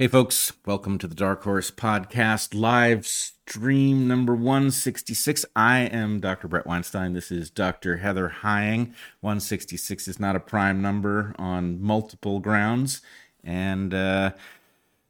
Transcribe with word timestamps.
Hey, 0.00 0.08
folks, 0.08 0.54
welcome 0.64 0.96
to 0.96 1.06
the 1.06 1.14
Dark 1.14 1.42
Horse 1.42 1.70
Podcast 1.70 2.58
live 2.58 3.06
stream 3.06 4.08
number 4.08 4.34
166. 4.34 5.44
I 5.54 5.80
am 5.80 6.20
Dr. 6.20 6.48
Bret 6.48 6.66
Weinstein. 6.66 7.12
This 7.12 7.30
is 7.30 7.50
Dr. 7.50 7.98
Heather 7.98 8.30
Heying. 8.40 8.94
166 9.20 10.08
is 10.08 10.18
not 10.18 10.36
a 10.36 10.40
prime 10.40 10.80
number 10.80 11.34
on 11.38 11.82
multiple 11.82 12.40
grounds, 12.40 13.02
and 13.44 13.92
uh, 13.92 14.30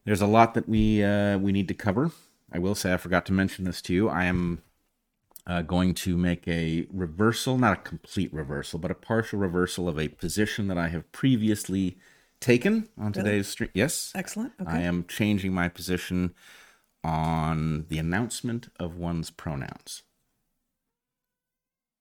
there's 0.03 0.19
a 0.19 0.27
lot 0.27 0.55
that 0.55 0.67
we 0.67 1.01
uh, 1.01 1.37
we 1.37 1.53
need 1.53 1.69
to 1.69 1.73
cover. 1.73 2.11
I 2.51 2.59
will 2.59 2.75
say 2.75 2.93
I 2.93 2.97
forgot 2.97 3.25
to 3.27 3.31
mention 3.31 3.63
this 3.63 3.81
to 3.83 3.93
you. 3.93 4.09
I 4.09 4.25
am 4.25 4.61
uh, 5.47 5.61
going 5.61 5.93
to 5.93 6.17
make 6.17 6.45
a 6.49 6.85
reversal, 6.91 7.57
not 7.57 7.79
a 7.79 7.81
complete 7.81 8.33
reversal, 8.33 8.77
but 8.77 8.91
a 8.91 8.95
partial 8.95 9.39
reversal 9.39 9.87
of 9.87 9.97
a 9.97 10.09
position 10.09 10.67
that 10.67 10.77
I 10.77 10.89
have 10.89 11.09
previously 11.13 11.97
taken 12.41 12.89
on 12.97 13.13
today's 13.13 13.47
stream. 13.47 13.69
Yes. 13.73 14.11
Excellent. 14.13 14.53
Okay. 14.59 14.69
I 14.69 14.81
am 14.81 15.05
changing 15.07 15.53
my 15.53 15.69
position 15.69 16.33
on 17.03 17.85
the 17.87 17.97
announcement 17.97 18.69
of 18.79 18.97
one's 18.97 19.29
pronouns. 19.29 20.03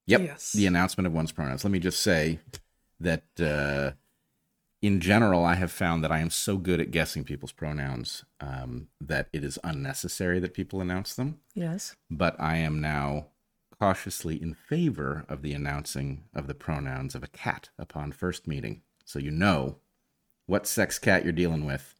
Yep. 0.07 0.21
Yes. 0.23 0.53
The 0.53 0.67
announcement 0.67 1.07
of 1.07 1.13
one's 1.13 1.31
pronouns. 1.31 1.63
Let 1.63 1.71
me 1.71 1.79
just 1.79 2.01
say 2.01 2.41
that 2.99 3.25
uh, 3.41 3.93
in 4.83 5.01
general, 5.01 5.45
I 5.45 5.55
have 5.55 5.71
found 5.71 6.03
that 6.03 6.11
I 6.11 6.19
am 6.19 6.31
so 6.31 6.57
good 6.57 6.81
at 6.81 6.91
guessing 6.91 7.23
people's 7.23 7.53
pronouns 7.53 8.25
um, 8.41 8.89
that 9.01 9.29
it 9.33 9.45
is 9.45 9.59
unnecessary 9.63 10.41
that 10.41 10.55
people 10.55 10.81
announce 10.81 11.15
them. 11.15 11.39
yes. 11.55 11.95
But 12.11 12.35
I 12.41 12.57
am 12.57 12.81
now 12.81 13.27
cautiously 13.79 14.41
in 14.41 14.55
favor 14.55 15.25
of 15.29 15.43
the 15.43 15.53
announcing 15.55 16.25
of 16.35 16.47
the 16.47 16.55
pronouns 16.55 17.15
of 17.15 17.23
a 17.23 17.29
cat 17.29 17.71
upon 17.79 18.13
first 18.13 18.47
meeting. 18.47 18.83
So 19.05 19.19
you 19.19 19.31
know 19.31 19.77
what 20.51 20.67
sex 20.67 20.99
cat 20.99 21.23
you're 21.23 21.33
dealing 21.33 21.65
with 21.65 21.95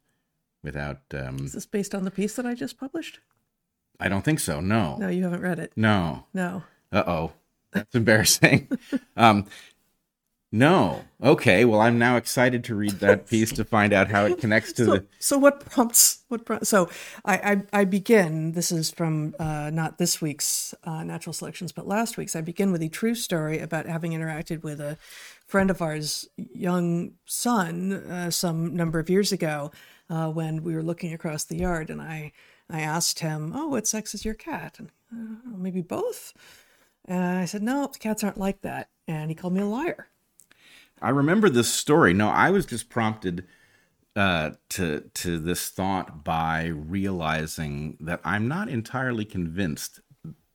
without. 0.61 0.99
Um, 1.13 1.37
Is 1.37 1.53
this 1.53 1.65
based 1.65 1.95
on 1.95 2.03
the 2.03 2.11
piece 2.11 2.35
that 2.35 2.45
I 2.45 2.53
just 2.53 2.77
published? 2.77 3.19
I 3.99 4.09
don't 4.09 4.23
think 4.25 4.39
so. 4.39 4.59
No. 4.59 4.97
No, 4.97 5.07
you 5.07 5.23
haven't 5.23 5.41
read 5.41 5.57
it. 5.57 5.71
No. 5.75 6.25
No. 6.33 6.63
Uh 6.91 7.03
oh. 7.07 7.31
That's 7.71 7.95
embarrassing. 7.95 8.67
um, 9.17 9.45
no. 10.51 11.05
Okay. 11.23 11.63
Well, 11.65 11.79
I'm 11.79 11.97
now 11.97 12.17
excited 12.17 12.63
to 12.65 12.75
read 12.75 12.93
that 12.93 13.27
piece 13.27 13.51
to 13.53 13.63
find 13.63 13.93
out 13.93 14.09
how 14.09 14.25
it 14.25 14.37
connects 14.39 14.73
to 14.73 14.85
So, 14.85 14.91
the. 14.95 15.05
so 15.19 15.37
what 15.37 15.59
prompts 15.61 16.23
what 16.27 16.45
pro- 16.45 16.63
so 16.63 16.89
I, 17.23 17.61
I 17.73 17.81
I 17.81 17.85
begin 17.85 18.51
this 18.53 18.71
is 18.71 18.89
from 18.91 19.35
uh, 19.39 19.69
not 19.71 19.97
this 19.97 20.19
week's 20.21 20.73
uh, 20.83 21.03
natural 21.03 21.33
selections 21.33 21.71
but 21.71 21.87
last 21.87 22.17
week's 22.17 22.35
I 22.35 22.41
begin 22.41 22.71
with 22.71 22.81
a 22.81 22.89
true 22.89 23.15
story 23.15 23.59
about 23.59 23.85
having 23.85 24.11
interacted 24.11 24.63
with 24.63 24.81
a 24.81 24.97
friend 25.45 25.69
of 25.69 25.81
ours 25.81 26.27
young 26.35 27.13
son 27.25 27.93
uh, 27.93 28.29
some 28.31 28.75
number 28.75 28.99
of 28.99 29.09
years 29.09 29.31
ago 29.31 29.71
uh, 30.09 30.29
when 30.29 30.63
we 30.63 30.73
were 30.75 30.83
looking 30.83 31.13
across 31.13 31.43
the 31.45 31.57
yard 31.57 31.89
and 31.89 32.01
I 32.01 32.31
I 32.69 32.81
asked 32.81 33.19
him 33.19 33.51
oh 33.55 33.67
what 33.67 33.87
sex 33.87 34.13
is 34.15 34.25
your 34.25 34.33
cat 34.35 34.79
and 34.79 34.89
uh, 35.13 35.57
maybe 35.57 35.81
both 35.81 36.33
and 37.05 37.23
I 37.39 37.45
said 37.45 37.61
no 37.63 37.87
cats 37.87 38.23
aren't 38.23 38.37
like 38.39 38.61
that 38.61 38.89
and 39.07 39.29
he 39.29 39.35
called 39.35 39.53
me 39.53 39.61
a 39.61 39.65
liar 39.65 40.07
I 41.01 41.09
remember 41.09 41.49
this 41.49 41.71
story. 41.71 42.13
No, 42.13 42.29
I 42.29 42.49
was 42.51 42.65
just 42.65 42.89
prompted 42.89 43.45
uh, 44.15 44.51
to 44.69 45.09
to 45.13 45.39
this 45.39 45.69
thought 45.69 46.23
by 46.23 46.65
realizing 46.65 47.97
that 48.01 48.21
I'm 48.23 48.47
not 48.47 48.69
entirely 48.69 49.25
convinced. 49.25 49.99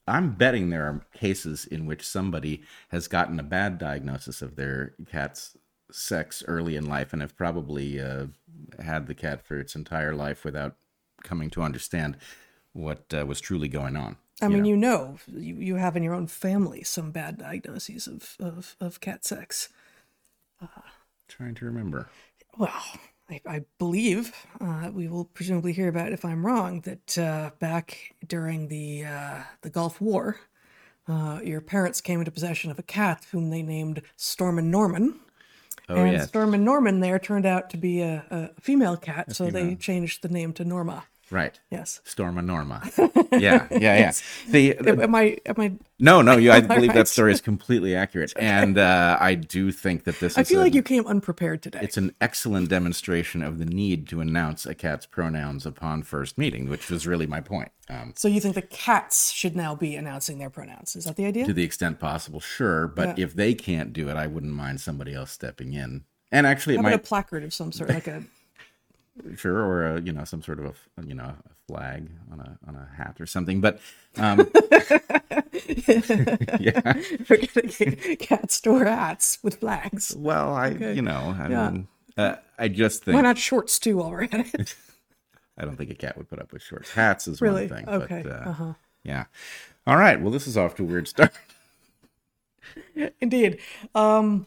I'm 0.08 0.34
betting 0.34 0.70
there 0.70 0.84
are 0.84 1.06
cases 1.14 1.64
in 1.64 1.84
which 1.86 2.06
somebody 2.06 2.62
has 2.90 3.08
gotten 3.08 3.40
a 3.40 3.42
bad 3.42 3.78
diagnosis 3.78 4.40
of 4.40 4.54
their 4.54 4.94
cat's 5.10 5.56
sex 5.90 6.44
early 6.46 6.76
in 6.76 6.86
life 6.86 7.12
and 7.12 7.22
have 7.22 7.36
probably 7.36 8.00
uh, 8.00 8.26
had 8.78 9.06
the 9.06 9.14
cat 9.14 9.44
for 9.44 9.58
its 9.58 9.74
entire 9.74 10.14
life 10.14 10.44
without 10.44 10.76
coming 11.24 11.50
to 11.50 11.62
understand 11.62 12.16
what 12.72 13.12
uh, 13.12 13.26
was 13.26 13.40
truly 13.40 13.68
going 13.68 13.96
on. 13.96 14.16
I 14.42 14.48
mean, 14.48 14.66
you 14.66 14.76
know, 14.76 15.16
you, 15.26 15.54
you 15.56 15.76
have 15.76 15.96
in 15.96 16.02
your 16.02 16.12
own 16.12 16.26
family 16.26 16.82
some 16.82 17.10
bad 17.10 17.38
diagnoses 17.38 18.06
of, 18.06 18.36
of, 18.38 18.76
of 18.80 19.00
cat 19.00 19.24
sex. 19.24 19.70
Trying 21.28 21.54
to 21.56 21.64
remember. 21.64 22.08
Well, 22.56 22.72
I, 23.28 23.40
I 23.46 23.64
believe 23.78 24.32
uh, 24.60 24.90
we 24.92 25.08
will 25.08 25.24
presumably 25.24 25.72
hear 25.72 25.88
about 25.88 26.08
it 26.08 26.12
if 26.12 26.24
I'm 26.24 26.46
wrong. 26.46 26.80
That 26.82 27.18
uh, 27.18 27.50
back 27.58 28.14
during 28.26 28.68
the 28.68 29.04
uh, 29.04 29.42
the 29.62 29.70
Gulf 29.70 30.00
War, 30.00 30.38
uh, 31.08 31.40
your 31.42 31.60
parents 31.60 32.00
came 32.00 32.20
into 32.20 32.30
possession 32.30 32.70
of 32.70 32.78
a 32.78 32.82
cat 32.82 33.26
whom 33.32 33.50
they 33.50 33.62
named 33.62 34.02
Stormin 34.16 34.70
Norman. 34.70 35.20
Oh 35.88 35.96
and 35.96 36.12
yes, 36.12 36.28
Stormin 36.28 36.64
Norman 36.64 37.00
there 37.00 37.18
turned 37.18 37.46
out 37.46 37.70
to 37.70 37.76
be 37.76 38.00
a, 38.00 38.24
a 38.30 38.60
female 38.60 38.96
cat, 38.96 39.34
so 39.34 39.50
they 39.50 39.74
changed 39.74 40.22
the 40.22 40.28
name 40.28 40.52
to 40.54 40.64
Norma. 40.64 41.04
Right. 41.30 41.58
Yes. 41.70 42.00
Storma 42.04 42.44
Norma. 42.44 42.82
Yeah, 43.32 43.66
yeah, 43.70 43.98
yeah. 43.98 44.12
The, 44.48 45.02
Am 45.02 45.14
I? 45.14 45.36
Am 45.44 45.54
I? 45.58 45.72
No, 45.98 46.22
no, 46.22 46.36
you, 46.38 46.52
I 46.52 46.60
believe 46.74 46.92
that 46.92 47.00
right. 47.00 47.08
story 47.08 47.32
is 47.32 47.40
completely 47.40 47.94
accurate, 47.94 48.32
and 48.36 48.78
uh, 48.78 49.18
I 49.20 49.34
do 49.34 49.72
think 49.72 50.04
that 50.04 50.20
this 50.20 50.38
I 50.38 50.44
feel 50.44 50.60
like 50.60 50.72
you 50.74 50.82
came 50.82 51.06
unprepared 51.06 51.62
today. 51.62 51.80
it's 51.82 51.96
an 51.98 52.14
excellent 52.20 52.70
demonstration 52.70 53.42
of 53.42 53.58
the 53.58 53.66
need 53.66 54.08
to 54.08 54.20
announce 54.20 54.64
a 54.64 54.74
cat's 54.74 55.04
pronouns 55.04 55.66
upon 55.66 56.02
first 56.02 56.38
meeting, 56.38 56.70
which 56.70 56.88
was 56.88 57.06
really 57.06 57.26
my 57.26 57.40
point. 57.40 57.72
Um, 57.90 58.14
So 58.16 58.28
you 58.28 58.40
think 58.40 58.54
the 58.54 58.62
cats 58.62 59.32
should 59.32 59.54
now 59.54 59.74
be 59.74 59.96
announcing 59.96 60.38
their 60.38 60.50
pronouns? 60.50 60.96
Is 60.96 61.04
that 61.04 61.16
the 61.16 61.26
idea? 61.26 61.44
to 61.44 61.52
the 61.52 61.64
extent 61.64 61.98
possible, 61.98 62.40
sure, 62.40 62.86
but 62.88 63.18
if 63.18 63.34
they 63.34 63.52
can't 63.54 63.92
do 63.92 64.08
it, 64.08 64.16
I 64.16 64.26
wouldn't 64.28 64.52
mind 64.52 64.80
somebody 64.80 65.12
else 65.14 65.30
stepping 65.32 65.74
in. 65.74 66.04
And 66.32 66.46
actually, 66.46 66.74
it 66.74 66.78
How 66.78 66.88
about 66.88 66.94
a 66.94 66.98
placard 66.98 67.44
of 67.44 67.52
some 67.52 67.70
sort, 67.72 67.90
like 67.90 68.06
a 68.06 68.22
sure, 69.36 69.58
or 69.58 69.96
a, 69.96 70.00
you 70.00 70.12
know, 70.12 70.24
some 70.24 70.42
sort 70.42 70.58
of 70.58 70.66
a 70.66 71.04
you 71.06 71.14
know 71.14 71.24
a 71.24 71.36
flag 71.72 72.08
on 72.32 72.40
a 72.40 72.58
on 72.66 72.74
a 72.76 72.88
hat 72.96 73.16
or 73.20 73.26
something. 73.26 73.60
But 73.60 73.80
um, 74.16 74.38
yeah, 76.60 76.94
we're 77.28 77.46
gonna 77.54 78.16
cat 78.16 78.50
store 78.50 78.84
hats 78.84 79.38
with 79.42 79.56
flags. 79.60 80.14
well, 80.16 80.54
I 80.54 80.68
you 80.70 81.02
know, 81.02 81.36
I 81.38 81.48
Yeah. 81.48 81.70
mean, 81.70 81.88
uh, 82.16 82.36
I 82.58 82.68
just 82.68 83.04
think 83.04 83.14
Why 83.16 83.20
not 83.22 83.38
shorts 83.38 83.78
too 83.78 83.96
while 83.98 84.10
we're 84.10 84.24
at 84.24 84.34
it? 84.34 84.74
I 85.58 85.64
don't 85.64 85.76
think 85.76 85.90
a 85.90 85.94
cat 85.94 86.16
would 86.18 86.28
put 86.28 86.38
up 86.38 86.52
with 86.52 86.62
shorts. 86.62 86.92
Hats 86.92 87.26
is 87.28 87.40
Really? 87.40 87.66
one 87.66 87.76
thing. 87.84 87.88
Okay. 87.88 88.22
But, 88.22 88.32
uh, 88.32 88.50
Uh-huh. 88.50 88.72
Yeah. 89.04 89.24
All 89.86 89.96
right. 89.96 90.20
Well, 90.20 90.30
this 90.30 90.46
is 90.46 90.56
off 90.56 90.74
to 90.76 90.82
a 90.82 90.86
weird 90.86 91.08
start. 91.08 91.32
Indeed. 93.20 93.58
Um 93.94 94.46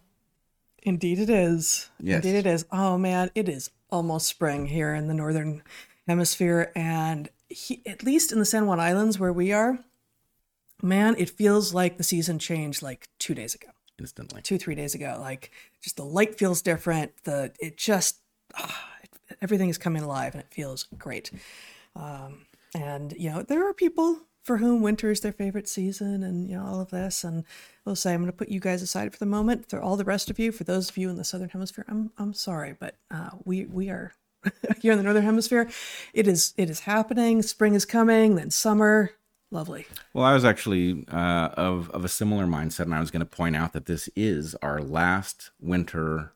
indeed 0.84 1.20
it 1.20 1.30
is. 1.30 1.90
Yes. 2.00 2.24
Indeed 2.24 2.38
it 2.40 2.46
is. 2.46 2.66
Oh 2.72 2.98
man, 2.98 3.32
it 3.36 3.50
is 3.50 3.70
almost 3.90 4.28
spring 4.28 4.68
here 4.68 4.94
in 4.94 5.08
the 5.08 5.14
northern 5.14 5.64
hemisphere 6.08 6.72
and 6.76 7.30
he, 7.50 7.82
at 7.86 8.04
least 8.04 8.32
in 8.32 8.40
the 8.40 8.46
San 8.46 8.68
Juan 8.68 8.80
Islands 8.80 9.20
where 9.20 9.34
we 9.34 9.52
are, 9.52 9.80
man, 10.82 11.16
it 11.18 11.30
feels 11.30 11.74
like 11.74 11.98
the 11.98 12.04
season 12.04 12.40
changed 12.40 12.82
like 12.82 13.10
2 13.20 13.34
days 13.34 13.56
ago. 13.56 13.70
Instantly. 14.00 14.42
two 14.42 14.58
three 14.58 14.76
days 14.76 14.96
ago 14.96 15.18
like 15.20 15.52
just 15.82 15.98
the 15.98 16.06
light 16.06 16.40
feels 16.40 16.62
different 16.62 17.12
the 17.26 17.52
it 17.60 17.76
just 17.76 18.20
ah, 18.56 18.88
it, 19.04 19.10
everything 19.42 19.68
is 19.68 19.78
coming 19.78 20.02
alive 20.02 20.34
and 20.34 20.42
it 20.42 20.48
feels 20.54 20.86
great 20.98 21.32
um, 21.98 22.46
and 22.74 23.14
you 23.18 23.30
know 23.30 23.44
there 23.44 23.68
are 23.68 23.74
people 23.74 24.20
for 24.50 24.58
whom 24.58 24.82
winter 24.82 25.12
is 25.12 25.20
their 25.20 25.32
favorite 25.32 25.70
season 25.70 26.24
and 26.24 26.50
you 26.50 26.58
know 26.58 26.66
all 26.66 26.82
of 26.82 26.90
this. 26.90 27.24
And 27.24 27.44
we'll 27.86 27.96
say 27.96 28.16
i'm 28.16 28.22
going 28.22 28.32
to 28.32 28.36
put 28.36 28.50
you 28.50 28.60
guys 28.60 28.82
aside 28.82 29.14
for 29.14 29.20
the 29.20 29.28
moment 29.28 29.70
for 29.70 29.80
all 29.80 29.96
the 29.96 30.04
rest 30.04 30.32
of 30.32 30.40
you. 30.40 30.52
For 30.52 30.64
those 30.64 30.90
of 30.90 30.98
you 30.98 31.08
in 31.08 31.18
the 31.18 31.24
southern 31.24 31.50
hemisphere 31.50 31.86
i'm 31.88 32.12
i'm 32.18 32.34
sorry 32.34 32.76
but 32.80 32.96
uh, 33.12 33.30
we 33.46 33.66
we 33.66 33.92
are 33.92 34.14
here 34.82 34.94
in 34.94 34.98
the 34.98 35.04
northern 35.04 35.22
hemisphere. 35.22 35.70
It 36.16 36.28
is 36.28 36.56
it 36.58 36.68
is 36.68 36.80
happening. 36.80 37.44
Spring 37.44 37.76
is 37.76 37.86
coming 37.86 38.38
then 38.38 38.50
summer. 38.50 39.12
Lovely. 39.52 39.86
Well, 40.16 40.26
I 40.26 40.34
was 40.34 40.44
actually 40.44 41.06
uh, 41.12 41.50
of 41.54 41.92
of 41.92 42.04
a 42.04 42.10
similar 42.10 42.48
mindset, 42.48 42.86
and 42.86 42.96
I 42.96 43.00
was 43.00 43.12
going 43.12 43.20
to 43.20 43.28
point 43.28 43.56
out 43.56 43.74
that 43.74 43.86
this 43.86 44.10
is 44.16 44.56
our 44.64 44.82
last 44.82 45.52
winter 45.62 46.34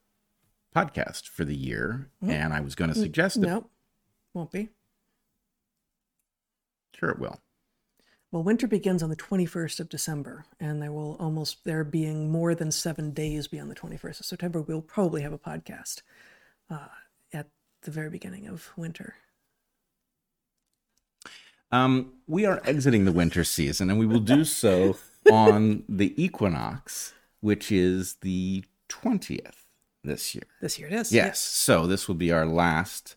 podcast 0.75 1.29
for 1.29 1.45
the 1.45 1.55
year, 1.55 2.11
and 2.21 2.53
I 2.53 2.61
was 2.61 2.75
going 2.75 2.93
to 2.93 2.99
suggest 2.99 3.41
that 3.41 3.47
no 3.47 3.69
won't 4.35 4.51
be. 4.51 4.69
Sure 6.95 7.09
it 7.09 7.17
will. 7.17 7.39
Well, 8.33 8.41
winter 8.41 8.65
begins 8.65 9.03
on 9.03 9.11
the 9.11 9.15
21st 9.15 9.79
of 9.79 9.89
December, 9.89 10.45
and 10.59 10.81
there 10.81 10.91
will 10.91 11.17
almost, 11.19 11.63
there 11.65 11.83
being 11.83 12.31
more 12.31 12.55
than 12.55 12.71
seven 12.71 13.11
days 13.11 13.47
beyond 13.47 13.69
the 13.69 13.75
21st 13.75 14.21
of 14.21 14.25
September, 14.25 14.59
we'll 14.59 14.81
probably 14.81 15.21
have 15.21 15.33
a 15.33 15.37
podcast 15.37 16.01
uh, 16.67 16.87
at 17.31 17.49
the 17.83 17.91
very 17.91 18.09
beginning 18.09 18.47
of 18.47 18.71
winter. 18.75 19.13
Um, 21.71 22.13
we 22.25 22.43
are 22.43 22.59
exiting 22.65 23.05
the 23.05 23.11
winter 23.11 23.43
season, 23.43 23.91
and 23.91 23.99
we 23.99 24.07
will 24.07 24.19
do 24.19 24.45
so 24.45 24.97
on 25.31 25.83
the 25.87 26.19
equinox, 26.21 27.13
which 27.39 27.71
is 27.71 28.15
the 28.21 28.65
twentieth 28.87 29.67
this 30.03 30.33
year. 30.33 30.47
This 30.59 30.79
year 30.79 30.87
it 30.87 30.93
is. 30.93 31.11
Yes. 31.11 31.39
So 31.39 31.85
this 31.85 32.07
will 32.07 32.15
be 32.15 32.31
our 32.31 32.47
last 32.47 33.15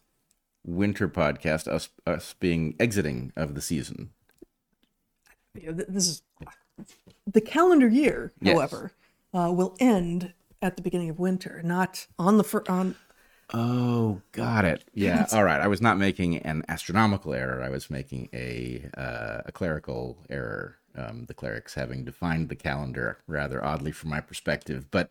winter 0.63 1.09
podcast, 1.09 1.69
us 1.69 1.89
us 2.07 2.35
being 2.39 2.75
exiting 2.79 3.33
of 3.35 3.55
the 3.55 3.63
season. 3.63 4.11
Yeah, 5.63 5.73
th- 5.73 5.89
This 5.89 6.09
is 6.09 6.23
the 7.27 7.41
calendar 7.41 7.89
year, 7.89 8.33
Yes. 8.41 8.55
however, 8.55 8.93
uh, 9.35 9.51
will 9.53 9.77
end 9.81 10.33
at 10.63 10.77
the 10.77 10.83
beginning 10.83 11.11
of 11.11 11.19
winter, 11.19 11.61
not 11.65 12.07
on 12.19 12.39
the 12.39 12.45
fir- 12.45 12.65
on 12.69 12.95
Oh, 13.55 14.23
got 14.33 14.65
it. 14.65 14.83
Yeah. 14.93 15.27
All 15.33 15.45
right. 15.45 15.61
I 15.61 15.69
was 15.69 15.81
not 15.81 15.99
making 15.99 16.39
an 16.39 16.65
astronomical 16.69 17.33
error. 17.33 17.63
I 17.63 17.69
was 17.69 17.89
making 17.91 18.29
a 18.35 18.89
uh, 18.97 19.43
a 19.47 19.53
clerical 19.53 20.19
error. 20.29 20.79
Um, 20.97 21.27
the 21.27 21.35
clerics 21.35 21.75
having 21.75 22.05
defined 22.05 22.49
the 22.49 22.57
calendar 22.57 23.19
rather 23.27 23.63
oddly 23.65 23.93
from 23.93 24.09
my 24.11 24.21
perspective, 24.21 24.91
but 24.91 25.11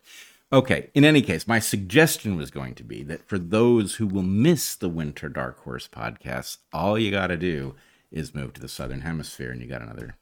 okay. 0.52 0.90
In 0.94 1.04
any 1.04 1.22
case, 1.22 1.46
my 1.46 1.60
suggestion 1.60 2.36
was 2.36 2.50
going 2.50 2.74
to 2.74 2.82
be 2.84 3.04
that 3.04 3.26
for 3.28 3.38
those 3.38 3.94
who 3.94 4.06
will 4.08 4.24
miss 4.24 4.74
the 4.74 4.88
Winter 4.88 5.28
Dark 5.28 5.60
Horse 5.60 5.86
podcasts, 5.88 6.58
all 6.72 6.98
you 6.98 7.12
got 7.12 7.28
to 7.28 7.36
do 7.36 7.76
is 8.10 8.34
move 8.34 8.52
to 8.54 8.60
the 8.60 8.68
Southern 8.68 9.02
Hemisphere, 9.02 9.52
and 9.52 9.62
you 9.62 9.68
got 9.68 9.80
another 9.80 10.16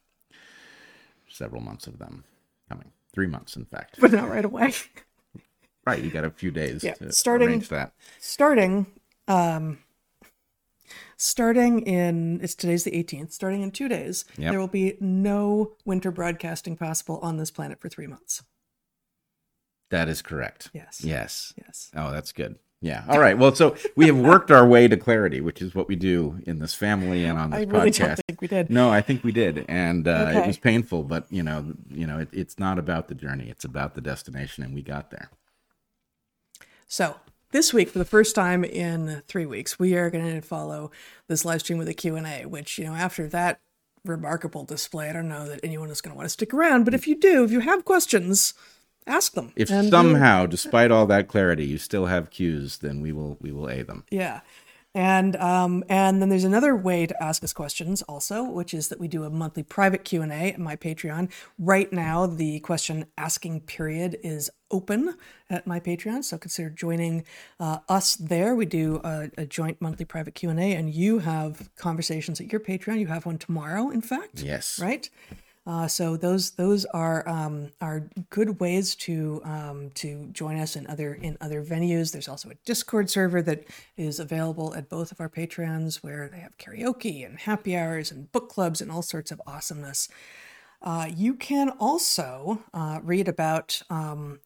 several 1.35 1.61
months 1.61 1.85
of 1.87 1.99
them 1.99 2.23
coming. 2.69 2.91
Three 3.13 3.27
months, 3.27 3.55
in 3.55 3.65
fact. 3.65 3.97
but 3.99 4.11
not 4.11 4.29
right 4.29 4.45
away. 4.45 4.73
Right. 5.87 6.03
You 6.03 6.09
got 6.09 6.25
a 6.25 6.31
few 6.31 6.49
days 6.49 6.83
Yeah, 6.83 6.95
to 6.95 7.11
starting- 7.11 7.47
arrange 7.47 7.69
that. 7.69 7.93
starting 8.19 8.87
um 9.27 9.77
starting 11.15 11.81
in 11.81 12.39
it's 12.41 12.55
today's 12.55 12.83
the 12.83 12.91
18th 12.91 13.31
starting 13.31 13.61
in 13.61 13.69
two 13.69 13.87
days 13.87 14.25
Yep. 14.37 14.49
there 14.51 14.59
will 14.59 14.67
be 14.67 14.97
no 14.99 15.73
winter 15.85 16.09
broadcasting 16.09 16.75
possible 16.75 17.19
on 17.21 17.37
this 17.37 17.51
planet 17.51 17.79
for 17.79 17.87
three 17.87 18.07
months 18.07 18.41
That 19.91 20.09
is 20.09 20.23
correct. 20.23 20.71
yes 20.73 21.01
Yes. 21.03 21.53
yes 21.55 21.91
Oh, 21.95 22.11
that's 22.11 22.31
good. 22.31 22.57
Yeah. 22.85 23.03
All 23.09 23.19
right. 23.19 23.35
Well, 23.35 23.55
so 23.55 23.75
we 23.95 24.05
have 24.05 24.17
worked 24.17 24.51
our 24.51 24.63
way 24.67 24.87
to 24.87 24.95
clarity, 24.95 25.41
which 25.41 25.59
is 25.59 25.73
what 25.73 25.87
we 25.87 25.95
do 25.95 26.37
in 26.45 26.59
this 26.59 26.75
family 26.75 27.25
and 27.25 27.39
on 27.39 27.49
this 27.49 27.61
i 27.61 27.63
really 27.63 27.89
podcast. 27.89 27.97
don't 28.07 28.19
think 28.27 28.41
we 28.41 28.47
did 28.47 28.69
No, 28.69 28.91
I 28.91 29.01
think 29.01 29.23
we 29.23 29.31
did, 29.31 29.65
and 29.67 30.07
uh, 30.07 30.31
it 30.35 30.45
was 30.45 30.59
painful. 30.59 31.01
But 31.03 31.25
you 31.31 31.41
know, 31.41 31.73
you 31.89 32.05
know, 32.05 32.19
it, 32.19 32.29
it's 32.31 32.59
not 32.59 32.77
about 32.77 33.07
the 33.07 33.15
journey; 33.15 33.49
it's 33.49 33.65
about 33.65 33.95
the 33.95 34.01
destination, 34.01 34.63
and 34.63 34.75
we 34.75 34.83
got 34.83 35.09
there. 35.09 35.31
so 36.87 37.15
this 37.51 37.73
week 37.73 37.89
for 37.89 37.97
the 37.97 38.05
first 38.05 38.35
time 38.35 38.63
in 38.63 39.23
three 39.27 39.45
weeks 39.45 39.79
we 39.79 39.95
are 39.95 40.09
going 40.11 40.35
to 40.35 40.41
follow 40.41 40.91
this 41.27 41.43
live 41.45 41.61
stream 41.61 41.79
with 41.79 41.87
a 41.87 41.93
q&a 41.93 42.45
which 42.45 42.77
you 42.77 42.83
know 42.85 42.93
after 42.93 43.27
that 43.27 43.59
remarkable 44.03 44.63
display 44.65 45.09
i 45.09 45.13
don't 45.13 45.29
know 45.29 45.47
that 45.47 45.59
anyone 45.63 45.89
is 45.89 46.01
going 46.01 46.11
to 46.13 46.17
want 46.17 46.25
to 46.25 46.29
stick 46.29 46.53
around 46.53 46.83
but 46.83 46.93
if 46.93 47.07
you 47.07 47.15
do 47.15 47.43
if 47.43 47.51
you 47.51 47.61
have 47.61 47.85
questions 47.85 48.53
ask 49.07 49.33
them 49.33 49.51
If 49.55 49.69
And 49.69 49.83
we'll- 49.83 49.91
somehow, 49.91 50.45
despite 50.45 50.91
all 50.91 51.05
that 51.07 51.27
clarity, 51.27 51.65
you 51.65 51.77
still 51.77 52.05
have 52.07 52.29
cues, 52.29 52.77
then 52.79 53.01
we 53.01 53.11
will 53.11 53.37
we 53.41 53.51
will 53.51 53.69
a 53.69 53.83
them. 53.83 54.03
Yeah. 54.11 54.41
And 54.97 55.35
um, 55.35 55.83
and 55.89 56.21
then 56.21 56.29
there's 56.29 56.45
another 56.45 56.73
way 56.73 57.05
to 57.05 57.21
ask 57.21 57.43
us 57.43 57.51
questions 57.51 58.01
also, 58.03 58.43
which 58.43 58.73
is 58.73 58.87
that 58.87 58.97
we 58.97 59.09
do 59.09 59.25
a 59.25 59.29
monthly 59.29 59.61
private 59.61 60.05
Q 60.05 60.21
and 60.21 60.31
A 60.31 60.53
at 60.53 60.57
my 60.59 60.77
Patreon. 60.77 61.29
Right 61.59 61.91
now, 61.91 62.25
the 62.25 62.61
question 62.61 63.05
asking 63.17 63.61
period 63.61 64.17
is 64.23 64.49
open 64.71 65.15
at 65.49 65.67
my 65.67 65.81
Patreon, 65.81 66.23
so 66.23 66.37
consider 66.37 66.69
joining 66.69 67.25
uh, 67.59 67.79
us 67.89 68.15
there. 68.15 68.55
We 68.55 68.65
do 68.65 69.01
a, 69.03 69.29
a 69.37 69.45
joint 69.45 69.81
monthly 69.81 70.05
private 70.05 70.33
Q 70.33 70.49
and 70.49 70.61
A, 70.61 70.73
and 70.73 70.89
you 70.93 71.19
have 71.19 71.69
conversations 71.75 72.39
at 72.39 72.49
your 72.53 72.61
Patreon. 72.61 72.97
You 72.97 73.07
have 73.07 73.25
one 73.25 73.37
tomorrow, 73.37 73.89
in 73.89 73.99
fact 74.01 74.41
Yes. 74.43 74.79
right? 74.79 75.09
Uh, 75.67 75.87
so 75.87 76.15
those 76.15 76.51
those 76.51 76.85
are 76.85 77.27
um, 77.27 77.71
are 77.81 78.07
good 78.29 78.59
ways 78.59 78.93
to 78.95 79.41
um, 79.43 79.89
to 79.95 80.27
join 80.31 80.57
us 80.59 80.75
in 80.75 80.85
other 80.87 81.15
in 81.15 81.37
other 81.41 81.63
venues. 81.63 82.11
There's 82.11 82.27
also 82.27 82.49
a 82.49 82.55
Discord 82.65 83.09
server 83.09 83.41
that 83.41 83.65
is 83.97 84.19
available 84.19 84.75
at 84.75 84.89
both 84.89 85.11
of 85.11 85.19
our 85.19 85.29
Patreons, 85.29 86.03
where 86.03 86.29
they 86.29 86.39
have 86.39 86.57
karaoke 86.57 87.25
and 87.25 87.39
happy 87.39 87.75
hours 87.75 88.11
and 88.11 88.31
book 88.31 88.49
clubs 88.49 88.79
and 88.79 88.91
all 88.91 89.01
sorts 89.01 89.31
of 89.31 89.41
awesomeness. 89.47 90.07
Uh, 90.83 91.09
you 91.15 91.33
can 91.33 91.71
also 91.79 92.63
uh, 92.73 92.99
read 93.03 93.27
about 93.27 93.81
um, 93.89 94.39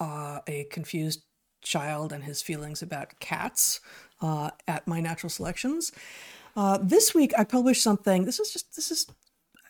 uh, 0.00 0.38
a 0.46 0.64
confused 0.70 1.22
child 1.62 2.12
and 2.12 2.22
his 2.22 2.42
feelings 2.42 2.80
about 2.80 3.18
cats 3.18 3.80
uh, 4.20 4.50
at 4.68 4.86
my 4.86 5.00
natural 5.00 5.30
selections. 5.30 5.90
Uh, 6.56 6.78
this 6.80 7.12
week 7.12 7.32
I 7.36 7.42
published 7.42 7.82
something. 7.82 8.24
This 8.24 8.38
is 8.38 8.52
just 8.52 8.76
this 8.76 8.92
is 8.92 9.06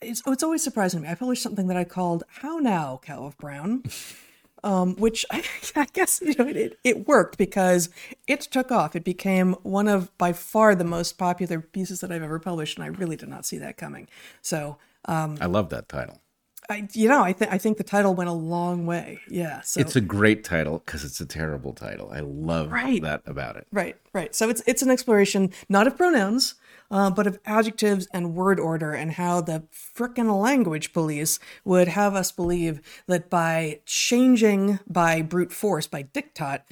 it's, 0.04 0.22
it's 0.26 0.42
always 0.42 0.62
surprising 0.62 1.00
to 1.00 1.06
me. 1.06 1.10
I 1.12 1.14
published 1.14 1.42
something 1.42 1.66
that 1.68 1.76
I 1.76 1.84
called 1.84 2.24
"How 2.40 2.58
Now, 2.58 3.00
Cow 3.04 3.24
of 3.24 3.36
Brown," 3.38 3.82
um, 4.64 4.96
which 4.96 5.24
I, 5.32 5.42
I 5.76 5.86
guess 5.92 6.20
you 6.20 6.34
know 6.38 6.46
it, 6.46 6.78
it 6.84 7.08
worked 7.08 7.38
because 7.38 7.88
it 8.26 8.40
took 8.42 8.70
off. 8.70 8.94
It 8.96 9.04
became 9.04 9.54
one 9.62 9.88
of 9.88 10.16
by 10.18 10.32
far 10.32 10.74
the 10.74 10.84
most 10.84 11.18
popular 11.18 11.60
pieces 11.60 12.00
that 12.00 12.12
I've 12.12 12.22
ever 12.22 12.38
published, 12.38 12.76
and 12.78 12.84
I 12.84 12.88
really 12.88 13.16
did 13.16 13.28
not 13.28 13.44
see 13.46 13.58
that 13.58 13.76
coming. 13.76 14.08
So. 14.42 14.78
I 15.06 15.44
love 15.44 15.68
that 15.68 15.86
title. 15.90 16.22
I, 16.70 16.88
you 16.94 17.08
know, 17.10 17.22
I 17.22 17.34
think 17.34 17.52
I 17.52 17.58
think 17.58 17.76
the 17.76 17.84
title 17.84 18.14
went 18.14 18.30
a 18.30 18.32
long 18.32 18.86
way. 18.86 19.20
Yeah. 19.28 19.60
So 19.60 19.80
It's 19.80 19.96
a 19.96 20.00
great 20.00 20.44
title 20.44 20.78
because 20.78 21.04
it's 21.04 21.20
a 21.20 21.26
terrible 21.26 21.74
title. 21.74 22.10
I 22.10 22.20
love 22.20 22.72
Right. 22.72 23.02
that 23.02 23.20
about 23.26 23.56
it. 23.56 23.66
Right, 23.70 23.96
right. 24.14 24.34
So 24.34 24.48
it's 24.48 24.62
it's 24.66 24.80
an 24.80 24.90
exploration 24.90 25.50
not 25.68 25.86
of 25.86 25.96
pronouns, 25.96 26.54
uh, 26.90 27.10
but 27.10 27.26
of 27.26 27.38
adjectives 27.44 28.06
and 28.12 28.34
word 28.34 28.60
order, 28.60 28.92
and 28.92 29.12
how 29.12 29.40
the 29.40 29.64
frickin' 29.72 30.40
language 30.40 30.92
police 30.92 31.38
would 31.64 31.88
have 31.88 32.14
us 32.14 32.32
believe 32.32 32.80
that 33.06 33.30
by 33.30 33.80
changing 33.86 34.78
by 34.86 35.22
brute 35.22 35.52
force, 35.52 35.86
by 35.86 36.02
diktat, 36.02 36.62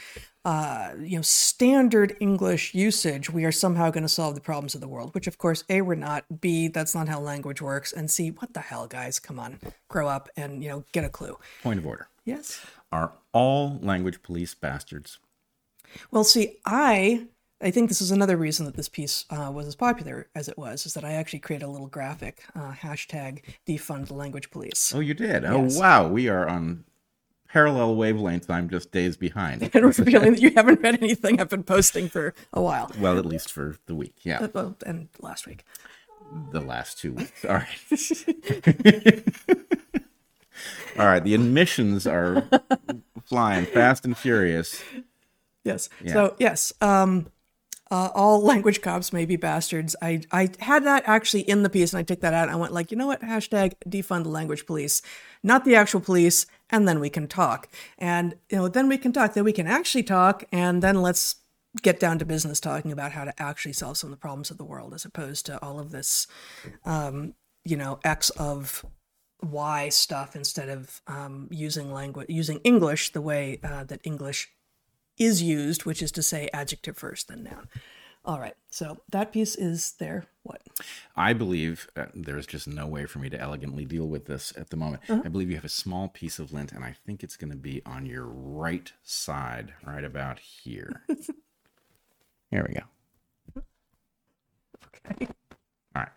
uh, 0.45 0.93
you 1.01 1.17
know, 1.17 1.23
standard 1.23 2.17
English 2.19 2.75
usage, 2.75 3.31
we 3.31 3.45
are 3.45 3.53
somehow 3.53 3.91
going 3.91 4.03
to 4.03 4.09
solve 4.09 4.35
the 4.35 4.41
problems 4.41 4.75
of 4.75 4.81
the 4.81 4.89
world. 4.89 5.15
Which, 5.15 5.27
of 5.27 5.39
course, 5.39 5.63
a 5.69 5.83
we're 5.83 5.95
not. 5.95 6.25
B 6.41 6.69
that's 6.69 6.95
not 6.95 7.09
how 7.09 7.21
language 7.21 7.63
works. 7.63 7.93
And 7.93 8.11
C, 8.11 8.31
what 8.31 8.53
the 8.53 8.61
hell, 8.61 8.87
guys? 8.87 9.19
Come 9.19 9.39
on, 9.39 9.61
grow 9.89 10.09
up 10.09 10.29
and 10.37 10.63
you 10.63 10.69
know 10.69 10.85
get 10.93 11.05
a 11.05 11.09
clue. 11.09 11.39
Point 11.63 11.79
of 11.79 11.87
order. 11.87 12.09
Yes. 12.25 12.65
Are 12.91 13.13
all 13.33 13.79
language 13.83 14.23
police 14.23 14.55
bastards? 14.55 15.19
Well, 16.11 16.25
see, 16.25 16.59
I 16.67 17.27
I 17.63 17.71
think 17.71 17.89
this 17.89 18.01
is 18.01 18.11
another 18.11 18.37
reason 18.37 18.67
that 18.67 18.75
this 18.75 18.89
piece 18.89 19.25
uh, 19.31 19.51
was 19.55 19.69
as 19.69 19.77
popular 19.77 20.27
as 20.35 20.49
it 20.49 20.59
was, 20.59 20.85
is 20.85 20.95
that 20.95 21.05
I 21.05 21.13
actually 21.13 21.39
created 21.39 21.65
a 21.65 21.69
little 21.69 21.87
graphic 21.87 22.43
uh, 22.57 22.73
hashtag 22.73 23.43
defund 23.67 24.09
the 24.09 24.15
language 24.15 24.51
police. 24.51 24.93
Oh, 24.95 25.01
you 25.01 25.15
did. 25.15 25.45
Yes. 25.45 25.77
Oh, 25.77 25.81
wow. 25.81 26.09
We 26.09 26.29
are 26.29 26.49
on 26.49 26.85
parallel 27.49 27.95
wavelengths. 27.97 28.51
I'm 28.51 28.69
just 28.69 28.91
days 28.91 29.17
behind. 29.17 29.63
And 29.75 29.85
revealing 29.85 30.33
that 30.33 30.43
you 30.43 30.51
haven't 30.55 30.81
read 30.81 31.01
anything 31.03 31.41
I've 31.41 31.51
been 31.51 31.63
posting 31.63 32.09
for 32.09 32.35
a 32.53 32.61
while, 32.61 32.91
well, 32.99 33.17
at 33.17 33.27
least 33.27 33.53
for 33.53 33.77
the 33.87 33.95
week. 33.95 34.17
Yeah. 34.23 34.41
Uh, 34.41 34.49
well, 34.53 34.77
and 34.85 35.09
last 35.21 35.47
week. 35.47 35.65
the 36.51 36.61
last 36.61 36.99
two 36.99 37.13
weeks. 37.13 37.45
All 37.45 37.55
right. 37.55 37.69
All 40.99 41.07
right. 41.07 41.23
The 41.23 41.35
admissions 41.35 42.07
are 42.07 42.49
flying 43.25 43.67
fast 43.67 44.05
and 44.05 44.17
furious. 44.17 44.83
Yes. 45.65 45.89
So 46.09 46.35
yes, 46.39 46.73
um, 46.81 47.27
uh, 47.93 48.11
all 48.15 48.43
language 48.53 48.81
cops 48.81 49.13
may 49.13 49.27
be 49.27 49.37
bastards. 49.37 49.95
I 50.01 50.23
I 50.33 50.49
had 50.61 50.85
that 50.85 51.05
actually 51.07 51.43
in 51.43 51.63
the 51.63 51.71
piece, 51.71 51.93
and 51.93 52.01
I 52.01 52.03
took 52.03 52.21
that 52.21 52.35
out. 52.35 52.49
I 52.49 52.57
went 52.57 52.73
like, 52.73 52.91
you 52.91 52.97
know 52.97 53.07
what? 53.07 53.21
Hashtag 53.21 53.75
defund 53.87 54.25
the 54.25 54.31
language 54.31 54.67
police, 54.67 55.03
not 55.43 55.65
the 55.65 55.77
actual 55.77 56.01
police, 56.01 56.47
and 56.71 56.89
then 56.89 56.99
we 56.99 57.11
can 57.11 57.29
talk. 57.29 57.69
And 57.99 58.35
you 58.51 58.57
know, 58.57 58.69
then 58.69 58.89
we 58.89 58.97
can 58.97 59.13
talk. 59.13 59.35
Then 59.35 59.45
we 59.45 59.53
can 59.53 59.67
actually 59.67 60.05
talk, 60.05 60.45
and 60.51 60.83
then 60.83 61.03
let's 61.03 61.37
get 61.83 62.01
down 62.01 62.19
to 62.19 62.25
business 62.25 62.61
talking 62.61 62.93
about 62.93 63.13
how 63.13 63.25
to 63.25 63.43
actually 63.43 63.73
solve 63.73 63.97
some 63.97 64.09
of 64.09 64.13
the 64.13 64.21
problems 64.21 64.51
of 64.51 64.59
the 64.59 64.65
world, 64.65 64.95
as 64.95 65.05
opposed 65.05 65.47
to 65.47 65.63
all 65.63 65.79
of 65.79 65.91
this, 65.91 66.27
um, 66.85 67.35
you 67.65 67.77
know, 67.77 67.99
X 68.05 68.31
of 68.31 68.85
Y 69.43 69.91
stuff 69.91 70.35
instead 70.35 70.71
of 70.71 71.03
um, 71.07 71.49
using 71.51 71.93
language 71.93 72.29
using 72.31 72.59
English 72.65 73.13
the 73.13 73.21
way 73.21 73.61
uh, 73.63 73.85
that 73.85 74.01
English 74.05 74.51
is 75.25 75.43
used, 75.43 75.85
which 75.85 76.03
is 76.03 76.13
to 76.13 76.23
say 76.23 76.49
adjective 76.53 76.97
first, 76.97 77.29
then 77.29 77.45
noun. 77.45 77.69
All 78.25 78.39
right, 78.39 78.55
so 78.71 78.99
that 79.11 79.33
piece 79.33 79.57
is 79.57 79.95
there. 79.99 80.27
What? 80.45 80.63
I 81.17 81.33
believe 81.33 81.89
uh, 81.97 82.07
there's 82.15 82.47
just 82.47 82.69
no 82.69 82.87
way 82.87 83.05
for 83.05 83.19
me 83.19 83.29
to 83.31 83.41
elegantly 83.41 83.85
deal 83.85 84.07
with 84.07 84.27
this 84.27 84.53
at 84.57 84.71
the 84.71 84.77
moment. 84.77 85.03
I 85.09 85.29
believe 85.29 85.51
you 85.51 85.57
have 85.57 85.65
a 85.65 85.69
small 85.69 86.09
piece 86.09 86.39
of 86.39 86.53
lint, 86.53 86.71
and 86.71 86.85
I 86.85 86.95
think 87.05 87.25
it's 87.25 87.37
going 87.37 87.51
to 87.51 87.57
be 87.57 87.83
on 87.85 88.07
your 88.07 88.27
right 88.27 88.93
side, 89.03 89.73
right 89.85 90.05
about 90.05 90.39
here. 90.39 91.03
Here 92.51 92.67
we 92.69 92.75
go. 92.75 93.63
Okay. 95.17 95.27
All 95.97 96.03
right. 96.03 96.09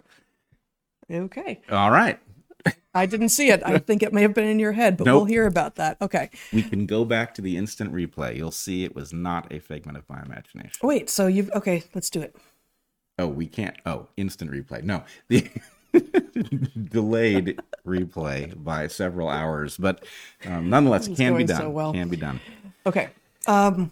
Okay. 1.10 1.62
All 1.72 1.92
right. 1.92 2.20
I 2.96 3.06
didn't 3.06 3.30
see 3.30 3.50
it. 3.50 3.62
I 3.66 3.78
think 3.88 4.02
it 4.02 4.14
may 4.14 4.22
have 4.22 4.34
been 4.34 4.48
in 4.48 4.58
your 4.58 4.72
head, 4.72 4.98
but 4.98 5.06
we'll 5.06 5.25
hear 5.25 5.46
about 5.46 5.75
that. 5.75 5.98
Okay. 6.02 6.30
We 6.54 6.64
can 6.64 6.86
go 6.86 7.06
back 7.06 7.36
to 7.36 7.42
the 7.42 7.58
instant 7.58 7.94
replay. 7.94 8.36
You'll 8.38 8.52
see 8.52 8.86
it 8.86 8.96
was 8.96 9.14
not 9.14 9.52
a 9.54 9.60
figment 9.60 9.98
of 9.98 10.10
my 10.10 10.22
imagination. 10.24 10.72
Wait. 10.82 11.10
So 11.10 11.28
you've 11.28 11.52
okay. 11.52 11.84
Let's 11.94 12.10
do 12.10 12.22
it. 12.22 12.36
Oh, 13.20 13.28
we 13.28 13.48
can't. 13.48 13.75
Oh, 13.86 14.08
instant 14.18 14.52
replay. 14.52 14.84
No, 14.84 15.04
the 15.28 15.48
delayed 16.90 17.60
replay 17.86 18.62
by 18.62 18.88
several 18.88 19.30
hours, 19.30 19.78
but 19.78 20.04
um, 20.46 20.70
nonetheless, 20.70 21.08
can 21.08 21.38
be 21.38 21.44
done. 21.44 21.62
so 21.62 21.70
well. 21.70 21.94
Can 21.94 22.10
be 22.10 22.18
done. 22.18 22.40
Okay. 22.86 23.10
Um, 23.48 23.92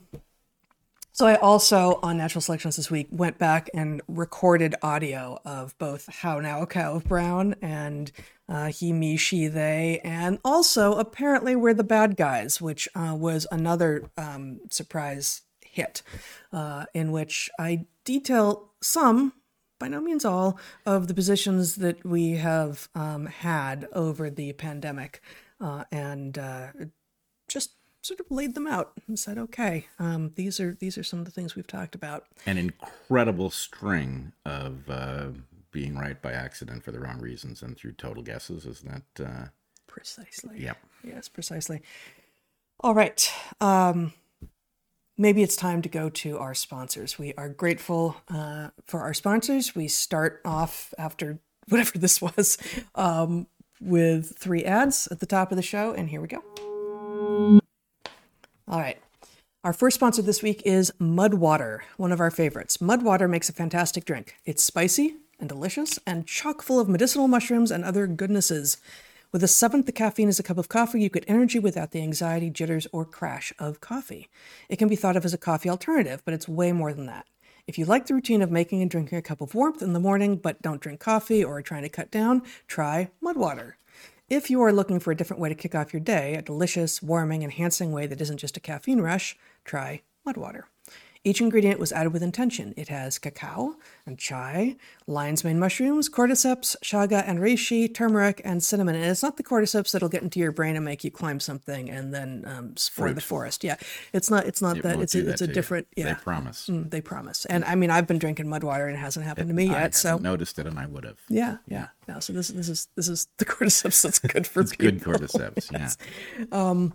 so 1.13 1.27
I 1.27 1.35
also 1.35 1.99
on 2.01 2.17
natural 2.17 2.41
selections 2.41 2.75
this 2.75 2.89
week 2.89 3.07
went 3.11 3.37
back 3.37 3.69
and 3.73 4.01
recorded 4.07 4.73
audio 4.81 5.39
of 5.45 5.77
both 5.77 6.07
"How 6.07 6.39
Now, 6.39 6.65
Cow 6.65 6.95
of 6.95 7.05
Brown" 7.05 7.55
and 7.61 8.11
uh, 8.49 8.67
"He, 8.67 8.91
Me, 8.91 9.15
She, 9.15 9.47
They," 9.47 10.01
and 10.03 10.39
also 10.43 10.95
apparently 10.95 11.55
"We're 11.55 11.75
the 11.75 11.83
Bad 11.83 12.17
Guys," 12.17 12.59
which 12.59 12.89
uh, 12.95 13.15
was 13.17 13.45
another 13.51 14.09
um, 14.17 14.59
surprise 14.71 15.41
hit, 15.61 16.01
uh, 16.51 16.85
in 16.95 17.11
which 17.11 17.49
I 17.59 17.85
detail 18.05 18.71
some, 18.81 19.33
by 19.79 19.87
no 19.87 20.01
means 20.01 20.25
all, 20.25 20.59
of 20.85 21.07
the 21.07 21.13
positions 21.13 21.75
that 21.75 22.03
we 22.03 22.31
have 22.31 22.89
um, 22.95 23.27
had 23.27 23.87
over 23.93 24.31
the 24.31 24.53
pandemic, 24.53 25.21
uh, 25.61 25.83
and 25.91 26.37
uh, 26.37 26.67
just 27.47 27.71
sort 28.03 28.19
of 28.19 28.29
laid 28.29 28.53
them 28.53 28.67
out 28.67 28.91
and 29.07 29.17
said, 29.17 29.37
"Okay, 29.37 29.87
um, 29.97 30.31
these 30.35 30.59
are 30.59 30.73
these 30.75 30.97
are 30.97 31.03
some 31.03 31.19
of 31.19 31.25
the 31.25 31.31
things 31.31 31.55
we've 31.55 31.65
talked 31.65 31.95
about." 31.95 32.25
An 32.45 32.57
incredible 32.57 33.49
string 33.49 34.33
of 34.45 34.89
uh, 34.89 35.29
being 35.71 35.97
right 35.97 36.21
by 36.21 36.33
accident 36.33 36.83
for 36.83 36.91
the 36.91 36.99
wrong 36.99 37.19
reasons 37.19 37.63
and 37.63 37.75
through 37.75 37.93
total 37.93 38.21
guesses. 38.21 38.65
Isn't 38.65 39.05
that? 39.17 39.25
Uh... 39.25 39.45
Precisely. 39.87 40.61
Yep. 40.61 40.77
Yes, 41.03 41.27
precisely. 41.29 41.81
All 42.79 42.93
right. 42.93 43.31
Um, 43.61 44.13
maybe 45.17 45.41
it's 45.43 45.55
time 45.55 45.81
to 45.83 45.89
go 45.89 46.09
to 46.09 46.37
our 46.39 46.53
sponsors. 46.53 47.17
We 47.17 47.33
are 47.35 47.49
grateful 47.49 48.17
uh, 48.27 48.69
for 48.85 49.01
our 49.01 49.13
sponsors. 49.13 49.75
We 49.75 49.87
start 49.87 50.41
off 50.43 50.93
after 50.97 51.39
whatever 51.69 51.97
this 51.97 52.21
was 52.21 52.57
um, 52.95 53.47
with 53.79 54.37
three 54.37 54.65
ads 54.65 55.07
at 55.07 55.19
the 55.19 55.25
top 55.25 55.51
of 55.51 55.55
the 55.55 55.61
show, 55.61 55.93
and 55.93 56.09
here 56.09 56.21
we 56.21 56.27
go. 56.27 56.43
All 58.67 58.79
right. 58.79 58.97
Our 59.65 59.73
first 59.73 59.95
sponsor 59.95 60.21
this 60.21 60.41
week 60.41 60.61
is 60.65 60.91
Mud 60.99 61.33
Water, 61.33 61.83
one 61.97 62.13
of 62.13 62.21
our 62.21 62.31
favorites. 62.31 62.79
Mud 62.79 63.03
Water 63.03 63.27
makes 63.27 63.49
a 63.49 63.53
fantastic 63.53 64.05
drink. 64.05 64.35
It's 64.45 64.63
spicy 64.63 65.17
and 65.37 65.49
delicious 65.49 65.99
and 66.07 66.25
chock 66.25 66.61
full 66.61 66.79
of 66.79 66.87
medicinal 66.87 67.27
mushrooms 67.27 67.71
and 67.71 67.83
other 67.83 68.07
goodnesses. 68.07 68.77
With 69.33 69.43
a 69.43 69.49
seventh 69.49 69.85
the 69.85 69.91
caffeine 69.91 70.29
is 70.29 70.39
a 70.39 70.43
cup 70.43 70.57
of 70.57 70.69
coffee, 70.69 71.01
you 71.01 71.09
get 71.09 71.25
energy 71.27 71.59
without 71.59 71.91
the 71.91 72.01
anxiety, 72.01 72.49
jitters, 72.49 72.87
or 72.93 73.03
crash 73.03 73.51
of 73.59 73.81
coffee. 73.81 74.29
It 74.69 74.77
can 74.77 74.87
be 74.87 74.95
thought 74.95 75.17
of 75.17 75.25
as 75.25 75.33
a 75.33 75.37
coffee 75.37 75.69
alternative, 75.69 76.21
but 76.23 76.33
it's 76.33 76.47
way 76.47 76.71
more 76.71 76.93
than 76.93 77.07
that. 77.07 77.25
If 77.67 77.77
you 77.77 77.85
like 77.85 78.05
the 78.05 78.13
routine 78.13 78.41
of 78.41 78.51
making 78.51 78.81
and 78.81 78.91
drinking 78.91 79.17
a 79.17 79.21
cup 79.21 79.41
of 79.41 79.55
warmth 79.55 79.81
in 79.81 79.93
the 79.93 79.99
morning, 79.99 80.37
but 80.37 80.61
don't 80.61 80.81
drink 80.81 80.99
coffee 81.01 81.43
or 81.43 81.57
are 81.57 81.61
trying 81.61 81.83
to 81.83 81.89
cut 81.89 82.11
down, 82.11 82.43
try 82.67 83.09
Mud 83.21 83.35
Water. 83.35 83.77
If 84.29 84.49
you 84.49 84.61
are 84.61 84.71
looking 84.71 85.01
for 85.01 85.11
a 85.11 85.15
different 85.15 85.41
way 85.41 85.49
to 85.49 85.55
kick 85.55 85.75
off 85.75 85.91
your 85.91 85.99
day, 85.99 86.35
a 86.35 86.41
delicious, 86.41 87.03
warming, 87.03 87.43
enhancing 87.43 87.91
way 87.91 88.07
that 88.07 88.21
isn't 88.21 88.37
just 88.37 88.55
a 88.55 88.61
caffeine 88.61 89.01
rush, 89.01 89.37
try 89.65 90.01
Mud 90.25 90.37
Water. 90.37 90.67
Each 91.25 91.39
ingredient 91.39 91.79
was 91.79 91.93
added 91.93 92.11
with 92.11 92.21
intention. 92.21 92.73
It 92.75 92.89
has 92.89 93.17
cacao 93.17 93.75
and 94.05 94.17
chai, 94.19 94.75
lion's 95.07 95.45
mane 95.45 95.57
mushrooms, 95.57 96.09
cordyceps, 96.09 96.75
chaga 96.83 97.23
and 97.25 97.39
reishi, 97.39 97.93
turmeric, 97.93 98.41
and 98.43 98.61
cinnamon. 98.61 98.95
And 98.95 99.05
it's 99.05 99.23
not 99.23 99.37
the 99.37 99.43
cordyceps 99.43 99.91
that'll 99.91 100.09
get 100.09 100.21
into 100.21 100.39
your 100.41 100.51
brain 100.51 100.75
and 100.75 100.83
make 100.83 101.05
you 101.05 101.11
climb 101.11 101.39
something 101.39 101.89
and 101.89 102.13
then 102.13 102.43
um, 102.45 102.73
the 103.13 103.21
forest. 103.21 103.63
Yeah, 103.63 103.77
it's 104.11 104.29
not. 104.29 104.45
It's 104.45 104.61
not 104.61 104.77
It 104.77 104.83
that. 104.83 104.99
It's 104.99 105.15
a, 105.15 105.21
that 105.21 105.31
it's 105.31 105.41
a 105.41 105.45
to 105.45 105.51
you. 105.51 105.55
different. 105.55 105.87
They 105.95 106.13
promise. 106.13 106.67
Mm, 106.67 106.89
they 106.89 106.99
promise. 106.99 107.45
And 107.45 107.63
I 107.63 107.75
mean, 107.75 107.89
I've 107.89 108.05
been 108.07 108.19
drinking 108.19 108.49
mud 108.49 108.63
water 108.65 108.87
and 108.87 108.95
it 108.97 108.99
hasn't 108.99 109.25
happened 109.25 109.47
to 109.47 109.53
me 109.53 109.69
I 109.69 109.81
yet. 109.83 109.95
So 109.95 110.17
noticed 110.17 110.59
it, 110.59 110.67
and 110.67 110.77
I 110.77 110.87
would 110.87 111.05
have. 111.05 111.19
yeah, 111.29 111.57
yeah. 111.67 111.87
No, 112.09 112.19
so 112.19 112.33
this 112.33 112.49
this 112.49 112.67
is 112.67 112.89
this 112.97 113.07
is 113.07 113.27
the 113.37 113.45
cordyceps 113.53 114.01
that's 114.03 114.19
good 114.19 114.45
for 114.45 114.59
It's 114.59 114.73
good 114.73 114.97
people. 114.99 115.13
cordyceps. 115.13 115.71
Yeah, 115.71 115.89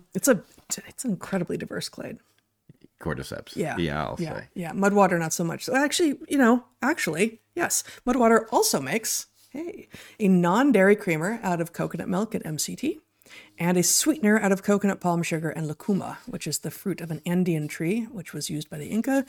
It's 0.13 0.27
a 0.27 0.43
it's 0.87 1.03
an 1.03 1.11
incredibly 1.11 1.57
diverse 1.57 1.89
clade. 1.89 2.19
Cordyceps. 2.99 3.55
Yeah. 3.55 3.77
yeah. 3.77 4.03
I'll 4.03 4.17
yeah, 4.19 4.39
say. 4.39 4.47
Yeah. 4.53 4.71
Mudwater, 4.71 5.17
not 5.19 5.33
so 5.33 5.43
much. 5.43 5.65
So 5.65 5.75
actually, 5.75 6.19
you 6.27 6.37
know, 6.37 6.65
actually, 6.81 7.39
yes. 7.55 7.83
Mudwater 8.05 8.45
also 8.51 8.81
makes, 8.81 9.27
hey, 9.51 9.87
a 10.19 10.27
non 10.27 10.71
dairy 10.71 10.95
creamer 10.95 11.39
out 11.41 11.61
of 11.61 11.73
coconut 11.73 12.09
milk 12.09 12.35
and 12.35 12.43
MCT 12.43 12.99
and 13.57 13.77
a 13.77 13.83
sweetener 13.83 14.39
out 14.39 14.51
of 14.51 14.63
coconut 14.63 14.99
palm 14.99 15.23
sugar 15.23 15.49
and 15.49 15.67
lucuma, 15.67 16.17
which 16.25 16.47
is 16.47 16.59
the 16.59 16.71
fruit 16.71 17.01
of 17.01 17.11
an 17.11 17.21
Andean 17.25 17.67
tree, 17.67 18.03
which 18.03 18.33
was 18.33 18.49
used 18.49 18.69
by 18.69 18.77
the 18.77 18.87
Inca. 18.87 19.25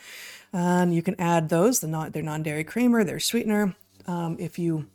And 0.53 0.95
you 0.95 1.03
can 1.03 1.19
add 1.21 1.49
those, 1.49 1.81
the 1.81 1.89
non, 1.89 2.11
their 2.13 2.23
non 2.23 2.43
dairy 2.43 2.65
creamer, 2.65 3.05
their 3.05 3.21
sweetener, 3.21 3.75
um, 4.07 4.37
if 4.39 4.59
you 4.59 4.87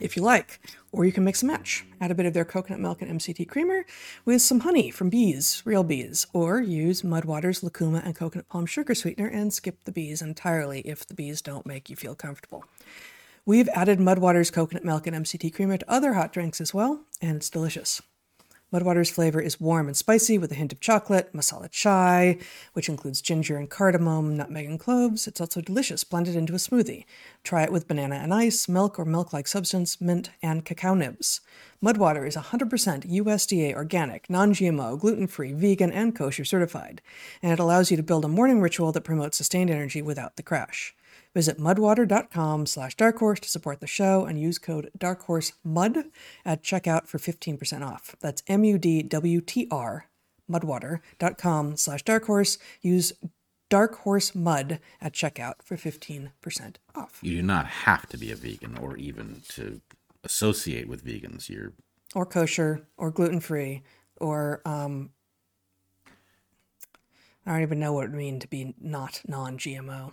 if 0.00 0.16
you 0.16 0.22
like. 0.22 0.60
Or 0.92 1.04
you 1.04 1.12
can 1.12 1.24
mix 1.24 1.42
and 1.42 1.50
match. 1.50 1.84
Add 2.00 2.10
a 2.10 2.14
bit 2.14 2.26
of 2.26 2.34
their 2.34 2.44
coconut 2.44 2.80
milk 2.80 3.02
and 3.02 3.20
MCT 3.20 3.48
creamer 3.48 3.84
with 4.24 4.42
some 4.42 4.60
honey 4.60 4.90
from 4.90 5.10
bees, 5.10 5.62
real 5.64 5.84
bees. 5.84 6.26
Or 6.32 6.60
use 6.60 7.02
Mudwater's 7.02 7.62
lucuma 7.62 8.02
and 8.04 8.14
coconut 8.14 8.48
palm 8.48 8.66
sugar 8.66 8.94
sweetener 8.94 9.28
and 9.28 9.52
skip 9.52 9.84
the 9.84 9.92
bees 9.92 10.22
entirely 10.22 10.80
if 10.80 11.06
the 11.06 11.14
bees 11.14 11.42
don't 11.42 11.66
make 11.66 11.90
you 11.90 11.96
feel 11.96 12.14
comfortable. 12.14 12.64
We've 13.44 13.68
added 13.68 14.00
Mudwater's 14.00 14.50
coconut 14.50 14.84
milk 14.84 15.06
and 15.06 15.16
MCT 15.16 15.54
creamer 15.54 15.76
to 15.76 15.90
other 15.90 16.14
hot 16.14 16.32
drinks 16.32 16.60
as 16.60 16.74
well, 16.74 17.02
and 17.20 17.36
it's 17.36 17.50
delicious. 17.50 18.02
Mudwater's 18.76 19.08
flavor 19.08 19.40
is 19.40 19.58
warm 19.58 19.86
and 19.86 19.96
spicy 19.96 20.36
with 20.36 20.52
a 20.52 20.54
hint 20.54 20.70
of 20.70 20.80
chocolate, 20.80 21.32
masala 21.32 21.70
chai, 21.70 22.36
which 22.74 22.90
includes 22.90 23.22
ginger 23.22 23.56
and 23.56 23.70
cardamom, 23.70 24.36
nutmeg 24.36 24.66
and 24.66 24.78
cloves. 24.78 25.26
It's 25.26 25.40
also 25.40 25.62
delicious 25.62 26.04
blended 26.04 26.36
into 26.36 26.52
a 26.52 26.56
smoothie. 26.56 27.06
Try 27.42 27.62
it 27.62 27.72
with 27.72 27.88
banana 27.88 28.16
and 28.16 28.34
ice, 28.34 28.68
milk 28.68 28.98
or 28.98 29.06
milk 29.06 29.32
like 29.32 29.48
substance, 29.48 29.98
mint, 29.98 30.28
and 30.42 30.62
cacao 30.66 30.92
nibs. 30.92 31.40
Mudwater 31.82 32.28
is 32.28 32.36
100% 32.36 33.10
USDA 33.10 33.74
organic, 33.74 34.28
non 34.28 34.52
GMO, 34.52 35.00
gluten 35.00 35.26
free, 35.26 35.54
vegan, 35.54 35.90
and 35.90 36.14
kosher 36.14 36.44
certified, 36.44 37.00
and 37.42 37.52
it 37.52 37.58
allows 37.58 37.90
you 37.90 37.96
to 37.96 38.02
build 38.02 38.26
a 38.26 38.28
morning 38.28 38.60
ritual 38.60 38.92
that 38.92 39.04
promotes 39.04 39.38
sustained 39.38 39.70
energy 39.70 40.02
without 40.02 40.36
the 40.36 40.42
crash. 40.42 40.94
Visit 41.36 41.58
mudwater.com 41.58 42.64
slash 42.64 42.96
darkhorse 42.96 43.40
to 43.40 43.48
support 43.50 43.80
the 43.80 43.86
show 43.86 44.24
and 44.24 44.40
use 44.40 44.58
code 44.58 44.90
darkhorsemud 44.98 46.04
at 46.46 46.62
checkout 46.62 47.06
for 47.06 47.18
15% 47.18 47.86
off. 47.86 48.16
That's 48.22 48.42
M-U-D-W-T-R, 48.46 50.06
mudwater.com 50.50 51.76
slash 51.76 52.04
darkhorse. 52.04 52.56
Use 52.80 53.12
darkhorsemud 53.68 54.78
at 55.02 55.12
checkout 55.12 55.56
for 55.62 55.76
15% 55.76 56.76
off. 56.94 57.18
You 57.20 57.36
do 57.36 57.42
not 57.42 57.66
have 57.66 58.08
to 58.08 58.16
be 58.16 58.32
a 58.32 58.34
vegan 58.34 58.78
or 58.78 58.96
even 58.96 59.42
to 59.48 59.82
associate 60.24 60.88
with 60.88 61.04
vegans. 61.04 61.50
You're 61.50 61.74
Or 62.14 62.24
kosher, 62.24 62.88
or 62.96 63.10
gluten-free, 63.10 63.82
or, 64.22 64.62
um, 64.64 65.10
I 67.44 67.52
don't 67.52 67.60
even 67.60 67.78
know 67.78 67.92
what 67.92 68.04
it 68.04 68.10
would 68.12 68.16
mean 68.16 68.40
to 68.40 68.48
be 68.48 68.74
not 68.80 69.20
non-GMO. 69.28 70.12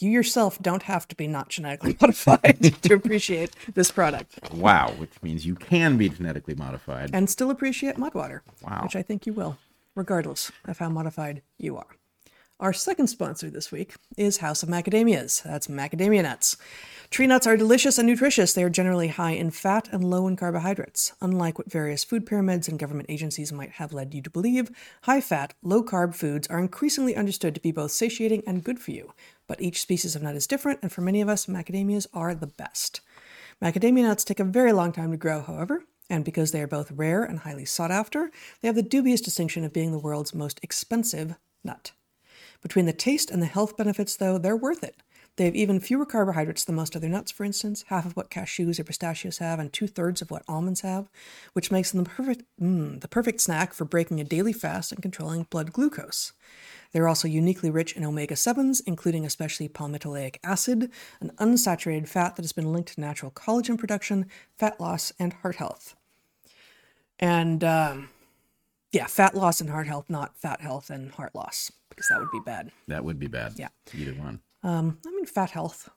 You 0.00 0.10
yourself 0.10 0.58
don't 0.60 0.84
have 0.84 1.08
to 1.08 1.16
be 1.16 1.26
not 1.26 1.48
genetically 1.48 1.96
modified 2.00 2.62
to 2.82 2.94
appreciate 2.94 3.50
this 3.74 3.90
product. 3.90 4.38
wow, 4.52 4.92
which 4.98 5.12
means 5.22 5.44
you 5.46 5.54
can 5.54 5.96
be 5.96 6.08
genetically 6.08 6.54
modified. 6.54 7.10
and 7.12 7.28
still 7.28 7.50
appreciate 7.50 7.96
Mudwater, 7.96 8.40
Wow. 8.62 8.80
which 8.84 8.96
I 8.96 9.02
think 9.02 9.26
you 9.26 9.32
will, 9.32 9.58
regardless 9.94 10.52
of 10.66 10.78
how 10.78 10.88
modified 10.88 11.42
you 11.58 11.76
are. 11.76 11.86
Our 12.60 12.72
second 12.72 13.06
sponsor 13.06 13.50
this 13.50 13.70
week 13.70 13.94
is 14.16 14.38
House 14.38 14.64
of 14.64 14.68
Macadamias. 14.68 15.44
That's 15.44 15.68
macadamia 15.68 16.24
nuts. 16.24 16.56
Tree 17.08 17.28
nuts 17.28 17.46
are 17.46 17.56
delicious 17.56 17.98
and 17.98 18.08
nutritious. 18.08 18.52
They 18.52 18.64
are 18.64 18.68
generally 18.68 19.06
high 19.06 19.30
in 19.30 19.52
fat 19.52 19.88
and 19.92 20.02
low 20.02 20.26
in 20.26 20.34
carbohydrates. 20.34 21.12
Unlike 21.20 21.58
what 21.58 21.70
various 21.70 22.02
food 22.02 22.26
pyramids 22.26 22.66
and 22.66 22.76
government 22.76 23.10
agencies 23.10 23.52
might 23.52 23.70
have 23.70 23.92
led 23.92 24.12
you 24.12 24.22
to 24.22 24.30
believe, 24.30 24.72
high 25.02 25.20
fat, 25.20 25.54
low 25.62 25.84
carb 25.84 26.16
foods 26.16 26.48
are 26.48 26.58
increasingly 26.58 27.14
understood 27.14 27.54
to 27.54 27.60
be 27.60 27.70
both 27.70 27.92
satiating 27.92 28.42
and 28.44 28.64
good 28.64 28.80
for 28.80 28.90
you. 28.90 29.12
But 29.46 29.62
each 29.62 29.80
species 29.80 30.16
of 30.16 30.24
nut 30.24 30.34
is 30.34 30.48
different, 30.48 30.80
and 30.82 30.90
for 30.90 31.00
many 31.00 31.20
of 31.20 31.28
us, 31.28 31.46
macadamias 31.46 32.08
are 32.12 32.34
the 32.34 32.48
best. 32.48 33.02
Macadamia 33.62 34.02
nuts 34.02 34.24
take 34.24 34.40
a 34.40 34.44
very 34.44 34.72
long 34.72 34.90
time 34.90 35.12
to 35.12 35.16
grow, 35.16 35.42
however, 35.42 35.84
and 36.10 36.24
because 36.24 36.50
they 36.50 36.60
are 36.60 36.66
both 36.66 36.90
rare 36.90 37.22
and 37.22 37.38
highly 37.38 37.64
sought 37.64 37.92
after, 37.92 38.32
they 38.60 38.66
have 38.66 38.74
the 38.74 38.82
dubious 38.82 39.20
distinction 39.20 39.62
of 39.62 39.72
being 39.72 39.92
the 39.92 39.98
world's 40.00 40.34
most 40.34 40.58
expensive 40.60 41.36
nut. 41.62 41.92
Between 42.62 42.86
the 42.86 42.92
taste 42.92 43.30
and 43.30 43.40
the 43.40 43.46
health 43.46 43.76
benefits, 43.76 44.16
though, 44.16 44.38
they're 44.38 44.56
worth 44.56 44.82
it. 44.82 44.96
They 45.36 45.44
have 45.44 45.54
even 45.54 45.78
fewer 45.78 46.04
carbohydrates 46.04 46.64
than 46.64 46.74
most 46.74 46.96
other 46.96 47.08
nuts, 47.08 47.30
for 47.30 47.44
instance, 47.44 47.84
half 47.86 48.04
of 48.04 48.16
what 48.16 48.28
cashews 48.28 48.80
or 48.80 48.84
pistachios 48.84 49.38
have, 49.38 49.60
and 49.60 49.72
two 49.72 49.86
thirds 49.86 50.20
of 50.20 50.32
what 50.32 50.42
almonds 50.48 50.80
have, 50.80 51.08
which 51.52 51.70
makes 51.70 51.92
them 51.92 52.02
the 52.02 52.10
perfect, 52.10 52.42
mm, 52.60 53.00
the 53.00 53.06
perfect 53.06 53.40
snack 53.40 53.72
for 53.72 53.84
breaking 53.84 54.18
a 54.18 54.24
daily 54.24 54.52
fast 54.52 54.90
and 54.90 55.00
controlling 55.00 55.44
blood 55.44 55.72
glucose. 55.72 56.32
They're 56.90 57.06
also 57.06 57.28
uniquely 57.28 57.70
rich 57.70 57.92
in 57.92 58.04
omega 58.04 58.34
7s, 58.34 58.82
including 58.84 59.24
especially 59.24 59.68
palmitoleic 59.68 60.38
acid, 60.42 60.90
an 61.20 61.30
unsaturated 61.38 62.08
fat 62.08 62.34
that 62.34 62.42
has 62.42 62.52
been 62.52 62.72
linked 62.72 62.94
to 62.94 63.00
natural 63.00 63.30
collagen 63.30 63.78
production, 63.78 64.26
fat 64.56 64.80
loss, 64.80 65.12
and 65.20 65.34
heart 65.34 65.56
health. 65.56 65.94
And 67.20 67.62
um, 67.62 68.08
yeah, 68.92 69.06
fat 69.06 69.34
loss 69.34 69.60
and 69.60 69.70
heart 69.70 69.86
health, 69.86 70.06
not 70.08 70.36
fat 70.36 70.60
health 70.60 70.90
and 70.90 71.10
heart 71.12 71.34
loss, 71.34 71.70
because 71.90 72.06
that 72.08 72.20
would 72.20 72.30
be 72.30 72.40
bad. 72.44 72.70
that 72.86 73.04
would 73.04 73.18
be 73.18 73.26
bad. 73.26 73.54
Yeah. 73.56 73.68
Either 73.94 74.12
one. 74.12 74.40
Um, 74.62 74.98
I 75.06 75.10
mean, 75.10 75.26
fat 75.26 75.50
health. 75.50 75.88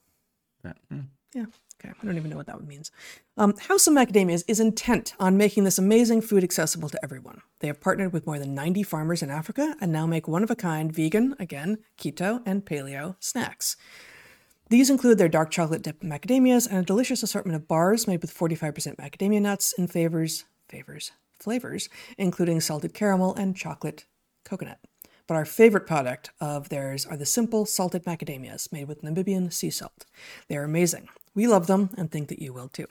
Hmm. 0.63 1.00
Yeah. 1.33 1.45
Okay. 1.83 1.93
I 2.00 2.05
don't 2.05 2.17
even 2.17 2.29
know 2.29 2.38
what 2.38 2.45
that 2.45 2.62
means. 2.63 2.91
Um, 3.38 3.55
House 3.57 3.88
of 3.88 3.93
Macadamias 3.93 4.43
is 4.48 4.60
intent 4.60 5.15
on 5.19 5.38
making 5.38 5.63
this 5.63 5.79
amazing 5.79 6.21
food 6.21 6.43
accessible 6.43 6.89
to 6.89 7.00
everyone. 7.03 7.41
They 7.60 7.67
have 7.67 7.81
partnered 7.81 8.13
with 8.13 8.27
more 8.27 8.38
than 8.38 8.53
90 8.53 8.83
farmers 8.83 9.24
in 9.24 9.31
Africa 9.31 9.75
and 9.81 9.91
now 9.91 10.05
make 10.05 10.27
one 10.27 10.43
of 10.43 10.51
a 10.51 10.55
kind 10.55 10.93
vegan, 10.93 11.36
again, 11.39 11.79
keto, 11.98 12.43
and 12.45 12.63
paleo 12.63 13.15
snacks. 13.19 13.77
These 14.69 14.89
include 14.91 15.17
their 15.17 15.27
dark 15.27 15.50
chocolate 15.50 15.81
dipped 15.81 16.03
macadamias 16.03 16.67
and 16.67 16.77
a 16.77 16.83
delicious 16.83 17.24
assortment 17.24 17.55
of 17.55 17.67
bars 17.67 18.07
made 18.07 18.21
with 18.21 18.33
45% 18.38 18.98
macadamia 18.98 19.41
nuts 19.41 19.74
in 19.74 19.88
favors, 19.88 20.45
favors, 20.69 21.12
flavors, 21.41 21.89
including 22.17 22.62
salted 22.62 22.93
caramel 22.93 23.36
and 23.36 23.55
chocolate 23.55 24.05
coconut. 24.45 24.79
but 25.27 25.38
our 25.38 25.45
favorite 25.45 25.88
product 25.88 26.31
of 26.41 26.69
theirs 26.69 27.05
are 27.05 27.15
the 27.15 27.25
simple 27.25 27.65
salted 27.65 28.03
macadamias 28.03 28.69
made 28.71 28.88
with 28.88 29.01
Namibian 29.01 29.53
sea 29.53 29.69
salt. 29.69 30.05
They 30.50 30.57
are 30.57 30.63
amazing. 30.63 31.07
We 31.33 31.48
love 31.48 31.67
them 31.67 31.91
and 31.98 32.12
think 32.12 32.27
that 32.27 32.41
you 32.41 32.51
will 32.51 32.67
too. 32.67 32.88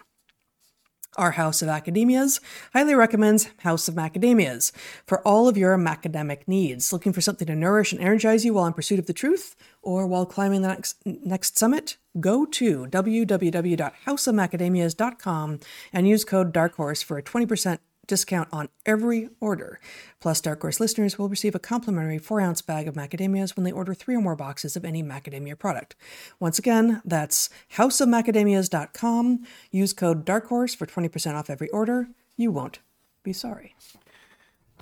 Our 1.17 1.33
House 1.33 1.61
of 1.61 1.69
Academias 1.69 2.41
highly 2.73 2.95
recommends 2.95 3.51
House 3.59 3.89
of 3.89 3.97
Macadamias 3.97 4.71
for 5.07 5.21
all 5.27 5.49
of 5.49 5.59
your 5.59 5.77
macadamic 5.77 6.47
needs. 6.47 6.93
Looking 6.93 7.13
for 7.13 7.21
something 7.21 7.49
to 7.49 7.57
nourish 7.57 7.93
and 7.93 8.01
energize 8.01 8.45
you 8.45 8.55
while 8.55 8.67
in 8.67 8.73
pursuit 8.73 9.01
of 9.01 9.07
the 9.07 9.13
truth 9.13 9.57
or 9.83 10.07
while 10.07 10.25
climbing 10.25 10.63
the 10.63 10.69
next, 10.69 11.05
next 11.05 11.59
summit? 11.59 11.97
Go 12.21 12.47
to 12.47 12.87
www.houseofmacadamias.com 12.87 15.61
and 15.93 16.09
use 16.09 16.25
code 16.25 16.53
Dark 16.53 16.77
Horse 16.77 17.03
for 17.03 17.19
a 17.19 17.23
20% 17.23 17.79
discount 18.11 18.49
on 18.53 18.69
every 18.85 19.31
order. 19.41 19.81
Plus, 20.21 20.41
Dark 20.41 20.61
Horse 20.61 20.81
listeners 20.81 21.19
will 21.19 21.31
receive 21.31 21.55
a 21.55 21.59
complimentary 21.59 22.19
4 22.19 22.41
ounce 22.43 22.61
bag 22.61 22.87
of 22.87 22.95
macadamias 22.95 23.57
when 23.57 23.65
they 23.65 23.73
order 23.73 23.95
three 23.95 24.15
or 24.15 24.21
more 24.21 24.37
boxes 24.37 24.77
of 24.77 24.85
any 24.85 25.03
macadamia 25.03 25.59
product. 25.59 25.97
Once 26.39 26.59
again, 26.59 27.01
that's 27.05 27.49
houseofmacadamias.com. 27.77 29.47
Use 29.71 29.93
code 29.95 30.25
Dark 30.27 30.49
Horse 30.49 30.75
for 30.75 30.85
20% 30.85 31.35
off 31.35 31.49
every 31.49 31.71
order. 31.71 32.09
You 32.37 32.51
won't 32.51 32.81
be 33.23 33.33
sorry. 33.33 33.75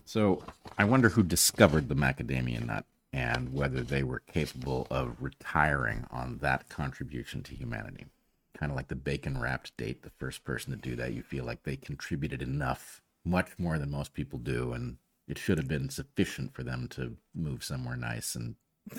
So 0.04 0.42
I 0.78 0.84
wonder 0.84 1.10
who 1.10 1.22
discovered 1.22 1.88
the 1.88 1.94
macadamia 1.94 2.64
nut 2.64 2.86
and 3.12 3.52
whether 3.52 3.82
they 3.82 4.02
were 4.02 4.20
capable 4.20 4.86
of 4.90 5.16
retiring 5.20 6.06
on 6.10 6.38
that 6.38 6.68
contribution 6.68 7.42
to 7.42 7.54
humanity. 7.54 8.06
Kind 8.58 8.72
of 8.72 8.76
like 8.76 8.88
the 8.88 8.96
bacon 8.96 9.38
wrapped 9.40 9.76
date, 9.76 10.02
the 10.02 10.10
first 10.10 10.44
person 10.44 10.72
to 10.72 10.76
do 10.76 10.96
that, 10.96 11.12
you 11.12 11.22
feel 11.22 11.44
like 11.44 11.62
they 11.62 11.76
contributed 11.76 12.42
enough, 12.42 13.00
much 13.28 13.50
more 13.58 13.78
than 13.78 13.90
most 13.90 14.14
people 14.14 14.38
do, 14.38 14.72
and 14.72 14.96
it 15.26 15.38
should 15.38 15.58
have 15.58 15.68
been 15.68 15.90
sufficient 15.90 16.54
for 16.54 16.62
them 16.62 16.88
to 16.88 17.16
move 17.34 17.62
somewhere 17.62 17.96
nice 17.96 18.34
and 18.34 18.56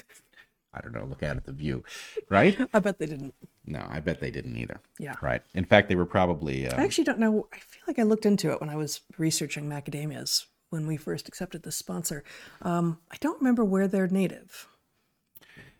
I 0.73 0.81
don't 0.81 0.93
know, 0.93 1.05
look 1.05 1.23
out 1.23 1.35
at 1.35 1.45
the 1.45 1.51
view, 1.51 1.83
right? 2.29 2.55
I 2.73 2.79
bet 2.79 2.99
they 2.99 3.07
didn't. 3.07 3.33
No, 3.65 3.85
I 3.89 3.99
bet 3.99 4.19
they 4.19 4.29
didn't 4.29 4.55
either. 4.55 4.79
Yeah. 4.99 5.15
Right. 5.21 5.41
In 5.55 5.65
fact, 5.65 5.89
they 5.89 5.95
were 5.95 6.05
probably. 6.05 6.67
Um, 6.67 6.79
I 6.79 6.83
actually 6.83 7.05
don't 7.05 7.19
know. 7.19 7.47
I 7.51 7.57
feel 7.57 7.81
like 7.87 7.99
I 7.99 8.03
looked 8.03 8.25
into 8.25 8.51
it 8.51 8.61
when 8.61 8.69
I 8.69 8.75
was 8.75 9.01
researching 9.17 9.67
macadamias 9.67 10.45
when 10.69 10.85
we 10.85 10.97
first 10.97 11.27
accepted 11.27 11.63
this 11.63 11.75
sponsor. 11.75 12.23
Um, 12.61 12.99
I 13.11 13.15
don't 13.19 13.39
remember 13.39 13.65
where 13.65 13.87
they're 13.87 14.07
native. 14.07 14.67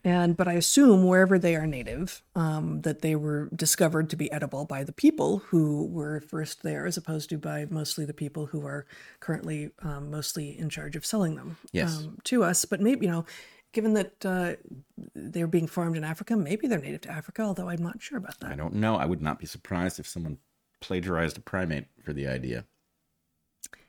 And 0.03 0.37
but 0.37 0.47
I 0.47 0.53
assume 0.53 1.05
wherever 1.05 1.37
they 1.37 1.55
are 1.57 1.67
native, 1.67 2.23
um, 2.33 2.81
that 2.81 3.01
they 3.01 3.15
were 3.15 3.49
discovered 3.53 4.09
to 4.11 4.15
be 4.15 4.31
edible 4.31 4.63
by 4.63 4.83
the 4.85 4.93
people 4.93 5.39
who 5.39 5.85
were 5.87 6.21
first 6.21 6.63
there, 6.63 6.85
as 6.85 6.95
opposed 6.95 7.29
to 7.31 7.37
by 7.37 7.65
mostly 7.69 8.05
the 8.05 8.13
people 8.13 8.45
who 8.45 8.65
are 8.65 8.85
currently 9.19 9.71
um, 9.81 10.09
mostly 10.09 10.57
in 10.57 10.69
charge 10.69 10.95
of 10.95 11.05
selling 11.05 11.35
them 11.35 11.57
Yes. 11.73 11.97
um, 11.97 12.17
to 12.25 12.43
us. 12.45 12.63
But 12.63 12.79
maybe 12.79 13.07
you 13.07 13.11
know, 13.11 13.25
given 13.73 13.93
that 13.95 14.25
uh, 14.25 14.53
they're 15.15 15.47
being 15.47 15.67
farmed 15.67 15.97
in 15.97 16.05
Africa, 16.05 16.37
maybe 16.37 16.67
they're 16.67 16.79
native 16.79 17.01
to 17.01 17.11
Africa. 17.11 17.41
Although 17.41 17.67
I'm 17.67 17.83
not 17.83 18.01
sure 18.01 18.17
about 18.17 18.39
that. 18.39 18.51
I 18.51 18.55
don't 18.55 18.75
know. 18.75 18.95
I 18.95 19.05
would 19.05 19.21
not 19.21 19.37
be 19.37 19.45
surprised 19.47 19.99
if 19.99 20.07
someone 20.07 20.37
plagiarized 20.79 21.37
a 21.37 21.41
primate 21.41 21.87
for 22.05 22.13
the 22.13 22.25
idea. 22.25 22.63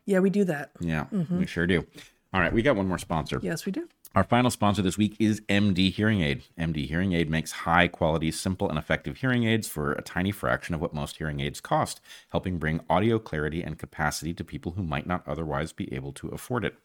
Yeah, 0.06 0.18
we 0.18 0.30
do 0.30 0.42
that. 0.44 0.72
Yeah, 0.80 1.06
we 1.30 1.46
sure 1.46 1.68
do. 1.68 1.86
All 2.32 2.40
right, 2.40 2.52
we 2.52 2.62
got 2.62 2.74
one 2.74 2.88
more 2.88 2.98
sponsor. 2.98 3.38
Yes, 3.42 3.64
we 3.64 3.70
do. 3.70 3.88
Our 4.12 4.24
final 4.24 4.50
sponsor 4.50 4.82
this 4.82 4.98
week 4.98 5.14
is 5.20 5.40
MD 5.42 5.92
Hearing 5.92 6.20
Aid. 6.20 6.42
MD 6.58 6.88
Hearing 6.88 7.12
Aid 7.12 7.30
makes 7.30 7.52
high 7.52 7.86
quality, 7.86 8.32
simple, 8.32 8.68
and 8.68 8.76
effective 8.76 9.18
hearing 9.18 9.44
aids 9.44 9.68
for 9.68 9.92
a 9.92 10.02
tiny 10.02 10.32
fraction 10.32 10.74
of 10.74 10.80
what 10.80 10.92
most 10.92 11.18
hearing 11.18 11.38
aids 11.38 11.60
cost, 11.60 12.00
helping 12.30 12.58
bring 12.58 12.80
audio 12.90 13.20
clarity 13.20 13.62
and 13.62 13.78
capacity 13.78 14.34
to 14.34 14.42
people 14.42 14.72
who 14.72 14.82
might 14.82 15.06
not 15.06 15.22
otherwise 15.28 15.72
be 15.72 15.94
able 15.94 16.12
to 16.14 16.26
afford 16.30 16.64
it. 16.64 16.76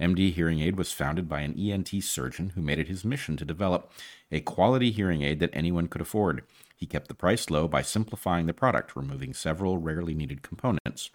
MD 0.00 0.32
Hearing 0.32 0.60
Aid 0.60 0.78
was 0.78 0.92
founded 0.92 1.28
by 1.28 1.40
an 1.40 1.58
ENT 1.60 2.02
surgeon 2.02 2.52
who 2.54 2.62
made 2.62 2.78
it 2.78 2.88
his 2.88 3.04
mission 3.04 3.36
to 3.36 3.44
develop 3.44 3.92
a 4.30 4.40
quality 4.40 4.90
hearing 4.90 5.20
aid 5.20 5.40
that 5.40 5.50
anyone 5.52 5.88
could 5.88 6.00
afford. 6.00 6.42
He 6.74 6.86
kept 6.86 7.08
the 7.08 7.14
price 7.14 7.50
low 7.50 7.68
by 7.68 7.82
simplifying 7.82 8.46
the 8.46 8.54
product, 8.54 8.96
removing 8.96 9.34
several 9.34 9.76
rarely 9.76 10.14
needed 10.14 10.40
components 10.40 11.10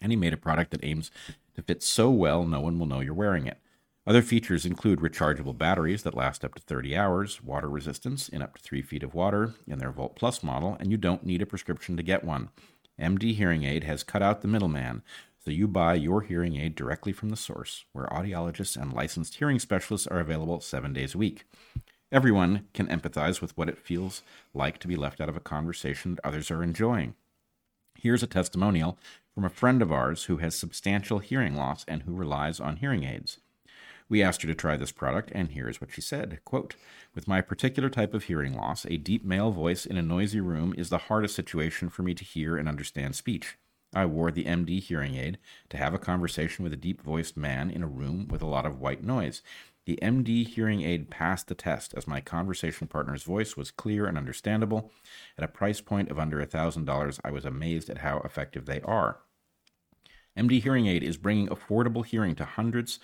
and 0.00 0.12
he 0.12 0.16
made 0.16 0.32
a 0.32 0.38
product 0.38 0.70
that 0.70 0.84
aims 0.84 1.10
to 1.54 1.62
fit 1.62 1.82
so 1.82 2.10
well 2.10 2.44
no 2.44 2.60
one 2.60 2.78
will 2.78 2.86
know 2.86 3.00
you're 3.00 3.14
wearing 3.14 3.46
it. 3.46 3.58
Other 4.08 4.22
features 4.22 4.64
include 4.64 5.00
rechargeable 5.00 5.58
batteries 5.58 6.02
that 6.04 6.14
last 6.14 6.42
up 6.42 6.54
to 6.54 6.62
30 6.62 6.96
hours, 6.96 7.44
water 7.44 7.68
resistance 7.68 8.26
in 8.26 8.40
up 8.40 8.56
to 8.56 8.62
3 8.62 8.80
feet 8.80 9.02
of 9.02 9.12
water 9.12 9.52
in 9.66 9.80
their 9.80 9.90
Volt 9.92 10.16
Plus 10.16 10.42
model, 10.42 10.78
and 10.80 10.90
you 10.90 10.96
don't 10.96 11.26
need 11.26 11.42
a 11.42 11.46
prescription 11.46 11.94
to 11.98 12.02
get 12.02 12.24
one. 12.24 12.48
MD 12.98 13.34
Hearing 13.34 13.64
Aid 13.64 13.84
has 13.84 14.02
cut 14.02 14.22
out 14.22 14.40
the 14.40 14.48
middleman, 14.48 15.02
so 15.44 15.50
you 15.50 15.68
buy 15.68 15.92
your 15.92 16.22
hearing 16.22 16.56
aid 16.56 16.74
directly 16.74 17.12
from 17.12 17.28
the 17.28 17.36
source, 17.36 17.84
where 17.92 18.06
audiologists 18.06 18.80
and 18.80 18.94
licensed 18.94 19.34
hearing 19.34 19.58
specialists 19.58 20.06
are 20.06 20.20
available 20.20 20.58
seven 20.60 20.94
days 20.94 21.14
a 21.14 21.18
week. 21.18 21.44
Everyone 22.10 22.66
can 22.72 22.86
empathize 22.86 23.42
with 23.42 23.54
what 23.58 23.68
it 23.68 23.76
feels 23.76 24.22
like 24.54 24.78
to 24.78 24.88
be 24.88 24.96
left 24.96 25.20
out 25.20 25.28
of 25.28 25.36
a 25.36 25.40
conversation 25.40 26.14
that 26.14 26.26
others 26.26 26.50
are 26.50 26.62
enjoying. 26.62 27.14
Here's 27.94 28.22
a 28.22 28.26
testimonial 28.26 28.98
from 29.34 29.44
a 29.44 29.50
friend 29.50 29.82
of 29.82 29.92
ours 29.92 30.24
who 30.24 30.38
has 30.38 30.54
substantial 30.54 31.18
hearing 31.18 31.54
loss 31.54 31.84
and 31.86 32.04
who 32.04 32.14
relies 32.14 32.58
on 32.58 32.76
hearing 32.76 33.04
aids. 33.04 33.40
We 34.10 34.22
asked 34.22 34.42
her 34.42 34.48
to 34.48 34.54
try 34.54 34.76
this 34.76 34.92
product, 34.92 35.30
and 35.34 35.50
here's 35.50 35.80
what 35.80 35.92
she 35.92 36.00
said 36.00 36.40
quote, 36.44 36.76
With 37.14 37.28
my 37.28 37.40
particular 37.40 37.90
type 37.90 38.14
of 38.14 38.24
hearing 38.24 38.54
loss, 38.54 38.86
a 38.86 38.96
deep 38.96 39.24
male 39.24 39.50
voice 39.50 39.84
in 39.84 39.98
a 39.98 40.02
noisy 40.02 40.40
room 40.40 40.74
is 40.78 40.88
the 40.88 40.98
hardest 40.98 41.34
situation 41.34 41.88
for 41.88 42.02
me 42.02 42.14
to 42.14 42.24
hear 42.24 42.56
and 42.56 42.68
understand 42.68 43.14
speech. 43.14 43.58
I 43.94 44.06
wore 44.06 44.30
the 44.30 44.44
MD 44.44 44.80
hearing 44.80 45.14
aid 45.14 45.38
to 45.70 45.76
have 45.76 45.94
a 45.94 45.98
conversation 45.98 46.62
with 46.62 46.72
a 46.72 46.76
deep 46.76 47.02
voiced 47.02 47.36
man 47.36 47.70
in 47.70 47.82
a 47.82 47.88
room 47.88 48.28
with 48.28 48.42
a 48.42 48.46
lot 48.46 48.66
of 48.66 48.80
white 48.80 49.02
noise. 49.02 49.42
The 49.86 49.98
MD 50.02 50.46
hearing 50.46 50.82
aid 50.82 51.08
passed 51.08 51.48
the 51.48 51.54
test 51.54 51.94
as 51.94 52.06
my 52.06 52.20
conversation 52.20 52.86
partner's 52.86 53.22
voice 53.22 53.56
was 53.56 53.70
clear 53.70 54.06
and 54.06 54.18
understandable. 54.18 54.90
At 55.38 55.44
a 55.44 55.48
price 55.48 55.80
point 55.80 56.10
of 56.10 56.18
under 56.18 56.44
$1,000, 56.44 57.20
I 57.24 57.30
was 57.30 57.46
amazed 57.46 57.88
at 57.88 57.98
how 57.98 58.18
effective 58.18 58.66
they 58.66 58.82
are. 58.82 59.20
MD 60.36 60.62
Hearing 60.62 60.86
Aid 60.86 61.02
is 61.02 61.16
bringing 61.16 61.48
affordable 61.48 62.04
hearing 62.04 62.34
to 62.36 62.44
hundreds 62.44 63.00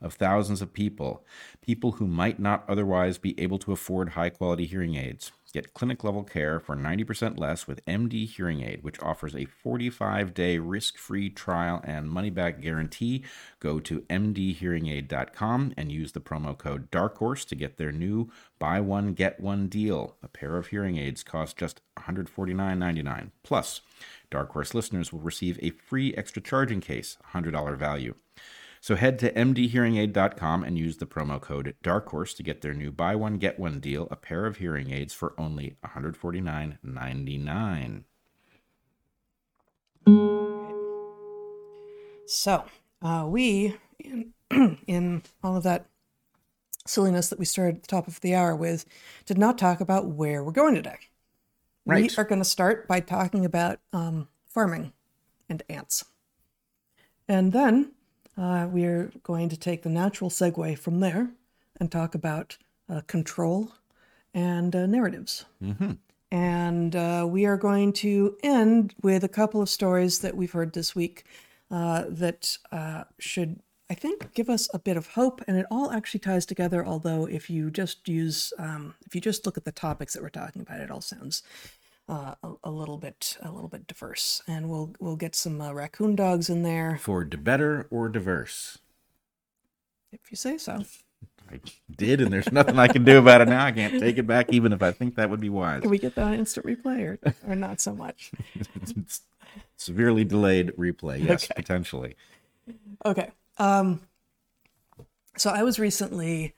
of 0.00 0.14
thousands 0.14 0.62
of 0.62 0.72
people, 0.72 1.24
people 1.60 1.92
who 1.92 2.06
might 2.06 2.38
not 2.38 2.64
otherwise 2.68 3.18
be 3.18 3.38
able 3.40 3.58
to 3.58 3.72
afford 3.72 4.10
high 4.10 4.30
quality 4.30 4.66
hearing 4.66 4.94
aids. 4.94 5.32
Get 5.50 5.72
clinic 5.72 6.04
level 6.04 6.24
care 6.24 6.60
for 6.60 6.76
90% 6.76 7.38
less 7.38 7.66
with 7.66 7.84
MD 7.86 8.26
Hearing 8.28 8.60
Aid, 8.60 8.82
which 8.82 9.00
offers 9.00 9.34
a 9.34 9.46
45 9.46 10.34
day 10.34 10.58
risk 10.58 10.98
free 10.98 11.30
trial 11.30 11.80
and 11.84 12.10
money 12.10 12.28
back 12.28 12.60
guarantee. 12.60 13.24
Go 13.58 13.80
to 13.80 14.00
mdhearingaid.com 14.02 15.72
and 15.74 15.90
use 15.90 16.12
the 16.12 16.20
promo 16.20 16.56
code 16.56 16.90
DARKHORSE 16.90 17.46
to 17.46 17.54
get 17.54 17.78
their 17.78 17.92
new 17.92 18.30
buy 18.58 18.80
one, 18.80 19.14
get 19.14 19.40
one 19.40 19.68
deal. 19.68 20.16
A 20.22 20.28
pair 20.28 20.58
of 20.58 20.66
hearing 20.66 20.98
aids 20.98 21.22
cost 21.22 21.56
just 21.56 21.80
$149.99. 21.98 23.30
Plus, 23.42 23.80
Dark 24.30 24.52
Horse 24.52 24.74
listeners 24.74 25.14
will 25.14 25.20
receive 25.20 25.58
a 25.62 25.70
free 25.70 26.12
extra 26.14 26.42
charging 26.42 26.82
case, 26.82 27.16
$100 27.32 27.76
value. 27.78 28.14
So 28.80 28.96
head 28.96 29.18
to 29.20 29.32
mdhearingaid.com 29.32 30.64
and 30.64 30.76
use 30.78 30.98
the 30.98 31.06
promo 31.06 31.40
code 31.40 31.74
DARKHORSE 31.82 32.34
to 32.34 32.42
get 32.42 32.60
their 32.62 32.74
new 32.74 32.92
buy 32.92 33.16
one 33.16 33.38
get 33.38 33.58
one 33.58 33.80
deal, 33.80 34.06
a 34.10 34.16
pair 34.16 34.44
of 34.46 34.58
hearing 34.58 34.92
aids 34.92 35.14
for 35.14 35.34
only 35.38 35.76
$149.99. 35.84 38.04
So, 42.26 42.64
uh, 43.02 43.24
we, 43.26 43.76
in, 43.98 44.32
in 44.86 45.22
all 45.42 45.56
of 45.56 45.64
that 45.64 45.86
silliness 46.86 47.28
that 47.28 47.38
we 47.38 47.44
started 47.44 47.76
at 47.76 47.82
the 47.82 47.88
top 47.88 48.08
of 48.08 48.20
the 48.20 48.34
hour 48.34 48.54
with, 48.54 48.84
did 49.26 49.38
not 49.38 49.58
talk 49.58 49.80
about 49.80 50.06
where 50.06 50.44
we're 50.44 50.52
going 50.52 50.74
today. 50.74 50.98
Right. 51.86 52.10
We 52.10 52.16
are 52.18 52.24
going 52.24 52.40
to 52.40 52.48
start 52.48 52.86
by 52.86 53.00
talking 53.00 53.44
about 53.44 53.80
um, 53.92 54.28
farming 54.46 54.92
and 55.48 55.62
ants. 55.70 56.04
And 57.26 57.52
then 57.52 57.92
uh, 58.38 58.68
we 58.70 58.84
are 58.84 59.10
going 59.22 59.48
to 59.48 59.56
take 59.56 59.82
the 59.82 59.88
natural 59.88 60.30
segue 60.30 60.78
from 60.78 61.00
there 61.00 61.30
and 61.80 61.90
talk 61.90 62.14
about 62.14 62.56
uh, 62.88 63.00
control 63.06 63.72
and 64.34 64.74
uh, 64.74 64.86
narratives. 64.86 65.44
And 66.30 66.94
uh, 66.94 67.26
we 67.28 67.46
are 67.46 67.56
going 67.56 67.92
to 67.94 68.36
end 68.42 68.94
with 69.02 69.24
a 69.24 69.28
couple 69.28 69.62
of 69.62 69.68
stories 69.68 70.18
that 70.20 70.36
we've 70.36 70.52
heard 70.52 70.72
this 70.74 70.94
week 70.94 71.24
uh, 71.70 72.04
that 72.08 72.58
uh, 72.70 73.04
should, 73.18 73.60
I 73.90 73.94
think, 73.94 74.34
give 74.34 74.50
us 74.50 74.68
a 74.74 74.78
bit 74.78 74.96
of 74.96 75.08
hope. 75.08 75.42
And 75.48 75.56
it 75.56 75.66
all 75.70 75.90
actually 75.90 76.20
ties 76.20 76.44
together. 76.44 76.84
Although, 76.84 77.26
if 77.26 77.48
you 77.48 77.70
just 77.70 78.08
use, 78.08 78.52
um, 78.58 78.94
if 79.06 79.14
you 79.14 79.20
just 79.20 79.46
look 79.46 79.56
at 79.56 79.64
the 79.64 79.72
topics 79.72 80.12
that 80.12 80.22
we're 80.22 80.28
talking 80.28 80.62
about, 80.62 80.80
it 80.80 80.90
all 80.90 81.00
sounds 81.00 81.42
uh, 82.08 82.34
a, 82.42 82.52
a 82.64 82.70
little 82.70 82.98
bit, 82.98 83.36
a 83.42 83.50
little 83.50 83.68
bit 83.68 83.86
diverse. 83.86 84.42
And 84.48 84.68
we'll 84.70 84.92
we'll 85.00 85.16
get 85.16 85.34
some 85.34 85.60
uh, 85.60 85.72
raccoon 85.72 86.16
dogs 86.16 86.48
in 86.50 86.62
there, 86.62 86.98
For 86.98 87.24
de 87.24 87.36
better 87.36 87.86
or 87.90 88.08
diverse. 88.08 88.78
if 90.12 90.30
you 90.30 90.36
say 90.36 90.58
so. 90.58 90.82
I 91.50 91.60
did, 91.96 92.20
and 92.20 92.30
there's 92.30 92.52
nothing 92.52 92.78
I 92.78 92.88
can 92.88 93.04
do 93.04 93.16
about 93.18 93.40
it 93.40 93.48
now. 93.48 93.64
I 93.64 93.72
can't 93.72 93.98
take 93.98 94.18
it 94.18 94.26
back, 94.26 94.52
even 94.52 94.74
if 94.74 94.82
I 94.82 94.92
think 94.92 95.14
that 95.14 95.30
would 95.30 95.40
be 95.40 95.48
wise. 95.48 95.80
Can 95.80 95.90
we 95.90 95.98
get 95.98 96.14
that 96.16 96.34
instant 96.34 96.66
replay 96.66 97.18
or, 97.24 97.34
or 97.46 97.56
not 97.56 97.80
so 97.80 97.94
much? 97.94 98.32
Severely 99.76 100.24
delayed 100.24 100.72
replay, 100.76 101.24
yes, 101.24 101.48
potentially. 101.48 102.16
Okay. 103.06 103.30
Um, 103.56 104.02
So 105.38 105.48
I 105.50 105.62
was 105.62 105.78
recently 105.78 106.54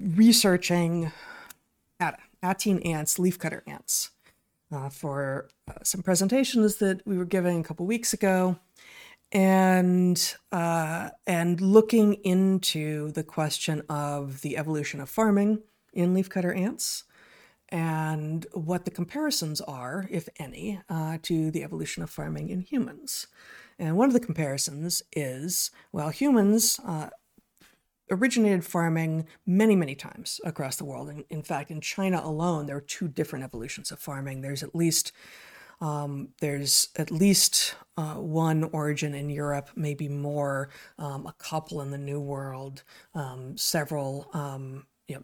researching 0.00 1.12
at, 2.00 2.18
Attine 2.42 2.80
ants, 2.80 3.18
leafcutter 3.18 3.62
ants, 3.66 4.10
uh, 4.72 4.88
for 4.88 5.48
uh, 5.68 5.82
some 5.82 6.02
presentations 6.02 6.76
that 6.76 7.06
we 7.06 7.16
were 7.16 7.24
giving 7.24 7.60
a 7.60 7.64
couple 7.64 7.86
weeks 7.86 8.12
ago, 8.12 8.56
and 9.32 10.36
uh, 10.52 11.10
and 11.26 11.60
looking 11.60 12.14
into 12.14 13.10
the 13.12 13.24
question 13.24 13.82
of 13.88 14.42
the 14.42 14.56
evolution 14.56 15.00
of 15.00 15.08
farming 15.08 15.62
in 15.92 16.14
leafcutter 16.14 16.56
ants 16.56 17.04
and 17.70 18.46
what 18.52 18.84
the 18.84 18.90
comparisons 18.90 19.60
are, 19.62 20.06
if 20.10 20.28
any, 20.38 20.80
uh, 20.88 21.18
to 21.22 21.50
the 21.50 21.64
evolution 21.64 22.02
of 22.02 22.10
farming 22.10 22.48
in 22.48 22.60
humans. 22.60 23.26
And 23.78 23.96
one 23.96 24.08
of 24.08 24.12
the 24.12 24.20
comparisons 24.20 25.02
is 25.12 25.70
well, 25.92 26.10
humans 26.10 26.80
uh, 26.86 27.10
originated 28.10 28.64
farming 28.64 29.26
many, 29.46 29.76
many 29.76 29.94
times 29.94 30.40
across 30.44 30.76
the 30.76 30.84
world. 30.84 31.08
In, 31.08 31.24
in 31.30 31.42
fact, 31.42 31.70
in 31.70 31.80
China 31.80 32.20
alone, 32.22 32.66
there 32.66 32.76
are 32.76 32.80
two 32.80 33.08
different 33.08 33.44
evolutions 33.44 33.90
of 33.90 33.98
farming. 33.98 34.40
There's 34.40 34.62
at 34.62 34.74
least 34.74 35.12
um, 35.80 36.28
there's 36.40 36.88
at 36.96 37.10
least 37.10 37.74
uh, 37.96 38.14
one 38.14 38.64
origin 38.64 39.14
in 39.14 39.28
Europe, 39.28 39.70
maybe 39.76 40.08
more, 40.08 40.70
um, 40.98 41.26
a 41.26 41.34
couple 41.34 41.80
in 41.82 41.90
the 41.90 41.98
New 41.98 42.20
World, 42.20 42.82
um, 43.14 43.56
several, 43.56 44.28
um, 44.32 44.86
you 45.06 45.16
know, 45.16 45.22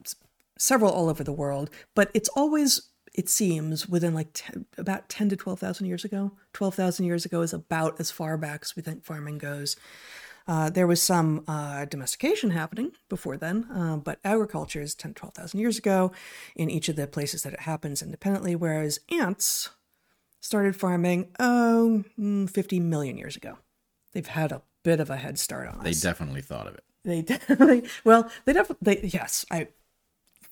several 0.59 0.93
all 0.93 1.09
over 1.09 1.25
the 1.25 1.33
world. 1.33 1.71
But 1.95 2.11
it's 2.13 2.29
always, 2.31 2.91
it 3.15 3.29
seems, 3.29 3.89
within 3.89 4.15
like 4.15 4.29
10, 4.35 4.67
about 4.77 5.09
10 5.09 5.31
to 5.31 5.37
12,000 5.37 5.87
years 5.87 6.05
ago. 6.05 6.33
12,000 6.53 7.07
years 7.07 7.25
ago 7.25 7.41
is 7.41 7.55
about 7.55 7.99
as 7.99 8.11
far 8.11 8.37
back 8.37 8.61
as 8.63 8.77
we 8.77 8.83
think 8.83 9.05
farming 9.05 9.39
goes. 9.39 9.77
Uh, 10.47 10.71
there 10.71 10.87
was 10.87 11.01
some 11.01 11.45
uh, 11.47 11.85
domestication 11.85 12.51
happening 12.51 12.93
before 13.09 13.37
then, 13.37 13.65
uh, 13.73 13.97
but 13.97 14.19
agriculture 14.25 14.81
is 14.81 14.95
10, 14.95 15.15
12,000 15.15 15.61
years 15.61 15.79
ago 15.79 16.13
in 16.57 16.71
each 16.71 16.89
of 16.89 16.97
the 16.97 17.07
places 17.07 17.43
that 17.43 17.53
it 17.53 17.61
happens 17.61 18.03
independently, 18.03 18.57
whereas 18.57 19.01
ants 19.11 19.71
started 20.41 20.75
farming 20.75 21.29
oh, 21.39 22.05
mm, 22.19 22.51
50 22.51 22.81
million 22.81 23.17
years 23.17 23.37
ago. 23.37 23.59
They've 24.13 24.27
had 24.27 24.53
a 24.53 24.63
bit 24.83 25.01
of 25.01 25.11
a 25.11 25.17
head 25.17 25.39
start 25.39 25.69
on 25.69 25.79
us. 25.79 25.85
They 25.85 26.09
definitely 26.09 26.43
thought 26.43 26.67
of 26.67 26.75
it. 26.75 26.85
They 27.05 27.23
definitely, 27.23 27.85
well, 28.05 28.31
they 28.45 28.53
definitely, 28.53 29.09
yes, 29.09 29.45
I, 29.51 29.69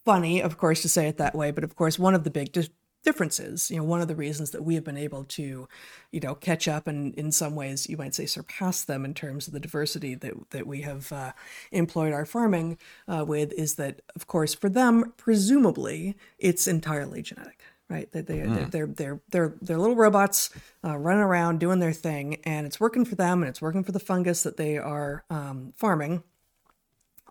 funny, 0.05 0.41
of 0.41 0.57
course, 0.59 0.83
to 0.83 0.89
say 0.89 1.09
it 1.09 1.19
that 1.19 1.35
way, 1.35 1.51
but 1.51 1.65
of 1.65 1.77
course, 1.77 1.99
one 1.99 2.15
of 2.15 2.25
the 2.25 2.31
big 2.31 2.53
differences. 3.03 3.71
You 3.71 3.79
know, 3.79 3.85
one 3.85 4.01
of 4.01 4.09
the 4.09 4.15
reasons 4.15 4.51
that 4.51 4.65
we 4.65 4.75
have 4.75 4.85
been 4.85 4.97
able 4.97 5.25
to, 5.25 5.69
you 6.11 6.21
know, 6.21 6.35
catch 6.35 6.69
up 6.69 6.87
and 6.87 7.15
in 7.15 7.33
some 7.33 7.55
ways 7.55 7.89
you 7.89 7.97
might 7.97 8.15
say 8.15 8.27
surpass 8.27 8.85
them 8.85 9.05
in 9.05 9.15
terms 9.15 9.47
of 9.47 9.53
the 9.53 9.61
diversity 9.61 10.15
that 10.17 10.35
that 10.51 10.67
we 10.67 10.83
have 10.83 11.13
uh, 11.13 11.33
employed 11.73 12.13
our 12.13 12.27
farming 12.27 12.79
uh, 13.09 13.25
with 13.27 13.53
is 13.53 13.75
that, 13.77 14.01
of 14.15 14.27
course, 14.27 14.55
for 14.55 14.69
them, 14.69 15.13
presumably, 15.17 16.17
it's 16.39 16.69
entirely 16.69 17.23
genetic. 17.23 17.61
Right, 17.89 18.09
they, 18.13 18.21
they, 18.21 18.39
mm. 18.39 18.71
they're, 18.71 18.87
they're, 18.87 19.21
they're, 19.31 19.55
they're, 19.61 19.77
little 19.77 19.97
robots 19.97 20.51
uh, 20.85 20.97
running 20.97 21.25
around 21.25 21.59
doing 21.59 21.81
their 21.81 21.93
thing, 21.93 22.37
and 22.45 22.65
it's 22.65 22.79
working 22.79 23.05
for 23.05 23.17
them, 23.17 23.43
and 23.43 23.49
it's 23.49 23.61
working 23.61 23.83
for 23.83 23.91
the 23.91 23.99
fungus 23.99 24.45
that 24.45 24.57
they 24.57 24.79
are 24.79 25.25
um, 25.29 25.73
farming 25.75 26.23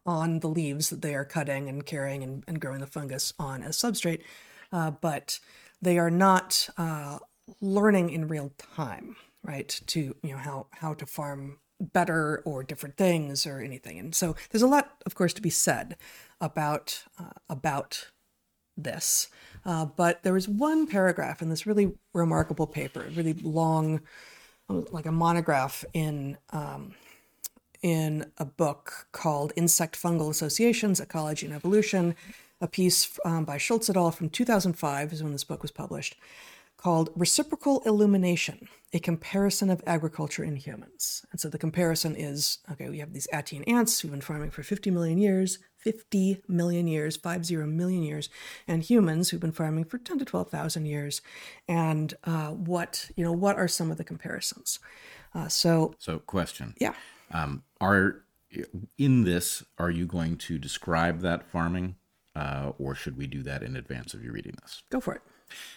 on 0.05 0.39
the 0.39 0.49
leaves 0.49 0.89
that 0.89 1.01
they 1.01 1.15
are 1.15 1.23
cutting 1.23 1.69
and 1.69 1.86
carrying 1.86 2.23
and, 2.23 2.43
and 2.45 2.60
growing 2.60 2.79
the 2.79 2.88
fungus 2.88 3.32
on 3.39 3.63
as 3.63 3.77
substrate 3.77 4.21
uh, 4.71 4.91
but 4.91 5.39
they 5.82 5.97
are 5.97 6.12
not 6.12 6.69
uh, 6.77 7.19
learning 7.62 8.10
in 8.10 8.27
real 8.27 8.51
time, 8.58 9.15
right? 9.43 9.82
To 9.88 10.15
you 10.21 10.32
know 10.32 10.38
how 10.38 10.67
how 10.71 10.93
to 10.93 11.05
farm 11.05 11.60
better 11.79 12.41
or 12.45 12.63
different 12.63 12.97
things 12.97 13.45
or 13.45 13.60
anything. 13.60 13.97
And 13.97 14.13
so 14.13 14.36
there's 14.49 14.62
a 14.62 14.67
lot, 14.67 15.01
of 15.05 15.15
course, 15.15 15.34
to 15.34 15.41
be 15.41 15.49
said 15.49 15.95
about 16.41 17.03
uh, 17.19 17.32
about 17.49 18.10
this. 18.75 19.29
Uh, 19.65 19.86
but 19.86 20.23
there 20.23 20.34
was 20.34 20.47
one 20.47 20.88
paragraph 20.88 21.41
in 21.41 21.49
this 21.49 21.65
really 21.65 21.93
remarkable 22.13 22.67
paper, 22.67 23.05
really 23.15 23.34
long, 23.34 24.01
like 24.67 25.05
a 25.05 25.12
monograph 25.12 25.84
in 25.93 26.38
um, 26.51 26.93
in 27.82 28.29
a 28.38 28.45
book 28.45 29.08
called 29.12 29.53
Insect 29.55 30.01
Fungal 30.01 30.29
Associations, 30.29 30.99
Ecology 30.99 31.45
and 31.45 31.55
Evolution, 31.55 32.15
a 32.62 32.67
piece 32.67 33.19
um, 33.26 33.45
by 33.45 33.58
Schultz 33.58 33.89
et 33.89 33.98
al. 33.98 34.12
from 34.12 34.30
2005 34.30 35.13
is 35.13 35.24
when 35.24 35.32
this 35.32 35.43
book 35.43 35.62
was 35.62 35.72
published, 35.72 36.15
called 36.80 37.10
Reciprocal 37.13 37.82
Illumination, 37.86 38.69
a 38.93 39.00
comparison 39.00 39.69
of 39.69 39.84
agriculture 39.86 40.43
in 40.43 40.56
humans. 40.56 41.26
And 41.32 41.39
so 41.39 41.50
the 41.50 41.58
comparison 41.58 42.15
is, 42.15 42.60
okay, 42.72 42.89
we 42.89 43.00
have 43.00 43.12
these 43.12 43.28
Attine 43.34 43.63
ants 43.67 44.00
who've 44.00 44.12
been 44.12 44.22
farming 44.22 44.52
for 44.52 44.63
50 44.63 44.89
million 44.89 45.17
years, 45.17 45.60
50 45.78 46.41
million 46.48 46.88
years, 46.88 47.17
50 47.17 47.56
million 47.65 48.04
years, 48.04 48.30
and 48.65 48.82
humans 48.82 49.30
who've 49.30 49.41
been 49.41 49.52
farming 49.52 49.86
for 49.86 49.98
10 49.98 50.19
to 50.19 50.26
12,000 50.26 50.86
years. 50.86 51.22
And 51.67 52.13
uh, 52.24 52.52
what, 52.52 53.12
you 53.17 53.26
know, 53.26 53.34
what 53.34 53.58
are 53.58 53.67
some 53.67 53.91
of 53.91 53.98
the 53.98 54.06
comparisons? 54.06 54.80
Uh, 55.36 55.50
so, 55.50 55.95
so 56.00 56.19
question. 56.19 56.76
Yeah. 56.80 56.93
Um, 57.32 57.63
are 57.82 58.24
in 58.98 59.26
this, 59.26 59.63
are 59.78 59.91
you 59.91 60.06
going 60.06 60.38
to 60.38 60.58
describe 60.58 61.22
that 61.22 61.45
farming? 61.52 61.95
Uh, 62.36 62.72
or 62.78 62.96
should 62.96 63.18
we 63.18 63.28
do 63.28 63.44
that 63.44 63.63
in 63.63 63.76
advance 63.76 64.13
of 64.13 64.24
you 64.24 64.32
reading 64.32 64.56
this? 64.62 64.84
Go 64.89 65.00
for 65.00 65.15
it. 65.15 65.22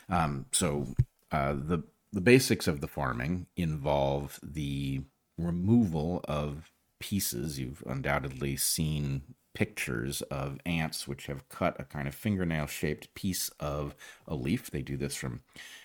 Um, 0.09 0.47
so 0.53 0.89
uh, 1.31 1.55
the 1.55 1.83
the 2.13 2.21
basics 2.21 2.69
of 2.69 2.81
the 2.83 2.89
farming 2.89 3.47
involve 3.57 4.39
the 4.43 5.01
removal 5.39 6.21
of 6.25 6.71
pieces. 6.99 7.59
You've 7.59 7.83
undoubtedly 7.87 8.57
seen 8.57 9.23
pictures 9.55 10.23
of 10.23 10.59
ants 10.65 11.07
which 11.07 11.27
have 11.27 11.49
cut 11.49 11.79
a 11.79 11.85
kind 11.85 12.09
of 12.09 12.15
fingernail 12.15 12.67
shaped 12.67 13.13
piece 13.15 13.51
of 13.61 13.95
a 14.27 14.35
leaf. 14.35 14.71
They 14.71 14.83
do 14.83 14.97
this 14.97 15.15
from 15.15 15.41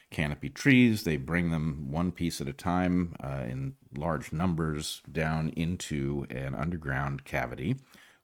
canopy 0.09 0.49
trees. 0.49 1.03
They 1.03 1.17
bring 1.17 1.51
them 1.51 1.91
one 1.91 2.11
piece 2.11 2.39
at 2.39 2.47
a 2.47 2.53
time 2.53 3.15
uh, 3.21 3.43
in 3.47 3.75
large 3.95 4.31
numbers 4.31 5.01
down 5.11 5.49
into 5.49 6.25
an 6.29 6.55
underground 6.55 7.25
cavity 7.25 7.77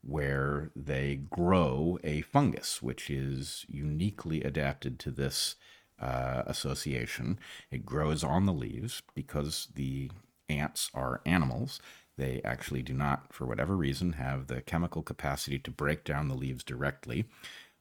where 0.06 0.70
they 0.76 1.16
grow 1.30 1.98
a 2.04 2.22
fungus, 2.22 2.82
which 2.82 3.10
is 3.10 3.66
uniquely 3.70 4.44
adapted 4.44 5.00
to 5.00 5.12
this 5.12 5.56
uh, 6.00 6.44
association. 6.46 7.40
It 7.72 7.86
grows 7.86 8.24
on 8.24 8.46
the 8.46 8.54
leaves 8.54 9.02
because 9.16 9.70
the 9.74 10.12
ants 10.50 10.90
are 10.94 11.22
animals. 11.26 11.80
They 12.18 12.42
actually 12.44 12.82
do 12.82 12.94
not, 12.94 13.34
for 13.34 13.46
whatever 13.46 13.76
reason, 13.76 14.14
have 14.14 14.48
the 14.48 14.62
chemical 14.62 15.02
capacity 15.02 15.58
to 15.60 15.72
break 15.72 16.04
down 16.04 16.28
the 16.28 16.36
leaves 16.36 16.64
directly. 16.64 17.26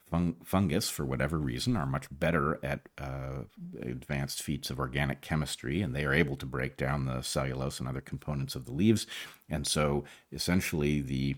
Fung- 0.09 0.37
fungus, 0.45 0.89
for 0.89 1.05
whatever 1.05 1.39
reason, 1.39 1.77
are 1.77 1.87
much 1.87 2.07
better 2.11 2.61
at 2.63 2.89
uh, 2.99 3.45
advanced 3.81 4.43
feats 4.43 4.71
of 4.71 4.79
organic 4.79 5.23
chemistry, 5.23 5.83
and 5.83 5.95
they 5.95 6.05
are 6.05 6.15
able 6.15 6.37
to 6.37 6.47
break 6.47 6.77
down 6.77 7.07
the 7.07 7.23
cellulose 7.23 7.81
and 7.81 7.89
other 7.89 8.01
components 8.01 8.55
of 8.55 8.65
the 8.65 8.73
leaves. 8.73 9.07
And 9.49 9.67
so, 9.67 10.05
essentially, 10.31 11.01
the 11.01 11.37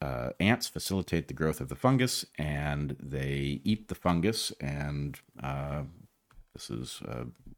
uh, 0.00 0.30
ants 0.40 0.68
facilitate 0.68 1.28
the 1.28 1.34
growth 1.34 1.60
of 1.60 1.68
the 1.68 1.76
fungus, 1.76 2.24
and 2.38 2.96
they 3.00 3.60
eat 3.64 3.88
the 3.88 3.94
fungus, 3.94 4.52
and 4.60 5.18
uh, 5.42 5.82
this 6.54 6.70
is 6.70 7.00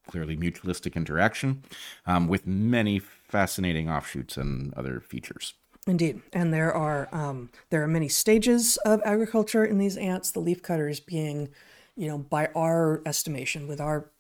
clearly 0.07 0.37
mutualistic 0.37 0.95
interaction 0.95 1.65
um, 2.07 2.29
with 2.29 2.47
many 2.47 2.99
fascinating 2.99 3.89
offshoots 3.91 4.37
and 4.37 4.73
other 4.75 5.01
features. 5.01 5.55
Indeed, 5.87 6.23
and 6.33 6.53
there 6.53 6.73
are 6.73 7.09
um, 7.13 7.51
there 7.69 7.83
are 7.83 7.89
many 7.89 8.09
stages 8.09 8.79
of 8.87 9.03
agriculture 9.05 9.65
in 9.65 9.77
these 9.77 9.99
ants. 9.99 10.31
The 10.31 10.41
leaf 10.41 10.63
cutters 10.63 10.99
being 10.99 11.51
you 11.97 12.09
know, 12.09 12.19
by 12.19 12.49
our 12.57 13.03
estimation, 13.07 13.69
with 13.69 13.81
our 13.81 14.11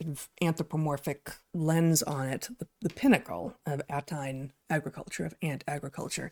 anthropomorphic 0.40 1.32
lens 1.52 2.02
on 2.02 2.28
it, 2.28 2.48
the, 2.58 2.66
the 2.82 2.90
pinnacle 2.90 3.56
of 3.66 3.82
Attine 3.90 4.52
agriculture, 4.70 5.24
of 5.24 5.34
ant 5.42 5.64
agriculture. 5.66 6.30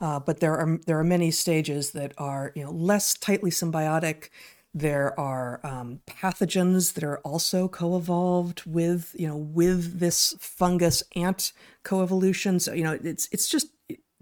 Uh, 0.00 0.20
but 0.20 0.40
there 0.40 0.56
are 0.56 0.78
there 0.86 0.98
are 0.98 1.04
many 1.04 1.30
stages 1.30 1.92
that 1.92 2.12
are 2.18 2.52
you 2.54 2.64
know 2.64 2.70
less 2.70 3.14
tightly 3.14 3.50
symbiotic. 3.50 4.28
There 4.74 5.18
are 5.20 5.60
um, 5.64 6.00
pathogens 6.06 6.94
that 6.94 7.04
are 7.04 7.18
also 7.18 7.68
co-evolved 7.68 8.62
with 8.66 9.14
you 9.18 9.28
know 9.28 9.36
with 9.36 9.98
this 9.98 10.34
fungus 10.38 11.02
ant 11.16 11.52
coevolution. 11.84 12.60
So 12.60 12.74
you 12.74 12.84
know 12.84 12.98
it's 13.02 13.28
it's 13.32 13.48
just 13.48 13.68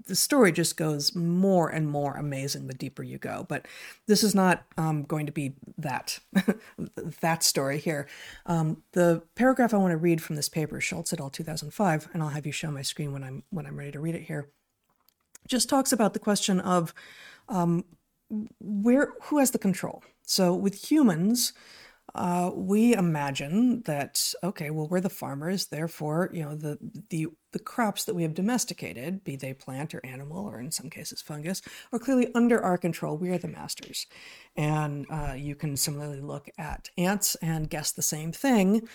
the 0.06 0.16
story 0.16 0.52
just 0.52 0.76
goes 0.76 1.14
more 1.14 1.68
and 1.68 1.88
more 1.88 2.14
amazing 2.14 2.66
the 2.66 2.74
deeper 2.74 3.02
you 3.02 3.18
go. 3.18 3.46
But 3.48 3.66
this 4.06 4.22
is 4.22 4.34
not 4.34 4.64
um, 4.76 5.04
going 5.04 5.26
to 5.26 5.32
be 5.32 5.54
that 5.78 6.18
that 7.20 7.42
story 7.42 7.78
here. 7.78 8.08
Um, 8.46 8.82
the 8.92 9.22
paragraph 9.34 9.74
I 9.74 9.78
want 9.78 9.92
to 9.92 9.96
read 9.96 10.22
from 10.22 10.36
this 10.36 10.48
paper, 10.48 10.80
Schultz 10.80 11.12
et 11.12 11.20
al. 11.20 11.30
2005, 11.30 12.08
and 12.12 12.22
I'll 12.22 12.30
have 12.30 12.46
you 12.46 12.52
show 12.52 12.70
my 12.70 12.82
screen 12.82 13.12
when 13.12 13.24
I'm 13.24 13.42
when 13.50 13.66
I'm 13.66 13.78
ready 13.78 13.92
to 13.92 14.00
read 14.00 14.14
it 14.14 14.22
here. 14.22 14.50
Just 15.48 15.68
talks 15.68 15.92
about 15.92 16.12
the 16.12 16.20
question 16.20 16.60
of 16.60 16.94
um, 17.48 17.84
where 18.60 19.14
who 19.24 19.38
has 19.38 19.50
the 19.50 19.58
control. 19.58 20.02
So 20.22 20.54
with 20.54 20.90
humans, 20.90 21.52
uh, 22.14 22.50
we 22.54 22.94
imagine 22.94 23.82
that 23.82 24.32
okay, 24.42 24.70
well, 24.70 24.88
we're 24.88 25.00
the 25.00 25.10
farmers, 25.10 25.66
therefore, 25.66 26.30
you 26.32 26.42
know, 26.42 26.54
the 26.54 26.78
the 27.10 27.28
the 27.52 27.58
crops 27.58 28.04
that 28.04 28.14
we 28.14 28.22
have 28.22 28.34
domesticated, 28.34 29.24
be 29.24 29.36
they 29.36 29.54
plant 29.54 29.94
or 29.94 30.04
animal, 30.04 30.46
or 30.46 30.60
in 30.60 30.70
some 30.70 30.90
cases 30.90 31.20
fungus, 31.20 31.62
are 31.92 31.98
clearly 31.98 32.30
under 32.34 32.62
our 32.62 32.78
control. 32.78 33.16
We 33.16 33.30
are 33.30 33.38
the 33.38 33.48
masters, 33.48 34.06
and 34.56 35.06
uh, 35.10 35.34
you 35.36 35.54
can 35.54 35.76
similarly 35.76 36.20
look 36.20 36.48
at 36.58 36.90
ants 36.96 37.34
and 37.36 37.70
guess 37.70 37.92
the 37.92 38.02
same 38.02 38.32
thing. 38.32 38.88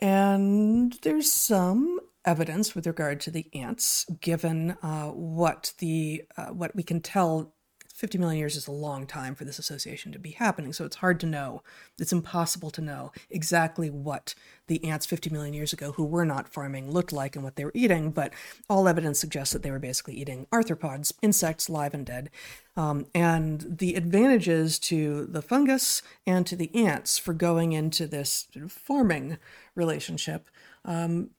And 0.00 0.98
there's 1.02 1.32
some 1.32 2.00
evidence 2.24 2.74
with 2.74 2.86
regard 2.86 3.20
to 3.20 3.30
the 3.30 3.48
ants, 3.54 4.06
given 4.20 4.76
uh, 4.82 5.08
what 5.08 5.72
the 5.78 6.24
uh, 6.36 6.46
what 6.46 6.74
we 6.74 6.82
can 6.82 7.00
tell 7.00 7.54
50 8.02 8.18
million 8.18 8.40
years 8.40 8.56
is 8.56 8.66
a 8.66 8.72
long 8.72 9.06
time 9.06 9.36
for 9.36 9.44
this 9.44 9.60
association 9.60 10.10
to 10.10 10.18
be 10.18 10.32
happening. 10.32 10.72
So 10.72 10.84
it's 10.84 10.96
hard 10.96 11.20
to 11.20 11.26
know. 11.26 11.62
It's 12.00 12.12
impossible 12.12 12.72
to 12.72 12.80
know 12.80 13.12
exactly 13.30 13.90
what 13.90 14.34
the 14.66 14.84
ants 14.84 15.06
50 15.06 15.30
million 15.30 15.54
years 15.54 15.72
ago, 15.72 15.92
who 15.92 16.04
were 16.04 16.24
not 16.24 16.48
farming, 16.48 16.90
looked 16.90 17.12
like 17.12 17.36
and 17.36 17.44
what 17.44 17.54
they 17.54 17.64
were 17.64 17.70
eating. 17.76 18.10
But 18.10 18.32
all 18.68 18.88
evidence 18.88 19.20
suggests 19.20 19.52
that 19.52 19.62
they 19.62 19.70
were 19.70 19.78
basically 19.78 20.14
eating 20.14 20.48
arthropods, 20.50 21.12
insects, 21.22 21.70
live 21.70 21.94
and 21.94 22.04
dead. 22.04 22.28
Um, 22.76 23.06
and 23.14 23.78
the 23.78 23.94
advantages 23.94 24.80
to 24.80 25.24
the 25.26 25.40
fungus 25.40 26.02
and 26.26 26.44
to 26.48 26.56
the 26.56 26.74
ants 26.74 27.18
for 27.18 27.34
going 27.34 27.70
into 27.70 28.08
this 28.08 28.48
farming 28.68 29.38
relationship 29.76 30.50
um, 30.84 31.30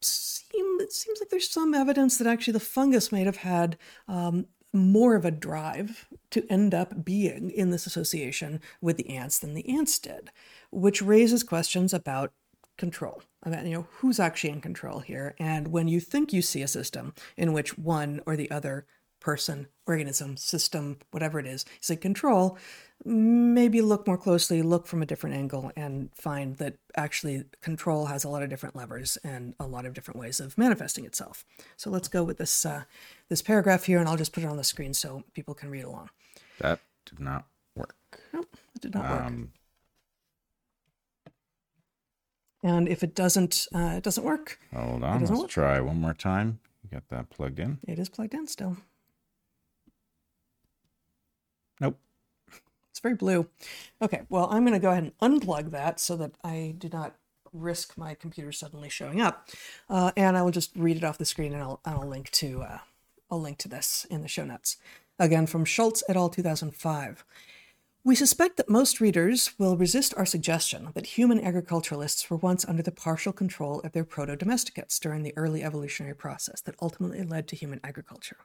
seem 0.00 0.80
it 0.80 0.92
seems 0.92 1.20
like 1.20 1.28
there's 1.28 1.50
some 1.50 1.74
evidence 1.74 2.16
that 2.16 2.26
actually 2.26 2.52
the 2.52 2.60
fungus 2.60 3.12
might 3.12 3.26
have 3.26 3.38
had 3.38 3.76
um, 4.08 4.46
more 4.72 5.14
of 5.14 5.24
a 5.24 5.30
drive 5.30 6.06
to 6.30 6.46
end 6.50 6.74
up 6.74 7.04
being 7.04 7.50
in 7.50 7.70
this 7.70 7.86
association 7.86 8.60
with 8.80 8.96
the 8.96 9.10
ants 9.10 9.38
than 9.38 9.54
the 9.54 9.68
ants 9.68 9.98
did, 9.98 10.30
which 10.70 11.02
raises 11.02 11.42
questions 11.42 11.94
about 11.94 12.32
control. 12.76 13.22
About, 13.42 13.64
you 13.64 13.72
know, 13.74 13.86
who's 13.98 14.20
actually 14.20 14.50
in 14.50 14.60
control 14.60 15.00
here? 15.00 15.34
And 15.38 15.68
when 15.68 15.88
you 15.88 16.00
think 16.00 16.32
you 16.32 16.42
see 16.42 16.62
a 16.62 16.68
system 16.68 17.14
in 17.36 17.52
which 17.52 17.78
one 17.78 18.20
or 18.26 18.36
the 18.36 18.50
other 18.50 18.86
person, 19.20 19.68
organism, 19.86 20.36
system, 20.36 20.98
whatever 21.10 21.38
it 21.38 21.46
is, 21.46 21.64
is 21.82 21.90
in 21.90 21.98
control, 21.98 22.58
maybe 23.04 23.80
look 23.80 24.06
more 24.06 24.16
closely, 24.16 24.62
look 24.62 24.86
from 24.86 25.02
a 25.02 25.06
different 25.06 25.36
angle, 25.36 25.70
and 25.76 26.10
find 26.14 26.56
that 26.56 26.76
actually 26.96 27.44
control 27.62 28.06
has 28.06 28.24
a 28.24 28.28
lot 28.28 28.42
of 28.42 28.48
different 28.48 28.74
levers 28.74 29.16
and 29.22 29.54
a 29.60 29.66
lot 29.66 29.86
of 29.86 29.94
different 29.94 30.18
ways 30.18 30.40
of 30.40 30.56
manifesting 30.56 31.04
itself. 31.04 31.44
So 31.76 31.90
let's 31.90 32.08
go 32.08 32.24
with 32.24 32.38
this 32.38 32.64
uh, 32.64 32.84
this 33.28 33.42
paragraph 33.42 33.84
here, 33.84 33.98
and 33.98 34.08
I'll 34.08 34.16
just 34.16 34.32
put 34.32 34.42
it 34.42 34.46
on 34.46 34.56
the 34.56 34.64
screen 34.64 34.94
so 34.94 35.22
people 35.34 35.54
can 35.54 35.70
read 35.70 35.84
along. 35.84 36.10
That 36.58 36.80
did 37.04 37.20
not 37.20 37.46
work. 37.74 37.94
Nope, 38.32 38.56
it 38.74 38.82
did 38.82 38.94
not 38.94 39.10
work. 39.10 39.22
Um, 39.22 39.52
and 42.62 42.88
if 42.88 43.04
it 43.04 43.14
doesn't, 43.14 43.68
uh, 43.74 43.94
it 43.96 44.02
doesn't 44.02 44.24
work. 44.24 44.58
Hold 44.74 45.04
on, 45.04 45.20
let's 45.20 45.30
work. 45.30 45.50
try 45.50 45.80
one 45.80 46.00
more 46.00 46.14
time. 46.14 46.58
You 46.82 46.90
got 46.90 47.08
that 47.10 47.30
plugged 47.30 47.60
in? 47.60 47.78
It 47.86 47.98
is 47.98 48.08
plugged 48.08 48.34
in 48.34 48.46
still. 48.46 48.76
Nope. 51.80 51.98
It's 52.96 53.02
very 53.02 53.14
blue. 53.14 53.46
Okay, 54.00 54.22
well, 54.30 54.48
I'm 54.50 54.62
going 54.62 54.72
to 54.72 54.78
go 54.78 54.90
ahead 54.90 55.12
and 55.20 55.42
unplug 55.42 55.70
that 55.70 56.00
so 56.00 56.16
that 56.16 56.32
I 56.42 56.74
do 56.78 56.88
not 56.90 57.14
risk 57.52 57.98
my 57.98 58.14
computer 58.14 58.52
suddenly 58.52 58.88
showing 58.88 59.20
up. 59.20 59.50
Uh, 59.90 60.12
and 60.16 60.34
I 60.34 60.40
will 60.40 60.50
just 60.50 60.74
read 60.74 60.96
it 60.96 61.04
off 61.04 61.18
the 61.18 61.26
screen 61.26 61.52
and 61.52 61.62
I'll, 61.62 61.78
I'll 61.84 62.08
link 62.08 62.30
to 62.30 62.62
uh, 62.62 62.78
I'll 63.30 63.42
link 63.42 63.58
to 63.58 63.68
this 63.68 64.06
in 64.08 64.22
the 64.22 64.28
show 64.28 64.46
notes. 64.46 64.78
Again, 65.18 65.46
from 65.46 65.66
Schultz 65.66 66.02
et 66.08 66.16
al. 66.16 66.30
2005. 66.30 67.22
We 68.02 68.14
suspect 68.14 68.56
that 68.56 68.70
most 68.70 68.98
readers 68.98 69.50
will 69.58 69.76
resist 69.76 70.14
our 70.16 70.24
suggestion 70.24 70.88
that 70.94 71.18
human 71.18 71.38
agriculturalists 71.38 72.30
were 72.30 72.38
once 72.38 72.64
under 72.64 72.82
the 72.82 72.92
partial 72.92 73.34
control 73.34 73.80
of 73.80 73.92
their 73.92 74.04
proto 74.04 74.36
domesticates 74.36 74.98
during 74.98 75.22
the 75.22 75.36
early 75.36 75.62
evolutionary 75.62 76.14
process 76.14 76.62
that 76.62 76.76
ultimately 76.80 77.22
led 77.24 77.46
to 77.48 77.56
human 77.56 77.80
agriculture. 77.84 78.38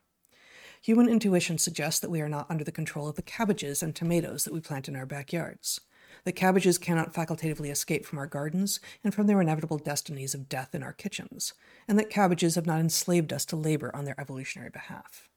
Human 0.84 1.08
intuition 1.08 1.60
suggests 1.60 2.00
that 2.00 2.10
we 2.10 2.22
are 2.22 2.30
not 2.30 2.50
under 2.50 2.63
the 2.63 2.72
control 2.72 3.08
of 3.08 3.15
the 3.15 3.22
cabbages 3.22 3.84
and 3.84 3.96
tomatoes 3.96 4.44
that 4.44 4.54
we 4.54 4.60
plant 4.60 4.88
in 4.88 4.96
our 4.96 5.06
backyards. 5.06 5.80
The 6.24 6.32
cabbages 6.32 6.80
cannot 6.80 7.13
facultatively 7.13 7.70
escape 7.70 8.04
from 8.04 8.17
our 8.17 8.26
gardens 8.26 8.80
and 9.04 9.13
from 9.13 9.28
their 9.28 9.39
inevitable 9.39 9.78
destinies 9.78 10.34
of 10.34 10.50
death 10.50 10.74
in 10.74 10.82
our 10.82 10.91
kitchens, 10.91 11.54
and 11.88 12.00
that 12.00 12.10
cabbages 12.10 12.56
have 12.56 12.65
not 12.65 12.80
enslaved 12.80 13.32
us 13.32 13.46
to 13.46 13.56
labor 13.56 13.96
on 13.96 14.06
their 14.06 14.20
evolutionary 14.20 14.72
behalf. 14.72 15.30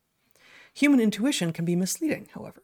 Human 0.73 0.99
intuition 0.99 1.53
can 1.53 1.67
be 1.67 1.77
misleading, 1.77 2.29
however. 2.33 2.63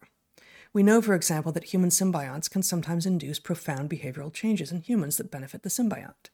We 0.73 0.83
know, 0.83 1.03
for 1.03 1.15
example, 1.15 1.53
that 1.53 1.65
human 1.65 1.91
symbionts 1.91 2.51
can 2.51 2.63
sometimes 2.63 3.05
induce 3.05 3.39
profound 3.39 3.91
behavioral 3.91 4.33
changes 4.33 4.73
in 4.73 4.81
humans 4.81 5.19
that 5.19 5.31
benefit 5.31 5.65
the 5.65 5.69
symbiont. 5.69 6.31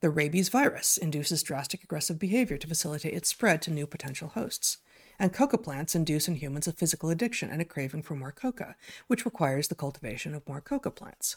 The 0.00 0.10
rabies 0.10 0.48
virus 0.48 0.96
induces 0.96 1.42
drastic 1.42 1.84
aggressive 1.84 2.18
behavior 2.18 2.56
to 2.56 2.66
facilitate 2.66 3.14
its 3.14 3.28
spread 3.28 3.60
to 3.62 3.70
new 3.70 3.86
potential 3.86 4.28
hosts 4.28 4.78
and 5.18 5.32
coca 5.32 5.58
plants 5.58 5.94
induce 5.94 6.28
in 6.28 6.36
humans 6.36 6.66
a 6.66 6.72
physical 6.72 7.10
addiction 7.10 7.50
and 7.50 7.60
a 7.60 7.64
craving 7.64 8.02
for 8.02 8.14
more 8.14 8.32
coca, 8.32 8.76
which 9.06 9.24
requires 9.24 9.68
the 9.68 9.74
cultivation 9.74 10.34
of 10.34 10.46
more 10.48 10.60
coca 10.60 10.90
plants. 10.90 11.36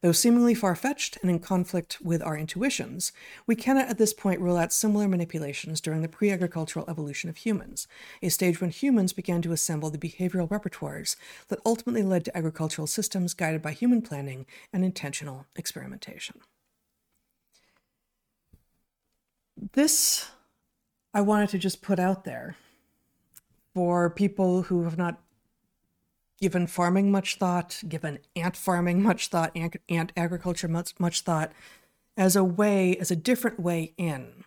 Though 0.00 0.12
seemingly 0.12 0.54
far 0.54 0.76
fetched 0.76 1.18
and 1.22 1.30
in 1.30 1.40
conflict 1.40 2.00
with 2.00 2.22
our 2.22 2.36
intuitions, 2.38 3.10
we 3.48 3.56
cannot 3.56 3.88
at 3.88 3.98
this 3.98 4.12
point 4.12 4.40
rule 4.40 4.56
out 4.56 4.72
similar 4.72 5.08
manipulations 5.08 5.80
during 5.80 6.02
the 6.02 6.08
pre 6.08 6.30
agricultural 6.30 6.84
evolution 6.88 7.28
of 7.28 7.38
humans, 7.38 7.88
a 8.22 8.28
stage 8.28 8.60
when 8.60 8.70
humans 8.70 9.12
began 9.12 9.42
to 9.42 9.50
assemble 9.50 9.90
the 9.90 9.98
behavioral 9.98 10.48
repertoires 10.48 11.16
that 11.48 11.58
ultimately 11.66 12.04
led 12.04 12.24
to 12.24 12.36
agricultural 12.36 12.86
systems 12.86 13.34
guided 13.34 13.60
by 13.60 13.72
human 13.72 14.00
planning 14.00 14.46
and 14.72 14.84
intentional 14.84 15.46
experimentation. 15.56 16.40
This 19.72 20.30
I 21.12 21.22
wanted 21.22 21.48
to 21.48 21.58
just 21.58 21.82
put 21.82 21.98
out 21.98 22.22
there 22.22 22.56
for 23.78 24.10
people 24.10 24.62
who 24.62 24.82
have 24.82 24.98
not 24.98 25.20
given 26.40 26.66
farming 26.66 27.12
much 27.12 27.36
thought, 27.36 27.80
given 27.88 28.18
ant 28.34 28.56
farming 28.56 29.00
much 29.00 29.28
thought, 29.28 29.56
ant, 29.56 30.12
agriculture 30.16 30.66
much, 30.66 30.98
much 30.98 31.20
thought, 31.20 31.52
as 32.16 32.34
a 32.34 32.42
way, 32.42 32.96
as 32.96 33.12
a 33.12 33.14
different 33.14 33.60
way 33.60 33.94
in 33.96 34.42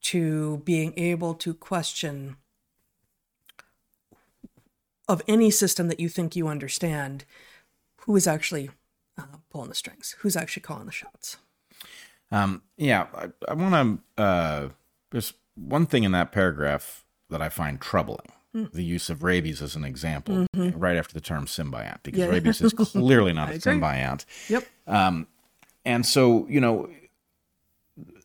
to 0.00 0.62
being 0.64 0.92
able 0.96 1.32
to 1.32 1.54
question 1.54 2.38
of 5.06 5.22
any 5.28 5.48
system 5.48 5.86
that 5.86 6.00
you 6.00 6.08
think 6.08 6.34
you 6.34 6.48
understand, 6.48 7.24
who 7.98 8.16
is 8.16 8.26
actually 8.26 8.70
uh, 9.16 9.36
pulling 9.48 9.68
the 9.68 9.76
strings, 9.76 10.16
who's 10.22 10.34
actually 10.34 10.62
calling 10.62 10.86
the 10.86 10.90
shots. 10.90 11.36
Um, 12.32 12.62
yeah, 12.76 13.06
I, 13.14 13.28
I 13.46 13.54
want 13.54 14.02
to. 14.16 14.20
Uh, 14.20 14.68
there's 15.12 15.34
one 15.54 15.86
thing 15.86 16.02
in 16.02 16.10
that 16.10 16.32
paragraph 16.32 17.04
that 17.30 17.40
I 17.40 17.48
find 17.48 17.80
troubling 17.80 18.32
the 18.64 18.84
use 18.84 19.10
of 19.10 19.22
rabies 19.22 19.62
as 19.62 19.76
an 19.76 19.84
example 19.84 20.46
mm-hmm. 20.54 20.78
right 20.78 20.96
after 20.96 21.14
the 21.14 21.20
term 21.20 21.46
symbiont 21.46 21.98
because 22.02 22.20
yeah. 22.20 22.26
rabies 22.26 22.60
is 22.60 22.72
clearly 22.92 23.32
not 23.32 23.50
a 23.50 23.54
symbiont. 23.54 24.24
Yep. 24.48 24.64
Um, 24.86 25.26
and 25.84 26.04
so 26.04 26.46
you 26.48 26.60
know, 26.60 26.88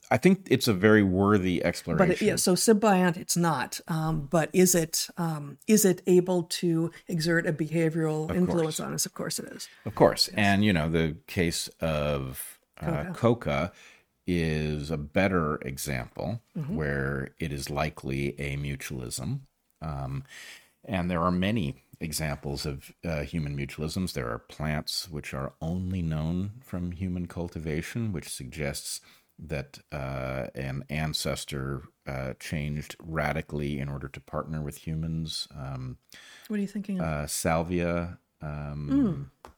I 0.09 0.17
think 0.17 0.47
it's 0.49 0.67
a 0.67 0.73
very 0.73 1.03
worthy 1.03 1.63
exploration. 1.63 2.07
But 2.07 2.21
it, 2.21 2.25
yeah, 2.25 2.35
so 2.35 2.55
symbiont, 2.55 3.17
it's 3.17 3.37
not. 3.37 3.79
Um, 3.87 4.27
but 4.29 4.49
is 4.53 4.75
it 4.75 5.07
um, 5.17 5.57
is 5.67 5.85
it 5.85 6.01
able 6.07 6.43
to 6.43 6.91
exert 7.07 7.47
a 7.47 7.53
behavioral 7.53 8.29
of 8.29 8.35
influence 8.35 8.77
course. 8.77 8.79
on 8.79 8.93
us? 8.93 9.05
Of 9.05 9.13
course, 9.13 9.39
it 9.39 9.45
is. 9.45 9.69
Of 9.85 9.95
course, 9.95 10.27
yes. 10.27 10.35
and 10.37 10.65
you 10.65 10.73
know 10.73 10.89
the 10.89 11.17
case 11.27 11.69
of 11.79 12.59
uh, 12.81 12.85
coca. 12.85 13.13
coca 13.13 13.71
is 14.27 14.91
a 14.91 14.97
better 14.97 15.55
example 15.63 16.41
mm-hmm. 16.57 16.75
where 16.75 17.29
it 17.39 17.51
is 17.51 17.69
likely 17.69 18.39
a 18.39 18.55
mutualism 18.57 19.41
um, 19.81 20.23
and 20.85 21.09
there 21.09 21.21
are 21.21 21.31
many 21.31 21.83
examples 21.99 22.65
of 22.65 22.91
uh, 23.05 23.21
human 23.21 23.55
mutualisms. 23.55 24.13
There 24.13 24.29
are 24.29 24.39
plants 24.39 25.09
which 25.09 25.33
are 25.33 25.53
only 25.61 26.01
known 26.01 26.51
from 26.61 26.91
human 26.91 27.27
cultivation, 27.27 28.11
which 28.11 28.29
suggests 28.29 29.01
that 29.37 29.79
uh, 29.91 30.47
an 30.55 30.83
ancestor 30.89 31.83
uh, 32.07 32.33
changed 32.39 32.95
radically 33.01 33.79
in 33.79 33.89
order 33.89 34.07
to 34.07 34.19
partner 34.19 34.61
with 34.61 34.77
humans. 34.77 35.47
Um, 35.55 35.97
what 36.47 36.57
are 36.57 36.61
you 36.61 36.67
thinking 36.67 36.99
of? 36.99 37.05
Uh, 37.05 37.27
salvia. 37.27 38.19
Um, 38.41 39.29
mm. 39.43 39.50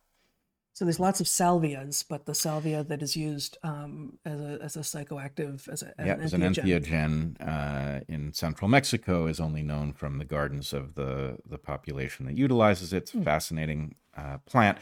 So 0.73 0.85
there's 0.85 0.99
lots 0.99 1.21
of 1.21 1.27
salvias, 1.27 2.03
but 2.07 2.25
the 2.25 2.33
salvia 2.33 2.83
that 2.83 3.03
is 3.03 3.15
used 3.15 3.59
um, 3.61 4.17
as, 4.25 4.41
a, 4.41 4.59
as 4.59 4.75
a 4.75 4.79
psychoactive, 4.79 5.69
as, 5.69 5.83
a, 5.83 5.93
as 6.01 6.07
yeah, 6.07 6.13
an 6.13 6.21
as 6.21 6.33
an 6.33 6.41
entheogen 6.41 7.35
uh, 7.39 7.99
in 8.07 8.33
central 8.33 8.67
Mexico 8.67 9.27
is 9.27 9.39
only 9.39 9.61
known 9.61 9.93
from 9.93 10.17
the 10.17 10.25
gardens 10.25 10.73
of 10.73 10.95
the, 10.95 11.37
the 11.47 11.59
population 11.59 12.25
that 12.25 12.35
utilizes 12.35 12.91
it. 12.91 13.03
It's 13.03 13.13
a 13.13 13.17
mm. 13.17 13.23
fascinating 13.23 13.95
uh, 14.17 14.39
plant. 14.47 14.79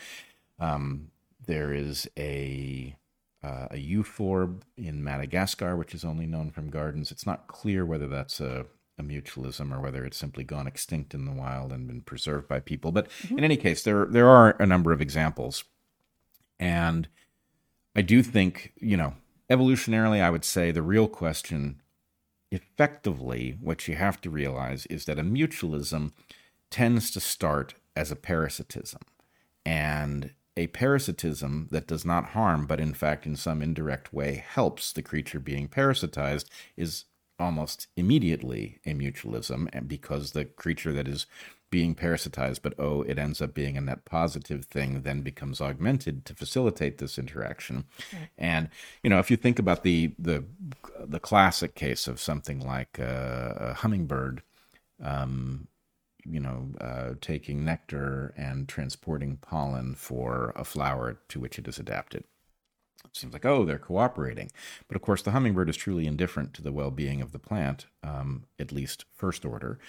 Um, 0.59 1.11
there 1.45 1.73
is 1.73 2.09
a 2.17 2.95
uh, 3.43 3.67
a 3.71 3.77
euphorbia 3.77 4.61
in 4.77 5.03
Madagascar, 5.03 5.75
which 5.75 5.93
is 5.93 6.05
only 6.05 6.27
known 6.27 6.51
from 6.51 6.69
gardens. 6.69 7.11
It's 7.11 7.25
not 7.25 7.47
clear 7.47 7.83
whether 7.83 8.07
that's 8.07 8.39
a, 8.39 8.65
a 8.99 9.03
mutualism 9.03 9.75
or 9.75 9.81
whether 9.81 10.05
it's 10.05 10.17
simply 10.17 10.43
gone 10.43 10.67
extinct 10.67 11.15
in 11.15 11.25
the 11.25 11.31
wild 11.31 11.73
and 11.73 11.87
been 11.87 12.01
preserved 12.01 12.47
by 12.47 12.59
people. 12.59 12.91
But 12.91 13.09
mm-hmm. 13.09 13.39
in 13.39 13.43
any 13.43 13.57
case, 13.57 13.83
there 13.83 14.05
there 14.05 14.29
are 14.29 14.55
a 14.59 14.65
number 14.65 14.93
of 14.93 15.01
examples 15.01 15.65
and 16.61 17.09
I 17.95 18.01
do 18.01 18.23
think, 18.23 18.71
you 18.79 18.95
know, 18.95 19.15
evolutionarily, 19.49 20.21
I 20.21 20.29
would 20.29 20.45
say 20.45 20.71
the 20.71 20.83
real 20.83 21.07
question, 21.09 21.81
effectively, 22.51 23.57
what 23.59 23.87
you 23.87 23.95
have 23.95 24.21
to 24.21 24.29
realize 24.29 24.85
is 24.85 25.05
that 25.05 25.19
a 25.19 25.23
mutualism 25.23 26.11
tends 26.69 27.11
to 27.11 27.19
start 27.19 27.73
as 27.95 28.11
a 28.11 28.15
parasitism. 28.15 29.01
And 29.65 30.31
a 30.55 30.67
parasitism 30.67 31.67
that 31.71 31.87
does 31.87 32.05
not 32.05 32.27
harm, 32.27 32.67
but 32.67 32.79
in 32.79 32.93
fact, 32.93 33.25
in 33.25 33.35
some 33.35 33.61
indirect 33.61 34.13
way, 34.13 34.43
helps 34.47 34.93
the 34.93 35.01
creature 35.01 35.39
being 35.39 35.67
parasitized 35.67 36.45
is 36.77 37.05
almost 37.39 37.87
immediately 37.97 38.79
a 38.85 38.93
mutualism, 38.93 39.67
and 39.73 39.87
because 39.87 40.31
the 40.31 40.45
creature 40.45 40.93
that 40.93 41.07
is 41.07 41.25
being 41.71 41.95
parasitized, 41.95 42.59
but 42.61 42.73
oh, 42.77 43.01
it 43.03 43.17
ends 43.17 43.41
up 43.41 43.53
being 43.53 43.77
a 43.77 43.81
net 43.81 44.05
positive 44.05 44.65
thing, 44.65 45.01
then 45.01 45.21
becomes 45.21 45.61
augmented 45.61 46.25
to 46.25 46.35
facilitate 46.35 46.99
this 46.99 47.17
interaction. 47.17 47.85
And 48.37 48.69
you 49.01 49.09
know, 49.09 49.19
if 49.19 49.31
you 49.31 49.37
think 49.37 49.57
about 49.57 49.81
the 49.83 50.13
the 50.19 50.43
the 50.99 51.19
classic 51.19 51.73
case 51.73 52.07
of 52.07 52.19
something 52.19 52.59
like 52.59 52.99
a, 52.99 53.71
a 53.71 53.73
hummingbird, 53.75 54.43
um, 55.01 55.67
you 56.25 56.39
know, 56.39 56.69
uh, 56.79 57.13
taking 57.21 57.65
nectar 57.65 58.33
and 58.37 58.67
transporting 58.67 59.37
pollen 59.37 59.95
for 59.95 60.53
a 60.55 60.63
flower 60.63 61.19
to 61.29 61.39
which 61.39 61.57
it 61.57 61.67
is 61.67 61.79
adapted. 61.79 62.25
It 63.05 63.17
seems 63.17 63.33
like, 63.33 63.45
oh, 63.45 63.65
they're 63.65 63.79
cooperating. 63.79 64.51
But 64.87 64.95
of 64.95 65.01
course, 65.01 65.21
the 65.21 65.31
hummingbird 65.31 65.69
is 65.69 65.77
truly 65.77 66.05
indifferent 66.05 66.53
to 66.55 66.61
the 66.61 66.71
well 66.71 66.91
being 66.91 67.21
of 67.21 67.31
the 67.31 67.39
plant, 67.39 67.87
um, 68.03 68.43
at 68.59 68.71
least 68.71 69.05
first 69.15 69.45
order. 69.45 69.79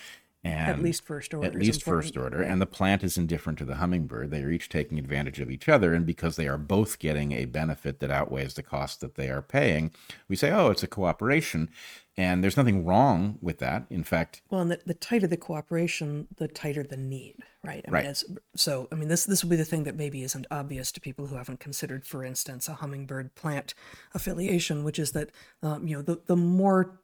And 0.44 0.70
At 0.70 0.82
least 0.82 1.04
first 1.04 1.32
order. 1.34 1.46
At 1.46 1.54
least 1.54 1.82
important. 1.82 2.04
first 2.04 2.16
order. 2.16 2.42
And 2.42 2.60
the 2.60 2.66
plant 2.66 3.04
is 3.04 3.16
indifferent 3.16 3.60
to 3.60 3.64
the 3.64 3.76
hummingbird. 3.76 4.32
They 4.32 4.42
are 4.42 4.50
each 4.50 4.68
taking 4.68 4.98
advantage 4.98 5.38
of 5.38 5.52
each 5.52 5.68
other. 5.68 5.94
And 5.94 6.04
because 6.04 6.34
they 6.34 6.48
are 6.48 6.58
both 6.58 6.98
getting 6.98 7.30
a 7.30 7.44
benefit 7.44 8.00
that 8.00 8.10
outweighs 8.10 8.54
the 8.54 8.62
cost 8.64 9.00
that 9.02 9.14
they 9.14 9.30
are 9.30 9.40
paying, 9.42 9.92
we 10.28 10.34
say, 10.34 10.50
oh, 10.50 10.70
it's 10.70 10.82
a 10.82 10.88
cooperation. 10.88 11.68
And 12.16 12.42
there's 12.42 12.56
nothing 12.56 12.84
wrong 12.84 13.38
with 13.40 13.58
that. 13.58 13.86
In 13.88 14.02
fact, 14.02 14.42
Well, 14.50 14.60
and 14.62 14.70
the, 14.72 14.80
the 14.84 14.94
tighter 14.94 15.28
the 15.28 15.36
cooperation, 15.36 16.26
the 16.36 16.48
tighter 16.48 16.82
the 16.82 16.96
need, 16.96 17.36
right? 17.64 17.84
I 17.86 17.90
Right. 17.90 18.04
Mean, 18.04 18.38
so, 18.56 18.88
I 18.90 18.96
mean, 18.96 19.08
this 19.08 19.24
this 19.24 19.42
will 19.42 19.50
be 19.50 19.56
the 19.56 19.64
thing 19.64 19.84
that 19.84 19.96
maybe 19.96 20.22
isn't 20.22 20.46
obvious 20.50 20.92
to 20.92 21.00
people 21.00 21.28
who 21.28 21.36
haven't 21.36 21.60
considered, 21.60 22.04
for 22.04 22.22
instance, 22.24 22.68
a 22.68 22.74
hummingbird 22.74 23.34
plant 23.34 23.72
affiliation, 24.12 24.84
which 24.84 24.98
is 24.98 25.12
that 25.12 25.30
um, 25.62 25.86
you 25.86 25.96
know 25.96 26.02
the 26.02 26.20
the 26.26 26.36
more 26.36 26.98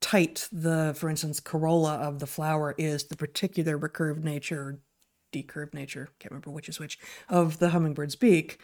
tight 0.00 0.48
the, 0.52 0.94
for 0.96 1.08
instance, 1.08 1.40
corolla 1.40 1.94
of 1.96 2.18
the 2.18 2.26
flower 2.26 2.74
is, 2.78 3.04
the 3.04 3.16
particular 3.16 3.78
recurved 3.78 4.24
nature 4.24 4.80
decurved 5.30 5.74
nature, 5.74 6.08
can't 6.18 6.32
remember 6.32 6.50
which 6.50 6.68
is 6.68 6.78
which, 6.78 6.98
of 7.28 7.58
the 7.58 7.70
hummingbird's 7.70 8.16
beak, 8.16 8.58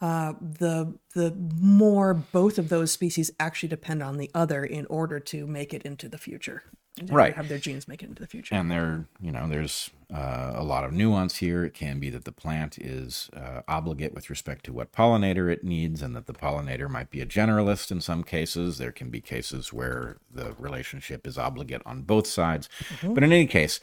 uh, 0.00 0.34
the 0.40 0.98
the 1.14 1.34
more 1.60 2.14
both 2.14 2.58
of 2.58 2.68
those 2.68 2.92
species 2.92 3.30
actually 3.40 3.68
depend 3.68 4.02
on 4.02 4.16
the 4.16 4.30
other 4.34 4.64
in 4.64 4.86
order 4.86 5.18
to 5.18 5.46
make 5.46 5.74
it 5.74 5.82
into 5.82 6.08
the 6.08 6.18
future. 6.18 6.62
Right. 7.06 7.34
Have 7.34 7.48
their 7.48 7.58
genes 7.58 7.86
make 7.88 8.02
it 8.02 8.08
into 8.08 8.22
the 8.22 8.28
future. 8.28 8.54
and 8.54 8.70
there, 8.70 9.06
you 9.20 9.30
know, 9.32 9.48
there's 9.48 9.90
uh, 10.12 10.52
a 10.54 10.64
lot 10.64 10.84
of 10.84 10.92
nuance 10.92 11.36
here. 11.36 11.64
It 11.64 11.74
can 11.74 12.00
be 12.00 12.10
that 12.10 12.24
the 12.24 12.32
plant 12.32 12.78
is 12.78 13.30
uh, 13.36 13.60
obligate 13.68 14.14
with 14.14 14.30
respect 14.30 14.64
to 14.66 14.72
what 14.72 14.92
pollinator 14.92 15.52
it 15.52 15.62
needs, 15.64 16.02
and 16.02 16.16
that 16.16 16.26
the 16.26 16.32
pollinator 16.32 16.88
might 16.88 17.10
be 17.10 17.20
a 17.20 17.26
generalist 17.26 17.90
in 17.90 18.00
some 18.00 18.22
cases. 18.22 18.78
There 18.78 18.92
can 18.92 19.10
be 19.10 19.20
cases 19.20 19.72
where 19.72 20.16
the 20.32 20.54
relationship 20.58 21.26
is 21.26 21.36
obligate 21.36 21.82
on 21.84 22.02
both 22.02 22.26
sides. 22.26 22.68
But 23.02 23.22
in 23.22 23.32
any 23.32 23.46
case, 23.46 23.80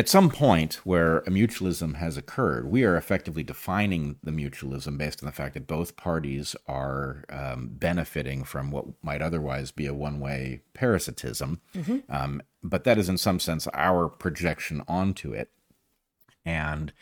at 0.00 0.08
some 0.08 0.30
point 0.30 0.80
where 0.84 1.18
a 1.18 1.30
mutualism 1.30 1.96
has 1.96 2.16
occurred, 2.16 2.70
we 2.70 2.84
are 2.84 2.96
effectively 2.96 3.42
defining 3.42 4.16
the 4.22 4.30
mutualism 4.30 4.96
based 4.96 5.22
on 5.22 5.26
the 5.26 5.32
fact 5.32 5.52
that 5.52 5.66
both 5.66 5.94
parties 5.94 6.56
are 6.66 7.22
um, 7.28 7.68
benefiting 7.74 8.42
from 8.42 8.70
what 8.70 8.86
might 9.02 9.20
otherwise 9.20 9.70
be 9.70 9.84
a 9.84 9.92
one 9.92 10.18
way 10.18 10.62
parasitism. 10.72 11.60
Um, 12.08 12.40
but 12.62 12.84
that 12.84 12.96
is, 12.96 13.10
in 13.10 13.18
some 13.18 13.38
sense, 13.38 13.66
our 13.74 14.08
projection 14.08 14.82
onto 14.88 15.34
it. 15.34 15.50
And 16.46 16.94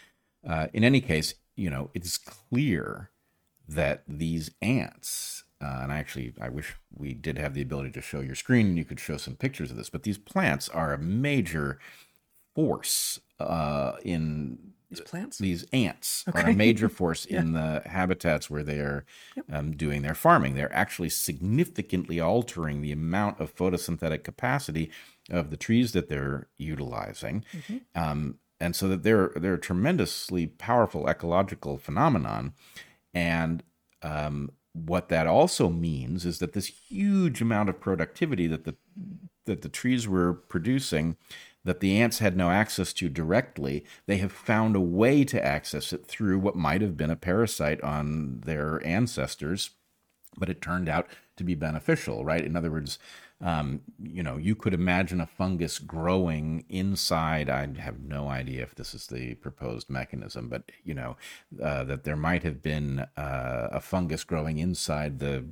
uh, 0.44 0.66
in 0.72 0.82
any 0.82 1.00
case, 1.00 1.34
you 1.54 1.70
know, 1.70 1.90
it's 1.94 2.18
clear 2.18 3.10
that 3.68 4.02
these 4.08 4.50
ants, 4.60 5.44
uh, 5.62 5.82
and 5.82 5.92
I 5.92 5.98
actually, 5.98 6.34
I 6.40 6.48
wish 6.48 6.74
we 6.92 7.14
did 7.14 7.38
have 7.38 7.54
the 7.54 7.62
ability 7.62 7.92
to 7.92 8.00
show 8.00 8.22
your 8.22 8.34
screen 8.34 8.66
and 8.66 8.76
you 8.76 8.84
could 8.84 8.98
show 8.98 9.18
some 9.18 9.36
pictures 9.36 9.70
of 9.70 9.76
this, 9.76 9.88
but 9.88 10.02
these 10.02 10.18
plants 10.18 10.68
are 10.68 10.92
a 10.92 10.98
major 10.98 11.78
force 12.58 13.20
uh, 13.38 13.92
in 14.02 14.58
These 14.90 15.00
plants. 15.02 15.38
these 15.38 15.64
ants 15.72 16.24
are 16.34 16.40
a 16.40 16.54
major 16.66 16.88
force 16.88 17.24
in 17.24 17.52
the 17.52 17.82
habitats 17.86 18.50
where 18.50 18.64
they 18.64 18.80
are 18.80 19.04
um, 19.52 19.76
doing 19.76 20.02
their 20.02 20.16
farming. 20.16 20.56
They're 20.56 20.74
actually 20.74 21.10
significantly 21.10 22.18
altering 22.18 22.82
the 22.82 22.90
amount 22.90 23.38
of 23.38 23.54
photosynthetic 23.54 24.24
capacity 24.24 24.90
of 25.30 25.50
the 25.50 25.56
trees 25.56 25.92
that 25.92 26.08
they're 26.08 26.48
utilizing. 26.58 27.44
Um, 27.94 28.40
and 28.58 28.74
so 28.74 28.88
that 28.88 29.04
they're 29.04 29.30
they're 29.36 29.54
a 29.54 29.60
tremendously 29.60 30.48
powerful 30.48 31.08
ecological 31.08 31.78
phenomenon. 31.78 32.54
And 33.14 33.62
um, 34.02 34.50
what 34.72 35.10
that 35.10 35.28
also 35.28 35.68
means 35.68 36.26
is 36.26 36.40
that 36.40 36.54
this 36.54 36.66
huge 36.66 37.40
amount 37.40 37.68
of 37.68 37.78
productivity 37.78 38.48
that 38.48 38.64
the 38.64 38.74
that 39.44 39.62
the 39.62 39.68
trees 39.68 40.08
were 40.08 40.34
producing 40.34 41.16
that 41.64 41.80
the 41.80 42.00
ants 42.00 42.18
had 42.18 42.36
no 42.36 42.50
access 42.50 42.92
to 42.94 43.08
directly, 43.08 43.84
they 44.06 44.18
have 44.18 44.32
found 44.32 44.76
a 44.76 44.80
way 44.80 45.24
to 45.24 45.44
access 45.44 45.92
it 45.92 46.06
through 46.06 46.38
what 46.38 46.56
might 46.56 46.80
have 46.80 46.96
been 46.96 47.10
a 47.10 47.16
parasite 47.16 47.82
on 47.82 48.40
their 48.44 48.84
ancestors, 48.86 49.70
but 50.36 50.48
it 50.48 50.62
turned 50.62 50.88
out 50.88 51.08
to 51.36 51.44
be 51.44 51.54
beneficial, 51.54 52.24
right? 52.24 52.44
In 52.44 52.56
other 52.56 52.70
words, 52.70 52.98
um, 53.40 53.82
you 54.02 54.22
know, 54.22 54.36
you 54.36 54.56
could 54.56 54.74
imagine 54.74 55.20
a 55.20 55.26
fungus 55.26 55.78
growing 55.78 56.64
inside. 56.68 57.48
I 57.48 57.68
have 57.78 58.00
no 58.00 58.28
idea 58.28 58.62
if 58.62 58.74
this 58.74 58.94
is 58.94 59.06
the 59.06 59.34
proposed 59.34 59.88
mechanism, 59.88 60.48
but 60.48 60.70
you 60.84 60.94
know, 60.94 61.16
uh, 61.62 61.84
that 61.84 62.04
there 62.04 62.16
might 62.16 62.42
have 62.42 62.62
been 62.62 63.06
uh, 63.16 63.68
a 63.70 63.80
fungus 63.80 64.24
growing 64.24 64.58
inside 64.58 65.20
the 65.20 65.44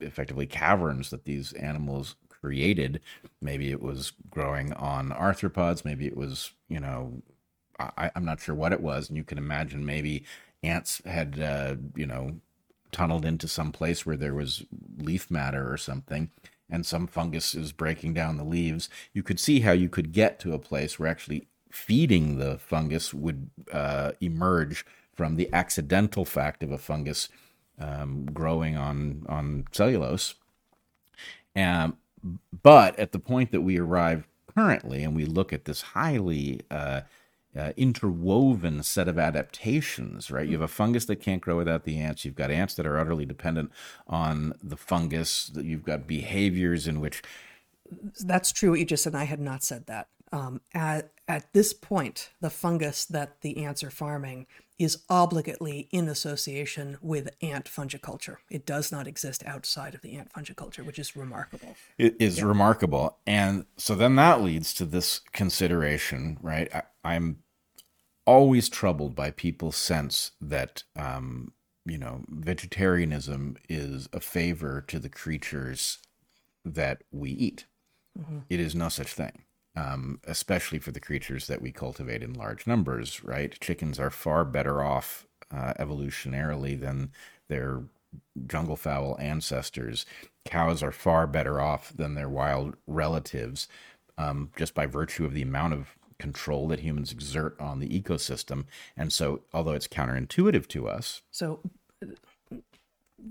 effectively 0.00 0.46
caverns 0.46 1.10
that 1.10 1.24
these 1.24 1.52
animals 1.54 2.16
created. 2.44 3.00
Maybe 3.40 3.70
it 3.70 3.80
was 3.80 4.12
growing 4.30 4.74
on 4.74 5.08
arthropods. 5.08 5.82
Maybe 5.82 6.06
it 6.06 6.16
was, 6.16 6.50
you 6.68 6.78
know, 6.78 7.22
I, 7.78 8.10
I'm 8.14 8.26
not 8.26 8.40
sure 8.40 8.54
what 8.54 8.74
it 8.74 8.82
was. 8.82 9.08
And 9.08 9.16
you 9.16 9.24
can 9.24 9.38
imagine 9.38 9.86
maybe 9.86 10.24
ants 10.62 11.00
had, 11.06 11.40
uh, 11.40 11.76
you 11.96 12.06
know, 12.06 12.36
tunneled 12.92 13.24
into 13.24 13.48
some 13.48 13.72
place 13.72 14.04
where 14.04 14.18
there 14.18 14.34
was 14.34 14.64
leaf 14.98 15.30
matter 15.30 15.72
or 15.72 15.78
something. 15.78 16.30
And 16.68 16.84
some 16.84 17.06
fungus 17.06 17.54
is 17.54 17.72
breaking 17.72 18.12
down 18.12 18.36
the 18.36 18.44
leaves. 18.44 18.90
You 19.14 19.22
could 19.22 19.40
see 19.40 19.60
how 19.60 19.72
you 19.72 19.88
could 19.88 20.12
get 20.12 20.38
to 20.40 20.52
a 20.52 20.58
place 20.58 20.98
where 20.98 21.08
actually 21.08 21.46
feeding 21.70 22.36
the 22.38 22.58
fungus 22.58 23.14
would 23.14 23.48
uh, 23.72 24.12
emerge 24.20 24.84
from 25.14 25.36
the 25.36 25.50
accidental 25.52 26.26
fact 26.26 26.62
of 26.62 26.70
a 26.70 26.78
fungus 26.78 27.30
um, 27.78 28.26
growing 28.26 28.76
on 28.76 29.24
on 29.28 29.64
cellulose. 29.72 30.34
Um, 31.56 31.98
but 32.62 32.98
at 32.98 33.12
the 33.12 33.18
point 33.18 33.52
that 33.52 33.62
we 33.62 33.78
arrive 33.78 34.26
currently, 34.54 35.04
and 35.04 35.16
we 35.16 35.24
look 35.26 35.52
at 35.52 35.66
this 35.66 35.82
highly 35.82 36.60
uh, 36.70 37.02
uh, 37.58 37.72
interwoven 37.76 38.82
set 38.82 39.08
of 39.08 39.18
adaptations, 39.18 40.30
right? 40.30 40.46
You 40.46 40.54
have 40.54 40.62
a 40.62 40.68
fungus 40.68 41.06
that 41.06 41.16
can't 41.16 41.42
grow 41.42 41.56
without 41.56 41.84
the 41.84 41.98
ants. 42.00 42.24
You've 42.24 42.34
got 42.36 42.50
ants 42.50 42.74
that 42.74 42.86
are 42.86 42.98
utterly 42.98 43.26
dependent 43.26 43.72
on 44.08 44.54
the 44.62 44.76
fungus. 44.76 45.50
You've 45.56 45.84
got 45.84 46.06
behaviors 46.06 46.88
in 46.88 47.00
which 47.00 47.22
That's 48.20 48.52
true. 48.52 48.70
What 48.70 48.80
you 48.80 48.86
just 48.86 49.04
said. 49.04 49.14
I 49.14 49.24
had 49.24 49.40
not 49.40 49.64
said 49.64 49.86
that. 49.86 50.08
Um, 50.32 50.60
at 50.74 51.12
at 51.28 51.52
this 51.52 51.72
point, 51.72 52.30
the 52.40 52.50
fungus 52.50 53.04
that 53.06 53.40
the 53.42 53.64
ants 53.64 53.84
are 53.84 53.90
farming 53.90 54.46
is 54.78 55.02
obligately 55.08 55.88
in 55.92 56.08
association 56.08 56.98
with 57.00 57.34
ant 57.40 57.66
fungiculture. 57.66 58.36
It 58.50 58.66
does 58.66 58.90
not 58.90 59.06
exist 59.06 59.42
outside 59.46 59.94
of 59.94 60.02
the 60.02 60.16
ant 60.16 60.32
fungiculture, 60.32 60.84
which 60.84 60.98
is 60.98 61.14
remarkable. 61.14 61.76
it 61.96 62.16
is 62.18 62.42
remarkable. 62.42 63.18
And 63.26 63.66
so 63.76 63.94
then 63.94 64.16
that 64.16 64.42
leads 64.42 64.74
to 64.74 64.84
this 64.84 65.20
consideration, 65.32 66.38
right? 66.42 66.74
I, 66.74 66.82
I'm 67.04 67.38
always 68.26 68.68
troubled 68.68 69.14
by 69.14 69.30
people's 69.30 69.76
sense 69.76 70.32
that, 70.40 70.82
um, 70.96 71.52
you 71.84 71.98
know, 71.98 72.24
vegetarianism 72.28 73.56
is 73.68 74.08
a 74.12 74.20
favor 74.20 74.80
to 74.88 74.98
the 74.98 75.10
creatures 75.10 75.98
that 76.64 77.02
we 77.12 77.30
eat. 77.30 77.66
It 78.48 78.60
is 78.60 78.74
no 78.74 78.88
such 78.88 79.12
thing. 79.12 79.42
Um, 79.76 80.20
especially 80.24 80.78
for 80.78 80.92
the 80.92 81.00
creatures 81.00 81.48
that 81.48 81.60
we 81.60 81.72
cultivate 81.72 82.22
in 82.22 82.32
large 82.32 82.64
numbers, 82.64 83.24
right? 83.24 83.58
Chickens 83.60 83.98
are 83.98 84.10
far 84.10 84.44
better 84.44 84.84
off 84.84 85.26
uh, 85.50 85.72
evolutionarily 85.80 86.78
than 86.78 87.10
their 87.48 87.82
jungle 88.46 88.76
fowl 88.76 89.16
ancestors. 89.20 90.06
Cows 90.44 90.82
are 90.82 90.92
far 90.92 91.26
better 91.26 91.60
off 91.60 91.92
than 91.96 92.14
their 92.14 92.28
wild 92.28 92.76
relatives, 92.86 93.68
um, 94.18 94.50
just 94.56 94.74
by 94.74 94.86
virtue 94.86 95.24
of 95.24 95.34
the 95.34 95.42
amount 95.42 95.72
of 95.72 95.96
control 96.18 96.68
that 96.68 96.80
humans 96.80 97.12
exert 97.12 97.58
on 97.60 97.80
the 97.80 97.88
ecosystem. 97.88 98.64
And 98.96 99.12
so, 99.12 99.42
although 99.52 99.72
it's 99.72 99.88
counterintuitive 99.88 100.68
to 100.68 100.88
us, 100.88 101.22
So, 101.30 101.60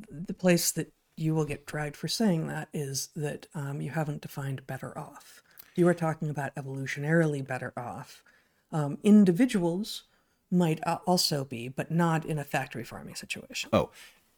the 0.09 0.33
place 0.33 0.71
that 0.71 0.91
you 1.15 1.35
will 1.35 1.45
get 1.45 1.65
dragged 1.65 1.95
for 1.95 2.07
saying 2.07 2.47
that 2.47 2.69
is 2.73 3.09
that 3.15 3.47
um, 3.53 3.81
you 3.81 3.91
haven't 3.91 4.21
defined 4.21 4.65
better 4.65 4.97
off. 4.97 5.42
You 5.75 5.87
are 5.87 5.93
talking 5.93 6.29
about 6.29 6.55
evolutionarily 6.55 7.45
better 7.45 7.73
off. 7.77 8.23
Um, 8.71 8.97
individuals 9.03 10.03
might 10.51 10.79
also 11.07 11.45
be, 11.45 11.67
but 11.67 11.91
not 11.91 12.25
in 12.25 12.37
a 12.37 12.43
factory 12.43 12.83
farming 12.83 13.15
situation. 13.15 13.69
Oh, 13.73 13.89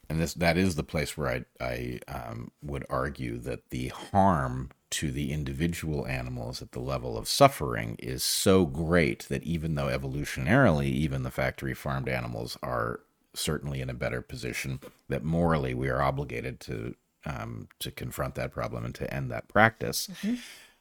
and 0.10 0.20
this 0.20 0.34
that 0.36 0.58
is 0.58 0.76
the 0.76 0.84
place 0.84 1.18
where 1.18 1.28
I 1.28 1.46
I 1.64 2.00
um, 2.08 2.52
would 2.62 2.86
argue 2.90 3.38
that 3.40 3.70
the 3.70 3.90
harm 3.90 4.70
to 4.92 5.12
the 5.12 5.34
individual 5.34 6.06
animals 6.08 6.62
at 6.62 6.72
the 6.72 6.80
level 6.80 7.18
of 7.18 7.28
suffering 7.28 7.96
is 8.00 8.24
so 8.24 8.66
great 8.66 9.28
that 9.30 9.44
even 9.44 9.76
though 9.76 9.88
evolutionarily 9.88 10.86
even 10.86 11.24
the 11.24 11.32
factory 11.32 11.74
farmed 11.74 12.08
animals 12.08 12.58
are 12.62 13.02
certainly 13.34 13.82
in 13.82 13.90
a 13.90 13.94
better 13.94 14.22
position, 14.22 14.80
that 15.10 15.24
morally 15.24 15.74
we 15.74 15.90
are 15.90 16.02
obligated 16.02 16.60
to 16.62 16.96
um, 17.26 17.68
to 17.80 17.92
confront 17.92 18.36
that 18.36 18.52
problem 18.52 18.86
and 18.86 18.96
to 18.96 19.12
end 19.14 19.32
that 19.32 19.48
practice. 19.48 20.08
Mm-hmm. 20.08 20.36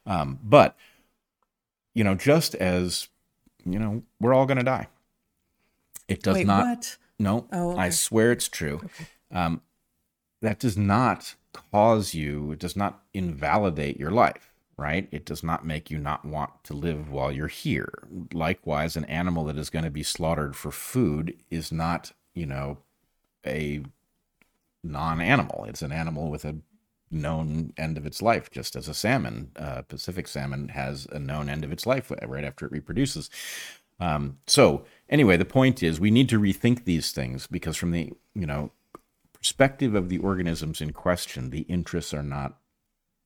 Um, 0.05 0.39
but 0.43 0.75
you 1.93 2.03
know, 2.03 2.15
just 2.15 2.55
as 2.55 3.07
you 3.65 3.79
know, 3.79 4.03
we're 4.19 4.33
all 4.33 4.45
going 4.45 4.57
to 4.57 4.63
die. 4.63 4.87
It 6.07 6.21
does 6.21 6.35
Wait, 6.35 6.47
not. 6.47 6.65
What? 6.65 6.97
No, 7.17 7.47
oh, 7.51 7.71
okay. 7.71 7.81
I 7.81 7.89
swear 7.89 8.31
it's 8.31 8.47
true. 8.47 8.81
Okay. 8.83 9.07
Um, 9.31 9.61
that 10.41 10.59
does 10.59 10.77
not 10.77 11.35
cause 11.71 12.13
you. 12.13 12.51
It 12.51 12.59
does 12.59 12.75
not 12.75 13.01
invalidate 13.13 13.97
your 13.97 14.11
life, 14.11 14.53
right? 14.77 15.07
It 15.11 15.25
does 15.25 15.41
not 15.41 15.65
make 15.65 15.89
you 15.89 15.97
not 15.97 16.25
want 16.25 16.51
to 16.65 16.73
live 16.73 17.09
while 17.09 17.31
you're 17.31 17.47
here. 17.47 18.03
Likewise, 18.33 18.95
an 18.95 19.05
animal 19.05 19.45
that 19.45 19.57
is 19.57 19.69
going 19.69 19.85
to 19.85 19.91
be 19.91 20.03
slaughtered 20.03 20.55
for 20.55 20.71
food 20.71 21.35
is 21.49 21.71
not, 21.71 22.11
you 22.33 22.45
know, 22.45 22.79
a 23.45 23.83
non-animal. 24.83 25.65
It's 25.67 25.81
an 25.81 25.91
animal 25.91 26.29
with 26.29 26.45
a 26.45 26.57
known 27.15 27.73
end 27.77 27.97
of 27.97 28.05
its 28.05 28.21
life, 28.21 28.51
just 28.51 28.75
as 28.75 28.87
a 28.87 28.93
salmon, 28.93 29.51
uh, 29.55 29.81
Pacific 29.83 30.27
salmon, 30.27 30.69
has 30.69 31.07
a 31.11 31.19
known 31.19 31.49
end 31.49 31.63
of 31.63 31.71
its 31.71 31.85
life 31.85 32.11
right 32.25 32.43
after 32.43 32.65
it 32.65 32.71
reproduces. 32.71 33.29
Um, 33.99 34.39
so 34.45 34.85
anyway, 35.09 35.37
the 35.37 35.45
point 35.45 35.81
is 35.81 35.99
we 35.99 36.11
need 36.11 36.29
to 36.29 36.39
rethink 36.39 36.83
these 36.83 37.11
things 37.11 37.47
because 37.47 37.77
from 37.77 37.91
the 37.91 38.11
you 38.33 38.45
know 38.45 38.71
perspective 39.33 39.95
of 39.95 40.09
the 40.09 40.17
organisms 40.17 40.81
in 40.81 40.91
question, 40.91 41.49
the 41.49 41.61
interests 41.61 42.13
are 42.13 42.23
not 42.23 42.57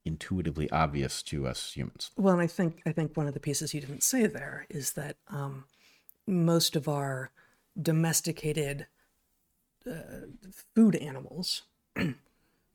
intuitively 0.05 0.69
obvious 0.71 1.21
to 1.23 1.47
us 1.47 1.73
humans. 1.73 2.11
Well, 2.17 2.33
and 2.33 2.41
I 2.41 2.47
think 2.47 2.81
I 2.85 2.91
think 2.91 3.17
one 3.17 3.27
of 3.27 3.33
the 3.33 3.39
pieces 3.39 3.73
you 3.73 3.81
didn't 3.81 4.03
say 4.03 4.27
there 4.27 4.65
is 4.69 4.93
that 4.93 5.17
um, 5.27 5.65
most 6.27 6.75
of 6.75 6.87
our 6.87 7.31
domesticated 7.81 8.87
uh, 9.89 10.27
food 10.75 10.95
animals, 10.95 11.63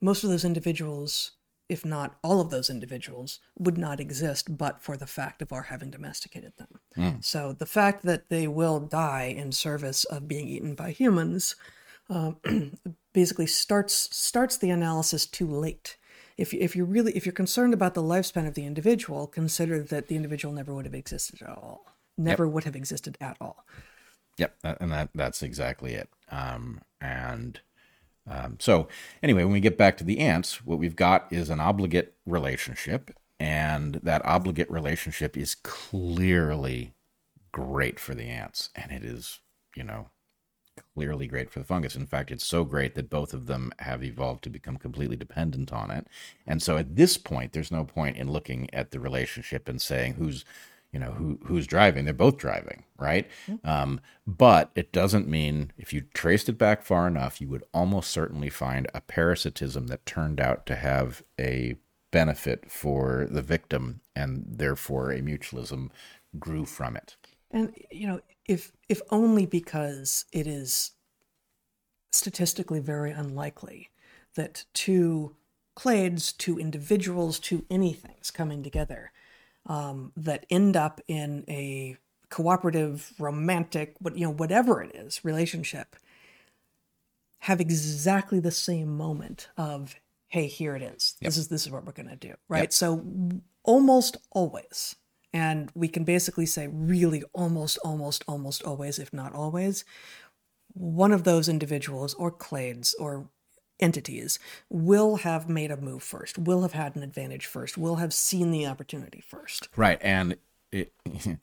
most 0.05 0.23
of 0.23 0.29
those 0.29 0.45
individuals 0.45 1.31
if 1.67 1.83
not 1.83 2.17
all 2.23 2.39
of 2.39 2.49
those 2.49 2.69
individuals, 2.69 3.39
would 3.57 3.77
not 3.77 3.99
exist 3.99 4.57
but 4.57 4.81
for 4.81 4.97
the 4.97 5.07
fact 5.07 5.41
of 5.41 5.51
our 5.51 5.63
having 5.63 5.89
domesticated 5.89 6.53
them. 6.57 6.79
Mm. 6.97 7.23
So 7.23 7.53
the 7.53 7.65
fact 7.65 8.03
that 8.03 8.29
they 8.29 8.47
will 8.47 8.79
die 8.79 9.33
in 9.35 9.51
service 9.51 10.03
of 10.05 10.27
being 10.27 10.47
eaten 10.47 10.75
by 10.75 10.91
humans 10.91 11.55
uh, 12.09 12.33
basically 13.13 13.47
starts 13.47 14.15
starts 14.15 14.57
the 14.57 14.69
analysis 14.69 15.25
too 15.25 15.47
late. 15.47 15.97
If 16.37 16.53
if 16.53 16.75
you're 16.75 16.85
really 16.85 17.13
if 17.13 17.25
you're 17.25 17.33
concerned 17.33 17.73
about 17.73 17.95
the 17.95 18.03
lifespan 18.03 18.47
of 18.47 18.53
the 18.53 18.65
individual, 18.65 19.25
consider 19.25 19.81
that 19.81 20.07
the 20.07 20.15
individual 20.15 20.53
never 20.53 20.73
would 20.73 20.85
have 20.85 20.93
existed 20.93 21.41
at 21.41 21.49
all. 21.49 21.85
Never 22.17 22.45
yep. 22.45 22.53
would 22.53 22.63
have 22.65 22.75
existed 22.75 23.17
at 23.19 23.37
all. 23.41 23.65
Yep, 24.37 24.55
and 24.63 24.91
that 24.91 25.09
that's 25.15 25.41
exactly 25.41 25.93
it. 25.93 26.09
Um, 26.29 26.81
and 27.01 27.59
um, 28.27 28.57
so, 28.59 28.87
anyway, 29.21 29.43
when 29.43 29.53
we 29.53 29.59
get 29.59 29.77
back 29.77 29.97
to 29.97 30.03
the 30.03 30.19
ants, 30.19 30.65
what 30.65 30.79
we've 30.79 30.95
got 30.95 31.27
is 31.31 31.49
an 31.49 31.59
obligate 31.59 32.15
relationship, 32.25 33.11
and 33.39 33.95
that 34.03 34.25
obligate 34.25 34.69
relationship 34.71 35.37
is 35.37 35.55
clearly 35.55 36.93
great 37.51 37.99
for 37.99 38.15
the 38.15 38.25
ants, 38.25 38.69
and 38.75 38.91
it 38.91 39.03
is, 39.03 39.39
you 39.75 39.83
know, 39.83 40.09
clearly 40.95 41.27
great 41.27 41.51
for 41.51 41.59
the 41.59 41.65
fungus. 41.65 41.95
In 41.95 42.07
fact, 42.07 42.31
it's 42.31 42.45
so 42.45 42.63
great 42.63 42.95
that 42.95 43.09
both 43.09 43.33
of 43.33 43.45
them 43.45 43.71
have 43.79 44.03
evolved 44.03 44.43
to 44.43 44.49
become 44.49 44.77
completely 44.77 45.15
dependent 45.15 45.71
on 45.71 45.91
it. 45.91 46.07
And 46.47 46.63
so, 46.63 46.77
at 46.77 46.95
this 46.95 47.17
point, 47.17 47.53
there's 47.53 47.71
no 47.71 47.83
point 47.83 48.17
in 48.17 48.31
looking 48.31 48.73
at 48.73 48.89
the 48.89 48.99
relationship 48.99 49.69
and 49.69 49.79
saying 49.79 50.13
who's 50.13 50.45
you 50.95 50.99
know 51.01 51.11
who 51.11 51.37
who's 51.43 51.67
driving. 51.67 52.05
They're 52.05 52.13
both 52.13 52.37
driving 52.37 52.85
right? 52.97 53.27
Mm-hmm. 53.47 53.69
um, 53.69 53.99
but 54.25 54.71
it 54.75 54.93
doesn't 54.93 55.27
mean 55.27 55.73
if 55.77 55.91
you 55.91 56.05
traced 56.13 56.47
it 56.47 56.57
back 56.57 56.81
far 56.81 57.07
enough 57.07 57.41
you 57.41 57.49
would 57.49 57.65
almost 57.73 58.09
certainly 58.09 58.49
find 58.49 58.87
a 58.93 59.01
parasitism 59.01 59.87
that 59.87 60.05
turned 60.05 60.39
out 60.39 60.65
to 60.67 60.75
have 60.77 61.21
a 61.37 61.75
benefit 62.11 62.71
for 62.71 63.27
the 63.29 63.41
victim 63.41 63.99
and 64.15 64.45
therefore 64.47 65.11
a 65.11 65.19
mutualism 65.19 65.89
grew 66.39 66.63
from 66.63 66.95
it. 66.95 67.17
And 67.51 67.75
you 67.91 68.07
know 68.07 68.21
if 68.45 68.71
if 68.87 69.01
only 69.09 69.45
because 69.45 70.23
it 70.31 70.47
is 70.47 70.91
statistically 72.13 72.79
very 72.79 73.11
unlikely 73.11 73.89
that 74.35 74.63
two 74.73 75.35
clades 75.77 76.35
two 76.37 76.57
individuals 76.57 77.37
two 77.37 77.65
anythings 77.69 78.33
coming 78.33 78.63
together 78.63 79.11
um, 79.65 80.11
that 80.15 80.45
end 80.49 80.75
up 80.77 81.01
in 81.07 81.43
a 81.47 81.97
cooperative, 82.29 83.13
romantic, 83.19 83.95
what 83.99 84.17
you 84.17 84.25
know, 84.25 84.33
whatever 84.33 84.81
it 84.81 84.95
is, 84.95 85.23
relationship, 85.23 85.95
have 87.39 87.61
exactly 87.61 88.39
the 88.39 88.51
same 88.51 88.95
moment 88.95 89.49
of, 89.57 89.95
hey, 90.27 90.47
here 90.47 90.75
it 90.75 90.81
is. 90.81 91.15
Yep. 91.21 91.27
This 91.27 91.37
is 91.37 91.47
this 91.47 91.65
is 91.65 91.71
what 91.71 91.85
we're 91.85 91.91
gonna 91.91 92.15
do. 92.15 92.33
Right. 92.47 92.63
Yep. 92.63 92.73
So 92.73 93.05
almost 93.63 94.17
always, 94.31 94.95
and 95.33 95.71
we 95.75 95.87
can 95.87 96.03
basically 96.03 96.45
say 96.45 96.67
really 96.67 97.23
almost, 97.33 97.77
almost, 97.83 98.23
almost 98.27 98.63
always, 98.63 98.99
if 98.99 99.13
not 99.13 99.33
always, 99.33 99.85
one 100.73 101.11
of 101.11 101.23
those 101.23 101.47
individuals 101.47 102.13
or 102.15 102.31
clades 102.31 102.93
or 102.99 103.29
entities 103.79 104.39
will 104.69 105.17
have 105.17 105.49
made 105.49 105.71
a 105.71 105.77
move 105.77 106.03
first, 106.03 106.37
will 106.37 106.61
have 106.61 106.73
had 106.73 106.95
an 106.95 107.03
advantage 107.03 107.45
first, 107.45 107.77
will 107.77 107.97
have 107.97 108.13
seen 108.13 108.51
the 108.51 108.65
opportunity 108.65 109.21
first. 109.21 109.69
Right, 109.75 109.99
and 110.01 110.37
it, 110.71 110.93
yeah, 111.25 111.35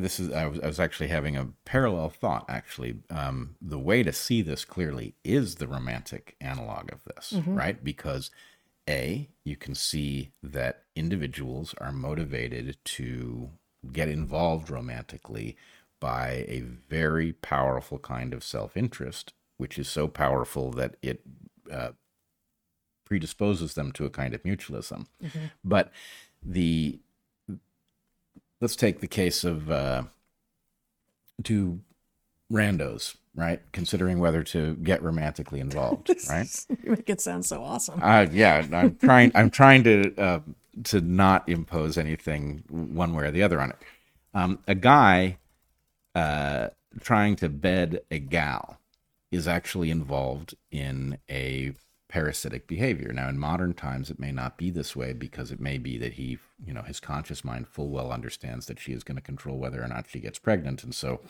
this 0.00 0.18
is 0.18 0.32
I 0.32 0.46
was, 0.46 0.60
I 0.60 0.66
was 0.66 0.80
actually 0.80 1.08
having 1.08 1.36
a 1.36 1.48
parallel 1.64 2.10
thought. 2.10 2.44
Actually, 2.48 2.96
um, 3.10 3.56
the 3.60 3.78
way 3.78 4.02
to 4.02 4.12
see 4.12 4.42
this 4.42 4.64
clearly 4.64 5.14
is 5.24 5.56
the 5.56 5.68
romantic 5.68 6.36
analog 6.40 6.92
of 6.92 7.04
this, 7.04 7.32
mm-hmm. 7.34 7.54
right? 7.54 7.82
Because 7.82 8.30
a 8.88 9.28
you 9.44 9.56
can 9.56 9.74
see 9.74 10.32
that 10.42 10.84
individuals 10.96 11.74
are 11.78 11.92
motivated 11.92 12.78
to 12.84 13.50
get 13.92 14.08
involved 14.08 14.70
romantically 14.70 15.56
by 16.00 16.44
a 16.48 16.60
very 16.88 17.32
powerful 17.32 17.98
kind 17.98 18.32
of 18.32 18.42
self-interest 18.42 19.34
which 19.58 19.78
is 19.78 19.88
so 19.88 20.08
powerful 20.08 20.70
that 20.70 20.96
it 21.02 21.20
uh, 21.70 21.90
predisposes 23.04 23.74
them 23.74 23.92
to 23.92 24.04
a 24.04 24.10
kind 24.10 24.34
of 24.34 24.42
mutualism. 24.42 25.06
Mm-hmm. 25.22 25.46
But 25.64 25.90
the 26.42 26.98
let's 28.60 28.76
take 28.76 29.00
the 29.00 29.06
case 29.06 29.44
of 29.44 29.70
uh, 29.70 30.04
two 31.42 31.80
randos, 32.52 33.16
right? 33.34 33.60
Considering 33.72 34.18
whether 34.18 34.42
to 34.44 34.74
get 34.76 35.02
romantically 35.02 35.60
involved, 35.60 36.10
right? 36.28 36.66
you 36.82 36.90
make 36.90 37.08
it 37.08 37.20
sound 37.20 37.44
so 37.46 37.62
awesome. 37.62 38.00
Uh, 38.02 38.26
yeah, 38.30 38.66
I'm 38.72 38.96
trying. 38.96 39.32
I'm 39.34 39.50
trying 39.50 39.84
to 39.84 40.14
uh, 40.16 40.40
to 40.84 41.00
not 41.00 41.48
impose 41.48 41.98
anything 41.98 42.64
one 42.68 43.14
way 43.14 43.24
or 43.24 43.30
the 43.30 43.42
other 43.42 43.60
on 43.60 43.70
it. 43.70 43.78
Um, 44.34 44.58
a 44.68 44.74
guy 44.74 45.38
uh, 46.14 46.68
trying 47.00 47.36
to 47.36 47.48
bed 47.48 48.00
a 48.10 48.18
gal 48.18 48.77
is 49.30 49.46
actually 49.46 49.90
involved 49.90 50.54
in 50.70 51.18
a 51.30 51.72
parasitic 52.08 52.66
behavior. 52.66 53.12
Now, 53.12 53.28
in 53.28 53.38
modern 53.38 53.74
times, 53.74 54.10
it 54.10 54.18
may 54.18 54.32
not 54.32 54.56
be 54.56 54.70
this 54.70 54.96
way 54.96 55.12
because 55.12 55.52
it 55.52 55.60
may 55.60 55.76
be 55.76 55.98
that 55.98 56.14
he, 56.14 56.38
you 56.64 56.72
know, 56.72 56.82
his 56.82 57.00
conscious 57.00 57.44
mind 57.44 57.68
full 57.68 57.90
well 57.90 58.10
understands 58.10 58.66
that 58.66 58.80
she 58.80 58.92
is 58.92 59.04
going 59.04 59.16
to 59.16 59.22
control 59.22 59.58
whether 59.58 59.82
or 59.82 59.88
not 59.88 60.06
she 60.08 60.18
gets 60.18 60.38
pregnant. 60.38 60.82
And 60.82 60.94
so 60.94 61.20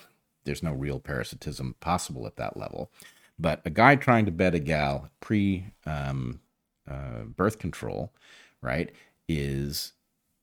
there's 0.45 0.63
no 0.63 0.73
real 0.73 1.01
parasitism 1.01 1.75
possible 1.81 2.27
at 2.27 2.37
that 2.37 2.57
level. 2.57 2.91
But 3.39 3.61
a 3.65 3.71
guy 3.71 3.97
trying 3.97 4.25
to 4.27 4.33
bed 4.33 4.55
a 4.55 4.61
gal 4.61 5.11
pre 5.21 5.67
um, 5.85 6.41
uh, 6.89 7.25
birth 7.25 7.59
control, 7.59 8.13
right, 8.63 8.93
is 9.29 9.93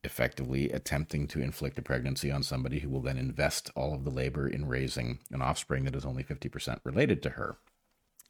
effectively 0.06 0.70
attempting 0.72 1.28
to 1.28 1.42
inflict 1.42 1.78
a 1.78 1.82
pregnancy 1.82 2.32
on 2.32 2.44
somebody 2.44 2.80
who 2.80 2.90
will 2.90 3.02
then 3.02 3.18
invest 3.18 3.72
all 3.76 3.94
of 3.94 4.04
the 4.04 4.12
labor 4.12 4.48
in 4.48 4.68
raising 4.68 5.20
an 5.32 5.42
offspring 5.42 5.84
that 5.86 5.96
is 5.96 6.06
only 6.06 6.24
50% 6.24 6.80
related 6.84 7.22
to 7.24 7.32
her. 7.32 7.58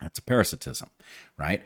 That's 0.01 0.19
a 0.19 0.23
parasitism, 0.23 0.89
right? 1.37 1.63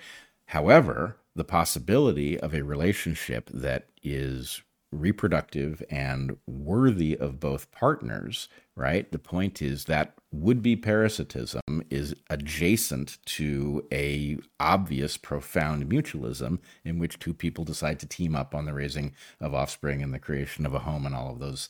However, 0.48 1.18
the 1.36 1.44
possibility 1.44 2.40
of 2.40 2.54
a 2.54 2.64
relationship 2.64 3.50
that 3.54 3.88
is 4.04 4.62
reproductive 4.92 5.84
and 5.90 6.38
worthy 6.48 7.16
of 7.16 7.40
both 7.40 7.72
partners, 7.72 8.48
right? 8.76 9.12
The 9.12 9.20
point 9.20 9.62
is 9.62 9.86
that 9.86 10.14
would-be 10.32 10.76
parasitism 10.78 11.62
is 11.90 12.16
adjacent 12.30 13.18
to 13.26 13.86
a 13.92 14.38
obvious 14.60 15.18
profound 15.18 15.90
mutualism 15.90 16.60
in 16.84 16.98
which 16.98 17.20
two 17.20 17.34
people 17.34 17.64
decide 17.64 18.00
to 18.00 18.08
team 18.08 18.36
up 18.36 18.56
on 18.56 18.66
the 18.66 18.74
raising 18.74 19.14
of 19.40 19.54
offspring 19.54 20.02
and 20.02 20.14
the 20.14 20.20
creation 20.20 20.66
of 20.66 20.74
a 20.74 20.80
home 20.80 21.06
and 21.06 21.16
all 21.16 21.32
of 21.32 21.40
those 21.40 21.70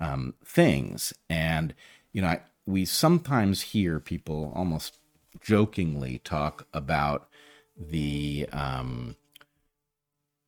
um, 0.00 0.34
things. 0.44 1.12
And 1.28 1.74
you 2.12 2.22
know, 2.22 2.28
I, 2.28 2.40
we 2.66 2.84
sometimes 2.84 3.62
hear 3.62 3.98
people 3.98 4.52
almost 4.54 4.98
jokingly 5.40 6.18
talk 6.18 6.66
about 6.72 7.28
the 7.76 8.46
um, 8.52 9.16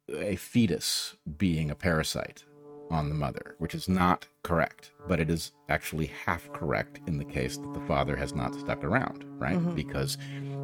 a 0.08 0.36
fetus 0.36 1.16
being 1.38 1.70
a 1.70 1.74
parasite 1.74 2.44
on 2.90 3.08
the 3.08 3.14
mother, 3.14 3.56
which 3.58 3.74
is 3.74 3.88
not 3.88 4.26
correct, 4.42 4.92
but 5.08 5.20
it 5.20 5.30
is 5.30 5.52
actually 5.68 6.06
half 6.06 6.52
correct 6.52 7.00
in 7.06 7.18
the 7.18 7.24
case 7.24 7.56
that 7.56 7.72
the 7.72 7.80
father 7.80 8.14
has 8.14 8.34
not 8.34 8.54
stuck 8.54 8.84
around, 8.84 9.24
right? 9.38 9.56
Mm-hmm. 9.56 9.74
Because 9.74 10.18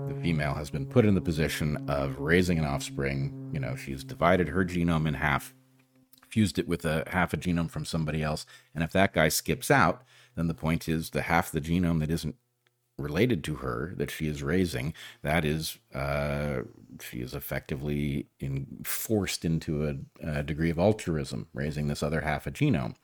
the 0.09 0.18
female 0.22 0.55
has 0.55 0.70
been 0.70 0.86
put 0.86 1.07
in 1.07 1.14
the 1.14 1.20
position 1.20 1.82
of 1.88 2.18
raising 2.18 2.59
an 2.59 2.64
offspring. 2.64 3.51
You 3.53 3.61
know, 3.61 3.74
she's 3.76 4.05
divided 4.05 4.49
her 4.49 4.64
genome 4.64 5.09
in 5.09 5.14
half, 5.14 5.55
fused 6.28 6.59
it 6.59 6.68
with 6.68 6.84
a 6.84 7.05
half 7.09 7.32
a 7.32 7.36
genome 7.36 7.70
from 7.70 7.84
somebody 7.84 8.22
else, 8.22 8.45
and 8.74 8.84
if 8.84 8.93
that 8.93 9.14
guy 9.14 9.28
skips 9.28 9.70
out, 9.70 10.03
then 10.36 10.47
the 10.47 10.55
point 10.55 10.88
is 10.88 11.11
the 11.11 11.22
half 11.22 11.51
the 11.51 11.61
genome 11.61 12.01
that 12.01 12.11
isn't 12.11 12.36
related 13.01 13.42
to 13.44 13.57
her 13.57 13.94
that 13.96 14.11
she 14.11 14.26
is 14.26 14.42
raising, 14.42 14.94
that 15.22 15.44
is, 15.44 15.78
uh, 15.94 16.61
she 17.01 17.18
is 17.18 17.34
effectively 17.34 18.26
in, 18.38 18.66
forced 18.84 19.44
into 19.44 19.86
a, 19.86 19.96
a, 20.38 20.42
degree 20.42 20.70
of 20.70 20.78
altruism, 20.78 21.48
raising 21.55 21.88
this 21.88 22.03
other 22.03 22.20
half 22.20 22.46
a 22.46 22.51
genome. 22.51 22.94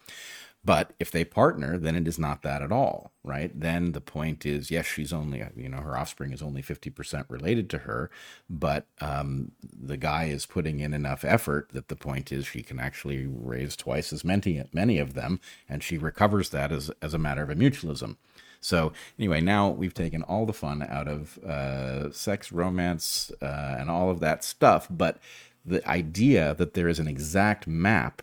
But 0.66 0.94
if 0.98 1.12
they 1.12 1.24
partner, 1.24 1.78
then 1.78 1.94
it 1.94 2.08
is 2.08 2.18
not 2.18 2.42
that 2.42 2.60
at 2.60 2.72
all, 2.72 3.12
right? 3.22 3.52
Then 3.58 3.92
the 3.92 4.00
point 4.00 4.44
is, 4.44 4.68
yes, 4.68 4.84
she's 4.84 5.12
only, 5.12 5.44
you 5.54 5.68
know, 5.68 5.76
her 5.76 5.96
offspring 5.96 6.32
is 6.32 6.42
only 6.42 6.60
50% 6.60 7.24
related 7.28 7.70
to 7.70 7.78
her, 7.78 8.10
but 8.50 8.88
um, 9.00 9.52
the 9.62 9.96
guy 9.96 10.24
is 10.24 10.44
putting 10.44 10.80
in 10.80 10.92
enough 10.92 11.24
effort 11.24 11.68
that 11.72 11.86
the 11.86 11.94
point 11.94 12.32
is 12.32 12.48
she 12.48 12.64
can 12.64 12.80
actually 12.80 13.28
raise 13.28 13.76
twice 13.76 14.12
as 14.12 14.24
many, 14.24 14.64
many 14.72 14.98
of 14.98 15.14
them, 15.14 15.38
and 15.68 15.84
she 15.84 15.98
recovers 15.98 16.50
that 16.50 16.72
as, 16.72 16.90
as 17.00 17.14
a 17.14 17.18
matter 17.18 17.44
of 17.44 17.50
a 17.50 17.54
mutualism. 17.54 18.16
So 18.60 18.92
anyway, 19.18 19.40
now 19.40 19.68
we've 19.70 19.94
taken 19.94 20.22
all 20.22 20.46
the 20.46 20.52
fun 20.52 20.86
out 20.88 21.08
of 21.08 21.38
uh, 21.38 22.12
sex, 22.12 22.52
romance, 22.52 23.32
uh, 23.40 23.76
and 23.78 23.90
all 23.90 24.10
of 24.10 24.20
that 24.20 24.44
stuff. 24.44 24.86
But 24.90 25.18
the 25.64 25.86
idea 25.88 26.54
that 26.54 26.74
there 26.74 26.88
is 26.88 26.98
an 26.98 27.08
exact 27.08 27.66
map 27.66 28.22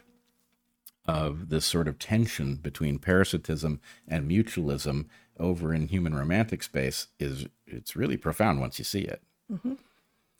of 1.06 1.50
this 1.50 1.66
sort 1.66 1.88
of 1.88 2.00
tension 2.00 2.56
between 2.56 2.98
parasitism 2.98 3.82
and 4.08 4.30
mutualism 4.30 5.06
over 5.40 5.74
in 5.74 5.88
human 5.88 6.16
romantic 6.16 6.64
space 6.64 7.08
is 7.20 7.48
it's 7.68 7.96
really 7.96 8.18
profound 8.18 8.62
once 8.62 8.80
you 8.80 8.86
see 8.86 9.02
it. 9.02 9.22
Mm-hmm. 9.52 9.74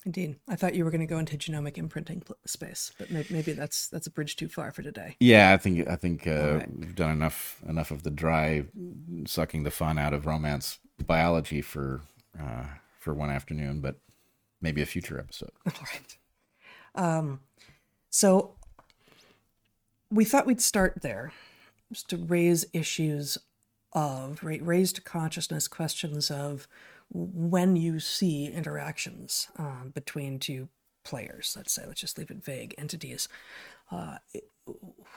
Indeed, 0.06 0.36
I 0.50 0.56
thought 0.56 0.76
you 0.76 0.84
were 0.84 0.92
going 0.92 1.02
to 1.02 1.08
go 1.08 1.18
into 1.18 1.38
genomic 1.38 1.78
imprinting 1.78 2.24
space, 2.46 2.92
but 2.98 3.10
maybe, 3.10 3.54
that's 3.54 3.88
that's 3.88 4.06
a 4.06 4.12
bridge 4.12 4.36
too 4.36 4.50
far 4.50 4.72
for 4.72 4.82
today. 4.82 5.16
Yeah, 5.20 5.54
I 5.54 5.58
think 5.58 5.88
I 5.88 5.96
think 5.96 6.28
uh, 6.28 6.56
right. 6.56 6.78
we've 6.78 6.96
done 6.96 7.12
enough 7.12 7.62
enough 7.68 7.90
of 7.90 8.04
the 8.04 8.10
dry 8.10 8.66
sucking 9.26 9.64
the 9.64 9.72
fun 9.72 9.98
out 9.98 10.14
of 10.14 10.26
romance 10.26 10.80
biology 11.06 11.62
for 11.62 12.02
uh, 12.38 12.66
for 13.00 13.14
one 13.14 13.30
afternoon, 13.30 13.80
but 13.80 13.96
maybe 14.62 14.82
a 14.82 14.86
future 14.86 15.18
episode. 15.18 15.52
All 15.66 15.74
right. 15.94 16.18
Um, 16.96 17.40
so 18.10 18.56
we 20.12 20.26
thought 20.26 20.46
we'd 20.46 20.62
start 20.62 21.02
there, 21.02 21.32
just 21.92 22.10
to 22.10 22.18
raise 22.18 22.66
issues 22.74 23.38
of 23.94 24.44
raise 24.44 24.92
to 24.92 25.02
consciousness 25.02 25.68
questions 25.68 26.32
of 26.32 26.68
when 27.14 27.76
you 27.76 28.00
see 28.00 28.48
interactions 28.48 29.48
um, 29.58 29.92
between 29.94 30.40
two 30.40 30.70
players, 31.06 31.54
let's 31.56 31.74
say, 31.74 31.84
let's 31.86 32.02
just 32.02 32.18
leave 32.18 32.32
it 32.32 32.44
vague, 32.44 32.74
entities, 32.78 33.28
uh, 33.92 34.18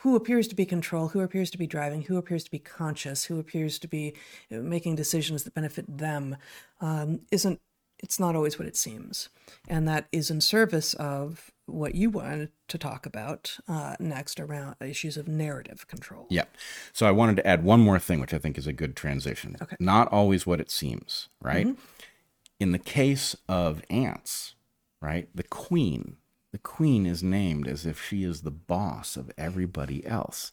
who 0.03 0.17
appears 0.17 0.49
to 0.49 0.55
be 0.55 0.67
control, 0.67 1.09
who 1.09 1.21
appears 1.21 1.51
to 1.51 1.59
be 1.59 1.67
driving, 1.67 2.03
who 2.03 2.17
appears 2.17 2.45
to 2.45 2.51
be 2.51 2.59
conscious, 2.59 3.25
who 3.25 3.39
appears 3.39 3.79
to 3.79 3.89
be 3.89 4.15
making 4.51 4.97
decisions 4.97 5.45
that 5.45 5.55
benefit 5.55 5.85
them, 5.99 6.37
um, 6.81 7.21
isn't 7.31 7.61
it's 7.99 8.21
not 8.21 8.37
always 8.37 8.59
what 8.59 8.69
it 8.69 8.77
seems. 8.77 9.31
And 9.69 9.89
that 9.89 10.07
is 10.13 10.31
in 10.31 10.41
service 10.41 10.93
of 10.95 11.51
what 11.67 11.95
you 11.95 12.11
wanted 12.11 12.51
to 12.69 12.79
talk 12.79 13.07
about 13.07 13.59
uh, 13.69 13.97
next 13.99 14.41
around 14.41 14.77
issues 14.81 15.17
of 15.17 15.29
narrative 15.29 15.87
control. 15.89 16.27
Yeah. 16.31 16.45
So 16.93 17.07
I 17.07 17.11
wanted 17.11 17.37
to 17.37 17.47
add 17.47 17.65
one 17.65 17.81
more 17.81 17.99
thing, 17.99 18.21
which 18.21 18.33
I 18.33 18.39
think 18.39 18.57
is 18.57 18.67
a 18.67 18.73
good 18.73 18.97
transition. 18.97 19.57
Okay. 19.61 19.77
Not 19.79 20.09
always 20.09 20.47
what 20.47 20.61
it 20.61 20.71
seems, 20.71 21.29
right? 21.41 21.67
Mm-hmm. 21.67 21.81
In 22.59 22.73
the 22.73 22.79
case 22.79 23.37
of 23.49 23.83
ants, 23.91 24.55
right, 25.01 25.29
the 25.35 25.43
queen, 25.43 26.17
the 26.53 26.59
queen 26.59 27.05
is 27.05 27.23
named 27.23 27.69
as 27.69 27.85
if 27.85 28.03
she 28.03 28.23
is 28.23 28.43
the 28.43 28.51
boss 28.51 29.17
of 29.17 29.31
everybody 29.37 30.07
else. 30.07 30.53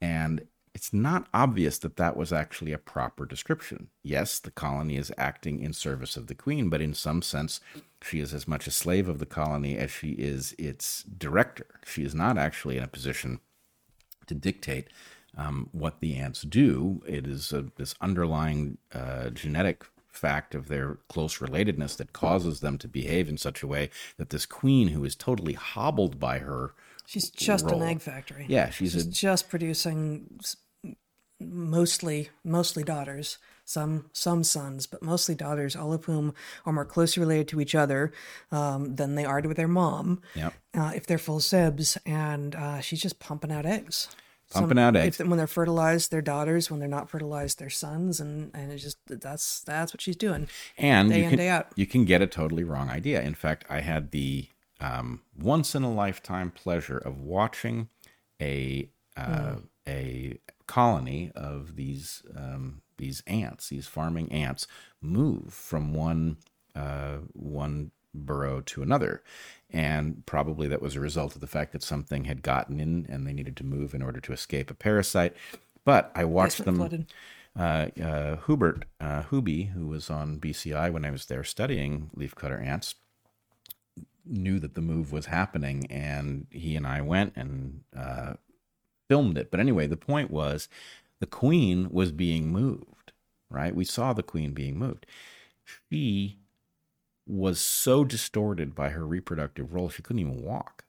And 0.00 0.46
it's 0.78 0.92
not 0.92 1.26
obvious 1.34 1.76
that 1.78 1.96
that 1.96 2.16
was 2.16 2.32
actually 2.32 2.72
a 2.72 2.78
proper 2.78 3.26
description. 3.26 3.88
Yes, 4.04 4.38
the 4.38 4.52
colony 4.52 4.96
is 4.96 5.10
acting 5.18 5.58
in 5.58 5.72
service 5.72 6.16
of 6.16 6.28
the 6.28 6.36
queen, 6.36 6.68
but 6.68 6.80
in 6.80 6.94
some 6.94 7.20
sense, 7.20 7.60
she 8.00 8.20
is 8.20 8.32
as 8.32 8.46
much 8.46 8.68
a 8.68 8.70
slave 8.70 9.08
of 9.08 9.18
the 9.18 9.26
colony 9.26 9.76
as 9.76 9.90
she 9.90 10.10
is 10.10 10.54
its 10.56 11.02
director. 11.02 11.66
She 11.84 12.04
is 12.04 12.14
not 12.14 12.38
actually 12.38 12.76
in 12.76 12.84
a 12.84 12.86
position 12.86 13.40
to 14.28 14.36
dictate 14.36 14.86
um, 15.36 15.68
what 15.72 15.98
the 15.98 16.14
ants 16.14 16.42
do. 16.42 17.02
It 17.08 17.26
is 17.26 17.52
a, 17.52 17.64
this 17.74 17.96
underlying 18.00 18.78
uh, 18.94 19.30
genetic 19.30 19.84
fact 20.06 20.54
of 20.54 20.68
their 20.68 20.98
close 21.08 21.38
relatedness 21.38 21.96
that 21.96 22.12
causes 22.12 22.60
them 22.60 22.78
to 22.78 22.86
behave 22.86 23.28
in 23.28 23.36
such 23.36 23.64
a 23.64 23.66
way 23.66 23.90
that 24.16 24.30
this 24.30 24.46
queen, 24.46 24.88
who 24.88 25.04
is 25.04 25.16
totally 25.16 25.54
hobbled 25.54 26.20
by 26.20 26.38
her. 26.38 26.72
She's 27.04 27.30
just 27.30 27.64
role, 27.64 27.82
an 27.82 27.88
egg 27.88 28.00
factory. 28.00 28.46
Yeah, 28.48 28.70
she's, 28.70 28.92
she's 28.92 29.06
a, 29.06 29.10
just 29.10 29.48
producing 29.48 30.38
mostly 31.40 32.30
mostly 32.44 32.82
daughters 32.82 33.38
some 33.64 34.06
some 34.12 34.42
sons 34.42 34.86
but 34.86 35.02
mostly 35.02 35.34
daughters 35.34 35.76
all 35.76 35.92
of 35.92 36.06
whom 36.06 36.34
are 36.64 36.72
more 36.72 36.84
closely 36.84 37.20
related 37.20 37.46
to 37.46 37.60
each 37.60 37.74
other 37.74 38.12
um, 38.50 38.96
than 38.96 39.14
they 39.14 39.24
are 39.24 39.42
to 39.42 39.52
their 39.52 39.68
mom. 39.68 40.22
Yep. 40.34 40.54
uh, 40.74 40.92
if 40.94 41.06
they're 41.06 41.18
full 41.18 41.40
sibs 41.40 41.98
and 42.06 42.54
uh, 42.54 42.80
she's 42.80 43.02
just 43.02 43.18
pumping 43.18 43.52
out 43.52 43.66
eggs. 43.66 44.08
Pumping 44.50 44.70
some, 44.70 44.78
out 44.78 44.96
eggs. 44.96 45.20
if, 45.20 45.26
when 45.26 45.36
they're 45.36 45.46
fertilized 45.46 46.10
they're 46.10 46.22
daughters. 46.22 46.70
When 46.70 46.80
they're 46.80 46.88
not 46.88 47.10
fertilized 47.10 47.58
they're 47.58 47.68
sons. 47.68 48.20
And 48.20 48.50
and 48.54 48.72
it's 48.72 48.82
just 48.82 48.96
that's 49.06 49.60
that's 49.60 49.92
what 49.92 50.00
she's 50.00 50.16
doing. 50.16 50.48
And 50.78 51.10
day 51.10 51.18
you 51.18 51.24
in 51.24 51.30
can, 51.30 51.38
day 51.38 51.48
out. 51.48 51.68
you 51.76 51.86
can 51.86 52.06
get 52.06 52.22
a 52.22 52.26
totally 52.26 52.64
wrong 52.64 52.88
idea. 52.88 53.20
In 53.20 53.34
fact 53.34 53.66
i 53.68 53.80
had 53.80 54.12
the 54.12 54.48
um, 54.80 55.20
once 55.38 55.74
in 55.74 55.82
a 55.82 55.92
lifetime 55.92 56.50
pleasure 56.50 56.98
of 56.98 57.20
watching 57.20 57.90
a 58.40 58.88
uh, 59.16 59.26
mm. 59.26 59.62
a 59.86 60.38
colony 60.68 61.32
of 61.34 61.74
these 61.74 62.22
um, 62.36 62.82
these 62.98 63.22
ants, 63.26 63.68
these 63.68 63.88
farming 63.88 64.30
ants, 64.30 64.68
move 65.00 65.52
from 65.52 65.92
one 65.92 66.36
uh, 66.76 67.16
one 67.32 67.90
burrow 68.14 68.60
to 68.60 68.82
another, 68.82 69.22
and 69.70 70.24
probably 70.26 70.68
that 70.68 70.82
was 70.82 70.94
a 70.94 71.00
result 71.00 71.34
of 71.34 71.40
the 71.40 71.46
fact 71.48 71.72
that 71.72 71.82
something 71.82 72.24
had 72.24 72.42
gotten 72.42 72.78
in 72.78 73.06
and 73.08 73.26
they 73.26 73.32
needed 73.32 73.56
to 73.56 73.64
move 73.64 73.94
in 73.94 74.02
order 74.02 74.20
to 74.20 74.32
escape 74.32 74.70
a 74.70 74.74
parasite. 74.74 75.34
But 75.84 76.12
I 76.14 76.24
watched 76.24 76.64
them. 76.64 77.06
Uh, 77.58 77.88
uh, 78.00 78.36
Hubert 78.46 78.84
uh, 79.00 79.22
who 79.22 79.40
was 79.88 80.10
on 80.10 80.38
BCI 80.38 80.92
when 80.92 81.04
I 81.04 81.10
was 81.10 81.26
there 81.26 81.42
studying 81.42 82.10
leafcutter 82.16 82.62
ants, 82.64 82.94
knew 84.24 84.60
that 84.60 84.74
the 84.74 84.80
move 84.80 85.12
was 85.12 85.26
happening, 85.26 85.86
and 85.90 86.46
he 86.50 86.76
and 86.76 86.86
I 86.86 87.00
went 87.00 87.32
and 87.34 87.80
uh, 87.96 88.34
filmed 89.08 89.38
it. 89.38 89.50
But 89.50 89.60
anyway, 89.60 89.86
the 89.86 89.96
point 89.96 90.30
was 90.30 90.68
the 91.20 91.26
queen 91.26 91.88
was 91.90 92.12
being 92.12 92.52
moved, 92.52 93.12
right? 93.50 93.74
We 93.74 93.84
saw 93.84 94.12
the 94.12 94.22
queen 94.22 94.52
being 94.52 94.78
moved. 94.78 95.06
She 95.90 96.38
was 97.26 97.60
so 97.60 98.04
distorted 98.04 98.74
by 98.74 98.90
her 98.90 99.06
reproductive 99.06 99.74
role, 99.74 99.90
she 99.90 100.02
couldn't 100.02 100.20
even 100.20 100.42
walk, 100.42 100.84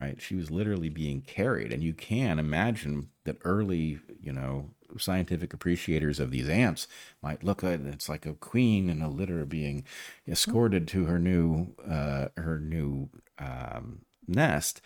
right? 0.00 0.20
She 0.20 0.34
was 0.34 0.50
literally 0.50 0.90
being 0.90 1.22
carried. 1.22 1.72
And 1.72 1.82
you 1.82 1.94
can 1.94 2.38
imagine 2.38 3.08
that 3.24 3.38
early, 3.44 4.00
you 4.20 4.32
know, 4.32 4.70
scientific 4.98 5.52
appreciators 5.52 6.18
of 6.18 6.30
these 6.30 6.48
ants 6.48 6.88
might 7.22 7.44
look 7.44 7.62
at 7.62 7.80
it, 7.80 7.86
it's 7.86 8.08
like 8.08 8.24
a 8.24 8.34
queen 8.34 8.88
in 8.88 9.02
a 9.02 9.08
litter 9.08 9.44
being 9.44 9.84
escorted 10.26 10.88
to 10.88 11.04
her 11.04 11.18
new 11.18 11.74
uh, 11.86 12.28
her 12.38 12.58
new 12.58 13.10
um, 13.38 14.00
nest 14.26 14.80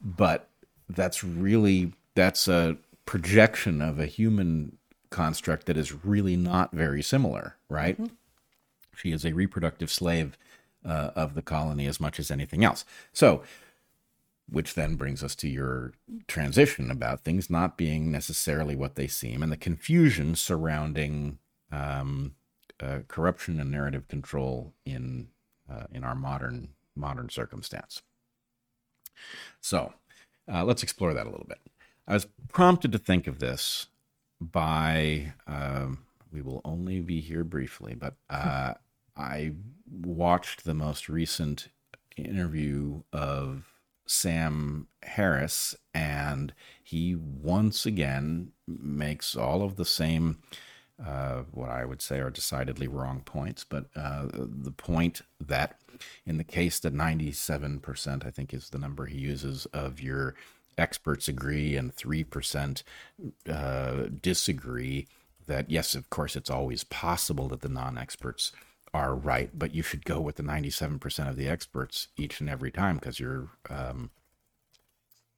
but 0.00 0.48
that's 0.88 1.24
really 1.24 1.92
that's 2.20 2.48
a 2.48 2.76
projection 3.06 3.80
of 3.80 3.98
a 3.98 4.04
human 4.04 4.76
construct 5.08 5.64
that 5.64 5.78
is 5.78 6.04
really 6.04 6.36
not 6.36 6.70
very 6.70 7.02
similar, 7.02 7.56
right? 7.70 7.96
Mm-hmm. 7.96 8.12
She 8.94 9.10
is 9.10 9.24
a 9.24 9.32
reproductive 9.32 9.90
slave 9.90 10.36
uh, 10.84 11.12
of 11.16 11.34
the 11.34 11.40
colony 11.40 11.86
as 11.86 11.98
much 11.98 12.20
as 12.20 12.30
anything 12.30 12.62
else. 12.62 12.84
So, 13.14 13.42
which 14.50 14.74
then 14.74 14.96
brings 14.96 15.24
us 15.24 15.34
to 15.36 15.48
your 15.48 15.94
transition 16.28 16.90
about 16.90 17.24
things 17.24 17.48
not 17.48 17.78
being 17.78 18.12
necessarily 18.12 18.76
what 18.76 18.96
they 18.96 19.06
seem 19.06 19.42
and 19.42 19.50
the 19.50 19.56
confusion 19.56 20.34
surrounding 20.34 21.38
um, 21.72 22.34
uh, 22.80 22.98
corruption 23.08 23.58
and 23.58 23.70
narrative 23.70 24.08
control 24.08 24.74
in 24.84 25.28
uh, 25.70 25.84
in 25.90 26.04
our 26.04 26.16
modern 26.16 26.68
modern 26.94 27.30
circumstance. 27.30 28.02
So 29.60 29.94
uh, 30.52 30.64
let's 30.64 30.82
explore 30.82 31.14
that 31.14 31.26
a 31.26 31.30
little 31.30 31.46
bit. 31.48 31.60
I 32.10 32.14
was 32.14 32.26
prompted 32.52 32.90
to 32.90 32.98
think 32.98 33.28
of 33.28 33.38
this 33.38 33.86
by 34.40 35.32
um, 35.46 36.06
we 36.32 36.42
will 36.42 36.60
only 36.64 37.00
be 37.00 37.20
here 37.20 37.44
briefly, 37.44 37.94
but 37.94 38.16
uh, 38.28 38.74
I 39.16 39.52
watched 39.88 40.64
the 40.64 40.74
most 40.74 41.08
recent 41.08 41.68
interview 42.16 43.02
of 43.12 43.72
Sam 44.06 44.88
Harris, 45.04 45.76
and 45.94 46.52
he 46.82 47.14
once 47.14 47.86
again 47.86 48.50
makes 48.66 49.36
all 49.36 49.62
of 49.62 49.76
the 49.76 49.84
same, 49.84 50.38
uh, 51.00 51.42
what 51.52 51.70
I 51.70 51.84
would 51.84 52.02
say 52.02 52.18
are 52.18 52.30
decidedly 52.30 52.88
wrong 52.88 53.22
points. 53.24 53.62
But 53.62 53.86
uh, 53.94 54.26
the 54.32 54.72
point 54.72 55.22
that 55.38 55.78
in 56.26 56.38
the 56.38 56.44
case 56.44 56.80
that 56.80 56.92
97%, 56.92 58.26
I 58.26 58.30
think 58.30 58.52
is 58.52 58.70
the 58.70 58.78
number 58.78 59.06
he 59.06 59.18
uses, 59.18 59.66
of 59.66 60.02
your 60.02 60.34
experts 60.78 61.28
agree 61.28 61.76
and 61.76 61.94
3% 61.94 62.82
uh, 63.48 64.06
disagree, 64.22 65.06
that 65.46 65.70
yes, 65.70 65.94
of 65.94 66.10
course, 66.10 66.36
it's 66.36 66.50
always 66.50 66.84
possible 66.84 67.48
that 67.48 67.60
the 67.60 67.68
non 67.68 67.98
experts 67.98 68.52
are 68.92 69.14
right, 69.14 69.50
but 69.56 69.74
you 69.74 69.82
should 69.82 70.04
go 70.04 70.20
with 70.20 70.36
the 70.36 70.42
97% 70.42 71.28
of 71.28 71.36
the 71.36 71.48
experts 71.48 72.08
each 72.16 72.40
and 72.40 72.50
every 72.50 72.70
time 72.70 72.96
because 72.96 73.20
you're 73.20 73.48
um, 73.68 74.10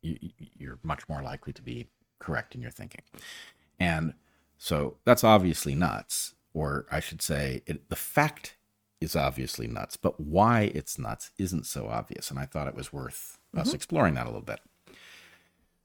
you, 0.03 0.17
you're 0.39 0.79
much 0.83 1.09
more 1.09 1.23
likely 1.23 1.53
to 1.53 1.63
be 1.63 1.89
correct 2.19 2.55
in 2.55 2.63
your 2.63 2.71
thinking. 2.71 3.03
And 3.79 4.15
so 4.59 4.97
that's 5.05 5.25
obviously 5.25 5.75
nuts, 5.75 6.35
or 6.55 6.87
I 6.91 7.01
should 7.01 7.23
say, 7.23 7.63
it, 7.67 7.89
the 7.89 7.97
fact 7.97 8.57
is 9.01 9.17
obviously 9.17 9.67
nuts, 9.67 9.97
but 9.97 10.21
why 10.21 10.73
it's 10.75 10.99
nuts 10.99 11.31
isn't 11.39 11.67
so 11.67 11.89
obvious. 11.89 12.31
And 12.31 12.39
I 12.39 12.47
thought 12.47 12.69
it 12.69 12.75
was 12.75 12.93
worth 12.93 13.39
mm-hmm. 13.49 13.61
us 13.61 13.75
exploring 13.75 14.15
that 14.15 14.27
a 14.27 14.31
little 14.31 14.41
bit. 14.41 14.61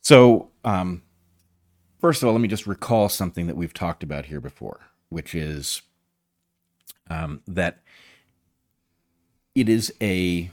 So, 0.08 0.52
um, 0.64 1.02
first 2.00 2.24
of 2.24 2.28
all, 2.28 2.34
let 2.34 2.40
me 2.40 2.48
just 2.48 2.66
recall 2.66 3.10
something 3.10 3.46
that 3.48 3.58
we've 3.58 3.74
talked 3.74 4.04
about 4.04 4.28
here 4.28 4.40
before, 4.40 4.80
which 5.10 5.36
is 5.36 5.82
um, 7.10 7.42
that 7.46 7.80
it 9.54 9.68
is 9.68 9.94
a 10.02 10.50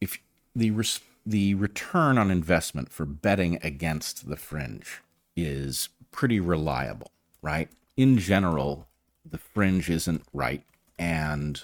if 0.00 0.18
the 0.56 0.72
res- 0.72 0.98
the 1.24 1.54
return 1.54 2.18
on 2.18 2.32
investment 2.32 2.90
for 2.90 3.04
betting 3.04 3.60
against 3.62 4.28
the 4.28 4.36
fringe 4.36 5.00
is 5.36 5.90
pretty 6.10 6.40
reliable, 6.40 7.12
right? 7.40 7.70
In 7.96 8.18
general, 8.18 8.88
the 9.24 9.38
fringe 9.38 9.88
isn't 9.88 10.24
right, 10.32 10.64
and 10.98 11.62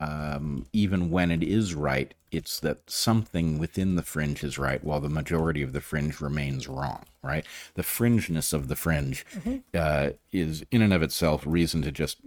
um, 0.00 0.66
even 0.72 1.10
when 1.10 1.30
it 1.30 1.42
is 1.42 1.74
right, 1.74 2.14
it's 2.32 2.58
that 2.60 2.90
something 2.90 3.58
within 3.58 3.96
the 3.96 4.02
fringe 4.02 4.42
is 4.42 4.58
right, 4.58 4.82
while 4.82 5.00
the 5.00 5.08
majority 5.08 5.62
of 5.62 5.72
the 5.72 5.80
fringe 5.80 6.20
remains 6.20 6.66
wrong. 6.66 7.04
Right? 7.22 7.44
The 7.74 7.82
fringeness 7.82 8.52
of 8.52 8.68
the 8.68 8.76
fringe 8.76 9.26
mm-hmm. 9.34 9.58
uh, 9.74 10.10
is, 10.32 10.64
in 10.70 10.80
and 10.82 10.92
of 10.92 11.02
itself, 11.02 11.42
reason 11.46 11.82
to 11.82 11.92
just 11.92 12.18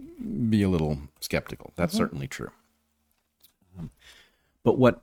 be 0.50 0.62
a 0.62 0.68
little 0.68 0.98
skeptical. 1.20 1.72
That's 1.74 1.94
mm-hmm. 1.94 2.02
certainly 2.04 2.28
true. 2.28 2.52
Um, 3.78 3.90
but 4.62 4.78
what 4.78 5.02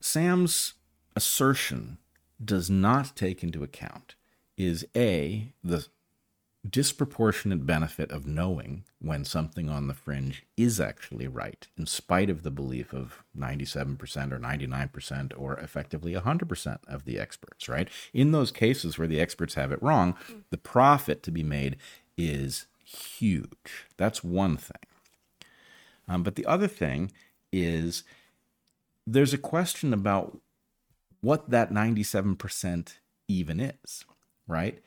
Sam's 0.00 0.74
assertion 1.14 1.98
does 2.42 2.70
not 2.70 3.14
take 3.14 3.42
into 3.42 3.62
account 3.62 4.14
is 4.56 4.86
a 4.96 5.52
the 5.62 5.86
disproportionate 6.68 7.66
benefit 7.66 8.12
of 8.12 8.26
knowing 8.26 8.84
when 9.00 9.24
something 9.24 9.68
on 9.68 9.88
the 9.88 9.94
fringe 9.94 10.44
is 10.56 10.80
actually 10.80 11.26
right, 11.26 11.66
in 11.76 11.86
spite 11.86 12.30
of 12.30 12.44
the 12.44 12.50
belief 12.50 12.92
of 12.92 13.24
97% 13.36 13.98
or 14.32 14.38
99% 14.38 15.32
or 15.36 15.54
effectively 15.54 16.14
100% 16.14 16.78
of 16.86 17.04
the 17.04 17.18
experts, 17.18 17.68
right? 17.68 17.88
In 18.14 18.30
those 18.30 18.52
cases 18.52 18.96
where 18.96 19.08
the 19.08 19.20
experts 19.20 19.54
have 19.54 19.72
it 19.72 19.82
wrong, 19.82 20.16
the 20.50 20.58
profit 20.58 21.22
to 21.24 21.32
be 21.32 21.42
made 21.42 21.76
is 22.16 22.66
huge. 22.84 23.86
That's 23.96 24.22
one 24.22 24.56
thing. 24.56 24.76
Um, 26.08 26.22
but 26.22 26.36
the 26.36 26.46
other 26.46 26.68
thing 26.68 27.10
is 27.52 28.04
there's 29.06 29.34
a 29.34 29.38
question 29.38 29.92
about 29.92 30.38
what 31.20 31.50
that 31.50 31.72
97% 31.72 32.98
even 33.28 33.60
is, 33.60 34.04
right? 34.46 34.80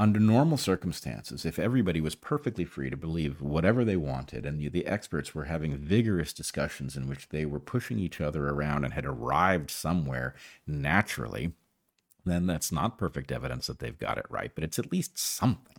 Under 0.00 0.18
normal 0.18 0.56
circumstances, 0.56 1.44
if 1.44 1.58
everybody 1.58 2.00
was 2.00 2.14
perfectly 2.14 2.64
free 2.64 2.88
to 2.88 2.96
believe 2.96 3.42
whatever 3.42 3.84
they 3.84 3.96
wanted, 3.96 4.46
and 4.46 4.58
the, 4.58 4.66
the, 4.70 4.86
experts 4.86 5.34
were 5.34 5.44
having 5.44 5.76
vigorous 5.76 6.32
discussions 6.32 6.96
in 6.96 7.06
which 7.06 7.28
they 7.28 7.44
were 7.44 7.60
pushing 7.60 7.98
each 7.98 8.18
other 8.18 8.48
around 8.48 8.82
and 8.82 8.94
had 8.94 9.04
arrived 9.04 9.70
somewhere 9.70 10.34
naturally, 10.66 11.52
then 12.24 12.46
that's 12.46 12.72
not 12.72 12.96
perfect 12.96 13.30
evidence 13.30 13.66
that 13.66 13.78
they've 13.78 13.98
got 13.98 14.16
it 14.16 14.24
right, 14.30 14.52
but 14.54 14.64
it's 14.64 14.78
at 14.78 14.90
least 14.90 15.18
something. 15.18 15.76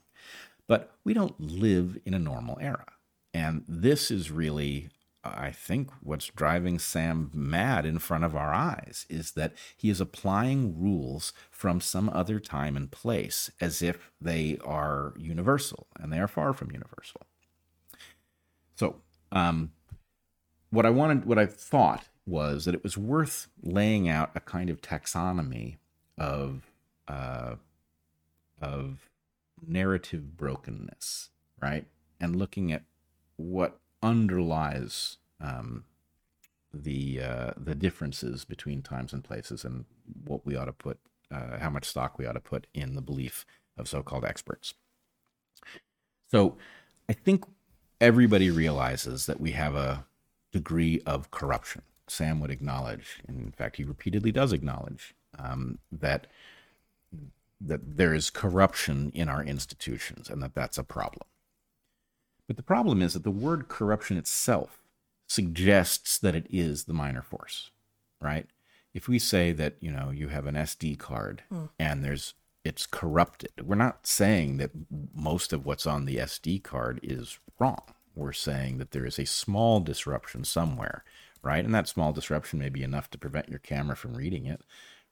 But 0.67 0.95
we 1.03 1.15
don't 1.15 1.39
live 1.41 1.97
in 2.05 2.13
a 2.13 2.19
normal 2.19 2.59
era. 2.61 2.86
And 3.34 3.63
this 3.67 4.11
is 4.11 4.30
really 4.30 4.89
I 5.24 5.51
think 5.51 5.91
what's 6.01 6.28
driving 6.28 6.80
Sam 6.80 7.30
mad 7.34 7.86
in 7.86 7.99
front 7.99 8.24
of 8.24 8.36
our 8.36 8.53
eyes 8.53 9.05
is 9.07 9.34
that 9.34 9.53
he 9.78 9.89
is 9.89 10.01
applying 10.01 10.82
rules 10.82 11.32
from 11.51 11.80
some 11.80 12.09
other 12.09 12.39
time 12.39 12.76
and 12.76 12.89
place 12.89 13.51
as 13.61 13.82
if 13.84 14.11
they 14.19 14.57
are 14.63 15.13
universal, 15.17 15.88
and 15.99 16.11
they 16.11 16.19
are 16.19 16.28
far 16.28 16.53
from 16.53 16.72
universal. 16.72 17.22
So, 18.76 18.95
um, 19.32 19.74
what 20.72 20.86
I 20.86 20.89
wanted, 20.89 21.26
what 21.26 21.38
I 21.38 21.45
thought 21.45 22.05
was 22.26 22.65
that 22.65 22.74
it 22.74 22.84
was 22.84 22.97
worth 22.97 23.47
laying 23.61 24.09
out 24.09 24.32
a 24.34 24.39
kind 24.39 24.69
of 24.69 24.82
taxonomy 24.82 25.78
of 26.17 26.72
uh, 27.07 27.55
of 28.59 29.09
narrative 29.65 30.36
brokenness, 30.38 31.30
right, 31.61 31.86
and 32.19 32.36
looking 32.36 32.72
at 32.72 32.84
what 33.36 33.80
underlies 34.02 35.18
um, 35.39 35.86
the 36.74 37.22
uh, 37.22 37.52
the 37.58 37.76
differences 37.76 38.45
between 38.45 38.82
times 38.82 39.14
and 39.14 39.24
places 39.24 39.66
and 39.66 39.86
what 40.26 40.45
we 40.45 40.56
ought 40.56 40.66
to 40.66 40.74
put, 40.74 40.99
uh, 41.32 41.58
how 41.60 41.70
much 41.70 41.86
stock 41.86 42.18
we 42.18 42.26
ought 42.26 42.34
to 42.34 42.39
put 42.39 42.68
in 42.74 42.95
the 42.95 43.02
belief 43.02 43.45
of 43.78 43.88
so-called 43.88 44.26
experts. 44.26 44.74
So, 46.30 46.58
I 47.10 47.14
think 47.14 47.45
everybody 47.99 48.49
realizes 48.49 49.26
that 49.26 49.41
we 49.41 49.52
have 49.52 49.76
a 49.76 50.06
degree 50.52 51.02
of 51.06 51.32
corruption. 51.32 51.82
Sam 52.08 52.39
would 52.39 52.52
acknowledge, 52.52 53.22
and 53.28 53.39
in 53.39 53.52
fact, 53.52 53.78
he 53.78 53.84
repeatedly 53.84 54.32
does 54.32 54.54
acknowledge 54.54 55.14
um, 55.38 55.80
that 55.91 56.28
that 57.64 57.97
there 57.97 58.14
is 58.14 58.30
corruption 58.30 59.12
in 59.14 59.30
our 59.30 59.43
institutions 59.43 60.30
and 60.30 60.41
that 60.41 60.56
that's 60.56 60.80
a 60.80 60.84
problem. 60.84 61.28
But 62.52 62.58
the 62.58 62.64
problem 62.64 63.02
is 63.02 63.14
that 63.14 63.24
the 63.24 63.32
word 63.32 63.70
corruption 63.70 64.18
itself 64.18 64.82
suggests 65.26 66.18
that 66.18 66.36
it 66.36 66.47
is 66.49 66.84
the 66.84 66.93
minor 66.93 67.22
force, 67.22 67.72
right? 68.20 68.45
If 68.93 69.08
we 69.08 69.20
say 69.20 69.54
that, 69.54 69.76
you 69.80 69.89
know, 69.89 70.10
you 70.10 70.28
have 70.28 70.45
an 70.47 70.56
SD 70.56 70.99
card 70.99 71.43
mm. 71.49 71.70
and 71.80 72.04
there's 72.04 72.34
it's 72.66 72.86
corrupted, 72.86 73.52
we're 73.64 73.76
not 73.76 74.06
saying 74.06 74.58
that 74.58 74.72
most 75.16 75.54
of 75.54 75.66
what's 75.66 75.88
on 75.88 76.04
the 76.04 76.18
SD 76.18 76.62
card 76.62 76.99
is 77.02 77.39
wrong. 77.58 77.84
We're 78.16 78.34
saying 78.34 78.80
that 78.80 78.91
there 78.91 79.06
is 79.06 79.18
a 79.18 79.26
small 79.26 79.80
disruption 79.80 80.43
somewhere, 80.43 81.06
right? 81.41 81.64
And 81.64 81.74
that 81.74 81.88
small 81.88 82.12
disruption 82.12 82.60
may 82.60 82.68
be 82.68 82.84
enough 82.84 83.10
to 83.12 83.18
prevent 83.18 83.47
your 83.47 83.60
camera 83.60 83.95
from 83.95 84.16
reading 84.16 84.45
it, 84.45 84.60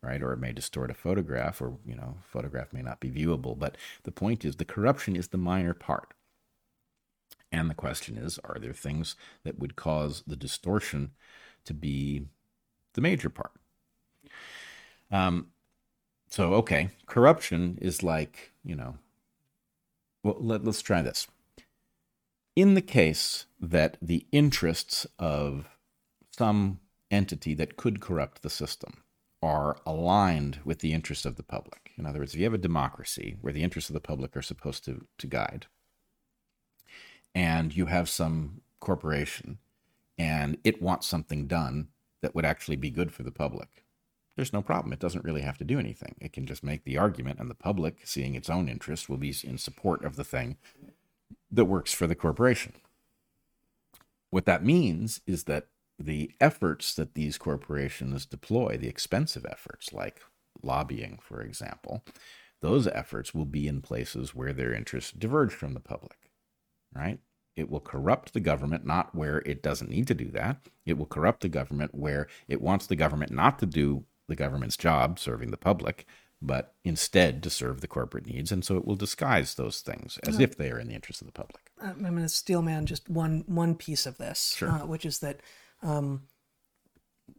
right? 0.03 0.21
Or 0.21 0.33
it 0.33 0.39
may 0.39 0.51
distort 0.51 0.91
a 0.91 0.93
photograph, 0.93 1.61
or, 1.61 1.77
you 1.85 1.95
know, 1.95 2.17
photograph 2.25 2.73
may 2.73 2.81
not 2.81 2.99
be 2.99 3.09
viewable. 3.09 3.57
But 3.57 3.77
the 4.03 4.11
point 4.11 4.43
is, 4.43 4.57
the 4.57 4.65
corruption 4.65 5.15
is 5.15 5.29
the 5.29 5.37
minor 5.37 5.73
part. 5.73 6.13
And 7.51 7.69
the 7.69 7.75
question 7.75 8.17
is 8.17 8.39
are 8.43 8.57
there 8.59 8.73
things 8.73 9.15
that 9.43 9.59
would 9.59 9.75
cause 9.75 10.23
the 10.27 10.35
distortion 10.35 11.11
to 11.65 11.73
be 11.73 12.25
the 12.93 13.01
major 13.01 13.29
part? 13.29 13.51
Um, 15.11 15.47
so, 16.29 16.53
okay, 16.55 16.89
corruption 17.07 17.79
is 17.81 18.03
like, 18.03 18.51
you 18.63 18.75
know, 18.75 18.97
well, 20.23 20.37
let, 20.39 20.63
let's 20.63 20.81
try 20.81 21.01
this. 21.01 21.27
In 22.55 22.75
the 22.75 22.81
case 22.81 23.45
that 23.59 23.97
the 24.01 24.27
interests 24.31 25.07
of 25.17 25.67
some 26.37 26.79
entity 27.09 27.53
that 27.55 27.77
could 27.77 27.99
corrupt 27.99 28.43
the 28.43 28.49
system 28.49 29.03
are 29.41 29.77
aligned 29.85 30.59
with 30.65 30.79
the 30.79 30.93
interests 30.93 31.25
of 31.25 31.35
the 31.35 31.43
public. 31.43 31.91
In 31.97 32.05
other 32.05 32.19
words, 32.19 32.33
if 32.33 32.39
you 32.39 32.45
have 32.45 32.53
a 32.53 32.57
democracy 32.57 33.37
where 33.41 33.53
the 33.53 33.63
interests 33.63 33.89
of 33.89 33.93
the 33.93 34.01
public 34.01 34.35
are 34.35 34.41
supposed 34.41 34.83
to, 34.85 35.05
to 35.17 35.27
guide, 35.27 35.67
and 37.33 37.75
you 37.75 37.87
have 37.87 38.09
some 38.09 38.61
corporation 38.79 39.59
and 40.17 40.57
it 40.63 40.81
wants 40.81 41.07
something 41.07 41.47
done 41.47 41.89
that 42.21 42.35
would 42.35 42.45
actually 42.45 42.75
be 42.75 42.89
good 42.89 43.11
for 43.11 43.23
the 43.23 43.31
public, 43.31 43.83
there's 44.35 44.53
no 44.53 44.61
problem. 44.61 44.93
It 44.93 44.99
doesn't 44.99 45.25
really 45.25 45.41
have 45.41 45.57
to 45.57 45.63
do 45.63 45.79
anything. 45.79 46.15
It 46.21 46.33
can 46.33 46.45
just 46.45 46.63
make 46.63 46.83
the 46.85 46.97
argument, 46.97 47.39
and 47.39 47.49
the 47.49 47.55
public, 47.55 47.99
seeing 48.05 48.35
its 48.35 48.49
own 48.49 48.69
interest, 48.69 49.09
will 49.09 49.17
be 49.17 49.35
in 49.43 49.57
support 49.57 50.05
of 50.05 50.15
the 50.15 50.23
thing 50.23 50.57
that 51.51 51.65
works 51.65 51.93
for 51.93 52.07
the 52.07 52.15
corporation. 52.15 52.73
What 54.29 54.45
that 54.45 54.63
means 54.63 55.21
is 55.25 55.45
that 55.45 55.67
the 55.97 56.31
efforts 56.39 56.93
that 56.95 57.15
these 57.15 57.37
corporations 57.37 58.25
deploy, 58.25 58.77
the 58.77 58.87
expensive 58.87 59.45
efforts 59.45 59.91
like 59.91 60.21
lobbying, 60.63 61.19
for 61.21 61.41
example, 61.41 62.03
those 62.61 62.87
efforts 62.87 63.33
will 63.33 63.45
be 63.45 63.67
in 63.67 63.81
places 63.81 64.33
where 64.35 64.53
their 64.53 64.73
interests 64.73 65.11
diverge 65.11 65.51
from 65.51 65.73
the 65.73 65.79
public, 65.79 66.18
right? 66.93 67.19
It 67.55 67.69
will 67.69 67.79
corrupt 67.81 68.33
the 68.33 68.39
government, 68.39 68.85
not 68.85 69.13
where 69.13 69.39
it 69.45 69.61
doesn't 69.61 69.89
need 69.89 70.07
to 70.07 70.13
do 70.13 70.29
that. 70.31 70.67
It 70.85 70.97
will 70.97 71.05
corrupt 71.05 71.41
the 71.41 71.49
government 71.49 71.93
where 71.93 72.27
it 72.47 72.61
wants 72.61 72.87
the 72.87 72.95
government 72.95 73.31
not 73.31 73.59
to 73.59 73.65
do 73.65 74.05
the 74.27 74.35
government's 74.35 74.77
job, 74.77 75.19
serving 75.19 75.51
the 75.51 75.57
public, 75.57 76.05
but 76.41 76.73
instead 76.85 77.43
to 77.43 77.49
serve 77.49 77.81
the 77.81 77.87
corporate 77.87 78.25
needs. 78.27 78.51
And 78.51 78.63
so 78.63 78.77
it 78.77 78.85
will 78.85 78.95
disguise 78.95 79.55
those 79.55 79.81
things 79.81 80.17
as 80.25 80.39
if 80.39 80.55
they 80.55 80.71
are 80.71 80.79
in 80.79 80.87
the 80.87 80.93
interest 80.93 81.21
of 81.21 81.27
the 81.27 81.33
public. 81.33 81.69
I'm 81.81 81.99
going 81.99 82.15
to 82.17 82.29
steel 82.29 82.61
man 82.61 82.85
just 82.85 83.09
one 83.09 83.43
one 83.47 83.75
piece 83.75 84.05
of 84.05 84.17
this, 84.17 84.55
Sure. 84.57 84.69
uh, 84.69 84.85
which 84.85 85.05
is 85.05 85.19
that 85.19 85.41
um, 85.81 86.23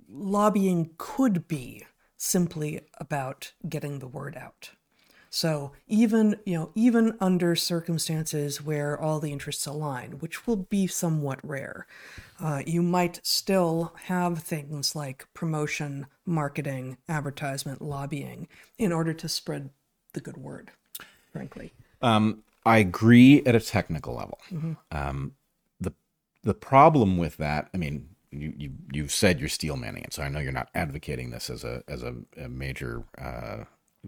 lobbying 0.08 0.90
could 0.98 1.48
be 1.48 1.84
simply 2.16 2.80
about 2.98 3.52
getting 3.68 3.98
the 3.98 4.08
word 4.08 4.36
out. 4.36 4.72
So 5.30 5.72
even 5.86 6.36
you 6.44 6.58
know 6.58 6.70
even 6.74 7.16
under 7.20 7.54
circumstances 7.54 8.60
where 8.60 9.00
all 9.00 9.20
the 9.20 9.32
interests 9.32 9.64
align, 9.64 10.18
which 10.18 10.46
will 10.46 10.56
be 10.56 10.88
somewhat 10.88 11.38
rare, 11.42 11.86
uh, 12.40 12.62
you 12.66 12.82
might 12.82 13.20
still 13.22 13.94
have 14.04 14.40
things 14.40 14.96
like 14.96 15.26
promotion, 15.32 16.06
marketing, 16.26 16.98
advertisement, 17.08 17.80
lobbying 17.80 18.48
in 18.76 18.92
order 18.92 19.14
to 19.14 19.28
spread 19.28 19.70
the 20.12 20.20
good 20.20 20.36
word. 20.36 20.72
Frankly, 21.32 21.72
Um, 22.02 22.42
I 22.66 22.78
agree 22.78 23.42
at 23.46 23.54
a 23.54 23.60
technical 23.60 24.14
level. 24.16 24.38
Um, 24.90 25.34
the 25.80 25.92
the 26.42 26.54
problem 26.54 27.16
with 27.18 27.36
that, 27.36 27.68
I 27.72 27.76
mean, 27.76 28.08
you, 28.32 28.52
you 28.56 28.72
you've 28.92 29.12
said 29.12 29.38
you're 29.38 29.48
steel 29.48 29.76
manning 29.76 30.02
it, 30.02 30.12
so 30.12 30.24
I 30.24 30.28
know 30.28 30.40
you're 30.40 30.50
not 30.50 30.70
advocating 30.74 31.30
this 31.30 31.50
as 31.50 31.62
a 31.62 31.84
as 31.86 32.02
a, 32.02 32.16
a 32.36 32.48
major 32.48 33.04
uh, 33.16 33.64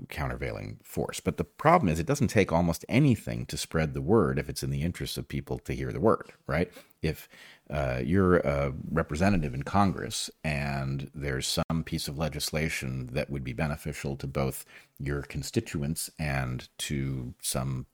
countervailing 0.08 0.78
force. 0.82 1.20
But 1.20 1.36
the 1.36 1.44
problem 1.44 1.88
is, 1.88 1.98
it 1.98 2.06
doesn't 2.06 2.28
take 2.28 2.52
almost 2.52 2.84
anything 2.88 3.46
to 3.46 3.56
spread 3.56 3.94
the 3.94 4.02
word 4.02 4.38
if 4.38 4.48
it's 4.48 4.62
in 4.62 4.70
the 4.70 4.82
interest 4.82 5.18
of 5.18 5.28
people 5.28 5.58
to 5.60 5.74
hear 5.74 5.92
the 5.92 6.00
word, 6.00 6.32
right? 6.46 6.70
If 7.02 7.28
uh, 7.70 8.00
you're 8.04 8.38
a 8.38 8.72
representative 8.90 9.54
in 9.54 9.62
Congress 9.62 10.30
and 10.44 11.10
there's 11.14 11.58
some 11.68 11.84
piece 11.84 12.08
of 12.08 12.18
legislation 12.18 13.10
that 13.12 13.30
would 13.30 13.44
be 13.44 13.52
beneficial 13.52 14.16
to 14.16 14.26
both 14.26 14.64
your 14.98 15.22
constituents 15.22 16.10
and 16.18 16.68
to 16.78 17.34
some 17.42 17.86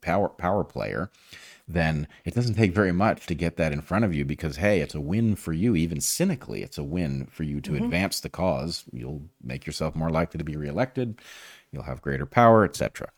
power 0.00 0.28
power 0.28 0.64
player, 0.64 1.10
then 1.68 2.08
it 2.24 2.34
doesn't 2.34 2.54
take 2.54 2.74
very 2.74 2.92
much 2.92 3.26
to 3.26 3.34
get 3.34 3.56
that 3.56 3.72
in 3.72 3.80
front 3.80 4.04
of 4.04 4.14
you 4.14 4.24
because 4.24 4.56
hey, 4.56 4.80
it's 4.80 4.94
a 4.94 5.00
win 5.00 5.36
for 5.36 5.52
you. 5.52 5.76
Even 5.76 6.00
cynically, 6.00 6.62
it's 6.62 6.78
a 6.78 6.84
win 6.84 7.26
for 7.26 7.44
you 7.44 7.60
to 7.60 7.76
advance 7.76 8.20
the 8.20 8.28
cause. 8.28 8.84
You'll 8.92 9.22
make 9.42 9.66
yourself 9.66 9.94
more 9.94 10.10
likely 10.10 10.38
to 10.38 10.44
be 10.44 10.56
reelected. 10.56 11.20
You'll 11.70 11.84
have 11.84 12.02
greater 12.02 12.26
power, 12.26 12.64
etc. 12.64 13.10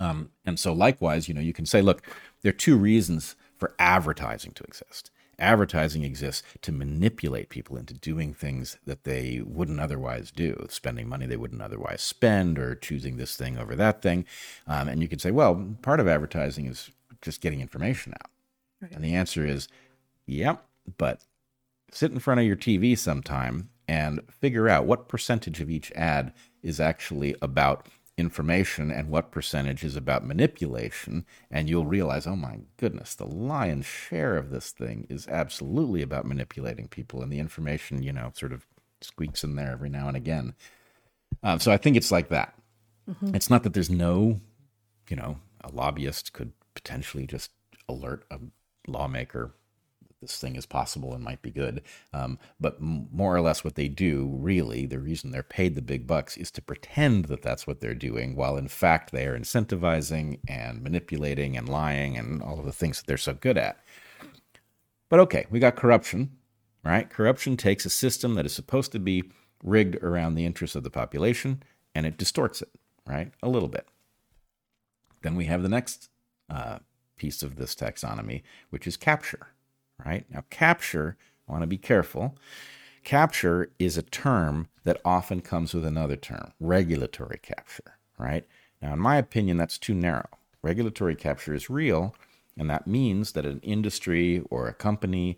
Um, 0.00 0.30
and 0.44 0.58
so, 0.58 0.72
likewise, 0.72 1.28
you 1.28 1.34
know, 1.34 1.40
you 1.40 1.52
can 1.52 1.66
say, 1.66 1.80
look, 1.80 2.02
there 2.42 2.50
are 2.50 2.52
two 2.52 2.76
reasons 2.76 3.36
for 3.56 3.74
advertising 3.78 4.52
to 4.52 4.64
exist. 4.64 5.10
Advertising 5.38 6.04
exists 6.04 6.42
to 6.62 6.72
manipulate 6.72 7.48
people 7.48 7.76
into 7.76 7.94
doing 7.94 8.32
things 8.34 8.78
that 8.86 9.04
they 9.04 9.42
wouldn't 9.44 9.80
otherwise 9.80 10.30
do, 10.30 10.66
spending 10.68 11.08
money 11.08 11.26
they 11.26 11.36
wouldn't 11.36 11.62
otherwise 11.62 12.00
spend, 12.00 12.58
or 12.58 12.74
choosing 12.74 13.16
this 13.16 13.36
thing 13.36 13.58
over 13.58 13.74
that 13.76 14.02
thing. 14.02 14.24
Um, 14.66 14.88
and 14.88 15.02
you 15.02 15.08
could 15.08 15.20
say, 15.20 15.30
well, 15.30 15.74
part 15.82 16.00
of 16.00 16.08
advertising 16.08 16.66
is 16.66 16.90
just 17.22 17.40
getting 17.40 17.60
information 17.60 18.14
out. 18.14 18.30
And 18.94 19.02
the 19.02 19.14
answer 19.14 19.46
is, 19.46 19.68
yep, 20.26 20.64
but 20.98 21.22
sit 21.90 22.12
in 22.12 22.18
front 22.18 22.40
of 22.40 22.46
your 22.46 22.56
TV 22.56 22.96
sometime 22.98 23.70
and 23.88 24.20
figure 24.30 24.68
out 24.68 24.86
what 24.86 25.08
percentage 25.08 25.60
of 25.60 25.70
each 25.70 25.92
ad 25.92 26.32
is 26.62 26.80
actually 26.80 27.34
about 27.42 27.88
information 28.16 28.90
and 28.90 29.08
what 29.08 29.32
percentage 29.32 29.82
is 29.84 29.96
about 29.96 30.24
manipulation. 30.24 31.24
And 31.50 31.68
you'll 31.68 31.86
realize, 31.86 32.26
oh 32.26 32.36
my 32.36 32.60
goodness, 32.76 33.14
the 33.14 33.26
lion's 33.26 33.86
share 33.86 34.36
of 34.36 34.50
this 34.50 34.70
thing 34.70 35.06
is 35.10 35.26
absolutely 35.28 36.02
about 36.02 36.26
manipulating 36.26 36.88
people. 36.88 37.22
And 37.22 37.32
the 37.32 37.40
information, 37.40 38.02
you 38.02 38.12
know, 38.12 38.30
sort 38.34 38.52
of 38.52 38.66
squeaks 39.00 39.44
in 39.44 39.56
there 39.56 39.72
every 39.72 39.90
now 39.90 40.08
and 40.08 40.16
again. 40.16 40.54
Um, 41.42 41.58
so 41.58 41.72
I 41.72 41.76
think 41.76 41.96
it's 41.96 42.12
like 42.12 42.28
that. 42.28 42.54
It's 43.34 43.50
not 43.50 43.64
that 43.64 43.74
there's 43.74 43.90
no, 43.90 44.40
you 45.10 45.16
know, 45.16 45.38
a 45.62 45.70
lobbyist 45.70 46.32
could 46.32 46.52
potentially 46.74 47.26
just 47.26 47.50
alert 47.88 48.24
a 48.30 48.38
lawmaker 48.86 49.52
this 50.24 50.38
thing 50.38 50.56
is 50.56 50.66
possible 50.66 51.14
and 51.14 51.22
might 51.22 51.42
be 51.42 51.50
good. 51.50 51.82
Um, 52.12 52.38
but 52.60 52.76
m- 52.80 53.08
more 53.12 53.34
or 53.34 53.40
less, 53.40 53.64
what 53.64 53.74
they 53.74 53.88
do, 53.88 54.28
really, 54.32 54.86
the 54.86 54.98
reason 54.98 55.30
they're 55.30 55.42
paid 55.42 55.74
the 55.74 55.82
big 55.82 56.06
bucks 56.06 56.36
is 56.36 56.50
to 56.52 56.62
pretend 56.62 57.26
that 57.26 57.42
that's 57.42 57.66
what 57.66 57.80
they're 57.80 57.94
doing, 57.94 58.34
while 58.36 58.56
in 58.56 58.68
fact 58.68 59.12
they 59.12 59.26
are 59.26 59.38
incentivizing 59.38 60.40
and 60.48 60.82
manipulating 60.82 61.56
and 61.56 61.68
lying 61.68 62.16
and 62.16 62.42
all 62.42 62.58
of 62.58 62.64
the 62.64 62.72
things 62.72 62.98
that 62.98 63.06
they're 63.06 63.16
so 63.16 63.34
good 63.34 63.58
at. 63.58 63.78
But 65.08 65.20
okay, 65.20 65.46
we 65.50 65.60
got 65.60 65.76
corruption, 65.76 66.36
right? 66.84 67.08
Corruption 67.08 67.56
takes 67.56 67.84
a 67.86 67.90
system 67.90 68.34
that 68.34 68.46
is 68.46 68.52
supposed 68.52 68.92
to 68.92 68.98
be 68.98 69.30
rigged 69.62 69.96
around 69.96 70.34
the 70.34 70.46
interests 70.46 70.76
of 70.76 70.82
the 70.82 70.90
population 70.90 71.62
and 71.94 72.06
it 72.06 72.18
distorts 72.18 72.62
it, 72.62 72.70
right? 73.06 73.32
A 73.42 73.48
little 73.48 73.68
bit. 73.68 73.86
Then 75.22 75.36
we 75.36 75.46
have 75.46 75.62
the 75.62 75.68
next 75.68 76.10
uh, 76.50 76.80
piece 77.16 77.42
of 77.42 77.56
this 77.56 77.74
taxonomy, 77.74 78.42
which 78.70 78.86
is 78.86 78.96
capture 78.96 79.53
right? 80.04 80.24
Now, 80.30 80.44
capture, 80.50 81.16
I 81.48 81.52
want 81.52 81.62
to 81.62 81.66
be 81.68 81.78
careful. 81.78 82.36
Capture 83.04 83.70
is 83.78 83.96
a 83.96 84.02
term 84.02 84.68
that 84.84 85.00
often 85.04 85.40
comes 85.40 85.74
with 85.74 85.84
another 85.84 86.16
term, 86.16 86.52
regulatory 86.58 87.38
capture, 87.42 87.98
right? 88.18 88.46
Now, 88.80 88.94
in 88.94 88.98
my 88.98 89.16
opinion, 89.16 89.56
that's 89.56 89.78
too 89.78 89.94
narrow. 89.94 90.28
Regulatory 90.62 91.14
capture 91.14 91.54
is 91.54 91.68
real, 91.68 92.14
and 92.56 92.70
that 92.70 92.86
means 92.86 93.32
that 93.32 93.44
an 93.44 93.60
industry 93.60 94.42
or 94.50 94.66
a 94.66 94.74
company 94.74 95.36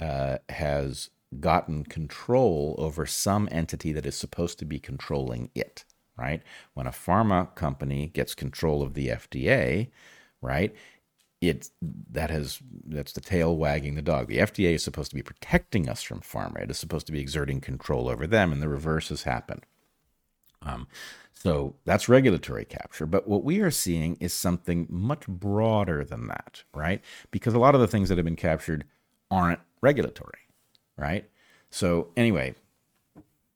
uh, 0.00 0.38
has 0.48 1.10
gotten 1.40 1.84
control 1.84 2.74
over 2.78 3.04
some 3.04 3.48
entity 3.50 3.92
that 3.92 4.06
is 4.06 4.16
supposed 4.16 4.58
to 4.58 4.64
be 4.64 4.78
controlling 4.78 5.50
it, 5.54 5.84
right? 6.16 6.42
When 6.74 6.86
a 6.86 6.92
pharma 6.92 7.54
company 7.54 8.08
gets 8.08 8.34
control 8.34 8.82
of 8.82 8.94
the 8.94 9.08
FDA, 9.08 9.90
right? 10.40 10.74
It 11.40 11.70
that 12.10 12.30
has 12.30 12.60
that's 12.86 13.12
the 13.12 13.20
tail 13.20 13.56
wagging 13.56 13.94
the 13.94 14.02
dog. 14.02 14.28
The 14.28 14.38
FDA 14.38 14.74
is 14.74 14.84
supposed 14.84 15.10
to 15.10 15.16
be 15.16 15.22
protecting 15.22 15.88
us 15.88 16.02
from 16.02 16.20
pharma. 16.20 16.62
It 16.62 16.70
is 16.70 16.78
supposed 16.78 17.06
to 17.06 17.12
be 17.12 17.20
exerting 17.20 17.60
control 17.60 18.08
over 18.08 18.26
them, 18.26 18.52
and 18.52 18.62
the 18.62 18.68
reverse 18.68 19.10
has 19.10 19.24
happened. 19.24 19.66
Um, 20.62 20.88
so 21.32 21.76
that's 21.84 22.08
regulatory 22.08 22.64
capture. 22.64 23.06
But 23.06 23.28
what 23.28 23.44
we 23.44 23.60
are 23.60 23.70
seeing 23.70 24.16
is 24.20 24.32
something 24.32 24.86
much 24.88 25.26
broader 25.26 26.04
than 26.04 26.26
that, 26.28 26.64
right? 26.74 27.02
Because 27.30 27.54
a 27.54 27.58
lot 27.58 27.74
of 27.74 27.80
the 27.80 27.86
things 27.86 28.08
that 28.08 28.18
have 28.18 28.24
been 28.24 28.36
captured 28.36 28.84
aren't 29.30 29.60
regulatory, 29.82 30.48
right? 30.96 31.28
So 31.70 32.08
anyway, 32.16 32.54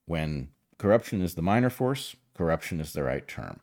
when 0.07 0.51
corruption 0.76 1.22
is 1.22 1.35
the 1.35 1.43
minor 1.43 1.70
force, 1.70 2.16
corruption 2.35 2.81
is 2.81 2.93
the 2.93 3.03
right 3.03 3.26
term. 3.26 3.61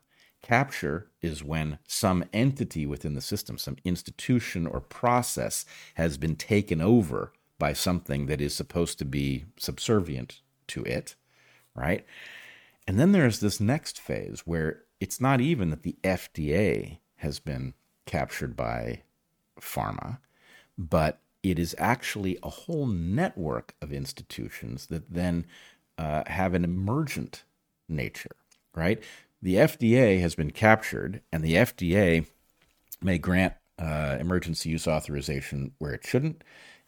Capture 0.48 1.10
is 1.20 1.44
when 1.44 1.78
some 1.86 2.24
entity 2.32 2.86
within 2.86 3.12
the 3.12 3.20
system, 3.20 3.58
some 3.58 3.76
institution 3.84 4.66
or 4.66 4.80
process 4.80 5.66
has 5.94 6.16
been 6.16 6.36
taken 6.36 6.80
over 6.80 7.34
by 7.58 7.74
something 7.74 8.26
that 8.26 8.40
is 8.40 8.54
supposed 8.54 8.98
to 8.98 9.04
be 9.04 9.44
subservient 9.58 10.40
to 10.68 10.82
it, 10.84 11.16
right? 11.74 12.06
And 12.86 12.98
then 12.98 13.12
there's 13.12 13.40
this 13.40 13.60
next 13.60 14.00
phase 14.00 14.40
where 14.46 14.84
it's 15.00 15.20
not 15.20 15.42
even 15.42 15.68
that 15.68 15.82
the 15.82 15.96
FDA 16.02 16.98
has 17.16 17.40
been 17.40 17.74
captured 18.06 18.56
by 18.56 19.02
pharma, 19.60 20.18
but 20.78 21.20
it 21.42 21.58
is 21.58 21.74
actually 21.76 22.38
a 22.42 22.48
whole 22.48 22.86
network 22.86 23.74
of 23.82 23.92
institutions 23.92 24.86
that 24.86 25.12
then 25.12 25.44
uh, 25.98 26.22
have 26.26 26.54
an 26.54 26.64
emergent 26.64 27.44
nature, 27.86 28.36
right? 28.74 29.02
The 29.40 29.54
FDA 29.54 30.20
has 30.20 30.34
been 30.34 30.50
captured, 30.50 31.22
and 31.32 31.42
the 31.42 31.54
FDA 31.54 32.26
may 33.00 33.18
grant 33.18 33.54
uh, 33.78 34.16
emergency 34.18 34.70
use 34.70 34.88
authorization 34.88 35.72
where 35.78 35.92
it 35.92 36.04
shouldn't. 36.04 36.42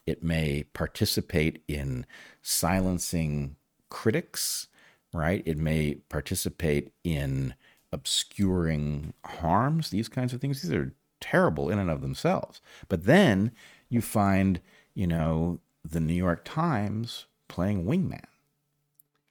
It 0.07 0.23
may 0.23 0.65
participate 0.73 1.63
in 1.69 2.07
silencing 2.43 3.57
critics, 3.89 4.67
right? 5.13 5.43
It 5.47 5.59
may 5.59 5.97
participate 6.09 6.93
in 7.05 7.55
obscuring 7.93 9.15
harms, 9.25 9.91
these 9.91 10.09
kinds 10.09 10.33
of 10.33 10.41
things. 10.41 10.63
These 10.63 10.73
are 10.73 10.93
terrible 11.21 11.71
in 11.71 11.79
and 11.79 11.91
of 11.91 12.01
themselves. 12.01 12.61
But 12.89 13.05
then 13.05 13.53
you 13.89 14.01
find, 14.01 14.61
you 14.95 15.07
know, 15.07 15.61
the 15.85 16.01
New 16.01 16.15
York 16.15 16.43
Times 16.45 17.27
playing 17.49 17.85
wingman, 17.85 18.25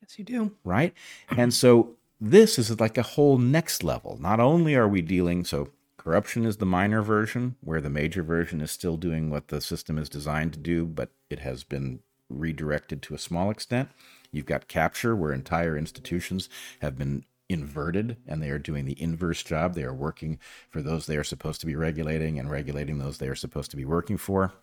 Yes, 0.02 0.18
you 0.18 0.26
do. 0.26 0.52
Right. 0.64 0.94
And 1.38 1.54
so 1.54 1.96
this 2.20 2.60
is 2.60 2.80
like 2.80 2.98
a 2.98 3.04
whole 3.04 3.38
next 3.38 3.84
level. 3.84 4.18
Not 4.20 4.40
only 4.40 4.76
are 4.76 4.88
we 4.88 5.02
dealing, 5.02 5.46
so 5.46 5.70
corruption 5.98 6.46
is 6.46 6.58
the 6.58 6.66
minor 6.66 7.02
version, 7.02 7.56
where 7.62 7.82
the 7.82 7.90
major 7.90 8.24
version 8.24 8.62
is 8.62 8.72
still 8.72 8.98
doing 8.98 9.30
what 9.30 9.48
the 9.48 9.62
system 9.62 9.98
is 9.98 10.10
designed 10.10 10.54
to 10.54 10.60
do, 10.60 10.86
but 10.86 11.10
it 11.30 11.40
has 11.40 11.64
been 11.64 12.00
redirected 12.30 13.02
to 13.04 13.16
a 13.16 13.20
small 13.20 13.50
extent. 13.50 13.90
You've 14.32 14.46
got 14.46 14.68
capture, 14.68 15.16
where 15.16 15.34
entire 15.34 15.78
institutions 15.78 16.50
have 16.82 16.98
been 16.98 17.26
inverted 17.50 18.18
and 18.28 18.42
they 18.42 18.52
are 18.52 18.60
doing 18.60 18.86
the 18.86 19.02
inverse 19.02 19.42
job. 19.42 19.74
They 19.74 19.84
are 19.84 19.94
working 19.94 20.38
for 20.70 20.82
those 20.82 21.08
they 21.08 21.18
are 21.18 21.24
supposed 21.24 21.60
to 21.62 21.66
be 21.66 21.76
regulating 21.76 22.38
and 22.38 22.50
regulating 22.50 23.00
those 23.00 23.18
they 23.18 23.28
are 23.28 23.36
supposed 23.36 23.72
to 23.72 23.78
be 23.78 23.86
working 23.86 24.18
for. 24.18 24.54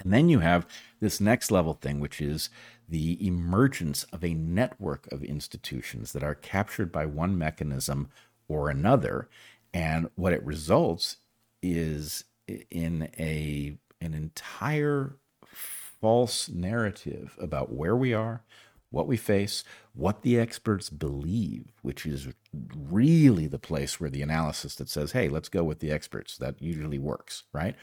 And 0.00 0.12
then 0.12 0.28
you 0.28 0.40
have 0.40 0.66
this 1.00 1.20
next 1.20 1.50
level 1.50 1.74
thing, 1.74 2.00
which 2.00 2.20
is 2.20 2.50
the 2.88 3.24
emergence 3.26 4.04
of 4.04 4.24
a 4.24 4.34
network 4.34 5.10
of 5.12 5.22
institutions 5.22 6.12
that 6.12 6.22
are 6.22 6.34
captured 6.34 6.92
by 6.92 7.06
one 7.06 7.38
mechanism 7.38 8.08
or 8.48 8.68
another. 8.68 9.28
And 9.72 10.10
what 10.16 10.32
it 10.32 10.44
results 10.44 11.16
is 11.62 12.24
in 12.70 13.08
a 13.18 13.76
an 14.00 14.12
entire 14.12 15.16
false 15.46 16.50
narrative 16.50 17.36
about 17.40 17.72
where 17.72 17.96
we 17.96 18.12
are, 18.12 18.42
what 18.90 19.06
we 19.06 19.16
face, 19.16 19.64
what 19.94 20.20
the 20.20 20.38
experts 20.38 20.90
believe, 20.90 21.72
which 21.80 22.04
is 22.04 22.28
really 22.52 23.46
the 23.46 23.58
place 23.58 23.98
where 23.98 24.10
the 24.10 24.20
analysis 24.20 24.74
that 24.74 24.90
says, 24.90 25.12
hey, 25.12 25.30
let's 25.30 25.48
go 25.48 25.64
with 25.64 25.78
the 25.78 25.90
experts, 25.90 26.36
that 26.36 26.60
usually 26.60 26.98
works, 26.98 27.44
right? 27.54 27.74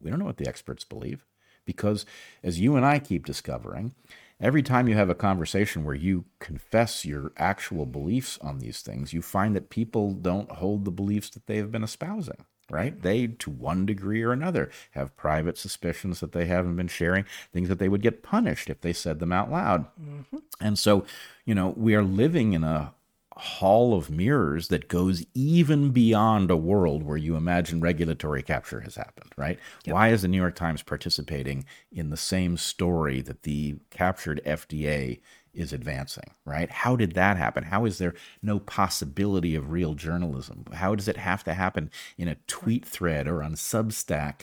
We 0.00 0.10
don't 0.10 0.18
know 0.18 0.24
what 0.24 0.38
the 0.38 0.48
experts 0.48 0.82
believe 0.82 1.24
because, 1.64 2.04
as 2.42 2.60
you 2.60 2.76
and 2.76 2.84
I 2.84 2.98
keep 2.98 3.26
discovering, 3.26 3.94
every 4.40 4.62
time 4.62 4.88
you 4.88 4.94
have 4.94 5.10
a 5.10 5.14
conversation 5.14 5.84
where 5.84 5.94
you 5.94 6.24
confess 6.38 7.04
your 7.04 7.32
actual 7.36 7.86
beliefs 7.86 8.38
on 8.42 8.58
these 8.58 8.82
things, 8.82 9.12
you 9.12 9.22
find 9.22 9.54
that 9.56 9.70
people 9.70 10.12
don't 10.12 10.50
hold 10.50 10.84
the 10.84 10.90
beliefs 10.90 11.30
that 11.30 11.46
they 11.46 11.56
have 11.56 11.72
been 11.72 11.84
espousing 11.84 12.44
right? 12.72 13.02
They, 13.02 13.26
to 13.26 13.50
one 13.50 13.84
degree 13.84 14.22
or 14.22 14.32
another, 14.32 14.70
have 14.92 15.16
private 15.16 15.58
suspicions 15.58 16.20
that 16.20 16.32
they 16.32 16.46
haven't 16.46 16.76
been 16.76 16.88
sharing, 16.88 17.26
things 17.52 17.68
that 17.68 17.78
they 17.78 17.88
would 17.88 18.00
get 18.00 18.22
punished 18.22 18.70
if 18.70 18.80
they 18.80 18.94
said 18.94 19.18
them 19.18 19.30
out 19.30 19.50
loud. 19.50 19.86
Mm-hmm. 20.00 20.38
And 20.58 20.78
so, 20.78 21.04
you 21.44 21.54
know, 21.54 21.74
we 21.76 21.94
are 21.94 22.02
living 22.02 22.54
in 22.54 22.64
a 22.64 22.94
hall 23.36 23.94
of 23.94 24.10
mirrors 24.10 24.68
that 24.68 24.88
goes 24.88 25.24
even 25.34 25.90
beyond 25.90 26.50
a 26.50 26.56
world 26.56 27.02
where 27.02 27.16
you 27.16 27.36
imagine 27.36 27.80
regulatory 27.80 28.42
capture 28.42 28.80
has 28.80 28.96
happened, 28.96 29.32
right? 29.36 29.58
Yep. 29.84 29.94
Why 29.94 30.08
is 30.08 30.22
the 30.22 30.28
New 30.28 30.38
York 30.38 30.54
Times 30.54 30.82
participating 30.82 31.64
in 31.90 32.10
the 32.10 32.16
same 32.16 32.56
story 32.56 33.20
that 33.22 33.42
the 33.42 33.76
captured 33.90 34.40
FDA 34.44 35.20
is 35.54 35.72
advancing, 35.72 36.30
right? 36.44 36.70
How 36.70 36.96
did 36.96 37.12
that 37.12 37.36
happen? 37.36 37.64
How 37.64 37.84
is 37.84 37.98
there 37.98 38.14
no 38.42 38.58
possibility 38.58 39.54
of 39.54 39.70
real 39.70 39.94
journalism? 39.94 40.64
How 40.72 40.94
does 40.94 41.08
it 41.08 41.18
have 41.18 41.44
to 41.44 41.54
happen 41.54 41.90
in 42.16 42.28
a 42.28 42.36
tweet 42.46 42.84
thread 42.84 43.28
or 43.28 43.42
on 43.42 43.54
Substack, 43.54 44.42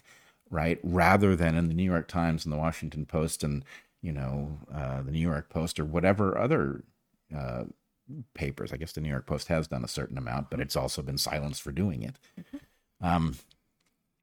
right? 0.49 0.79
Rather 0.83 1.35
than 1.35 1.55
in 1.55 1.67
the 1.67 1.73
New 1.73 1.83
York 1.83 2.07
Times 2.07 2.45
and 2.45 2.53
the 2.53 2.57
Washington 2.57 3.05
Post 3.05 3.43
and, 3.43 3.65
you 4.01 4.11
know, 4.11 4.59
uh, 4.73 5.01
the 5.01 5.11
New 5.11 5.19
York 5.19 5.49
Post 5.49 5.79
or 5.79 5.85
whatever 5.85 6.37
other 6.37 6.83
uh, 7.35 7.63
papers. 8.33 8.71
I 8.71 8.77
guess 8.77 8.91
the 8.91 9.01
New 9.01 9.09
York 9.09 9.25
Post 9.25 9.47
has 9.47 9.67
done 9.67 9.83
a 9.83 9.87
certain 9.87 10.17
amount, 10.17 10.49
but 10.49 10.59
it's 10.59 10.75
also 10.75 11.01
been 11.01 11.17
silenced 11.17 11.61
for 11.61 11.71
doing 11.71 12.03
it. 12.03 12.15
Mm-hmm. 12.39 13.05
Um, 13.05 13.35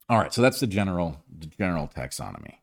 all 0.09 0.19
right, 0.19 0.33
so 0.33 0.43
that's 0.43 0.61
the 0.61 0.67
general 0.67 1.23
the 1.37 1.47
general 1.47 1.91
taxonomy. 1.95 2.57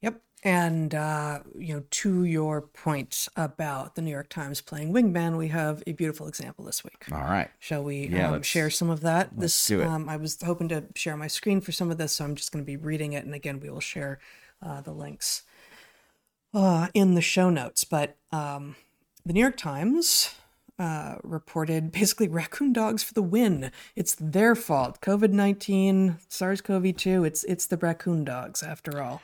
Yep, 0.00 0.20
and 0.42 0.94
uh, 0.94 1.40
you 1.58 1.74
know, 1.74 1.84
to 1.90 2.24
your 2.24 2.62
point 2.62 3.28
about 3.36 3.96
the 3.96 4.02
New 4.02 4.10
York 4.10 4.30
Times 4.30 4.60
playing 4.60 4.92
wingman, 4.92 5.36
we 5.36 5.48
have 5.48 5.82
a 5.86 5.92
beautiful 5.92 6.26
example 6.28 6.64
this 6.64 6.82
week. 6.82 7.04
All 7.12 7.20
right, 7.20 7.50
shall 7.58 7.84
we 7.84 8.08
yeah, 8.08 8.30
um, 8.30 8.42
share 8.42 8.70
some 8.70 8.88
of 8.88 9.00
that? 9.00 9.30
This 9.36 9.70
um, 9.72 10.08
I 10.08 10.16
was 10.16 10.40
hoping 10.42 10.68
to 10.68 10.84
share 10.94 11.16
my 11.16 11.26
screen 11.26 11.60
for 11.60 11.72
some 11.72 11.90
of 11.90 11.98
this, 11.98 12.12
so 12.12 12.24
I'm 12.24 12.34
just 12.34 12.50
going 12.50 12.64
to 12.64 12.66
be 12.66 12.76
reading 12.76 13.12
it, 13.12 13.24
and 13.24 13.34
again, 13.34 13.60
we 13.60 13.68
will 13.68 13.80
share 13.80 14.18
uh, 14.62 14.80
the 14.80 14.92
links 14.92 15.42
uh, 16.54 16.88
in 16.94 17.14
the 17.14 17.20
show 17.20 17.50
notes. 17.50 17.84
But 17.84 18.16
um, 18.30 18.76
the 19.24 19.32
New 19.32 19.40
York 19.40 19.56
Times 19.56 20.34
uh, 20.78 21.16
reported 21.22 21.92
basically 21.92 22.28
raccoon 22.40 22.72
dogs 22.72 23.02
for 23.02 23.14
the 23.14 23.22
win. 23.22 23.70
It's 23.96 24.14
their 24.14 24.54
fault. 24.54 25.00
COVID 25.00 25.30
nineteen, 25.30 26.18
SARS 26.28 26.60
CoV 26.60 26.96
two. 26.96 27.24
It's 27.24 27.44
it's 27.44 27.66
the 27.66 27.76
raccoon 27.76 28.24
dogs 28.24 28.62
after 28.62 29.02
all. 29.02 29.22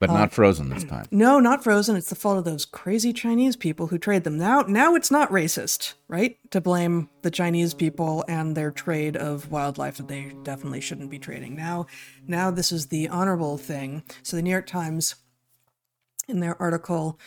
But 0.00 0.10
not 0.10 0.28
uh, 0.28 0.34
frozen 0.34 0.68
this 0.68 0.84
time. 0.84 1.06
No, 1.10 1.38
not 1.38 1.62
frozen. 1.62 1.96
It's 1.96 2.10
the 2.10 2.16
fault 2.16 2.36
of 2.36 2.44
those 2.44 2.66
crazy 2.66 3.12
Chinese 3.12 3.56
people 3.56 3.86
who 3.86 3.96
trade 3.96 4.24
them. 4.24 4.36
Now, 4.36 4.62
now 4.62 4.94
it's 4.96 5.10
not 5.10 5.30
racist, 5.30 5.94
right? 6.08 6.36
To 6.50 6.60
blame 6.60 7.08
the 7.22 7.30
Chinese 7.30 7.74
people 7.74 8.24
and 8.28 8.56
their 8.56 8.70
trade 8.70 9.16
of 9.16 9.50
wildlife 9.50 9.96
that 9.98 10.08
they 10.08 10.34
definitely 10.42 10.80
shouldn't 10.80 11.10
be 11.10 11.18
trading. 11.18 11.54
Now, 11.54 11.86
now 12.26 12.50
this 12.50 12.72
is 12.72 12.86
the 12.86 13.08
honorable 13.08 13.56
thing. 13.56 14.02
So 14.22 14.36
the 14.36 14.42
New 14.42 14.50
York 14.50 14.66
Times, 14.66 15.14
in 16.28 16.40
their 16.40 16.60
article, 16.60 17.18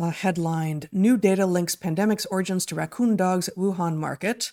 uh, 0.00 0.10
headlined 0.10 0.88
New 0.92 1.16
Data 1.16 1.46
Links 1.46 1.74
Pandemic's 1.74 2.26
Origins 2.26 2.66
to 2.66 2.74
Raccoon 2.74 3.16
Dogs 3.16 3.48
at 3.48 3.56
Wuhan 3.56 3.96
Market, 3.96 4.52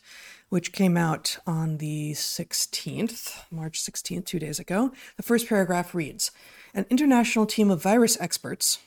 which 0.49 0.73
came 0.73 0.97
out 0.97 1.37
on 1.45 1.77
the 1.77 2.13
16th, 2.13 3.43
March 3.51 3.81
16th, 3.81 4.25
two 4.25 4.39
days 4.39 4.59
ago. 4.59 4.91
The 5.17 5.23
first 5.23 5.47
paragraph 5.47 5.95
reads 5.95 6.31
An 6.73 6.85
international 6.89 7.45
team 7.45 7.71
of 7.71 7.81
virus 7.81 8.19
experts, 8.19 8.79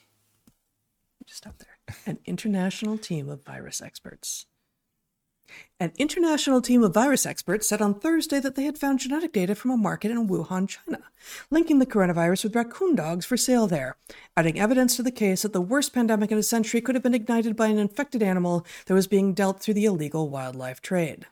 just 1.24 1.38
stop 1.38 1.59
there, 1.59 1.96
an 2.07 2.18
international 2.26 2.98
team 2.98 3.28
of 3.28 3.44
virus 3.44 3.80
experts 3.80 4.46
an 5.80 5.92
international 5.98 6.62
team 6.62 6.82
of 6.82 6.94
virus 6.94 7.26
experts 7.26 7.68
said 7.68 7.82
on 7.82 7.94
Thursday 7.94 8.38
that 8.40 8.55
they 8.55 8.64
had 8.64 8.78
found 8.78 9.00
genetic 9.00 9.32
data 9.32 9.55
from 9.55 9.70
a 9.70 9.76
market 9.76 10.11
in 10.11 10.28
Wuhan, 10.28 10.68
China, 10.68 11.03
linking 11.50 11.78
the 11.78 11.86
coronavirus 11.86 12.44
with 12.44 12.57
raccoon 12.57 12.94
dogs 12.94 13.26
for 13.26 13.36
sale 13.36 13.66
there, 13.66 13.96
adding 14.36 14.59
evidence 14.59 14.96
to 14.96 15.03
the 15.03 15.11
case 15.11 15.42
that 15.42 15.53
the 15.53 15.61
worst 15.61 15.92
pandemic 15.92 16.30
in 16.30 16.38
a 16.38 16.42
century 16.42 16.80
could 16.80 16.94
have 16.94 17.03
been 17.03 17.14
ignited 17.14 17.57
by 17.57 17.66
an 17.66 17.78
infected 17.78 18.22
animal 18.22 18.66
that 18.86 18.94
was 18.94 19.07
being 19.07 19.34
dealt 19.34 19.61
through 19.61 19.74
the 19.74 19.84
illegal 19.84 20.28
wildlife 20.28 20.80
trade. 20.80 21.26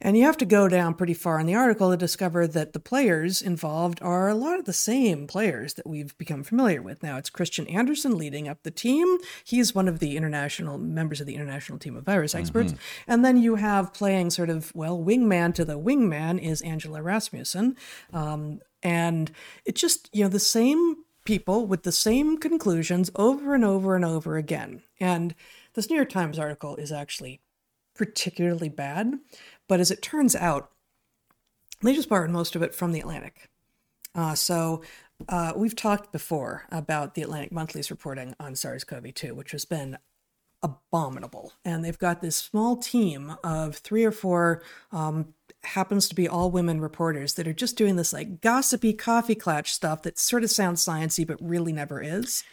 And 0.00 0.16
you 0.16 0.24
have 0.24 0.36
to 0.38 0.44
go 0.44 0.68
down 0.68 0.94
pretty 0.94 1.14
far 1.14 1.40
in 1.40 1.46
the 1.46 1.54
article 1.54 1.90
to 1.90 1.96
discover 1.96 2.46
that 2.46 2.72
the 2.72 2.80
players 2.80 3.40
involved 3.40 4.00
are 4.02 4.28
a 4.28 4.34
lot 4.34 4.58
of 4.58 4.64
the 4.64 4.72
same 4.72 5.26
players 5.26 5.74
that 5.74 5.86
we've 5.86 6.16
become 6.18 6.42
familiar 6.42 6.82
with. 6.82 7.02
Now, 7.02 7.16
it's 7.16 7.30
Kristian 7.30 7.72
Andersen 7.72 8.16
leading 8.16 8.48
up 8.48 8.62
the 8.62 8.70
team. 8.70 9.18
He's 9.44 9.74
one 9.74 9.88
of 9.88 9.98
the 9.98 10.16
international 10.16 10.78
members 10.78 11.20
of 11.20 11.26
the 11.26 11.34
international 11.34 11.78
team 11.78 11.96
of 11.96 12.04
virus 12.04 12.32
mm-hmm. 12.32 12.40
experts. 12.40 12.72
Mm-hmm. 12.72 13.10
And 13.12 13.24
then 13.24 13.36
you 13.38 13.56
have 13.56 13.94
playing 13.94 14.30
sort 14.30 14.50
of, 14.50 14.74
well, 14.74 14.98
wingman 14.98 15.54
to 15.54 15.64
the 15.64 15.78
wingman 15.78 16.40
is 16.40 16.62
Angela 16.62 17.02
Rasmussen. 17.02 17.76
Um, 18.12 18.60
and 18.82 19.32
it's 19.64 19.80
just, 19.80 20.10
you 20.12 20.22
know, 20.22 20.28
the 20.28 20.38
same 20.38 20.96
people 21.24 21.66
with 21.66 21.82
the 21.82 21.92
same 21.92 22.38
conclusions 22.38 23.10
over 23.16 23.54
and 23.54 23.64
over 23.64 23.96
and 23.96 24.04
over 24.04 24.36
again. 24.36 24.82
And 25.00 25.34
this 25.74 25.90
New 25.90 25.96
York 25.96 26.08
Times 26.08 26.38
article 26.38 26.76
is 26.76 26.92
actually 26.92 27.40
particularly 27.94 28.68
bad 28.68 29.14
but 29.68 29.80
as 29.80 29.90
it 29.90 30.02
turns 30.02 30.34
out, 30.34 30.70
they 31.82 31.94
just 31.94 32.08
borrowed 32.08 32.30
most 32.30 32.56
of 32.56 32.62
it 32.62 32.74
from 32.74 32.92
the 32.92 33.00
Atlantic. 33.00 33.48
Uh, 34.14 34.34
so 34.34 34.82
uh, 35.28 35.52
we've 35.54 35.76
talked 35.76 36.12
before 36.12 36.64
about 36.70 37.14
the 37.14 37.22
Atlantic 37.22 37.52
Monthly's 37.52 37.90
reporting 37.90 38.34
on 38.40 38.54
SARS 38.54 38.84
CoV 38.84 39.12
2, 39.12 39.34
which 39.34 39.50
has 39.52 39.64
been 39.64 39.98
abominable. 40.62 41.52
And 41.64 41.84
they've 41.84 41.98
got 41.98 42.22
this 42.22 42.36
small 42.36 42.76
team 42.76 43.36
of 43.44 43.76
three 43.76 44.04
or 44.04 44.12
four, 44.12 44.62
um, 44.90 45.34
happens 45.62 46.08
to 46.08 46.14
be 46.14 46.28
all 46.28 46.50
women 46.50 46.80
reporters 46.80 47.34
that 47.34 47.46
are 47.46 47.52
just 47.52 47.76
doing 47.76 47.96
this 47.96 48.12
like 48.12 48.40
gossipy 48.40 48.92
coffee 48.92 49.34
clutch 49.34 49.72
stuff 49.72 50.02
that 50.02 50.18
sort 50.18 50.44
of 50.44 50.50
sounds 50.50 50.84
sciency, 50.84 51.26
but 51.26 51.38
really 51.40 51.72
never 51.72 52.00
is. 52.00 52.44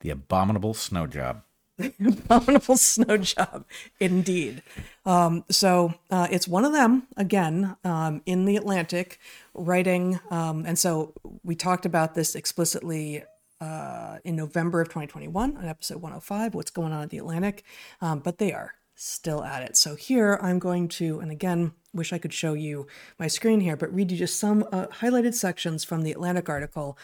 The 0.00 0.10
abominable 0.10 0.74
snow 0.74 1.06
job. 1.06 1.42
abominable 2.04 2.76
snow 2.76 3.16
job, 3.16 3.64
indeed. 4.00 4.62
Um, 5.06 5.44
so 5.50 5.94
uh, 6.10 6.28
it's 6.30 6.48
one 6.48 6.64
of 6.64 6.72
them 6.72 7.06
again 7.16 7.76
um, 7.84 8.22
in 8.26 8.44
the 8.44 8.56
Atlantic, 8.56 9.18
writing. 9.54 10.20
Um, 10.30 10.64
and 10.66 10.78
so 10.78 11.14
we 11.42 11.54
talked 11.54 11.86
about 11.86 12.14
this 12.14 12.34
explicitly 12.34 13.24
uh, 13.60 14.18
in 14.24 14.36
November 14.36 14.80
of 14.80 14.88
2021 14.88 15.56
on 15.56 15.64
episode 15.64 15.96
105. 15.96 16.54
What's 16.54 16.70
going 16.70 16.92
on 16.92 17.02
at 17.02 17.10
the 17.10 17.18
Atlantic? 17.18 17.64
Um, 18.00 18.20
but 18.20 18.38
they 18.38 18.52
are 18.52 18.74
still 18.94 19.44
at 19.44 19.62
it. 19.62 19.76
So 19.76 19.94
here 19.94 20.38
I'm 20.42 20.58
going 20.58 20.88
to, 20.88 21.20
and 21.20 21.30
again, 21.30 21.72
wish 21.94 22.12
I 22.12 22.18
could 22.18 22.32
show 22.32 22.54
you 22.54 22.86
my 23.18 23.28
screen 23.28 23.60
here, 23.60 23.76
but 23.76 23.94
read 23.94 24.10
you 24.10 24.18
just 24.18 24.38
some 24.38 24.66
uh, 24.72 24.86
highlighted 24.86 25.34
sections 25.34 25.84
from 25.84 26.02
the 26.02 26.12
Atlantic 26.12 26.48
article 26.48 26.98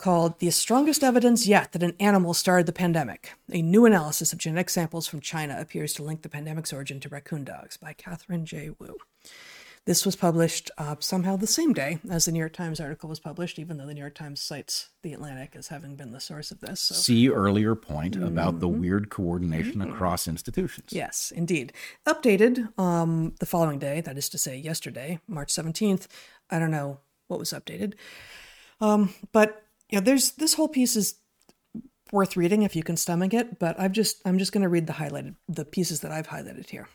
called 0.00 0.38
The 0.38 0.50
Strongest 0.50 1.04
Evidence 1.04 1.46
Yet 1.46 1.72
That 1.72 1.82
an 1.82 1.94
Animal 2.00 2.32
Started 2.32 2.64
the 2.64 2.72
Pandemic. 2.72 3.34
A 3.52 3.60
new 3.60 3.84
analysis 3.84 4.32
of 4.32 4.38
genetic 4.38 4.70
samples 4.70 5.06
from 5.06 5.20
China 5.20 5.56
appears 5.60 5.92
to 5.94 6.02
link 6.02 6.22
the 6.22 6.30
pandemic's 6.30 6.72
origin 6.72 7.00
to 7.00 7.10
raccoon 7.10 7.44
dogs 7.44 7.76
by 7.76 7.92
Katherine 7.92 8.46
J. 8.46 8.70
Wu. 8.78 8.96
This 9.84 10.06
was 10.06 10.16
published 10.16 10.70
uh, 10.78 10.96
somehow 11.00 11.36
the 11.36 11.46
same 11.46 11.74
day 11.74 11.98
as 12.10 12.24
the 12.24 12.32
New 12.32 12.38
York 12.38 12.54
Times 12.54 12.80
article 12.80 13.10
was 13.10 13.20
published, 13.20 13.58
even 13.58 13.76
though 13.76 13.86
the 13.86 13.92
New 13.92 14.00
York 14.00 14.14
Times 14.14 14.40
cites 14.40 14.88
The 15.02 15.12
Atlantic 15.12 15.54
as 15.54 15.68
having 15.68 15.96
been 15.96 16.12
the 16.12 16.20
source 16.20 16.50
of 16.50 16.60
this. 16.60 16.80
So. 16.80 16.94
See 16.94 17.28
earlier 17.28 17.74
point 17.74 18.16
about 18.16 18.60
the 18.60 18.68
weird 18.68 19.10
coordination 19.10 19.82
across 19.82 20.26
institutions. 20.26 20.92
Yes, 20.92 21.30
indeed. 21.34 21.74
Updated 22.06 22.78
um, 22.78 23.34
the 23.38 23.46
following 23.46 23.78
day, 23.78 24.00
that 24.00 24.16
is 24.16 24.30
to 24.30 24.38
say, 24.38 24.56
yesterday, 24.56 25.20
March 25.28 25.52
17th. 25.52 26.06
I 26.48 26.58
don't 26.58 26.70
know 26.70 27.00
what 27.28 27.38
was 27.38 27.50
updated. 27.50 27.94
Um, 28.80 29.12
but 29.32 29.66
yeah, 29.90 30.00
there's 30.00 30.32
this 30.32 30.54
whole 30.54 30.68
piece 30.68 30.96
is 30.96 31.16
worth 32.12 32.36
reading 32.36 32.62
if 32.62 32.74
you 32.74 32.82
can 32.82 32.96
stomach 32.96 33.34
it, 33.34 33.58
but 33.58 33.78
I've 33.78 33.92
just 33.92 34.22
I'm 34.24 34.38
just 34.38 34.52
going 34.52 34.62
to 34.62 34.68
read 34.68 34.86
the 34.86 34.94
highlighted 34.94 35.34
the 35.48 35.64
pieces 35.64 36.00
that 36.00 36.12
I've 36.12 36.28
highlighted 36.28 36.70
here. 36.70 36.88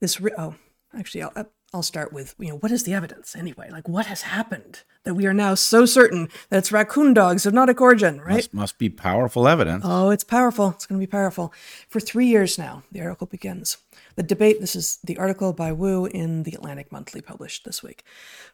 This 0.00 0.20
re- 0.20 0.32
oh, 0.36 0.54
actually 0.96 1.22
I'll 1.22 1.32
uh, 1.36 1.44
I'll 1.72 1.82
start 1.82 2.12
with 2.12 2.34
you 2.38 2.48
know 2.48 2.56
what 2.56 2.72
is 2.72 2.82
the 2.82 2.94
evidence 2.94 3.36
anyway? 3.36 3.70
Like 3.70 3.88
what 3.88 4.06
has 4.06 4.22
happened 4.22 4.82
that 5.04 5.14
we 5.14 5.26
are 5.26 5.32
now 5.32 5.54
so 5.54 5.86
certain 5.86 6.28
that 6.48 6.58
it's 6.58 6.72
raccoon 6.72 7.14
dogs 7.14 7.46
of 7.46 7.54
Nordic 7.54 7.80
origin, 7.80 8.20
right? 8.20 8.36
Must, 8.36 8.54
must 8.54 8.78
be 8.78 8.88
powerful 8.90 9.46
evidence. 9.46 9.84
Oh, 9.86 10.10
it's 10.10 10.24
powerful. 10.24 10.70
It's 10.70 10.86
going 10.86 11.00
to 11.00 11.06
be 11.06 11.10
powerful. 11.10 11.54
For 11.88 12.00
three 12.00 12.26
years 12.26 12.58
now, 12.58 12.82
the 12.90 13.00
article 13.00 13.26
begins. 13.26 13.78
The 14.16 14.22
debate, 14.22 14.60
this 14.60 14.76
is 14.76 14.98
the 15.04 15.16
article 15.16 15.52
by 15.52 15.72
Wu 15.72 16.06
in 16.06 16.42
the 16.42 16.52
Atlantic 16.52 16.92
Monthly 16.92 17.22
published 17.22 17.64
this 17.64 17.82
week. 17.82 18.04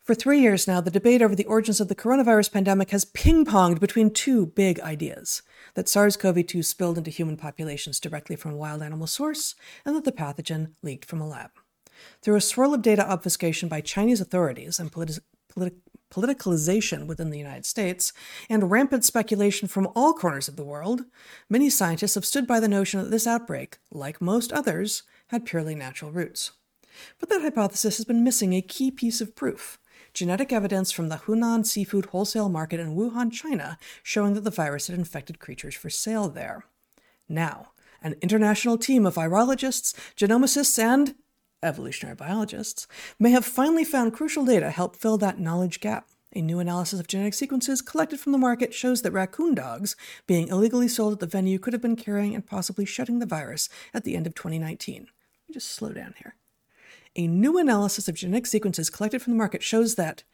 For 0.03 0.15
three 0.15 0.41
years 0.41 0.69
now, 0.69 0.81
the 0.81 0.91
debate 0.91 1.23
over 1.23 1.35
the 1.35 1.47
origins 1.47 1.81
of 1.81 1.89
the 1.89 1.95
coronavirus 1.95 2.53
pandemic 2.53 2.91
has 2.91 3.07
ping 3.07 3.45
ponged 3.45 3.81
between 3.81 4.11
two 4.11 4.47
big 4.47 4.79
ideas 4.81 5.43
that 5.75 5.89
SARS 5.89 6.17
CoV 6.17 6.47
2 6.47 6.63
spilled 6.63 6.99
into 6.99 7.11
human 7.11 7.37
populations 7.37 7.99
directly 7.99 8.37
from 8.37 8.53
a 8.53 8.57
wild 8.57 8.83
animal 8.83 9.07
source, 9.07 9.55
and 9.85 9.97
that 9.97 10.05
the 10.05 10.13
pathogen 10.13 10.73
leaked 10.83 11.07
from 11.07 11.21
a 11.21 11.27
lab. 11.27 11.51
Through 12.23 12.37
a 12.37 12.41
swirl 12.41 12.75
of 12.75 12.83
data 12.83 13.09
obfuscation 13.09 13.69
by 13.69 13.81
Chinese 13.81 14.21
authorities 14.21 14.79
and 14.79 14.93
politi- 14.93 15.21
politi- 15.55 15.81
politicalization 16.11 17.07
within 17.07 17.31
the 17.31 17.39
United 17.39 17.67
States, 17.67 18.13
and 18.49 18.71
rampant 18.71 19.05
speculation 19.05 19.69
from 19.69 19.89
all 19.95 20.13
corners 20.13 20.49
of 20.49 20.57
the 20.57 20.65
world, 20.65 21.03
many 21.49 21.69
scientists 21.69 22.15
have 22.15 22.25
stood 22.25 22.47
by 22.47 22.61
the 22.61 22.69
notion 22.69 23.03
that 23.03 23.11
this 23.11 23.27
outbreak, 23.27 23.79
like 23.91 24.21
most 24.21 24.53
others, 24.53 25.03
had 25.29 25.45
purely 25.45 25.75
natural 25.75 26.11
roots. 26.11 26.53
But 27.19 27.29
that 27.29 27.43
hypothesis 27.43 27.97
has 27.97 28.05
been 28.07 28.25
missing 28.25 28.55
a 28.55 28.63
key 28.63 28.91
piece 28.91 29.21
of 29.21 29.37
proof 29.37 29.79
genetic 30.15 30.51
evidence 30.51 30.91
from 30.91 31.11
the 31.11 31.17
Huanan 31.17 31.67
seafood 31.67 32.07
wholesale 32.07 32.49
market 32.49 32.81
in 32.81 32.97
Wuhan, 32.97 33.31
China, 33.31 33.77
showing 34.03 34.33
that 34.33 34.45
the 34.45 34.51
virus 34.51 34.87
had 34.87 34.99
infected 34.99 35.39
creatures 35.39 35.75
for 35.75 35.91
sale 35.91 36.31
there. 36.31 36.65
Now, 37.29 37.73
an 38.01 38.17
international 38.23 38.79
team 38.79 39.05
of 39.05 39.17
virologists, 39.17 39.93
genomicists, 40.17 40.83
and 40.83 41.17
evolutionary 41.67 42.15
biologists 42.17 42.87
may 43.19 43.31
have 43.31 43.45
finally 43.45 43.85
found 43.85 44.13
crucial 44.13 44.45
data 44.45 44.67
to 44.67 44.71
help 44.71 44.97
fill 44.97 45.19
that 45.19 45.39
knowledge 45.39 45.81
gap. 45.81 46.09
A 46.35 46.43
new 46.43 46.59
analysis 46.59 47.01
of 47.01 47.09
genetic 47.09 47.35
sequences 47.35 47.81
collected 47.81 48.21
from 48.21 48.33
the 48.33 48.39
market 48.39 48.75
shows 48.75 49.03
that 49.03 49.13
raccoon 49.13 49.55
dogs 49.55 49.97
being 50.27 50.49
illegally 50.49 50.89
sold 50.89 51.15
at 51.15 51.21
the 51.21 51.27
venue 51.27 51.59
could 51.59 51.73
have 51.73 51.83
been 51.83 51.97
carrying 51.97 52.35
and 52.35 52.47
possibly 52.47 52.85
shedding 52.85 53.19
the 53.19 53.27
virus 53.27 53.69
at 53.95 54.05
the 54.05 54.17
end 54.17 54.27
of 54.27 54.35
2019. 54.35 55.03
Let 55.03 55.49
me 55.49 55.55
just 55.55 55.71
slow 55.71 55.93
down 55.93 56.15
here. 56.19 56.37
A 57.17 57.27
new 57.27 57.57
analysis 57.57 58.09
of 58.09 58.17
genetic 58.17 58.47
sequences 58.47 58.91
collected 58.91 59.23
from 59.23 59.33
the 59.33 59.39
market 59.39 59.63
shows 59.63 59.95
that 59.95 60.25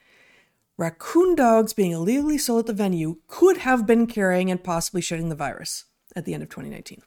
raccoon 0.77 1.37
dogs 1.37 1.73
being 1.73 1.93
illegally 1.93 2.39
sold 2.39 2.61
at 2.61 2.67
the 2.67 2.73
venue 2.73 3.19
could 3.29 3.59
have 3.59 3.87
been 3.87 4.09
carrying 4.09 4.51
and 4.51 4.65
possibly 4.65 5.01
shedding 5.01 5.29
the 5.29 5.37
virus 5.37 5.85
at 6.17 6.25
the 6.25 6.35
end 6.35 6.43
of 6.43 6.49
2019. 6.49 7.03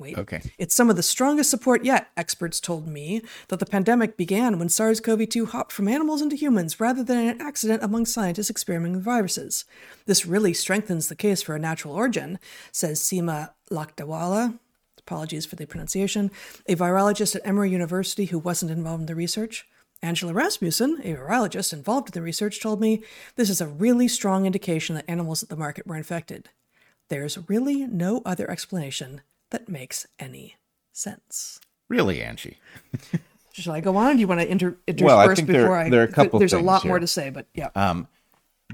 That's 0.00 0.14
the 0.16 0.20
evidence. 0.20 0.40
Wait. 0.40 0.50
Okay. 0.50 0.54
It's 0.58 0.74
some 0.74 0.90
of 0.90 0.96
the 0.96 1.02
strongest 1.02 1.50
support 1.50 1.84
yet, 1.84 2.08
experts 2.16 2.60
told 2.60 2.86
me, 2.86 3.22
that 3.48 3.58
the 3.58 3.66
pandemic 3.66 4.16
began 4.16 4.58
when 4.58 4.68
SARS 4.68 5.00
CoV 5.00 5.28
2 5.28 5.46
hopped 5.46 5.72
from 5.72 5.88
animals 5.88 6.22
into 6.22 6.36
humans 6.36 6.80
rather 6.80 7.02
than 7.02 7.28
an 7.28 7.40
accident 7.40 7.82
among 7.82 8.06
scientists 8.06 8.50
experimenting 8.50 8.96
with 8.96 9.04
viruses. 9.04 9.64
This 10.06 10.26
really 10.26 10.54
strengthens 10.54 11.08
the 11.08 11.14
case 11.14 11.42
for 11.42 11.54
a 11.54 11.58
natural 11.58 11.94
origin, 11.94 12.38
says 12.72 13.00
Seema 13.00 13.50
Lakdawala. 13.70 14.58
Apologies 14.98 15.46
for 15.46 15.56
the 15.56 15.66
pronunciation. 15.66 16.30
A 16.66 16.76
virologist 16.76 17.34
at 17.34 17.42
Emory 17.44 17.70
University 17.70 18.26
who 18.26 18.38
wasn't 18.38 18.70
involved 18.70 19.02
in 19.02 19.06
the 19.06 19.14
research. 19.14 19.66
Angela 20.02 20.32
Rasmussen, 20.32 21.00
a 21.04 21.14
virologist 21.14 21.72
involved 21.72 22.08
in 22.08 22.12
the 22.12 22.22
research, 22.22 22.60
told 22.60 22.80
me 22.80 23.02
this 23.36 23.50
is 23.50 23.60
a 23.60 23.66
really 23.66 24.08
strong 24.08 24.46
indication 24.46 24.94
that 24.94 25.04
animals 25.08 25.42
at 25.42 25.48
the 25.48 25.56
market 25.56 25.86
were 25.86 25.96
infected. 25.96 26.48
There's 27.08 27.50
really 27.50 27.86
no 27.86 28.22
other 28.24 28.50
explanation 28.50 29.20
that 29.50 29.68
makes 29.68 30.06
any 30.18 30.56
sense. 30.92 31.60
Really, 31.88 32.22
Angie? 32.22 32.58
Shall 33.52 33.74
I 33.74 33.80
go 33.80 33.96
on? 33.96 34.14
Do 34.16 34.20
you 34.20 34.28
want 34.28 34.40
to 34.40 34.48
inter- 34.50 34.76
intersperse 34.86 35.06
Well, 35.06 35.18
I 35.18 35.34
think 35.34 35.48
there- 35.48 35.62
before 35.62 35.76
I? 35.76 35.90
there 35.90 36.00
are 36.00 36.04
a 36.04 36.12
couple 36.12 36.38
There's 36.38 36.52
a 36.52 36.60
lot 36.60 36.82
here. 36.82 36.90
more 36.90 36.98
to 37.00 37.06
say, 37.06 37.30
but 37.30 37.46
yeah. 37.54 37.70
Um, 37.74 38.06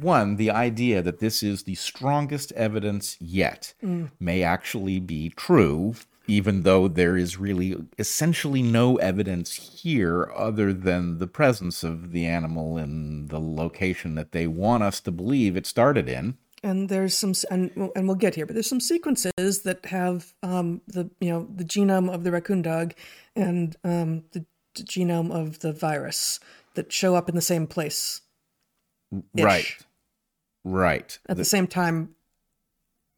one, 0.01 0.37
the 0.37 0.51
idea 0.51 1.01
that 1.01 1.19
this 1.21 1.43
is 1.43 1.63
the 1.63 1.75
strongest 1.75 2.53
evidence 2.53 3.17
yet 3.19 3.73
Mm. 3.83 4.11
may 4.21 4.43
actually 4.43 5.01
be 5.01 5.31
true, 5.31 5.95
even 6.27 6.63
though 6.65 6.87
there 6.89 7.17
is 7.17 7.39
really 7.39 7.75
essentially 7.99 8.61
no 8.63 8.97
evidence 8.97 9.81
here 9.83 10.31
other 10.37 10.75
than 10.75 11.17
the 11.19 11.27
presence 11.27 11.83
of 11.83 12.13
the 12.13 12.27
animal 12.27 12.77
in 12.77 13.29
the 13.29 13.41
location 13.41 14.15
that 14.17 14.33
they 14.33 14.47
want 14.47 14.83
us 14.83 15.01
to 15.01 15.11
believe 15.11 15.57
it 15.57 15.67
started 15.67 16.07
in. 16.11 16.37
And 16.67 16.89
there's 16.89 17.17
some 17.17 17.33
and, 17.51 17.71
and 17.95 18.07
we'll 18.09 18.17
get 18.17 18.35
here 18.35 18.45
but 18.45 18.55
there's 18.55 18.69
some 18.69 18.81
sequences 18.81 19.63
that 19.63 19.87
have 19.87 20.35
um, 20.43 20.81
the 20.89 21.09
you 21.21 21.31
know 21.31 21.47
the 21.55 21.65
genome 21.65 22.13
of 22.13 22.25
the 22.25 22.33
raccoon 22.33 22.61
dog 22.63 22.93
and 23.37 23.77
um, 23.85 24.25
the, 24.33 24.45
the 24.75 24.83
genome 24.83 25.31
of 25.33 25.61
the 25.61 25.73
virus 25.73 26.41
that 26.75 26.93
show 26.93 27.15
up 27.15 27.29
in 27.29 27.35
the 27.35 27.41
same 27.41 27.67
place 27.67 28.21
Right. 29.35 29.77
Right. 30.65 31.19
at 31.29 31.37
the, 31.37 31.45
same 31.45 31.69
time 31.69 32.17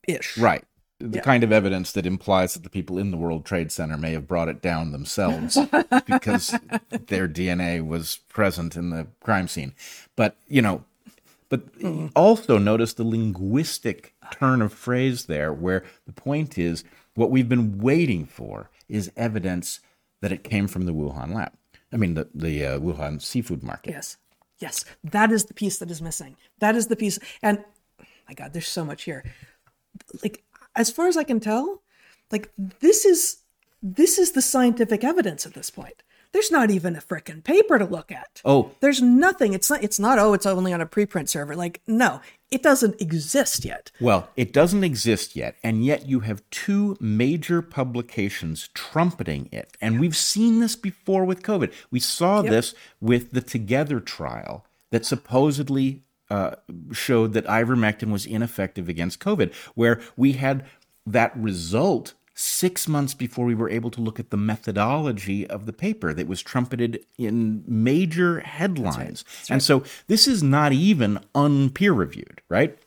ish 0.07 0.37
Right. 0.37 0.65
The 1.01 1.17
Yeah. 1.17 1.23
kind 1.23 1.43
of 1.45 1.51
evidence 1.53 1.93
that 1.93 2.05
implies 2.07 2.55
that 2.55 2.65
the 2.65 2.71
people 2.71 2.99
in 2.99 3.11
the 3.11 3.17
World 3.17 3.45
Trade 3.47 3.73
Center 3.73 3.97
may 3.97 4.13
have 4.13 4.27
brought 4.27 4.49
it 4.49 4.61
down 4.61 4.93
themselves 4.93 5.57
because 6.07 6.59
their 6.91 7.29
DNA 7.29 7.87
was 7.87 8.19
present 8.29 8.77
in 8.77 8.91
the 8.91 9.07
crime 9.23 9.49
scene. 9.49 9.75
But, 10.17 10.37
you 10.49 10.61
know, 10.61 10.85
but 11.49 11.63
also 12.15 12.59
notice 12.59 12.93
the 12.93 13.05
linguistic 13.05 14.15
turn 14.31 14.61
of 14.63 14.73
phrase 14.73 15.27
there, 15.27 15.53
where 15.53 15.85
the 16.07 16.13
point 16.13 16.59
is 16.59 16.85
what 17.15 17.31
we've 17.31 17.49
been 17.49 17.79
waiting 17.79 18.27
for 18.27 18.71
is 18.89 19.11
evidence 19.17 19.81
that 20.21 20.33
it 20.33 20.45
came 20.45 20.69
from 20.69 20.85
the 20.85 20.93
Wuhan 20.93 21.35
lab. 21.35 21.53
I 21.93 21.97
mean, 21.97 22.15
the, 22.15 22.29
the 22.35 22.65
uh, 22.65 22.79
Wuhan 22.79 23.23
seafood 23.23 23.63
market. 23.63 23.91
yes. 23.91 24.17
Yes. 24.61 24.85
That 25.05 25.31
is 25.31 25.45
the 25.45 25.55
piece 25.55 25.79
that 25.79 25.89
is 25.89 26.03
missing. 26.03 26.37
That 26.59 26.75
is 26.75 26.89
the 26.89 26.97
piece 26.97 27.21
and 27.43 27.63
my 28.27 28.35
god 28.35 28.53
there's 28.53 28.67
so 28.67 28.85
much 28.85 29.05
here. 29.05 29.25
Like 30.23 30.43
as 30.79 30.91
far 30.91 31.09
as 31.09 31.17
i 31.17 31.25
can 31.25 31.41
tell 31.41 31.83
like 32.31 32.51
this 32.81 33.05
is 33.05 33.39
this 33.83 34.19
is 34.19 34.33
the 34.33 34.43
scientific 34.43 35.05
evidence 35.05 35.45
at 35.45 35.55
this 35.55 35.71
point 35.71 36.03
there's 36.33 36.51
not 36.51 36.71
even 36.71 36.95
a 36.95 37.01
frickin' 37.01 37.43
paper 37.43 37.79
to 37.79 37.85
look 37.85 38.13
at 38.13 38.41
Oh, 38.45 38.73
There's 38.81 39.01
nothing. 39.01 39.55
It's 39.55 39.71
not. 39.71 39.83
It's 39.83 39.99
not. 39.99 40.19
Oh, 40.19 40.35
it's 40.35 40.47
only 40.47 40.73
on 40.73 40.81
a 40.81 40.87
preprint 40.87 41.29
server. 41.29 41.57
Like, 41.57 41.81
no, 41.87 42.21
it 42.51 42.63
doesn't 42.63 43.01
exist 43.01 43.65
yet. 43.65 43.91
Well, 44.01 44.29
it 44.37 44.53
doesn't 44.53 44.85
exist 44.85 45.37
yet, 45.37 45.57
and 45.63 45.85
yet 45.85 46.07
you 46.07 46.21
have 46.21 46.43
two 46.51 46.97
major 47.01 47.63
publications 47.63 48.69
trumpeting 48.75 49.49
it. 49.53 49.77
And 49.81 50.01
we've 50.01 50.17
seen 50.17 50.61
this 50.61 50.77
before 50.77 51.25
with 51.25 51.43
COVID. 51.43 51.73
We 51.91 52.01
saw 52.01 52.43
this 52.43 52.75
with 53.01 53.33
the 53.33 53.41
Together 53.41 54.01
trial 54.01 54.65
that 54.91 55.05
supposedly 55.05 56.03
uh, 56.31 56.57
showed 56.93 57.33
that 57.33 57.47
ivermectin 57.47 58.11
was 58.11 58.27
ineffective 58.27 58.89
against 58.89 59.21
COVID, 59.21 59.53
where 59.75 60.01
we 60.17 60.33
had 60.33 60.65
that 61.07 61.37
result 61.37 62.15
six 62.39 62.87
months 62.87 63.15
before 63.15 63.45
we 63.45 63.55
were 63.55 63.69
able 63.69 63.91
to 63.91 64.01
look 64.01 64.21
at 64.21 64.31
the 64.31 64.37
methodology 64.37 65.45
of 65.49 65.67
the 65.67 65.73
paper 65.73 66.15
that 66.15 66.29
was 66.29 66.41
trumpeted 66.41 67.05
in 67.19 67.65
major 67.67 68.39
headlines. 68.41 69.25
And 69.51 69.61
so 69.61 69.83
this 70.07 70.29
is 70.29 70.41
not 70.41 70.73
even 70.73 71.19
unpeer 71.35 71.97
reviewed, 71.97 72.41
right? 72.49 72.79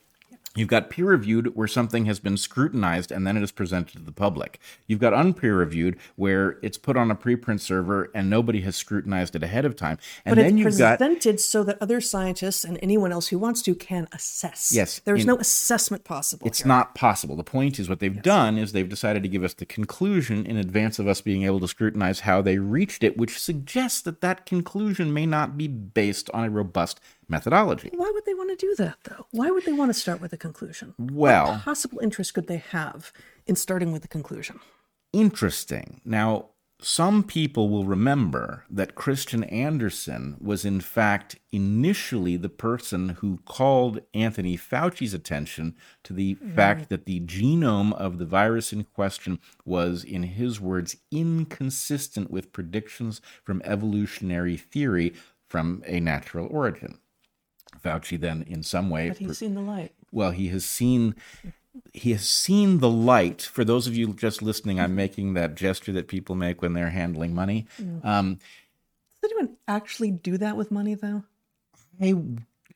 You've 0.54 0.68
got 0.68 0.90
peer 0.90 1.06
reviewed 1.06 1.54
where 1.56 1.66
something 1.68 2.04
has 2.06 2.20
been 2.20 2.36
scrutinized 2.36 3.10
and 3.10 3.26
then 3.26 3.36
it 3.36 3.42
is 3.42 3.52
presented 3.52 3.92
to 3.98 4.02
the 4.04 4.12
public. 4.12 4.60
You've 4.86 5.00
got 5.00 5.14
unpeer 5.14 5.56
reviewed 5.58 5.96
where 6.16 6.58
it's 6.62 6.76
put 6.76 6.96
on 6.96 7.10
a 7.10 7.14
preprint 7.14 7.60
server 7.60 8.10
and 8.14 8.28
nobody 8.28 8.60
has 8.62 8.76
scrutinized 8.76 9.34
it 9.34 9.42
ahead 9.42 9.64
of 9.64 9.76
time. 9.76 9.98
And 10.24 10.36
But 10.36 10.42
then 10.42 10.58
it's 10.58 10.64
you've 10.64 10.78
got 10.78 10.98
presented 10.98 11.40
so 11.40 11.64
that 11.64 11.78
other 11.80 12.00
scientists 12.02 12.64
and 12.64 12.78
anyone 12.82 13.12
else 13.12 13.28
who 13.28 13.38
wants 13.38 13.62
to 13.62 13.74
can 13.74 14.08
assess. 14.12 14.72
Yes, 14.74 15.00
There 15.04 15.14
is 15.14 15.22
in- 15.22 15.28
no 15.28 15.36
assessment 15.38 16.04
possible. 16.04 16.46
It's 16.46 16.60
here. 16.60 16.68
not 16.68 16.94
possible. 16.94 17.34
The 17.36 17.44
point 17.44 17.78
is 17.78 17.88
what 17.88 18.00
they've 18.00 18.22
done 18.22 18.58
is 18.58 18.72
they've 18.72 18.88
decided 18.88 19.22
to 19.22 19.28
give 19.30 19.44
us 19.44 19.54
the 19.54 19.64
conclusion 19.66 20.44
in 20.44 20.58
advance 20.58 20.98
of 20.98 21.08
us 21.08 21.22
being 21.22 21.44
able 21.44 21.60
to 21.60 21.68
scrutinize 21.68 22.20
how 22.20 22.42
they 22.42 22.58
reached 22.58 23.02
it, 23.02 23.16
which 23.16 23.38
suggests 23.38 24.02
that 24.02 24.20
that 24.20 24.44
conclusion 24.44 25.12
may 25.14 25.24
not 25.24 25.56
be 25.56 25.66
based 25.66 26.28
on 26.34 26.44
a 26.44 26.50
robust 26.50 27.00
methodology. 27.32 27.90
Why 27.92 28.10
would 28.14 28.24
they 28.24 28.34
want 28.34 28.50
to 28.50 28.66
do 28.66 28.76
that, 28.76 28.98
though? 29.04 29.26
Why 29.32 29.50
would 29.50 29.64
they 29.64 29.72
want 29.72 29.88
to 29.88 29.98
start 29.98 30.20
with 30.20 30.32
a 30.32 30.36
conclusion? 30.36 30.94
Well- 30.98 31.46
what 31.46 31.62
possible 31.62 31.98
interest 32.00 32.34
could 32.34 32.46
they 32.46 32.58
have 32.58 33.12
in 33.46 33.56
starting 33.56 33.90
with 33.90 34.04
a 34.04 34.08
conclusion? 34.08 34.60
Interesting. 35.12 36.00
Now, 36.04 36.50
some 36.84 37.22
people 37.22 37.68
will 37.68 37.84
remember 37.84 38.64
that 38.68 38.96
Kristian 38.96 39.50
Andersen 39.52 40.36
was, 40.40 40.64
in 40.64 40.80
fact, 40.80 41.38
initially 41.52 42.36
the 42.36 42.48
person 42.48 43.10
who 43.20 43.38
called 43.44 44.00
Anthony 44.14 44.56
Fauci's 44.56 45.14
attention 45.14 45.76
to 46.02 46.12
the 46.12 46.34
mm. 46.34 46.54
fact 46.56 46.88
that 46.88 47.06
the 47.06 47.20
genome 47.20 47.92
of 47.92 48.18
the 48.18 48.24
virus 48.24 48.72
in 48.72 48.82
question 48.82 49.38
was, 49.64 50.02
in 50.02 50.24
his 50.24 50.60
words, 50.60 50.96
inconsistent 51.12 52.32
with 52.32 52.52
predictions 52.52 53.20
from 53.44 53.62
evolutionary 53.64 54.56
theory 54.56 55.14
from 55.48 55.84
a 55.86 56.00
natural 56.00 56.48
origin. 56.50 56.98
Fauci 57.82 58.18
then, 58.18 58.42
in 58.42 58.62
some 58.62 58.90
way, 58.90 59.08
but 59.08 59.18
he's 59.18 59.38
seen 59.38 59.54
the 59.54 59.60
light. 59.60 59.92
Well, 60.10 60.30
he 60.30 60.48
has 60.48 60.64
seen 60.64 61.14
he 61.92 62.12
has 62.12 62.28
seen 62.28 62.78
the 62.78 62.90
light. 62.90 63.42
For 63.42 63.64
those 63.64 63.86
of 63.86 63.96
you 63.96 64.12
just 64.14 64.42
listening, 64.42 64.78
I'm 64.78 64.94
making 64.94 65.34
that 65.34 65.54
gesture 65.54 65.92
that 65.92 66.08
people 66.08 66.34
make 66.34 66.62
when 66.62 66.74
they're 66.74 66.90
handling 66.90 67.34
money. 67.34 67.66
Mm. 67.80 68.04
Um, 68.04 68.38
Does 69.20 69.30
anyone 69.32 69.56
actually 69.66 70.10
do 70.10 70.36
that 70.38 70.56
with 70.56 70.70
money, 70.70 70.94
though? 70.94 71.24
I 72.00 72.14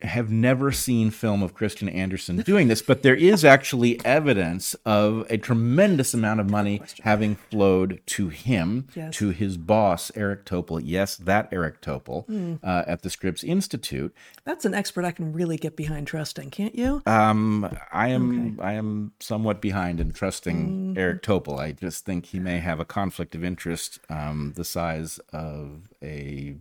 have 0.02 0.30
never 0.30 0.72
seen 0.72 1.10
film 1.10 1.42
of 1.42 1.54
Kristian 1.54 1.92
Andersen 1.94 2.36
doing 2.38 2.68
this, 2.68 2.82
but 2.82 3.02
there 3.02 3.14
is 3.14 3.44
actually 3.44 4.04
evidence 4.04 4.74
of 4.84 5.26
a 5.30 5.38
tremendous 5.38 6.14
amount 6.14 6.40
of 6.40 6.50
money 6.50 6.82
having 7.02 7.36
flowed 7.36 8.00
to 8.06 8.28
him, 8.28 8.88
yes. 8.94 9.14
to 9.16 9.30
his 9.30 9.56
boss, 9.56 10.10
Eric 10.14 10.44
Topol. 10.44 10.80
Yes, 10.84 11.16
that 11.16 11.48
Eric 11.52 11.80
Topol 11.80 12.26
mm. 12.28 12.58
uh, 12.62 12.84
at 12.86 13.02
the 13.02 13.10
Scripps 13.10 13.42
Institute. 13.42 14.14
That's 14.44 14.64
an 14.64 14.74
expert 14.74 15.04
I 15.04 15.12
can 15.12 15.32
really 15.32 15.56
get 15.56 15.76
behind 15.76 16.06
trusting, 16.06 16.50
can't 16.50 16.74
you? 16.74 17.02
Um, 17.06 17.68
I 17.92 18.08
am. 18.08 18.58
Okay. 18.58 18.62
I 18.62 18.72
am 18.74 19.12
somewhat 19.20 19.60
behind 19.60 20.00
in 20.00 20.12
trusting 20.12 20.94
mm. 20.94 20.98
Eric 20.98 21.22
Topol. 21.22 21.58
I 21.58 21.72
just 21.72 22.04
think 22.04 22.26
he 22.26 22.38
may 22.38 22.58
have 22.58 22.80
a 22.80 22.84
conflict 22.84 23.34
of 23.34 23.44
interest 23.44 23.98
um, 24.08 24.52
the 24.56 24.64
size 24.64 25.18
of 25.32 25.88
a 26.02 26.56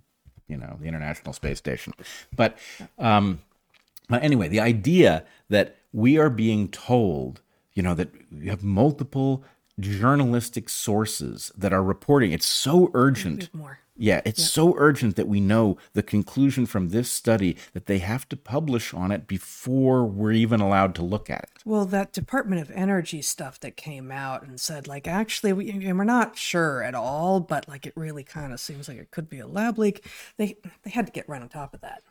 you 0.48 0.58
know 0.58 0.78
the 0.80 0.88
International 0.88 1.34
Space 1.34 1.58
Station. 1.58 1.94
But 2.36 2.58
um, 2.98 3.42
but 4.10 4.24
anyway, 4.24 4.48
the 4.48 4.60
idea 4.60 5.26
that 5.50 5.78
we 5.92 6.18
are 6.18 6.30
being 6.30 6.68
told, 6.68 7.42
you 7.74 7.82
know, 7.82 7.96
that 7.96 8.10
you 8.32 8.50
have 8.50 8.64
multiple 8.64 9.44
journalistic 9.80 10.70
sources 10.70 11.52
that 11.58 11.74
are 11.74 11.84
reporting. 11.84 12.32
It's 12.32 12.46
so 12.46 12.92
urgent. 12.94 13.54
More. 13.54 13.80
Yeah, 13.98 14.22
it's 14.26 14.42
yep. 14.42 14.50
so 14.50 14.76
urgent 14.78 15.16
that 15.16 15.28
we 15.28 15.40
know 15.40 15.78
the 15.94 16.04
conclusion 16.04 16.66
from 16.66 16.90
this 16.90 17.10
study 17.10 17.56
that 17.74 17.86
they 17.86 18.00
have 18.00 18.28
to 18.30 18.36
publish 18.36 18.94
on 18.94 19.12
it 19.12 19.26
before 19.26 20.06
we're 20.06 20.34
even 20.34 20.60
allowed 20.60 20.96
to 20.96 21.02
look 21.02 21.30
at 21.30 21.44
it. 21.44 21.62
Well, 21.64 21.86
that 21.86 22.12
Department 22.12 22.62
of 22.62 22.72
Energy 22.72 23.22
stuff 23.22 23.60
that 23.62 23.78
came 23.78 24.12
out 24.12 24.44
and 24.44 24.60
said, 24.60 24.88
like, 24.88 25.08
actually, 25.08 25.54
we, 25.54 25.72
we're 25.94 26.04
not 26.04 26.38
sure 26.38 26.84
at 26.84 26.94
all, 26.94 27.40
but 27.40 27.70
like, 27.70 27.86
it 27.86 27.94
really 27.96 28.24
kind 28.24 28.52
of 28.52 28.60
seems 28.60 28.90
like 28.90 28.98
it 28.98 29.12
could 29.12 29.30
be 29.30 29.40
a 29.40 29.48
lab 29.48 29.78
leak. 29.78 30.06
They 30.38 30.58
they 30.84 30.92
had 30.92 31.06
to 31.06 31.12
get 31.12 31.30
right 31.30 31.42
on 31.42 31.50
top 31.50 31.74
of 31.74 31.82
that. 31.82 32.04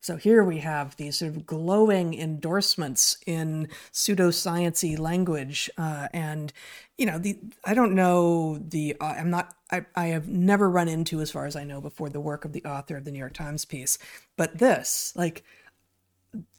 So 0.00 0.16
here 0.16 0.44
we 0.44 0.58
have 0.58 0.96
these 0.96 1.18
sort 1.18 1.34
of 1.34 1.44
glowing 1.46 2.14
endorsements 2.14 3.18
in 3.26 3.68
pseudosciency 3.92 4.98
language, 4.98 5.68
uh, 5.76 6.08
and 6.12 6.52
you 6.96 7.04
know, 7.04 7.18
the 7.18 7.38
I 7.64 7.74
don't 7.74 7.94
know 7.94 8.58
the 8.58 8.96
uh, 9.00 9.14
I'm 9.18 9.30
not 9.30 9.54
I 9.70 9.86
I 9.96 10.06
have 10.06 10.28
never 10.28 10.70
run 10.70 10.88
into, 10.88 11.20
as 11.20 11.30
far 11.30 11.46
as 11.46 11.56
I 11.56 11.64
know, 11.64 11.80
before 11.80 12.08
the 12.08 12.20
work 12.20 12.44
of 12.44 12.52
the 12.52 12.64
author 12.64 12.96
of 12.96 13.04
the 13.04 13.10
New 13.10 13.18
York 13.18 13.34
Times 13.34 13.64
piece, 13.64 13.98
but 14.36 14.58
this 14.58 15.12
like 15.16 15.44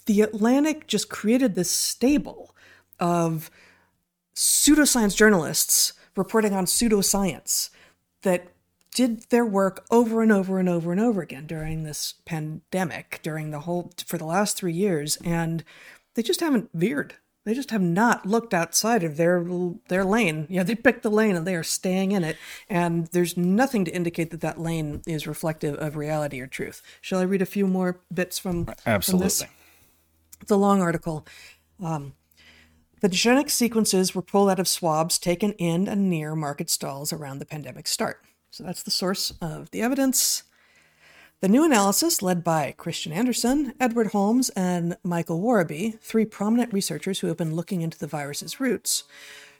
the 0.05 0.21
Atlantic 0.21 0.87
just 0.87 1.09
created 1.09 1.55
this 1.55 1.71
stable 1.71 2.55
of 2.99 3.49
pseudoscience 4.35 5.15
journalists 5.15 5.93
reporting 6.15 6.53
on 6.53 6.65
pseudoscience 6.65 7.69
that 8.23 8.51
did 8.93 9.29
their 9.29 9.45
work 9.45 9.85
over 9.91 10.21
and 10.21 10.31
over 10.31 10.59
and 10.59 10.67
over 10.67 10.91
and 10.91 10.99
over 10.99 11.21
again 11.21 11.45
during 11.45 11.83
this 11.83 12.15
pandemic, 12.25 13.19
during 13.23 13.51
the 13.51 13.61
whole, 13.61 13.91
for 14.05 14.17
the 14.17 14.25
last 14.25 14.57
three 14.57 14.73
years. 14.73 15.17
And 15.23 15.63
they 16.15 16.23
just 16.23 16.39
haven't 16.39 16.69
veered. 16.73 17.15
They 17.45 17.53
just 17.53 17.71
have 17.71 17.81
not 17.81 18.25
looked 18.25 18.53
outside 18.53 19.03
of 19.03 19.17
their 19.17 19.43
their 19.87 20.03
lane. 20.03 20.45
Yeah, 20.49 20.63
they 20.63 20.75
picked 20.75 21.03
the 21.03 21.09
lane 21.09 21.35
and 21.35 21.47
they 21.47 21.55
are 21.55 21.63
staying 21.63 22.11
in 22.11 22.23
it. 22.23 22.37
And 22.69 23.07
there's 23.07 23.37
nothing 23.37 23.85
to 23.85 23.91
indicate 23.91 24.31
that 24.31 24.41
that 24.41 24.59
lane 24.59 25.01
is 25.07 25.25
reflective 25.25 25.75
of 25.75 25.95
reality 25.95 26.41
or 26.41 26.47
truth. 26.47 26.81
Shall 27.01 27.19
I 27.19 27.23
read 27.23 27.41
a 27.41 27.47
few 27.47 27.65
more 27.65 28.01
bits 28.13 28.37
from, 28.37 28.67
Absolutely. 28.85 29.29
From 29.29 29.55
it's 30.41 30.51
a 30.51 30.57
long 30.57 30.81
article. 30.81 31.25
Um, 31.81 32.13
the 33.01 33.09
genetic 33.09 33.49
sequences 33.49 34.13
were 34.13 34.21
pulled 34.21 34.49
out 34.49 34.59
of 34.59 34.67
swabs 34.67 35.17
taken 35.17 35.53
in 35.53 35.87
and 35.87 36.09
near 36.09 36.35
market 36.35 36.69
stalls 36.69 37.13
around 37.13 37.39
the 37.39 37.45
pandemic 37.45 37.87
start. 37.87 38.21
So 38.51 38.63
that's 38.63 38.83
the 38.83 38.91
source 38.91 39.31
of 39.41 39.71
the 39.71 39.81
evidence. 39.81 40.43
The 41.41 41.47
new 41.47 41.63
analysis, 41.63 42.21
led 42.21 42.43
by 42.43 42.75
Kristian 42.77 43.13
Andersen, 43.13 43.73
Edward 43.79 44.07
Holmes, 44.07 44.49
and 44.49 44.97
Michael 45.03 45.39
Worobey, 45.39 45.97
three 46.01 46.25
prominent 46.25 46.73
researchers 46.73 47.19
who 47.19 47.27
have 47.27 47.37
been 47.37 47.55
looking 47.55 47.81
into 47.81 47.97
the 47.97 48.07
virus's 48.07 48.59
roots, 48.59 49.05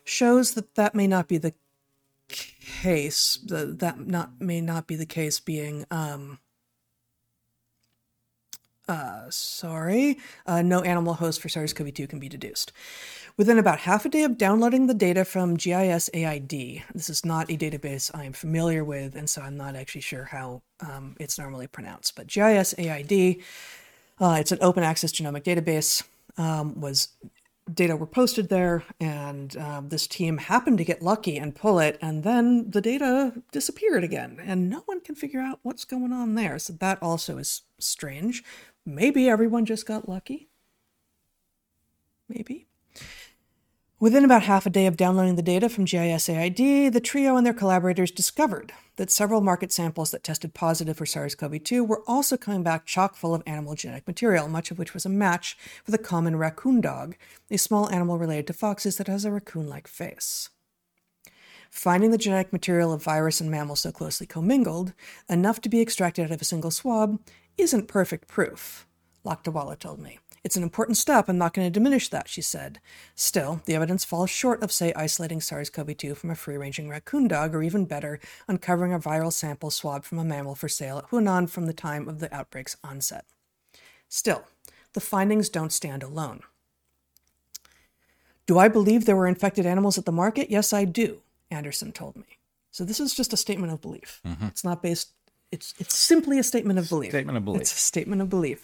shows 0.04 0.56
that 0.56 0.76
that 0.76 0.94
may 0.94 1.08
not 1.08 1.30
be 1.30 1.38
the 1.38 1.54
case. 2.28 3.40
That 3.46 4.06
not 4.06 4.42
may 4.42 4.60
not 4.60 4.88
be 4.88 4.96
the 4.96 5.06
case 5.06 5.40
being 5.40 5.86
um, 5.90 6.40
uh, 8.90 9.30
sorry, 9.30 10.18
uh, 10.48 10.64
no 10.64 10.82
animal 10.82 11.14
host 11.14 11.40
for 11.42 11.48
SARS 11.48 11.74
CoV 11.74 11.94
2 11.94 12.08
can 12.08 12.20
be 12.20 12.28
deduced. 12.28 12.74
Within 13.40 13.58
about 13.58 13.80
half 13.80 14.04
a 14.04 14.10
day 14.10 14.24
of 14.24 14.38
downloading 14.38 14.88
the 14.88 14.94
data 14.94 15.24
from 15.24 15.56
GISAID, 15.56 16.84
this 16.94 17.10
is 17.10 17.24
not 17.24 17.50
a 17.50 17.56
database 17.56 18.12
I 18.14 18.26
am 18.26 18.34
familiar 18.34 18.84
with, 18.84 19.16
and 19.16 19.30
so 19.30 19.42
I'm 19.42 19.56
not 19.56 19.78
actually 19.78 20.02
sure 20.02 20.26
how 20.26 20.62
um, 20.82 21.16
it's 21.22 21.40
normally 21.40 21.66
pronounced, 21.66 22.18
but 22.18 22.28
GISAID, 22.28 23.42
uh, 24.20 24.36
it's 24.42 24.52
an 24.52 24.58
open 24.60 24.84
access 24.84 25.14
genomic 25.14 25.44
database, 25.44 26.04
um, 26.38 26.82
was 26.82 27.16
data 27.74 27.96
were 27.96 28.06
posted 28.06 28.50
there, 28.50 28.84
and 29.00 29.56
um, 29.56 29.88
this 29.88 30.06
team 30.06 30.40
happened 30.40 30.78
to 30.78 30.84
get 30.84 31.02
lucky 31.02 31.38
and 31.38 31.56
pull 31.56 31.80
it, 31.80 31.98
and 32.02 32.26
then 32.26 32.70
the 32.70 32.82
data 32.82 33.42
disappeared 33.54 34.04
again, 34.04 34.38
and 34.44 34.70
no 34.70 34.80
one 34.86 35.00
can 35.00 35.16
figure 35.16 35.40
out 35.40 35.60
what's 35.64 35.86
going 35.86 36.12
on 36.12 36.36
there. 36.36 36.60
So 36.60 36.74
that 36.74 37.02
also 37.02 37.38
is 37.38 37.62
strange. 37.78 38.44
Maybe 38.86 39.30
everyone 39.30 39.66
just 39.66 39.86
got 39.86 40.10
lucky. 40.10 40.50
Maybe. 42.28 42.66
Within 44.02 44.24
about 44.24 44.43
half 44.43 44.66
a 44.66 44.70
day 44.70 44.86
of 44.86 44.95
downloading 44.95 45.36
the 45.36 45.41
data 45.41 45.68
from 45.68 45.84
GISAID, 45.84 46.93
the 46.93 47.02
trio 47.02 47.36
and 47.36 47.45
their 47.45 47.54
collaborators 47.54 48.12
discovered 48.12 48.72
that 48.95 49.12
several 49.12 49.41
market 49.41 49.74
samples 49.74 50.12
that 50.12 50.24
tested 50.24 50.54
positive 50.54 50.95
for 50.95 51.06
SARS 51.06 51.36
CoV 51.36 51.62
2 51.62 51.84
were 51.84 52.02
also 52.08 52.38
coming 52.38 52.64
back 52.64 52.86
chock 52.86 53.18
full 53.18 53.36
of 53.36 53.43
animal 53.45 53.76
genetic 53.76 54.08
material, 54.08 54.47
much 54.47 54.72
of 54.72 54.80
which 54.80 54.93
was 54.93 55.06
a 55.06 55.10
match 55.10 55.58
for 55.84 55.91
the 55.91 55.97
common 55.97 56.38
raccoon 56.38 56.80
dog, 56.80 57.18
a 57.52 57.58
small 57.58 57.89
animal 57.89 58.18
related 58.18 58.47
to 58.47 58.54
foxes 58.54 58.95
that 58.95 59.08
has 59.08 59.26
a 59.26 59.32
raccoon 59.34 59.68
like 59.68 59.86
face. 59.86 60.47
Finding 61.70 62.12
the 62.12 62.18
genetic 62.18 62.54
material 62.54 62.93
of 62.93 63.04
virus 63.04 63.41
and 63.41 63.52
mammal 63.52 63.76
so 63.76 63.91
closely 63.91 64.26
commingled, 64.26 64.93
enough 65.28 65.60
to 65.60 65.68
be 65.68 65.82
extracted 65.82 66.24
out 66.24 66.32
of 66.32 66.41
a 66.41 66.45
single 66.45 66.72
swab, 66.72 67.20
isn't 67.58 67.89
perfect 67.89 68.30
proof, 68.30 68.88
Lakdawala 69.26 69.78
told 69.78 70.00
me. 70.00 70.20
It's 70.43 70.55
an 70.55 70.63
important 70.63 70.97
step. 70.97 71.28
I'm 71.28 71.37
not 71.37 71.53
going 71.53 71.67
to 71.67 71.71
diminish 71.71 72.09
that, 72.09 72.28
she 72.28 72.41
said. 72.41 72.79
Still, 73.16 73.61
the 73.66 73.75
evidence 73.75 74.05
falls 74.05 74.29
short 74.29 74.63
of, 74.63 74.71
say, 74.71 74.93
isolating 74.95 75.41
SARS 75.41 75.70
CoV 75.70 75.97
2 75.97 76.16
from 76.16 76.29
a 76.29 76.36
free 76.36 76.57
ranging 76.57 76.89
raccoon 76.89 77.28
dog, 77.28 77.53
or 77.53 77.61
even 77.61 77.86
better, 77.86 78.20
uncovering 78.47 78.93
a 78.93 78.99
viral 78.99 79.33
sample 79.33 79.70
swabbed 79.70 80.05
from 80.05 80.20
a 80.20 80.24
mammal 80.24 80.55
for 80.55 80.70
sale 80.70 80.97
at 80.97 81.09
Huanan 81.09 81.49
from 81.49 81.66
the 81.66 81.74
time 81.74 82.07
of 82.07 82.20
the 82.20 82.33
outbreak's 82.33 82.78
onset. 82.83 83.25
Still, 84.07 84.43
the 84.93 85.01
findings 85.01 85.49
don't 85.49 85.74
stand 85.74 86.03
alone. 86.03 86.41
Do 88.45 88.57
I 88.57 88.67
believe 88.67 89.05
there 89.05 89.16
were 89.16 89.28
infected 89.28 89.66
animals 89.66 89.97
at 89.97 90.05
the 90.05 90.11
market? 90.11 90.49
Yes, 90.49 90.74
I 90.74 90.86
do, 90.86 91.21
Andersen 91.51 91.91
told 91.91 92.16
me. 92.16 92.39
So 92.71 92.83
this 92.83 92.99
is 92.99 93.13
just 93.13 93.33
a 93.33 93.37
statement 93.37 93.74
of 93.74 93.82
belief. 93.82 94.21
Mm-hmm. 94.25 94.45
It's 94.45 94.63
not 94.63 94.82
based 94.82 95.11
it's 95.51 95.74
it's 95.79 95.95
simply 95.95 96.37
a 96.37 96.43
statement 96.43 96.79
of 96.79 96.89
belief. 96.89 97.11
Statement 97.11 97.37
of 97.37 97.45
belief. 97.45 97.61
It's 97.61 97.74
a 97.74 97.79
statement 97.79 98.21
of 98.21 98.29
belief. 98.29 98.63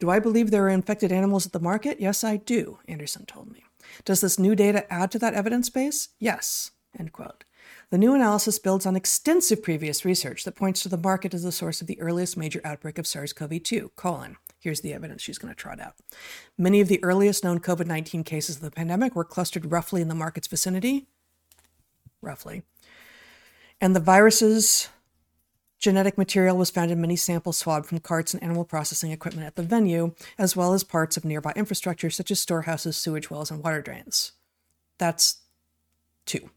Do 0.00 0.10
I 0.10 0.18
believe 0.18 0.50
there 0.50 0.64
are 0.64 0.70
infected 0.70 1.12
animals 1.12 1.46
at 1.46 1.52
the 1.52 1.60
market? 1.60 2.00
Yes, 2.00 2.24
I 2.24 2.38
do, 2.38 2.78
Andersen 2.88 3.26
told 3.26 3.52
me. 3.52 3.64
Does 4.04 4.22
this 4.22 4.38
new 4.38 4.56
data 4.56 4.90
add 4.92 5.10
to 5.12 5.18
that 5.18 5.34
evidence 5.34 5.68
base? 5.68 6.08
Yes. 6.18 6.72
End 6.98 7.12
quote. 7.12 7.44
The 7.90 7.98
new 7.98 8.14
analysis 8.14 8.58
builds 8.58 8.86
on 8.86 8.96
extensive 8.96 9.62
previous 9.62 10.04
research 10.04 10.44
that 10.44 10.56
points 10.56 10.82
to 10.82 10.88
the 10.88 10.96
market 10.96 11.34
as 11.34 11.42
the 11.42 11.52
source 11.52 11.80
of 11.80 11.86
the 11.86 12.00
earliest 12.00 12.36
major 12.36 12.60
outbreak 12.64 12.98
of 12.98 13.06
SARS-CoV-2, 13.06 13.90
colon. 13.94 14.36
Here's 14.58 14.80
the 14.80 14.94
evidence 14.94 15.22
she's 15.22 15.38
going 15.38 15.52
to 15.52 15.58
trot 15.58 15.80
out. 15.80 15.94
Many 16.56 16.80
of 16.80 16.88
the 16.88 17.02
earliest 17.04 17.44
known 17.44 17.60
COVID-19 17.60 18.24
cases 18.24 18.56
of 18.56 18.62
the 18.62 18.70
pandemic 18.70 19.14
were 19.14 19.24
clustered 19.24 19.70
roughly 19.70 20.00
in 20.00 20.08
the 20.08 20.14
market's 20.14 20.48
vicinity, 20.48 21.08
roughly. 22.22 22.62
And 23.80 23.94
the 23.94 24.00
viruses 24.00 24.88
Genetic 25.80 26.18
material 26.18 26.58
was 26.58 26.70
found 26.70 26.90
in 26.90 27.00
many 27.00 27.16
samples 27.16 27.56
swabbed 27.56 27.86
from 27.86 28.00
carts 28.00 28.34
and 28.34 28.42
animal 28.42 28.66
processing 28.66 29.12
equipment 29.12 29.46
at 29.46 29.56
the 29.56 29.62
venue, 29.62 30.14
as 30.38 30.54
well 30.54 30.74
as 30.74 30.84
parts 30.84 31.16
of 31.16 31.24
nearby 31.24 31.52
infrastructure 31.56 32.10
such 32.10 32.30
as 32.30 32.38
storehouses, 32.38 32.98
sewage 32.98 33.30
wells, 33.30 33.50
and 33.50 33.64
water 33.64 33.80
drains. 33.80 34.32
That's 34.98 35.38
two. 36.26 36.50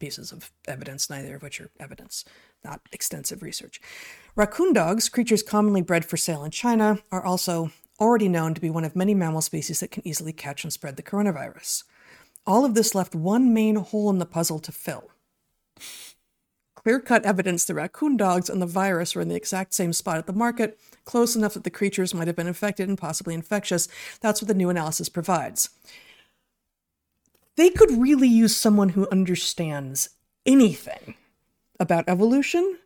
pieces 0.00 0.32
of 0.32 0.50
evidence, 0.66 1.08
neither 1.08 1.36
of 1.36 1.42
which 1.42 1.60
are 1.60 1.70
evidence, 1.80 2.24
not 2.64 2.80
extensive 2.92 3.42
research. 3.42 3.80
Raccoon 4.36 4.72
dogs, 4.72 5.08
creatures 5.08 5.42
commonly 5.42 5.82
bred 5.82 6.04
for 6.04 6.16
sale 6.16 6.44
in 6.44 6.50
China, 6.50 7.00
are 7.10 7.24
also 7.24 7.70
already 8.00 8.28
known 8.28 8.54
to 8.54 8.60
be 8.60 8.70
one 8.70 8.84
of 8.84 8.94
many 8.94 9.14
mammal 9.14 9.40
species 9.40 9.80
that 9.80 9.90
can 9.90 10.06
easily 10.06 10.32
catch 10.32 10.64
and 10.64 10.72
spread 10.72 10.96
the 10.96 11.02
coronavirus. 11.02 11.84
All 12.46 12.64
of 12.64 12.74
this 12.74 12.94
left 12.94 13.14
one 13.14 13.52
main 13.52 13.76
hole 13.76 14.10
in 14.10 14.18
the 14.18 14.26
puzzle 14.26 14.58
to 14.60 14.72
fill. 14.72 15.10
Clear 16.88 17.00
cut 17.00 17.26
evidence 17.26 17.66
the 17.66 17.74
raccoon 17.74 18.16
dogs 18.16 18.48
and 18.48 18.62
the 18.62 18.66
virus 18.66 19.14
were 19.14 19.20
in 19.20 19.28
the 19.28 19.36
exact 19.36 19.74
same 19.74 19.92
spot 19.92 20.16
at 20.16 20.26
the 20.26 20.32
market, 20.32 20.80
close 21.04 21.36
enough 21.36 21.52
that 21.52 21.64
the 21.64 21.68
creatures 21.68 22.14
might 22.14 22.28
have 22.28 22.36
been 22.36 22.46
infected 22.46 22.88
and 22.88 22.96
possibly 22.96 23.34
infectious. 23.34 23.88
That's 24.22 24.40
what 24.40 24.48
the 24.48 24.54
new 24.54 24.70
analysis 24.70 25.10
provides. 25.10 25.68
They 27.56 27.68
could 27.68 27.90
really 27.90 28.26
use 28.26 28.56
someone 28.56 28.88
who 28.88 29.06
understands 29.12 30.08
anything 30.46 31.16
about 31.78 32.08
evolution 32.08 32.78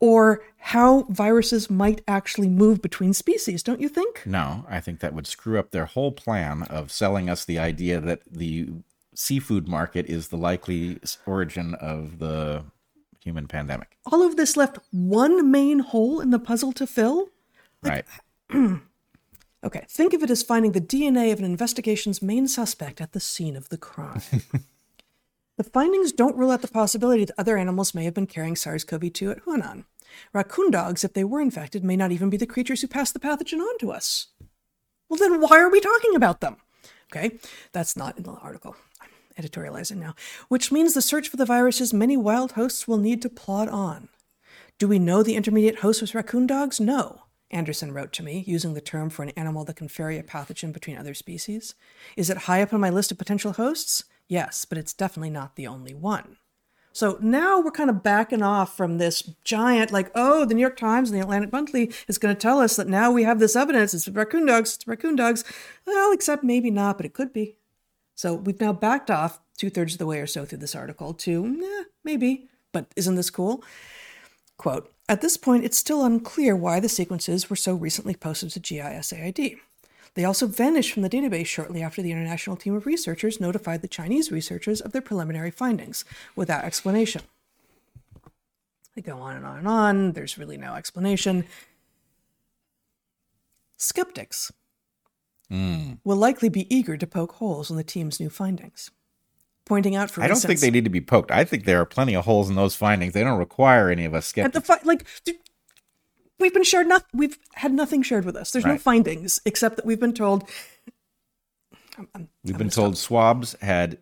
or 0.00 0.42
how 0.56 1.02
viruses 1.10 1.68
might 1.68 2.00
actually 2.08 2.48
move 2.48 2.80
between 2.80 3.12
species, 3.12 3.62
don't 3.62 3.82
you 3.82 3.90
think? 3.90 4.22
No, 4.24 4.64
I 4.70 4.80
think 4.80 5.00
that 5.00 5.12
would 5.12 5.26
screw 5.26 5.58
up 5.58 5.70
their 5.70 5.84
whole 5.84 6.12
plan 6.12 6.62
of 6.62 6.90
selling 6.90 7.28
us 7.28 7.44
the 7.44 7.58
idea 7.58 8.00
that 8.00 8.22
the 8.24 8.70
seafood 9.14 9.68
market 9.68 10.06
is 10.06 10.28
the 10.28 10.38
likely 10.38 10.98
origin 11.26 11.74
of 11.74 12.20
the 12.20 12.64
human 13.22 13.46
pandemic. 13.46 13.96
All 14.06 14.22
of 14.22 14.36
this 14.36 14.56
left 14.56 14.78
one 14.90 15.50
main 15.50 15.80
hole 15.80 16.20
in 16.20 16.30
the 16.30 16.38
puzzle 16.38 16.72
to 16.72 16.86
fill? 16.86 17.28
Right. 17.82 18.04
Okay, 19.64 19.84
think 19.88 20.12
of 20.12 20.22
it 20.22 20.30
as 20.30 20.42
finding 20.42 20.72
the 20.72 20.80
DNA 20.80 21.32
of 21.32 21.40
an 21.40 21.44
investigation's 21.44 22.22
main 22.22 22.46
suspect 22.46 23.00
at 23.00 23.12
the 23.12 23.20
scene 23.20 23.56
of 23.56 23.70
the 23.70 23.76
crime. 23.76 24.22
the 25.56 25.64
findings 25.64 26.12
don't 26.12 26.36
rule 26.36 26.52
out 26.52 26.62
the 26.62 26.68
possibility 26.68 27.24
that 27.24 27.34
other 27.36 27.56
animals 27.56 27.92
may 27.92 28.04
have 28.04 28.14
been 28.14 28.28
carrying 28.28 28.54
SARS 28.54 28.84
CoV 28.84 29.12
2 29.12 29.32
at 29.32 29.44
Huanan. 29.44 29.84
Raccoon 30.32 30.70
dogs, 30.70 31.02
if 31.02 31.12
they 31.12 31.24
were 31.24 31.40
infected, 31.40 31.82
may 31.82 31.96
not 31.96 32.12
even 32.12 32.30
be 32.30 32.36
the 32.36 32.46
creatures 32.46 32.82
who 32.82 32.88
passed 32.88 33.14
the 33.14 33.20
pathogen 33.20 33.60
on 33.60 33.78
to 33.78 33.90
us. 33.90 34.28
Well, 35.08 35.18
then 35.18 35.40
why 35.40 35.58
are 35.58 35.70
we 35.70 35.80
talking 35.80 36.14
about 36.14 36.40
them? 36.40 36.58
Okay, 37.10 37.38
that's 37.72 37.96
not 37.96 38.16
in 38.16 38.22
the 38.22 38.32
article. 38.32 38.76
Editorializing 39.38 39.96
now. 39.96 40.14
Which 40.48 40.72
means 40.72 40.94
the 40.94 41.02
search 41.02 41.28
for 41.28 41.36
the 41.36 41.46
virus's 41.46 41.94
many 41.94 42.16
wild 42.16 42.52
hosts 42.52 42.88
will 42.88 42.98
need 42.98 43.22
to 43.22 43.28
plod 43.28 43.68
on. 43.68 44.08
Do 44.78 44.88
we 44.88 44.98
know 44.98 45.22
the 45.22 45.36
intermediate 45.36 45.80
host 45.80 46.00
was 46.00 46.14
raccoon 46.14 46.46
dogs? 46.46 46.80
No. 46.80 47.22
Andersen 47.50 47.92
wrote 47.92 48.12
to 48.14 48.22
me, 48.22 48.44
using 48.46 48.74
the 48.74 48.80
term 48.80 49.08
for 49.10 49.22
an 49.22 49.30
animal 49.30 49.64
that 49.64 49.76
can 49.76 49.88
ferry 49.88 50.18
a 50.18 50.22
pathogen 50.22 50.72
between 50.72 50.98
other 50.98 51.14
species. 51.14 51.74
Is 52.16 52.28
it 52.30 52.36
high 52.36 52.62
up 52.62 52.74
on 52.74 52.80
my 52.80 52.90
list 52.90 53.10
of 53.10 53.18
potential 53.18 53.54
hosts? 53.54 54.04
Yes, 54.28 54.64
but 54.64 54.76
it's 54.76 54.92
definitely 54.92 55.30
not 55.30 55.56
the 55.56 55.66
only 55.66 55.94
one. 55.94 56.36
So 56.92 57.16
now 57.20 57.60
we're 57.60 57.70
kind 57.70 57.90
of 57.90 58.02
backing 58.02 58.42
off 58.42 58.76
from 58.76 58.98
this 58.98 59.22
giant, 59.44 59.92
like, 59.92 60.10
oh, 60.14 60.44
the 60.44 60.54
New 60.54 60.60
York 60.60 60.76
Times 60.76 61.10
and 61.10 61.18
the 61.18 61.22
Atlantic 61.22 61.52
Monthly 61.52 61.92
is 62.08 62.18
going 62.18 62.34
to 62.34 62.40
tell 62.40 62.58
us 62.60 62.76
that 62.76 62.88
now 62.88 63.12
we 63.12 63.22
have 63.22 63.38
this 63.38 63.54
evidence. 63.54 63.94
It's 63.94 64.08
raccoon 64.08 64.46
dogs, 64.46 64.74
it's 64.74 64.86
raccoon 64.86 65.14
dogs. 65.14 65.44
Well, 65.86 66.12
except 66.12 66.42
maybe 66.42 66.70
not, 66.70 66.96
but 66.96 67.06
it 67.06 67.14
could 67.14 67.32
be. 67.32 67.57
So 68.18 68.34
we've 68.34 68.60
now 68.60 68.72
backed 68.72 69.12
off 69.12 69.38
two 69.56 69.70
thirds 69.70 69.92
of 69.92 70.00
the 70.00 70.06
way 70.06 70.18
or 70.18 70.26
so 70.26 70.44
through 70.44 70.58
this 70.58 70.74
article 70.74 71.14
to, 71.14 71.62
eh, 71.64 71.84
maybe, 72.02 72.48
but 72.72 72.86
isn't 72.96 73.14
this 73.14 73.30
cool? 73.30 73.62
Quote, 74.56 74.92
at 75.08 75.20
this 75.20 75.36
point, 75.36 75.64
it's 75.64 75.78
still 75.78 76.04
unclear 76.04 76.56
why 76.56 76.80
the 76.80 76.88
sequences 76.88 77.48
were 77.48 77.54
so 77.54 77.76
recently 77.76 78.16
posted 78.16 78.50
to 78.50 78.58
GISAID. 78.58 79.58
They 80.14 80.24
also 80.24 80.48
vanished 80.48 80.92
from 80.92 81.04
the 81.04 81.08
database 81.08 81.46
shortly 81.46 81.80
after 81.80 82.02
the 82.02 82.10
international 82.10 82.56
team 82.56 82.74
of 82.74 82.86
researchers 82.86 83.40
notified 83.40 83.82
the 83.82 83.88
Chinese 83.88 84.32
researchers 84.32 84.80
of 84.80 84.90
their 84.90 85.00
preliminary 85.00 85.52
findings 85.52 86.04
without 86.34 86.64
explanation. 86.64 87.22
They 88.96 89.02
go 89.02 89.18
on 89.18 89.36
and 89.36 89.46
on 89.46 89.58
and 89.58 89.68
on. 89.68 90.12
There's 90.14 90.36
really 90.36 90.56
no 90.56 90.74
explanation. 90.74 91.44
Skeptics 93.76 94.50
Mm. 95.52 95.98
will 96.04 96.16
likely 96.16 96.48
be 96.48 96.72
eager 96.74 96.96
to 96.96 97.06
poke 97.06 97.32
holes 97.32 97.70
in 97.70 97.76
the 97.76 97.84
team's 97.84 98.20
new 98.20 98.28
findings, 98.28 98.90
pointing 99.64 99.96
out, 99.96 100.10
for 100.10 100.22
I 100.22 100.28
don't 100.28 100.36
think 100.40 100.60
they 100.60 100.70
need 100.70 100.84
to 100.84 100.90
be 100.90 101.00
poked. 101.00 101.30
I 101.30 101.44
think 101.44 101.64
there 101.64 101.80
are 101.80 101.86
plenty 101.86 102.14
of 102.14 102.24
holes 102.26 102.50
in 102.50 102.54
those 102.56 102.74
findings. 102.74 103.14
They 103.14 103.24
don't 103.24 103.38
require 103.38 103.88
any 103.90 104.04
of 104.04 104.12
us 104.14 104.36
at 104.36 104.52
the 104.52 104.60
fi- 104.60 104.80
like 104.84 105.06
we've 106.38 106.52
been 106.54 106.64
shared 106.64 106.86
nothing 106.86 107.08
we've 107.14 107.38
had 107.54 107.72
nothing 107.72 108.00
shared 108.02 108.24
with 108.24 108.36
us 108.36 108.52
there's 108.52 108.64
no 108.64 108.78
findings 108.78 109.40
except 109.44 109.74
that 109.76 109.84
we've 109.84 109.98
been 109.98 110.12
told 110.14 110.48
I'm- 111.96 112.08
I'm- 112.14 112.28
We've 112.44 112.54
I'm 112.54 112.58
been 112.58 112.70
told 112.70 112.96
swabs 112.96 113.56
had 113.60 113.98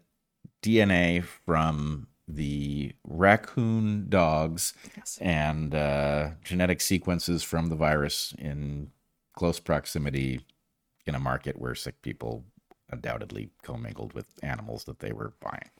DNA 0.62 1.24
from 1.24 2.08
the 2.28 2.92
raccoon 3.04 4.06
dogs 4.10 4.74
Yes. 4.96 5.16
and 5.22 5.74
uh, 5.74 6.30
genetic 6.44 6.80
sequences 6.82 7.42
from 7.42 7.68
the 7.68 7.76
virus 7.76 8.34
in 8.36 8.90
close 9.34 9.58
proximity 9.60 10.40
in 11.06 11.14
a 11.14 11.20
market 11.20 11.58
where 11.58 11.74
sick 11.74 12.02
people 12.02 12.44
undoubtedly 12.90 13.50
commingled 13.62 14.12
with 14.12 14.26
animals 14.42 14.84
that 14.84 15.00
they 15.00 15.12
were 15.12 15.34
buying. 15.40 15.70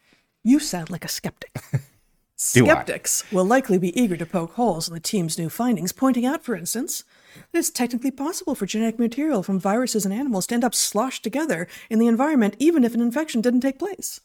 you 0.43 0.59
sound 0.59 0.91
like 0.91 1.05
a 1.05 1.09
skeptic 1.09 1.57
skeptics 2.37 3.25
will 3.33 3.45
likely 3.45 3.79
be 3.79 3.99
eager 3.99 4.17
to 4.17 4.27
poke 4.27 4.55
holes 4.55 4.89
in 4.89 4.95
the 4.95 5.01
team's 5.01 5.39
new 5.39 5.49
findings 5.49 5.93
pointing 5.93 6.27
out 6.27 6.45
for 6.45 6.55
instance 6.55 7.05
that 7.53 7.59
it's 7.59 7.71
technically 7.71 8.11
possible 8.11 8.55
for 8.55 8.67
genetic 8.67 8.99
material 8.99 9.43
from 9.43 9.59
viruses 9.59 10.05
and 10.05 10.13
animals 10.13 10.47
to 10.47 10.55
end 10.55 10.65
up 10.65 10.75
sloshed 10.75 11.23
together 11.23 11.67
in 11.89 11.99
the 11.99 12.07
environment 12.07 12.57
even 12.59 12.85
if 12.85 12.95
an 12.95 13.01
infection 13.01 13.41
didn't 13.41 13.61
take 13.61 13.79
place 13.79 14.21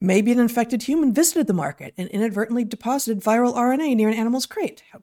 Maybe 0.00 0.32
an 0.32 0.38
infected 0.38 0.84
human 0.84 1.12
visited 1.12 1.46
the 1.46 1.52
market 1.52 1.92
and 1.98 2.08
inadvertently 2.08 2.64
deposited 2.64 3.22
viral 3.22 3.54
RNA 3.54 3.96
near 3.96 4.08
an 4.08 4.14
animal's 4.14 4.46
crate. 4.46 4.82
How? 4.92 5.02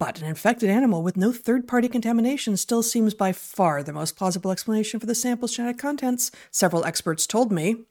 But 0.00 0.18
an 0.18 0.26
infected 0.26 0.70
animal 0.70 1.02
with 1.02 1.18
no 1.18 1.30
third 1.30 1.68
party 1.68 1.86
contamination 1.86 2.56
still 2.56 2.82
seems 2.82 3.12
by 3.12 3.32
far 3.32 3.82
the 3.82 3.92
most 3.92 4.16
plausible 4.16 4.50
explanation 4.50 4.98
for 4.98 5.04
the 5.04 5.14
sample's 5.14 5.54
genetic 5.54 5.76
contents, 5.76 6.30
several 6.50 6.86
experts 6.86 7.26
told 7.26 7.52
me. 7.52 7.84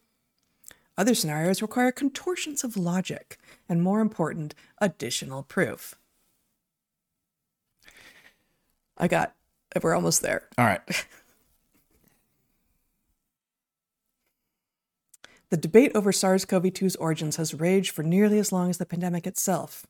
Other 0.98 1.14
scenarios 1.14 1.62
require 1.62 1.92
contortions 1.92 2.64
of 2.64 2.76
logic 2.76 3.38
and, 3.68 3.80
more 3.80 4.00
important, 4.00 4.56
additional 4.78 5.44
proof. 5.44 5.94
I 8.98 9.06
got, 9.06 9.36
we're 9.80 9.94
almost 9.94 10.20
there. 10.20 10.48
All 10.58 10.66
right. 10.66 10.82
The 15.50 15.56
debate 15.56 15.90
over 15.96 16.12
SARS 16.12 16.44
CoV 16.44 16.62
2's 16.66 16.94
origins 16.94 17.34
has 17.34 17.54
raged 17.54 17.90
for 17.90 18.04
nearly 18.04 18.38
as 18.38 18.52
long 18.52 18.70
as 18.70 18.78
the 18.78 18.86
pandemic 18.86 19.26
itself. 19.26 19.84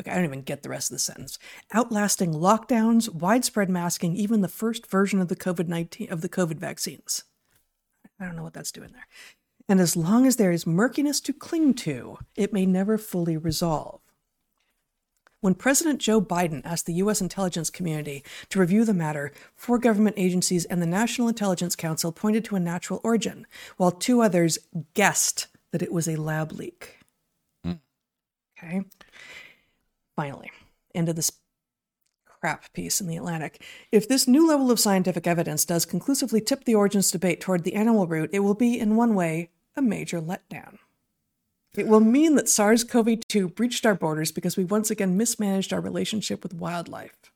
Okay, 0.00 0.10
I 0.10 0.14
don't 0.14 0.24
even 0.24 0.42
get 0.42 0.62
the 0.62 0.70
rest 0.70 0.90
of 0.90 0.94
the 0.94 0.98
sentence. 0.98 1.38
Outlasting 1.72 2.32
lockdowns, 2.32 3.12
widespread 3.12 3.68
masking, 3.68 4.16
even 4.16 4.40
the 4.40 4.48
first 4.48 4.86
version 4.86 5.20
of 5.20 5.28
the 5.28 5.36
COVID 5.36 5.68
19 5.68 6.10
of 6.10 6.22
the 6.22 6.28
COVID 6.28 6.56
vaccines. 6.56 7.24
I 8.18 8.24
don't 8.24 8.36
know 8.36 8.42
what 8.42 8.54
that's 8.54 8.72
doing 8.72 8.92
there. 8.92 9.06
And 9.68 9.78
as 9.78 9.96
long 9.96 10.26
as 10.26 10.36
there 10.36 10.52
is 10.52 10.66
murkiness 10.66 11.20
to 11.20 11.32
cling 11.32 11.74
to, 11.74 12.18
it 12.34 12.52
may 12.52 12.64
never 12.64 12.96
fully 12.98 13.36
resolve. 13.36 14.00
When 15.40 15.54
President 15.54 16.00
Joe 16.00 16.20
Biden 16.20 16.60
asked 16.64 16.86
the 16.86 16.94
U.S. 16.94 17.20
intelligence 17.20 17.70
community 17.70 18.24
to 18.50 18.58
review 18.58 18.84
the 18.84 18.92
matter, 18.92 19.32
four 19.54 19.78
government 19.78 20.16
agencies 20.18 20.64
and 20.66 20.82
the 20.82 20.86
National 20.86 21.28
Intelligence 21.28 21.76
Council 21.76 22.12
pointed 22.12 22.44
to 22.46 22.56
a 22.56 22.60
natural 22.60 23.00
origin, 23.04 23.46
while 23.76 23.90
two 23.90 24.20
others 24.20 24.58
guessed 24.94 25.46
that 25.72 25.82
it 25.82 25.92
was 25.92 26.08
a 26.08 26.16
lab 26.16 26.52
leak. 26.52 26.98
Hmm. 27.64 27.74
Okay. 28.58 28.82
Finally, 30.20 30.50
end 30.94 31.08
of 31.08 31.16
this 31.16 31.32
crap 32.26 32.70
piece 32.74 33.00
in 33.00 33.06
the 33.06 33.16
Atlantic. 33.16 33.64
If 33.90 34.06
this 34.06 34.28
new 34.28 34.46
level 34.46 34.70
of 34.70 34.78
scientific 34.78 35.26
evidence 35.26 35.64
does 35.64 35.86
conclusively 35.86 36.42
tip 36.42 36.64
the 36.64 36.74
origins 36.74 37.10
debate 37.10 37.40
toward 37.40 37.64
the 37.64 37.72
animal 37.72 38.06
route, 38.06 38.28
it 38.30 38.40
will 38.40 38.54
be, 38.54 38.78
in 38.78 38.96
one 38.96 39.14
way, 39.14 39.48
a 39.74 39.80
major 39.80 40.20
letdown. 40.20 40.76
It 41.74 41.86
will 41.86 42.00
mean 42.00 42.34
that 42.34 42.50
SARS 42.50 42.84
CoV 42.84 43.20
2 43.28 43.48
breached 43.48 43.86
our 43.86 43.94
borders 43.94 44.30
because 44.30 44.58
we 44.58 44.64
once 44.64 44.90
again 44.90 45.16
mismanaged 45.16 45.72
our 45.72 45.80
relationship 45.80 46.42
with 46.42 46.52
wildlife. 46.52 47.32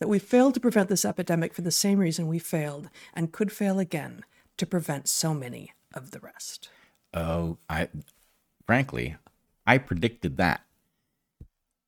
That 0.00 0.08
we 0.08 0.18
failed 0.18 0.54
to 0.54 0.60
prevent 0.60 0.88
this 0.88 1.04
epidemic 1.04 1.54
for 1.54 1.62
the 1.62 1.70
same 1.70 2.00
reason 2.00 2.26
we 2.26 2.40
failed, 2.40 2.90
and 3.14 3.30
could 3.30 3.52
fail 3.52 3.78
again, 3.78 4.24
to 4.56 4.66
prevent 4.66 5.08
so 5.08 5.32
many 5.32 5.74
of 5.94 6.10
the 6.10 6.18
rest. 6.18 6.70
Oh, 7.14 7.58
I 7.68 7.88
frankly, 8.66 9.14
I 9.64 9.78
predicted 9.78 10.38
that. 10.38 10.62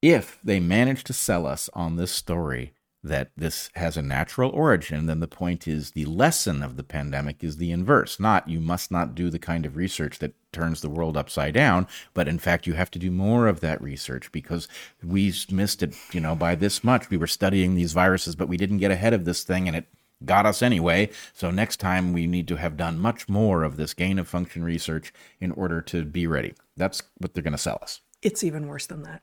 If 0.02 0.40
they 0.42 0.58
manage 0.58 1.04
to 1.04 1.12
sell 1.12 1.46
us 1.46 1.70
on 1.74 1.94
this 1.94 2.10
story 2.10 2.72
that 3.04 3.30
this 3.36 3.70
has 3.74 3.96
a 3.96 4.02
natural 4.02 4.50
origin, 4.50 5.06
then 5.06 5.20
the 5.20 5.28
point 5.28 5.68
is 5.68 5.92
the 5.92 6.04
lesson 6.04 6.60
of 6.62 6.76
the 6.76 6.82
pandemic 6.82 7.42
is 7.42 7.56
the 7.56 7.70
inverse. 7.70 8.18
Not 8.18 8.48
you 8.48 8.60
must 8.60 8.90
not 8.90 9.14
do 9.14 9.30
the 9.30 9.38
kind 9.38 9.64
of 9.64 9.76
research 9.76 10.18
that 10.18 10.34
turns 10.52 10.80
the 10.80 10.88
world 10.88 11.16
upside 11.16 11.54
down, 11.54 11.86
but 12.14 12.26
in 12.26 12.40
fact 12.40 12.66
you 12.66 12.74
have 12.74 12.90
to 12.92 12.98
do 12.98 13.12
more 13.12 13.46
of 13.46 13.60
that 13.60 13.80
research 13.80 14.30
because 14.32 14.66
we 15.04 15.32
missed 15.50 15.84
it, 15.84 15.94
you 16.12 16.20
know, 16.20 16.34
by 16.34 16.56
this 16.56 16.82
much. 16.82 17.08
We 17.08 17.16
were 17.16 17.28
studying 17.28 17.74
these 17.74 17.92
viruses, 17.92 18.34
but 18.34 18.48
we 18.48 18.56
didn't 18.56 18.78
get 18.78 18.90
ahead 18.90 19.14
of 19.14 19.24
this 19.24 19.44
thing 19.44 19.68
and 19.68 19.76
it 19.76 19.86
got 20.24 20.46
us 20.46 20.62
anyway. 20.62 21.10
So 21.32 21.52
next 21.52 21.78
time 21.78 22.12
we 22.12 22.26
need 22.26 22.48
to 22.48 22.56
have 22.56 22.76
done 22.76 22.98
much 22.98 23.28
more 23.28 23.62
of 23.62 23.76
this 23.76 23.94
gain 23.94 24.18
of 24.18 24.28
function 24.28 24.64
research 24.64 25.12
in 25.40 25.52
order 25.52 25.80
to 25.82 26.04
be 26.04 26.26
ready. 26.26 26.54
That's 26.76 27.02
what 27.18 27.34
they're 27.34 27.42
going 27.42 27.52
to 27.52 27.58
sell 27.58 27.78
us. 27.82 28.00
It's 28.20 28.44
even 28.44 28.68
worse 28.68 28.86
than 28.86 29.02
that. 29.02 29.22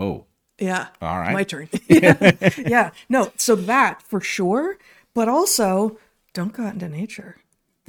Oh, 0.00 0.26
Yeah. 0.58 0.88
All 1.00 1.18
right. 1.18 1.32
My 1.32 1.44
turn. 1.44 1.68
yeah. 1.88 2.32
yeah. 2.58 2.90
No, 3.08 3.32
so 3.36 3.54
that 3.54 4.02
for 4.02 4.20
sure, 4.20 4.78
but 5.14 5.28
also 5.28 5.98
don't 6.32 6.52
go 6.52 6.64
out 6.64 6.74
into 6.74 6.88
nature. 6.88 7.36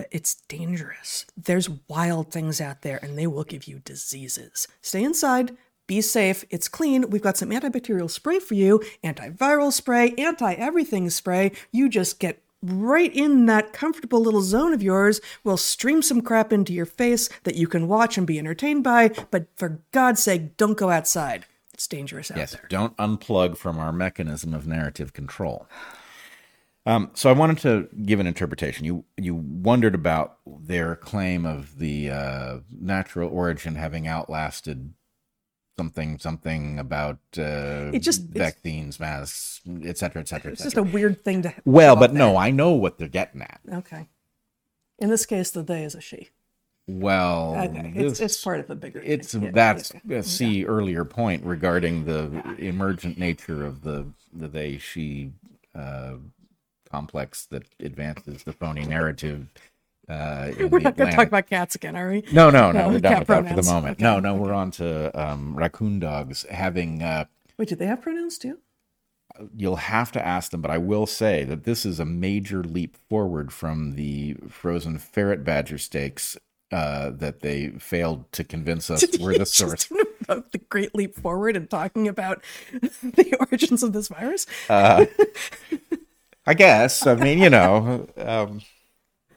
It's 0.10 0.36
dangerous. 0.48 1.26
There's 1.38 1.70
wild 1.88 2.32
things 2.32 2.60
out 2.60 2.82
there 2.82 3.00
and 3.04 3.18
they 3.18 3.28
will 3.28 3.44
give 3.44 3.66
you 3.66 3.80
diseases. 3.80 4.68
Stay 4.82 5.04
inside, 5.04 5.56
be 5.86 6.02
safe. 6.02 6.44
It's 6.50 6.68
clean. 6.68 7.10
We've 7.10 7.22
got 7.22 7.38
some 7.38 7.50
antibacterial 7.50 8.10
spray 8.10 8.40
for 8.40 8.56
you, 8.56 8.82
antiviral 9.04 9.72
spray, 9.72 10.14
anti 10.18 10.54
everything 10.54 11.10
spray. 11.10 11.52
You 11.72 11.88
just 11.90 12.20
get 12.20 12.42
right 12.64 13.14
in 13.14 13.46
that 13.48 13.74
comfortable 13.74 14.22
little 14.22 14.42
zone 14.42 14.74
of 14.74 14.82
yours. 14.84 15.20
We'll 15.44 15.58
stream 15.58 16.02
some 16.02 16.22
crap 16.22 16.54
into 16.54 16.74
your 16.74 16.86
face 16.86 17.28
that 17.44 17.56
you 17.56 17.68
can 17.68 17.88
watch 17.88 18.18
and 18.18 18.26
be 18.26 18.40
entertained 18.40 18.84
by, 18.84 19.10
but 19.32 19.48
for 19.56 19.82
God's 19.92 20.24
sake, 20.24 20.58
don't 20.58 20.78
go 20.78 20.90
outside. 20.90 21.46
It's 21.82 21.88
dangerous 21.88 22.30
out 22.30 22.38
Yes, 22.38 22.52
there. 22.52 22.68
don't 22.70 22.96
unplug 22.98 23.58
from 23.58 23.80
our 23.80 23.92
mechanism 23.92 24.54
of 24.54 24.68
narrative 24.68 25.14
control. 25.14 25.68
Um, 26.86 27.10
so 27.16 27.28
I 27.28 27.34
wanted 27.34 27.58
to 27.60 27.90
give 28.04 28.20
an 28.20 28.28
interpretation. 28.28 28.86
You 28.86 29.04
you 29.18 29.34
wondered 29.34 29.96
about 29.96 30.38
their 30.46 30.96
claim 30.96 31.44
of 31.44 31.80
the 31.80 32.12
uh, 32.12 32.60
natural 32.72 33.32
origin 33.32 33.74
having 33.76 34.08
outlasted 34.08 34.94
something 35.76 36.20
something 36.20 36.78
about 36.78 37.18
uh, 37.40 37.90
It 37.92 38.04
just- 38.04 38.26
vaccines, 38.30 39.00
masks, 39.00 39.62
et 39.84 39.98
cetera, 39.98 40.22
et 40.22 40.28
cetera, 40.28 40.52
et 40.52 40.54
It's 40.54 40.64
just 40.64 40.78
a 40.78 40.84
weird 40.84 41.24
thing 41.24 41.42
to. 41.42 41.54
well, 41.66 41.96
but 41.96 42.14
no, 42.14 42.38
I 42.38 42.52
know 42.52 42.74
what 42.74 43.00
they're 43.00 43.08
getting 43.08 43.42
at. 43.42 43.60
Okay. 43.74 44.08
In 45.00 45.10
this 45.10 45.26
case, 45.26 45.50
the 45.50 45.64
they 45.64 45.84
is 45.84 45.96
a 45.96 46.02
she. 46.02 46.30
Well, 47.00 47.56
Okay. 47.58 47.94
It's, 47.96 48.20
this- 48.20 48.20
it's 48.20 48.44
part 48.44 48.60
of 48.60 48.68
the 48.68 48.76
bigger. 48.76 49.02
it's 49.04 49.32
thing. 49.32 49.44
Yeah, 49.44 49.52
that's 49.54 49.92
yeah. 50.08 50.18
a 50.18 50.24
see 50.24 50.66
earlier 50.66 51.06
point 51.06 51.44
regarding 51.46 52.06
the 52.06 52.56
emergent 52.58 53.18
nature 53.18 53.66
of 53.66 53.82
the 53.82 54.08
the 54.34 54.48
they 54.48 54.78
she 54.78 55.32
uh, 55.76 56.16
complex 56.90 57.46
that 57.48 57.64
advances 57.80 58.44
the 58.44 58.54
phony 58.54 58.86
narrative. 58.86 59.48
Uh, 60.10 60.52
We're 60.70 60.80
not 60.80 60.98
going 60.98 61.10
to 61.10 61.16
talk 61.16 61.28
about 61.28 61.48
cats 61.48 61.76
again, 61.76 61.96
are 61.96 62.10
we? 62.10 62.24
No, 62.34 62.50
no, 62.50 62.72
no. 62.72 62.82
No, 62.82 62.90
we're 62.90 63.00
done 63.00 63.20
with 63.20 63.28
that 63.28 63.48
for 63.50 63.62
the 63.62 63.64
moment. 63.64 63.94
Okay. 63.94 64.04
No, 64.04 64.20
no, 64.20 64.36
we're 64.36 64.52
on 64.54 64.72
to 64.72 65.12
um, 65.20 65.56
raccoon 65.56 66.00
dogs 66.00 66.46
having. 66.50 67.02
Uh, 67.02 67.26
Wait, 67.58 67.70
do 67.70 67.76
they 67.76 67.86
have 67.86 68.02
pronouns 68.02 68.38
too? 68.38 68.58
you'll 69.56 69.78
have 69.78 70.12
to 70.12 70.26
ask 70.26 70.52
them, 70.52 70.62
but 70.62 70.72
I 70.72 70.78
will 70.78 71.06
say 71.06 71.44
that 71.46 71.64
this 71.64 71.86
is 71.86 72.00
a 72.00 72.06
major 72.06 72.64
leap 72.64 72.98
forward 73.10 73.52
from 73.52 73.96
the 73.96 74.36
frozen 74.50 74.98
ferret 74.98 75.44
badger 75.44 75.78
steaks 75.78 76.38
uh, 76.72 77.10
that 77.12 77.42
they 77.42 77.70
failed 77.80 78.32
to 78.34 78.44
convince 78.44 78.90
us 78.90 79.04
were 79.20 79.38
the 79.38 79.46
source. 79.46 79.90
about 80.22 80.52
the 80.52 80.58
great 80.58 80.96
leap 80.96 81.16
forward 81.16 81.56
and 81.58 81.70
talking 81.70 82.08
about 82.08 82.42
the 82.72 83.36
origins 83.40 83.84
of 83.84 83.94
this 83.94 84.08
virus. 84.08 84.46
Uh, 84.70 85.06
I 86.46 86.54
guess. 86.54 87.06
I 87.06 87.16
mean, 87.16 87.40
you 87.40 87.50
know, 87.50 88.08
um, 88.18 88.62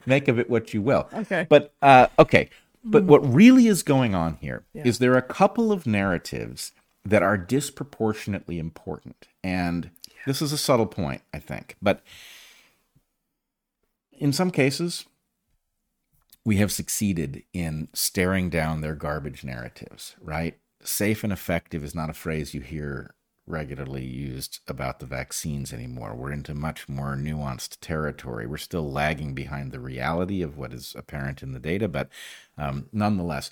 make 0.05 0.27
of 0.27 0.39
it 0.39 0.49
what 0.49 0.73
you 0.73 0.81
will. 0.81 1.07
Okay. 1.13 1.45
But 1.49 1.73
uh, 1.81 2.07
okay. 2.19 2.49
But 2.83 3.05
what 3.05 3.19
really 3.33 3.67
is 3.67 3.81
going 3.81 4.13
on 4.13 4.37
here 4.41 4.63
is 4.75 4.97
Yeah. 4.97 4.99
there 5.07 5.13
are 5.13 5.17
a 5.17 5.21
couple 5.23 5.71
of 5.71 5.87
narratives 5.87 6.71
that 7.03 7.23
are 7.23 7.37
disproportionately 7.37 8.59
important, 8.59 9.27
and 9.43 9.89
this 10.27 10.39
is 10.41 10.51
a 10.53 10.57
subtle 10.57 10.85
point, 10.85 11.21
I 11.33 11.39
think. 11.39 11.75
But 11.81 12.01
in 14.11 14.31
some 14.31 14.51
cases, 14.51 15.05
we 16.45 16.57
have 16.57 16.71
succeeded 16.71 17.43
in 17.53 17.89
staring 17.93 18.49
down 18.49 18.81
their 18.81 18.95
garbage 18.95 19.43
narratives. 19.43 20.15
Right? 20.21 20.57
Safe 20.83 21.23
and 21.23 21.33
effective 21.33 21.83
is 21.83 21.95
not 21.95 22.09
a 22.09 22.13
phrase 22.13 22.53
you 22.53 22.61
hear 22.61 23.15
regularly 23.47 24.03
used 24.03 24.59
about 24.67 24.99
the 24.99 25.05
vaccines 25.05 25.71
anymore. 25.71 26.15
We're 26.15 26.31
into 26.31 26.53
much 26.53 26.89
more 26.89 27.15
nuanced 27.15 27.77
territory. 27.79 28.47
We're 28.47 28.57
still 28.57 28.91
lagging 28.91 29.33
behind 29.33 29.71
the 29.71 29.79
reality 29.79 30.41
of 30.41 30.57
what 30.57 30.73
is 30.73 30.95
apparent 30.97 31.43
in 31.43 31.53
the 31.53 31.59
data, 31.59 31.87
but 31.87 32.09
um, 32.57 32.87
nonetheless, 32.91 33.51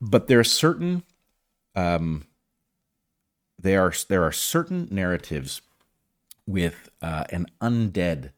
but 0.00 0.28
there 0.28 0.38
are 0.38 0.44
certain 0.44 1.02
um, 1.74 2.26
there 3.58 3.82
are 3.82 3.92
there 4.08 4.22
are 4.22 4.32
certain 4.32 4.88
narratives 4.90 5.60
with 6.46 6.90
uh, 7.02 7.24
an 7.30 7.46
undead 7.60 8.30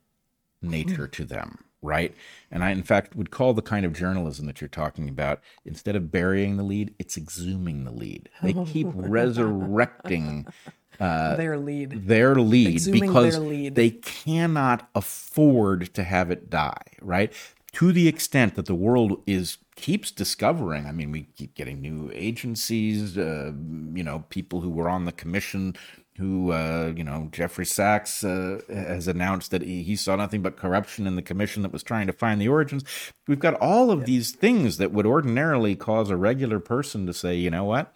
nature 0.63 1.07
to 1.07 1.25
them, 1.25 1.59
right? 1.83 2.15
And 2.51 2.65
I, 2.65 2.71
in 2.71 2.83
fact, 2.83 3.15
would 3.17 3.31
call 3.31 3.55
the 3.55 3.63
kind 3.63 3.85
of 3.87 3.93
journalism 3.93 4.47
that 4.47 4.61
you're 4.61 4.69
talking 4.69 5.09
about 5.09 5.41
instead 5.65 5.95
of 5.97 6.11
burying 6.11 6.57
the 6.57 6.63
lead, 6.63 6.95
it's 6.99 7.17
exhuming 7.17 7.85
the 7.85 7.91
lead. 7.93 8.29
They 8.43 8.53
keep 8.65 8.89
resurrecting 8.93 10.47
uh, 11.01 11.37
Their 11.37 11.57
lead. 11.59 12.07
their 12.09 12.35
lead 12.35 12.75
Exhuming 12.77 13.01
because 13.01 13.35
their 13.37 13.45
lead. 13.47 13.75
they 13.75 13.91
cannot 13.91 14.89
afford 14.95 15.93
to 15.95 16.03
have 16.03 16.31
it 16.31 16.51
die, 16.51 16.83
right? 17.01 17.33
To 17.75 17.93
the 17.93 18.09
extent 18.09 18.55
that 18.57 18.67
the 18.67 18.75
world 18.75 19.23
is 19.27 19.59
keeps 19.77 20.11
discovering. 20.11 20.87
I 20.87 20.93
mean, 20.93 21.13
we 21.13 21.29
keep 21.37 21.55
getting 21.55 21.81
new 21.81 22.11
agencies, 22.13 23.17
uh, 23.17 23.53
you 23.95 24.03
know, 24.03 24.25
people 24.31 24.61
who 24.63 24.71
were 24.71 24.89
on 24.89 25.05
the 25.05 25.13
commission 25.13 25.77
who, 26.19 26.51
uh, 26.51 26.93
you 26.97 27.05
know, 27.05 27.29
Jeffrey 27.31 27.65
Sachs 27.65 28.25
uh, 28.25 28.61
has 28.69 29.07
announced 29.07 29.53
that 29.53 29.63
he, 29.63 29.85
he 29.85 29.95
saw 29.95 30.17
nothing 30.17 30.43
but 30.43 30.57
corruption 30.57 31.07
in 31.07 31.15
the 31.15 31.23
commission 31.23 31.63
that 31.63 31.73
was 31.73 31.85
trying 31.85 32.09
to 32.09 32.13
find 32.13 32.41
the 32.41 32.49
origins. 32.49 32.85
We've 33.29 33.39
got 33.39 33.55
all 33.55 33.93
of 33.93 34.05
these 34.05 34.33
things 34.33 34.79
that 34.79 34.93
would 34.93 35.07
ordinarily 35.07 35.77
cause 35.77 36.11
a 36.11 36.17
regular 36.17 36.59
person 36.59 37.07
to 37.07 37.15
say, 37.15 37.37
you 37.37 37.51
know 37.51 37.65
what, 37.65 37.95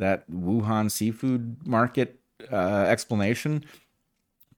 that 0.00 0.28
Wuhan 0.28 0.90
seafood 0.90 1.64
market 1.64 2.18
uh, 2.50 2.84
explanation 2.88 3.64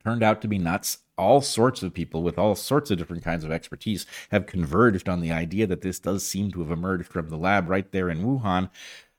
turned 0.03 0.23
out 0.23 0.41
to 0.41 0.49
be 0.49 0.59
nuts. 0.59 0.99
All 1.19 1.43
sorts 1.43 1.83
of 1.83 1.93
people 1.93 2.23
with 2.23 2.39
all 2.39 2.55
sorts 2.55 2.91
of 2.91 2.97
different 2.97 3.23
kinds 3.23 3.45
of 3.45 3.53
expertise 3.53 4.07
have 4.31 4.47
converged 4.47 5.07
on 5.07 5.21
the 5.21 5.33
idea 5.33 5.67
that 5.67 5.83
this 5.83 5.99
does 5.99 6.25
seem 6.25 6.51
to 6.53 6.61
have 6.61 6.71
emerged 6.71 7.09
from 7.09 7.29
the 7.29 7.37
lab 7.37 7.69
right 7.69 7.93
there 7.93 8.09
in 8.09 8.25
Wuhan, 8.25 8.71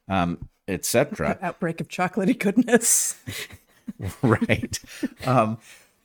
um, 0.09 0.49
etc. 0.67 1.37
Outbreak 1.41 1.79
of 1.79 1.87
chocolatey 1.89 2.37
goodness. 2.37 3.21
right. 4.21 4.79
Um, 5.25 5.57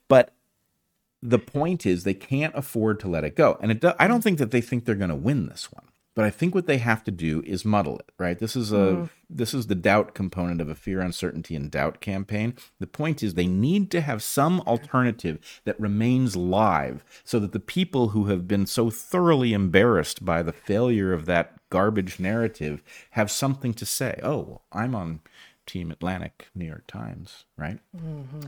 but 0.08 0.32
the 1.22 1.38
point 1.38 1.84
is, 1.84 2.04
they 2.04 2.14
can't 2.14 2.54
afford 2.54 3.00
to 3.00 3.08
let 3.08 3.24
it 3.24 3.36
go, 3.36 3.58
and 3.60 3.70
it. 3.70 3.80
Do, 3.80 3.92
I 3.98 4.06
don't 4.06 4.22
think 4.22 4.38
that 4.38 4.50
they 4.50 4.60
think 4.60 4.84
they're 4.84 4.94
going 4.94 5.10
to 5.10 5.16
win 5.16 5.46
this 5.46 5.72
one. 5.72 5.84
But 6.18 6.24
I 6.24 6.30
think 6.30 6.52
what 6.52 6.66
they 6.66 6.78
have 6.78 7.04
to 7.04 7.12
do 7.12 7.44
is 7.46 7.64
muddle 7.64 7.96
it, 8.00 8.10
right? 8.18 8.36
This 8.36 8.56
is 8.56 8.72
a 8.72 9.08
this 9.30 9.54
is 9.54 9.68
the 9.68 9.76
doubt 9.76 10.14
component 10.14 10.60
of 10.60 10.68
a 10.68 10.74
fear, 10.74 11.00
uncertainty, 11.00 11.54
and 11.54 11.70
doubt 11.70 12.00
campaign. 12.00 12.54
The 12.80 12.88
point 12.88 13.22
is 13.22 13.34
they 13.34 13.46
need 13.46 13.88
to 13.92 14.00
have 14.00 14.20
some 14.20 14.60
alternative 14.62 15.38
that 15.64 15.78
remains 15.78 16.34
live 16.34 17.04
so 17.22 17.38
that 17.38 17.52
the 17.52 17.60
people 17.60 18.08
who 18.08 18.24
have 18.24 18.48
been 18.48 18.66
so 18.66 18.90
thoroughly 18.90 19.52
embarrassed 19.52 20.24
by 20.24 20.42
the 20.42 20.52
failure 20.52 21.12
of 21.12 21.26
that 21.26 21.56
garbage 21.70 22.18
narrative 22.18 22.82
have 23.10 23.30
something 23.30 23.72
to 23.74 23.86
say. 23.86 24.18
Oh, 24.20 24.38
well, 24.38 24.62
I'm 24.72 24.96
on 24.96 25.20
Team 25.68 25.90
Atlantic, 25.90 26.48
New 26.54 26.64
York 26.64 26.86
Times, 26.88 27.44
right? 27.56 27.78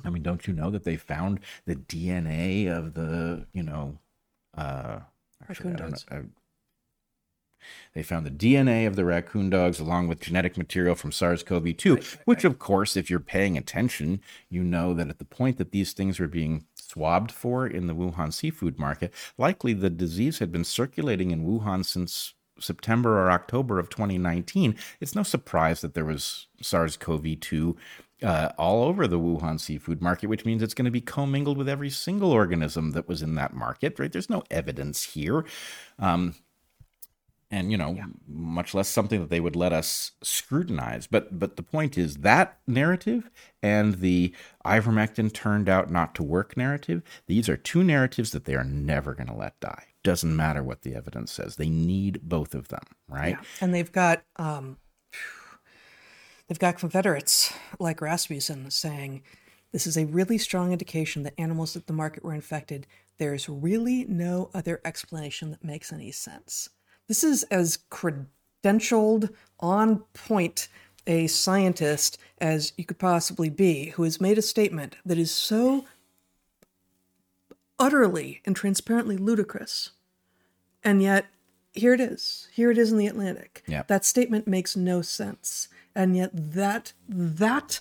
I 0.05 0.10
mean, 0.10 0.22
don't 0.22 0.47
you 0.47 0.55
know 0.55 0.70
that 0.70 0.84
they 0.84 0.97
found 0.97 1.40
the 1.66 1.76
DNA 1.76 2.66
of 2.66 2.94
the, 2.94 3.47
you 3.52 3.62
know, 3.62 3.98
uh, 4.56 5.01
actually, 5.48 5.72
know. 5.72 5.76
dogs. 5.76 6.06
I- 6.10 6.22
they 7.94 8.02
found 8.02 8.24
the 8.24 8.30
DNA 8.30 8.86
of 8.86 8.97
the 8.97 9.05
raccoon 9.05 9.51
dogs 9.51 9.78
along 9.78 10.09
with 10.09 10.20
genetic 10.20 10.56
material 10.56 10.94
from 10.94 11.12
SARS 11.12 11.42
CoV 11.42 11.76
2, 11.76 11.98
which, 12.24 12.42
of 12.42 12.59
course, 12.59 12.97
if 12.97 13.10
you're 13.10 13.20
paying 13.20 13.59
attention, 13.59 14.22
you 14.48 14.64
know 14.64 14.94
that 14.94 15.10
at 15.10 15.18
the 15.18 15.26
point 15.26 15.59
that 15.59 15.70
these 15.70 15.92
things 15.92 16.18
were 16.18 16.26
being 16.26 16.64
swabbed 16.74 17.30
for 17.30 17.66
in 17.66 17.86
the 17.86 17.94
Wuhan 17.94 18.32
seafood 18.32 18.78
market, 18.78 19.12
likely 19.36 19.74
the 19.74 19.90
disease 19.90 20.38
had 20.38 20.51
been 20.51 20.64
circulating 20.64 21.30
in 21.32 21.44
Wuhan 21.47 21.84
since 21.84 22.32
September 22.60 23.18
or 23.18 23.30
October 23.30 23.78
of 23.78 23.88
2019. 23.90 24.76
It's 25.00 25.14
no 25.14 25.22
surprise 25.22 25.80
that 25.80 25.94
there 25.94 26.04
was 26.04 26.46
SARS 26.60 26.96
CoV 26.96 27.40
2 27.40 27.76
uh, 28.22 28.50
all 28.58 28.84
over 28.84 29.06
the 29.06 29.18
Wuhan 29.18 29.58
seafood 29.58 30.02
market, 30.02 30.28
which 30.28 30.44
means 30.44 30.62
it's 30.62 30.74
going 30.74 30.84
to 30.84 30.90
be 30.90 31.00
commingled 31.00 31.56
with 31.56 31.68
every 31.68 31.90
single 31.90 32.30
organism 32.32 32.90
that 32.92 33.08
was 33.08 33.22
in 33.22 33.34
that 33.36 33.54
market, 33.54 33.98
right? 33.98 34.12
There's 34.12 34.30
no 34.30 34.42
evidence 34.50 35.04
here. 35.04 35.44
Um, 35.98 36.34
and 37.50 37.70
you 37.72 37.76
know 37.76 37.98
much 38.28 38.74
less 38.74 38.88
something 38.88 39.20
that 39.20 39.30
they 39.30 39.40
would 39.40 39.56
let 39.56 39.72
us 39.72 40.12
scrutinize 40.22 41.06
but 41.06 41.38
but 41.38 41.56
the 41.56 41.62
point 41.62 41.98
is 41.98 42.18
that 42.18 42.58
narrative 42.66 43.30
and 43.62 43.96
the 43.96 44.32
ivermectin 44.64 45.32
turned 45.32 45.68
out 45.68 45.90
not 45.90 46.14
to 46.14 46.22
work 46.22 46.56
narrative 46.56 47.02
these 47.26 47.48
are 47.48 47.56
two 47.56 47.82
narratives 47.82 48.30
that 48.30 48.44
they 48.44 48.54
are 48.54 48.64
never 48.64 49.14
going 49.14 49.26
to 49.26 49.34
let 49.34 49.58
die 49.60 49.86
doesn't 50.02 50.35
matter 50.35 50.62
what 50.62 50.82
the 50.82 50.94
evidence 50.94 51.31
says 51.32 51.56
they 51.56 51.68
need 51.68 52.20
both 52.22 52.55
of 52.55 52.68
them 52.68 52.82
right 53.09 53.36
Yeah. 53.39 53.43
and 53.60 53.74
they've 53.74 53.93
got 53.93 54.22
um, 54.36 54.78
they've 56.48 56.59
got 56.59 56.78
Confederates 56.78 57.52
like 57.78 58.01
Rasmussen 58.01 58.70
saying, 58.70 59.22
This 59.72 59.86
is 59.86 59.97
a 59.97 60.06
really 60.06 60.39
strong 60.39 60.72
indication 60.72 61.22
that 61.24 61.35
animals 61.39 61.77
at 61.77 61.86
the 61.86 61.93
market 61.93 62.24
were 62.24 62.35
infected. 62.35 62.86
There's 63.18 63.48
really 63.48 64.05
no 64.06 64.51
other 64.55 64.81
explanation 64.85 65.51
that 65.51 65.62
makes 65.64 65.93
any 65.93 66.10
sense. 66.10 66.70
This 67.06 67.22
is 67.22 67.43
as 67.44 67.78
credentialed, 67.90 69.31
on 69.60 69.98
point 70.14 70.68
a 71.06 71.27
scientist 71.27 72.18
as 72.40 72.72
you 72.77 72.85
could 72.85 72.98
possibly 72.98 73.48
be, 73.51 73.86
who 73.90 74.02
has 74.05 74.20
made 74.20 74.39
a 74.39 74.43
statement 74.43 74.97
that 75.05 75.18
is 75.18 75.31
so 75.31 75.85
utterly 77.81 78.43
and 78.44 78.55
transparently 78.55 79.16
ludicrous. 79.16 79.90
And 80.85 81.02
yet, 81.02 81.27
here 81.73 81.94
it 81.94 82.01
is. 82.01 82.48
Here 82.52 82.70
it 82.70 82.78
is 82.78 82.93
in 82.93 82.98
the 82.98 83.07
Atlantic. 83.07 83.62
Yep. 83.66 83.89
That 83.89 84.05
statement 84.05 84.47
makes 84.47 84.77
no 84.77 85.02
sense. 85.02 85.69
And 85.94 86.16
yet 86.16 86.31
that 86.32 86.93
that 87.09 87.81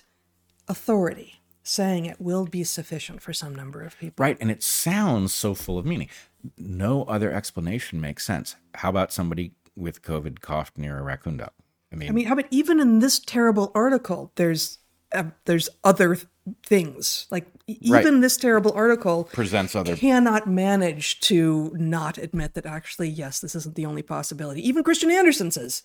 authority 0.66 1.40
saying 1.62 2.06
it 2.06 2.20
will 2.20 2.46
be 2.46 2.64
sufficient 2.64 3.22
for 3.22 3.32
some 3.32 3.54
number 3.54 3.82
of 3.82 3.98
people. 3.98 4.24
Right. 4.24 4.36
And 4.40 4.50
it 4.50 4.62
sounds 4.62 5.32
so 5.32 5.54
full 5.54 5.78
of 5.78 5.86
meaning. 5.86 6.08
No 6.56 7.04
other 7.04 7.30
explanation 7.32 8.00
makes 8.00 8.24
sense. 8.24 8.56
How 8.74 8.88
about 8.88 9.12
somebody 9.12 9.52
with 9.76 10.02
COVID 10.02 10.40
coughed 10.40 10.78
near 10.78 10.98
a 10.98 11.02
raccoon 11.02 11.36
dog? 11.36 11.50
I 11.92 11.96
mean, 11.96 12.08
I 12.08 12.12
mean, 12.12 12.26
how 12.26 12.34
about 12.34 12.46
even 12.50 12.80
in 12.80 13.00
this 13.00 13.18
terrible 13.18 13.72
article, 13.74 14.32
there's 14.36 14.78
uh, 15.12 15.24
there's 15.44 15.68
other 15.82 16.14
th- 16.14 16.26
things 16.64 17.26
like 17.30 17.46
e- 17.66 17.78
Right. 17.88 18.00
even 18.00 18.20
this 18.20 18.36
terrible 18.36 18.72
article 18.72 19.24
presents 19.24 19.74
other 19.76 19.96
cannot 19.96 20.48
manage 20.48 21.20
to 21.20 21.72
not 21.76 22.18
admit 22.18 22.54
that 22.54 22.66
actually 22.66 23.08
yes, 23.08 23.40
this 23.40 23.54
isn't 23.54 23.74
the 23.74 23.86
only 23.86 24.02
possibility. 24.02 24.66
Even 24.66 24.82
Kristian 24.84 25.10
Andersen 25.10 25.50
says 25.50 25.82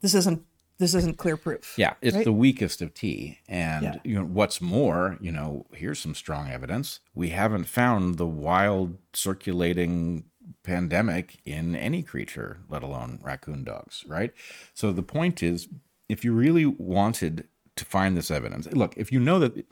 this 0.00 0.14
isn't 0.14 0.42
this 0.78 0.94
isn't 0.94 1.18
clear 1.18 1.36
proof. 1.36 1.74
Yeah, 1.76 1.94
it's 2.00 2.14
Right? 2.14 2.24
the 2.24 2.32
weakest 2.32 2.80
of 2.82 2.94
tea. 2.94 3.38
And 3.48 3.82
Yeah. 3.84 3.94
you 4.04 4.14
know, 4.14 4.24
what's 4.24 4.60
more, 4.60 5.18
you 5.20 5.32
know, 5.32 5.66
here's 5.74 5.98
some 5.98 6.14
strong 6.14 6.50
evidence. 6.50 7.00
We 7.14 7.30
haven't 7.30 7.64
found 7.64 8.16
the 8.16 8.26
wild 8.26 8.96
circulating 9.12 10.24
pandemic 10.62 11.38
in 11.44 11.74
any 11.74 12.02
creature, 12.02 12.58
let 12.68 12.82
alone 12.82 13.18
raccoon 13.22 13.64
dogs, 13.64 14.04
right? 14.06 14.32
So 14.72 14.92
the 14.92 15.02
point 15.02 15.42
is, 15.42 15.68
if 16.08 16.24
you 16.24 16.32
really 16.32 16.64
wanted 16.66 17.48
to 17.76 17.84
find 17.84 18.16
this 18.16 18.30
evidence, 18.30 18.66
look, 18.72 18.94
if 18.96 19.10
you 19.12 19.18
know 19.20 19.38
that 19.40 19.66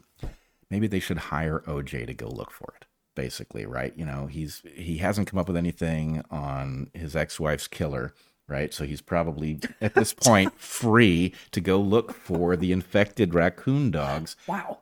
maybe 0.70 0.86
they 0.86 1.00
should 1.00 1.18
hire 1.18 1.62
OJ 1.66 2.06
to 2.06 2.14
go 2.14 2.28
look 2.28 2.50
for 2.50 2.74
it. 2.76 2.86
Basically, 3.14 3.64
right? 3.64 3.96
You 3.96 4.04
know, 4.04 4.26
he's 4.26 4.62
he 4.74 4.98
hasn't 4.98 5.26
come 5.28 5.38
up 5.38 5.48
with 5.48 5.56
anything 5.56 6.22
on 6.30 6.90
his 6.92 7.16
ex-wife's 7.16 7.66
killer, 7.66 8.12
right? 8.48 8.72
So 8.72 8.84
he's 8.84 9.00
probably 9.00 9.60
at 9.80 9.94
this 9.94 10.12
point 10.12 10.54
free 10.60 11.34
to 11.52 11.60
go 11.60 11.80
look 11.80 12.12
for 12.14 12.56
the 12.56 12.72
infected 12.72 13.34
raccoon 13.34 13.90
dogs. 13.90 14.36
Wow. 14.46 14.78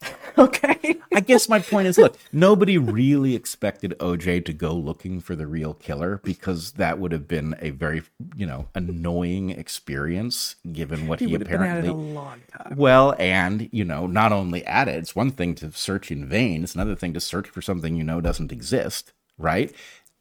okay. 0.38 0.96
I 1.14 1.20
guess 1.20 1.48
my 1.48 1.58
point 1.58 1.88
is 1.88 1.98
look, 1.98 2.16
nobody 2.32 2.76
really 2.78 3.34
expected 3.34 3.94
OJ 3.98 4.44
to 4.44 4.52
go 4.52 4.74
looking 4.74 5.20
for 5.20 5.34
the 5.34 5.46
real 5.46 5.74
killer 5.74 6.20
because 6.22 6.72
that 6.72 6.98
would 6.98 7.12
have 7.12 7.26
been 7.26 7.54
a 7.60 7.70
very, 7.70 8.02
you 8.36 8.46
know, 8.46 8.68
annoying 8.74 9.50
experience 9.50 10.56
given 10.72 11.06
what 11.06 11.20
he, 11.20 11.26
He 11.26 11.32
would 11.32 11.46
have 11.46 11.60
been 11.60 11.68
at 11.68 11.78
it 11.78 11.88
apparently 11.88 12.12
a 12.12 12.14
long 12.14 12.40
time. 12.52 12.74
well, 12.76 13.14
and 13.18 13.68
you 13.72 13.84
know, 13.84 14.06
not 14.06 14.32
only 14.32 14.64
at 14.66 14.88
it, 14.88 14.96
it's 14.96 15.16
one 15.16 15.30
thing 15.30 15.54
to 15.56 15.72
search 15.72 16.10
in 16.10 16.28
vain, 16.28 16.62
it's 16.62 16.74
another 16.74 16.94
thing 16.94 17.14
to 17.14 17.20
search 17.20 17.48
for 17.48 17.62
something 17.62 17.96
you 17.96 18.04
know 18.04 18.20
doesn't 18.20 18.52
exist, 18.52 19.12
right? 19.38 19.72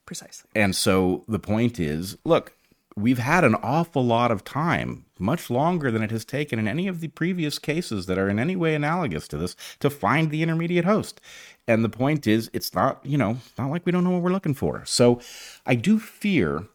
Precisely. 0.05 0.49
And 0.55 0.75
so 0.75 1.23
the 1.27 1.39
point 1.39 1.79
is, 1.79 2.17
look, 2.25 2.53
we've 2.95 3.19
had 3.19 3.43
an 3.43 3.55
awful 3.55 4.03
lot 4.03 4.31
of 4.31 4.43
time, 4.43 5.05
much 5.17 5.49
longer 5.49 5.91
than 5.91 6.03
it 6.03 6.11
has 6.11 6.25
taken 6.25 6.59
in 6.59 6.67
any 6.67 6.87
of 6.87 6.99
the 6.99 7.07
previous 7.09 7.59
cases 7.59 8.05
that 8.05 8.17
are 8.17 8.29
in 8.29 8.39
any 8.39 8.55
way 8.55 8.75
analogous 8.75 9.27
to 9.29 9.37
this, 9.37 9.55
to 9.79 9.89
find 9.89 10.29
the 10.29 10.43
intermediate 10.43 10.85
host. 10.85 11.21
And 11.67 11.83
the 11.83 11.89
point 11.89 12.27
is, 12.27 12.49
it's 12.53 12.73
not, 12.73 13.05
you 13.05 13.17
know, 13.17 13.37
not 13.57 13.69
like 13.69 13.85
we 13.85 13.91
don't 13.91 14.03
know 14.03 14.11
what 14.11 14.21
we're 14.21 14.31
looking 14.31 14.53
for. 14.53 14.83
So 14.85 15.21
I 15.65 15.75
do 15.75 15.99
fear 15.99 16.67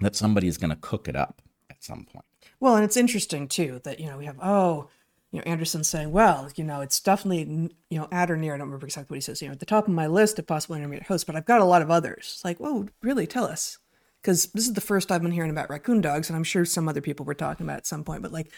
that 0.00 0.16
somebody 0.16 0.48
is 0.48 0.58
going 0.58 0.70
to 0.70 0.76
cook 0.76 1.08
it 1.08 1.16
up 1.16 1.42
at 1.70 1.82
some 1.82 2.04
point. 2.04 2.24
Well, 2.60 2.76
and 2.76 2.84
it's 2.84 2.96
interesting 2.96 3.48
too 3.48 3.80
that 3.82 3.98
you 3.98 4.06
know 4.06 4.18
we 4.18 4.26
have 4.26 4.38
oh, 4.40 4.88
you 5.32 5.40
know 5.40 5.44
Andersen 5.46 5.82
saying, 5.82 6.12
well, 6.12 6.48
you 6.54 6.62
know 6.62 6.80
it's 6.80 7.00
definitely 7.00 7.72
you 7.90 7.98
know 7.98 8.06
at 8.12 8.30
or 8.30 8.36
near. 8.36 8.54
I 8.54 8.56
don't 8.56 8.68
remember 8.68 8.86
exactly 8.86 9.14
what 9.14 9.18
he 9.18 9.22
says. 9.22 9.42
You 9.42 9.48
know, 9.48 9.52
at 9.52 9.58
the 9.60 9.66
top 9.66 9.88
of 9.88 9.92
my 9.92 10.06
list 10.06 10.38
of 10.38 10.46
possible 10.46 10.76
intermediate 10.76 11.08
hosts, 11.08 11.24
but 11.24 11.34
I've 11.34 11.44
got 11.44 11.60
a 11.60 11.64
lot 11.64 11.82
of 11.82 11.90
others. 11.90 12.30
It's 12.34 12.44
like, 12.44 12.60
whoa, 12.60 12.86
really? 13.02 13.26
Tell 13.26 13.44
us, 13.44 13.78
because 14.22 14.46
this 14.46 14.66
is 14.66 14.74
the 14.74 14.80
first 14.80 15.10
I've 15.10 15.22
been 15.22 15.32
hearing 15.32 15.50
about 15.50 15.68
raccoon 15.68 16.00
dogs, 16.00 16.28
and 16.30 16.36
I'm 16.36 16.44
sure 16.44 16.64
some 16.64 16.88
other 16.88 17.00
people 17.00 17.26
were 17.26 17.34
talking 17.34 17.66
about 17.66 17.74
it 17.74 17.78
at 17.78 17.86
some 17.86 18.04
point. 18.04 18.22
But 18.22 18.32
like, 18.32 18.52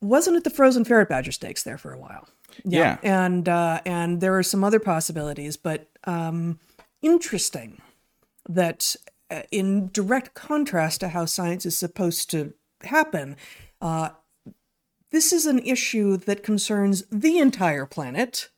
wasn't 0.00 0.36
it 0.36 0.44
the 0.44 0.50
frozen 0.50 0.84
ferret 0.84 1.08
badger 1.08 1.32
steaks 1.32 1.62
there 1.62 1.78
for 1.78 1.92
a 1.92 1.98
while? 1.98 2.28
Yeah. 2.64 2.98
and 3.02 3.48
uh, 3.48 3.80
and 3.84 4.20
there 4.20 4.36
are 4.36 4.42
some 4.42 4.64
other 4.64 4.80
possibilities, 4.80 5.56
but 5.56 5.88
um, 6.04 6.58
interesting 7.02 7.80
that 8.48 8.96
uh, 9.30 9.42
in 9.50 9.90
direct 9.92 10.34
contrast 10.34 11.00
to 11.00 11.08
how 11.08 11.24
science 11.24 11.66
is 11.66 11.76
supposed 11.76 12.30
to 12.30 12.54
happen, 12.82 13.36
uh, 13.80 14.10
this 15.10 15.32
is 15.32 15.46
an 15.46 15.58
issue 15.60 16.16
that 16.16 16.42
concerns 16.42 17.04
the 17.10 17.38
entire 17.38 17.86
planet. 17.86 18.50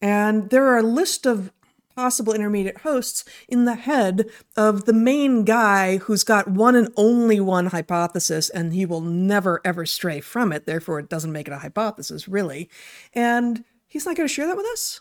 And 0.00 0.50
there 0.50 0.66
are 0.66 0.78
a 0.78 0.82
list 0.82 1.26
of 1.26 1.52
possible 1.94 2.32
intermediate 2.32 2.78
hosts 2.78 3.24
in 3.48 3.64
the 3.64 3.74
head 3.74 4.28
of 4.56 4.84
the 4.84 4.92
main 4.92 5.44
guy 5.44 5.98
who's 5.98 6.24
got 6.24 6.48
one 6.48 6.76
and 6.76 6.92
only 6.96 7.40
one 7.40 7.66
hypothesis, 7.66 8.50
and 8.50 8.72
he 8.72 8.86
will 8.86 9.00
never 9.00 9.60
ever 9.64 9.86
stray 9.86 10.20
from 10.20 10.52
it. 10.52 10.66
Therefore, 10.66 10.98
it 10.98 11.08
doesn't 11.08 11.32
make 11.32 11.48
it 11.48 11.54
a 11.54 11.58
hypothesis, 11.58 12.28
really. 12.28 12.68
And 13.14 13.64
he's 13.86 14.06
not 14.06 14.16
going 14.16 14.28
to 14.28 14.34
share 14.34 14.46
that 14.46 14.56
with 14.56 14.66
us? 14.66 15.00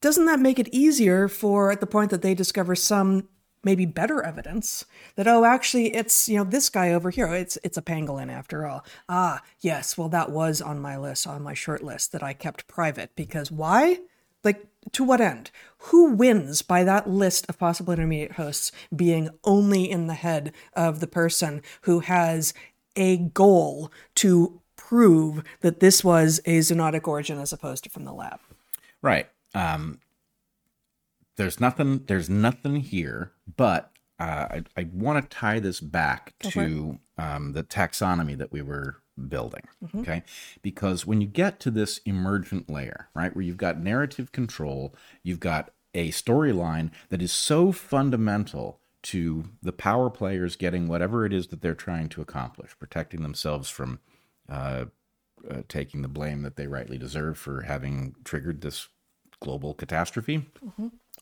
doesn't 0.00 0.26
that 0.26 0.40
make 0.40 0.58
it 0.58 0.68
easier 0.72 1.28
for 1.28 1.70
at 1.70 1.80
the 1.80 1.86
point 1.86 2.10
that 2.10 2.22
they 2.22 2.34
discover 2.34 2.74
some 2.74 3.28
maybe 3.62 3.84
better 3.84 4.22
evidence 4.22 4.86
that 5.16 5.28
oh 5.28 5.44
actually 5.44 5.94
it's 5.94 6.28
you 6.28 6.38
know 6.38 6.44
this 6.44 6.70
guy 6.70 6.92
over 6.92 7.10
here 7.10 7.26
it's 7.34 7.58
it's 7.62 7.76
a 7.76 7.82
pangolin 7.82 8.32
after 8.32 8.66
all 8.66 8.82
ah 9.08 9.42
yes 9.60 9.98
well 9.98 10.08
that 10.08 10.30
was 10.30 10.62
on 10.62 10.80
my 10.80 10.96
list 10.96 11.26
on 11.26 11.42
my 11.42 11.52
short 11.52 11.82
list 11.82 12.10
that 12.12 12.22
i 12.22 12.32
kept 12.32 12.66
private 12.66 13.14
because 13.16 13.50
why 13.52 13.98
like 14.44 14.66
to 14.92 15.04
what 15.04 15.20
end 15.20 15.50
who 15.84 16.12
wins 16.12 16.62
by 16.62 16.84
that 16.84 17.08
list 17.08 17.46
of 17.48 17.58
possible 17.58 17.92
intermediate 17.92 18.32
hosts 18.32 18.72
being 18.94 19.28
only 19.44 19.90
in 19.90 20.06
the 20.06 20.14
head 20.14 20.52
of 20.74 21.00
the 21.00 21.06
person 21.06 21.62
who 21.82 22.00
has 22.00 22.54
a 22.96 23.16
goal 23.16 23.92
to 24.14 24.60
prove 24.76 25.42
that 25.60 25.80
this 25.80 26.02
was 26.02 26.40
a 26.46 26.58
zoonotic 26.58 27.06
origin 27.06 27.38
as 27.38 27.52
opposed 27.52 27.84
to 27.84 27.90
from 27.90 28.04
the 28.04 28.12
lab 28.12 28.40
Right. 29.02 29.28
Um, 29.54 30.00
there's 31.36 31.60
nothing. 31.60 32.04
There's 32.06 32.28
nothing 32.28 32.76
here, 32.76 33.32
but 33.56 33.90
uh, 34.18 34.46
I, 34.50 34.62
I 34.76 34.88
want 34.92 35.22
to 35.22 35.36
tie 35.36 35.58
this 35.58 35.80
back 35.80 36.34
for 36.42 36.50
to 36.50 36.98
um, 37.16 37.52
the 37.52 37.62
taxonomy 37.62 38.36
that 38.36 38.52
we 38.52 38.62
were 38.62 38.96
building. 39.28 39.62
Okay, 39.96 40.22
because 40.62 41.06
when 41.06 41.20
you 41.20 41.26
get 41.26 41.60
to 41.60 41.70
this 41.70 41.98
emergent 42.04 42.70
layer, 42.70 43.08
right, 43.14 43.34
where 43.34 43.44
you've 43.44 43.56
got 43.56 43.80
narrative 43.80 44.32
control, 44.32 44.94
you've 45.22 45.40
got 45.40 45.70
a 45.94 46.10
storyline 46.10 46.90
that 47.08 47.20
is 47.20 47.32
so 47.32 47.72
fundamental 47.72 48.78
to 49.02 49.44
the 49.62 49.72
power 49.72 50.10
players 50.10 50.56
getting 50.56 50.86
whatever 50.86 51.24
it 51.24 51.32
is 51.32 51.48
that 51.48 51.62
they're 51.62 51.74
trying 51.74 52.08
to 52.10 52.20
accomplish, 52.20 52.76
protecting 52.78 53.22
themselves 53.22 53.68
from 53.70 53.98
uh, 54.48 54.84
uh, 55.48 55.62
taking 55.68 56.02
the 56.02 56.08
blame 56.08 56.42
that 56.42 56.56
they 56.56 56.66
rightly 56.66 56.98
deserve 56.98 57.38
for 57.38 57.62
having 57.62 58.14
triggered 58.24 58.60
this 58.60 58.88
global 59.40 59.72
catastrophe, 59.72 60.44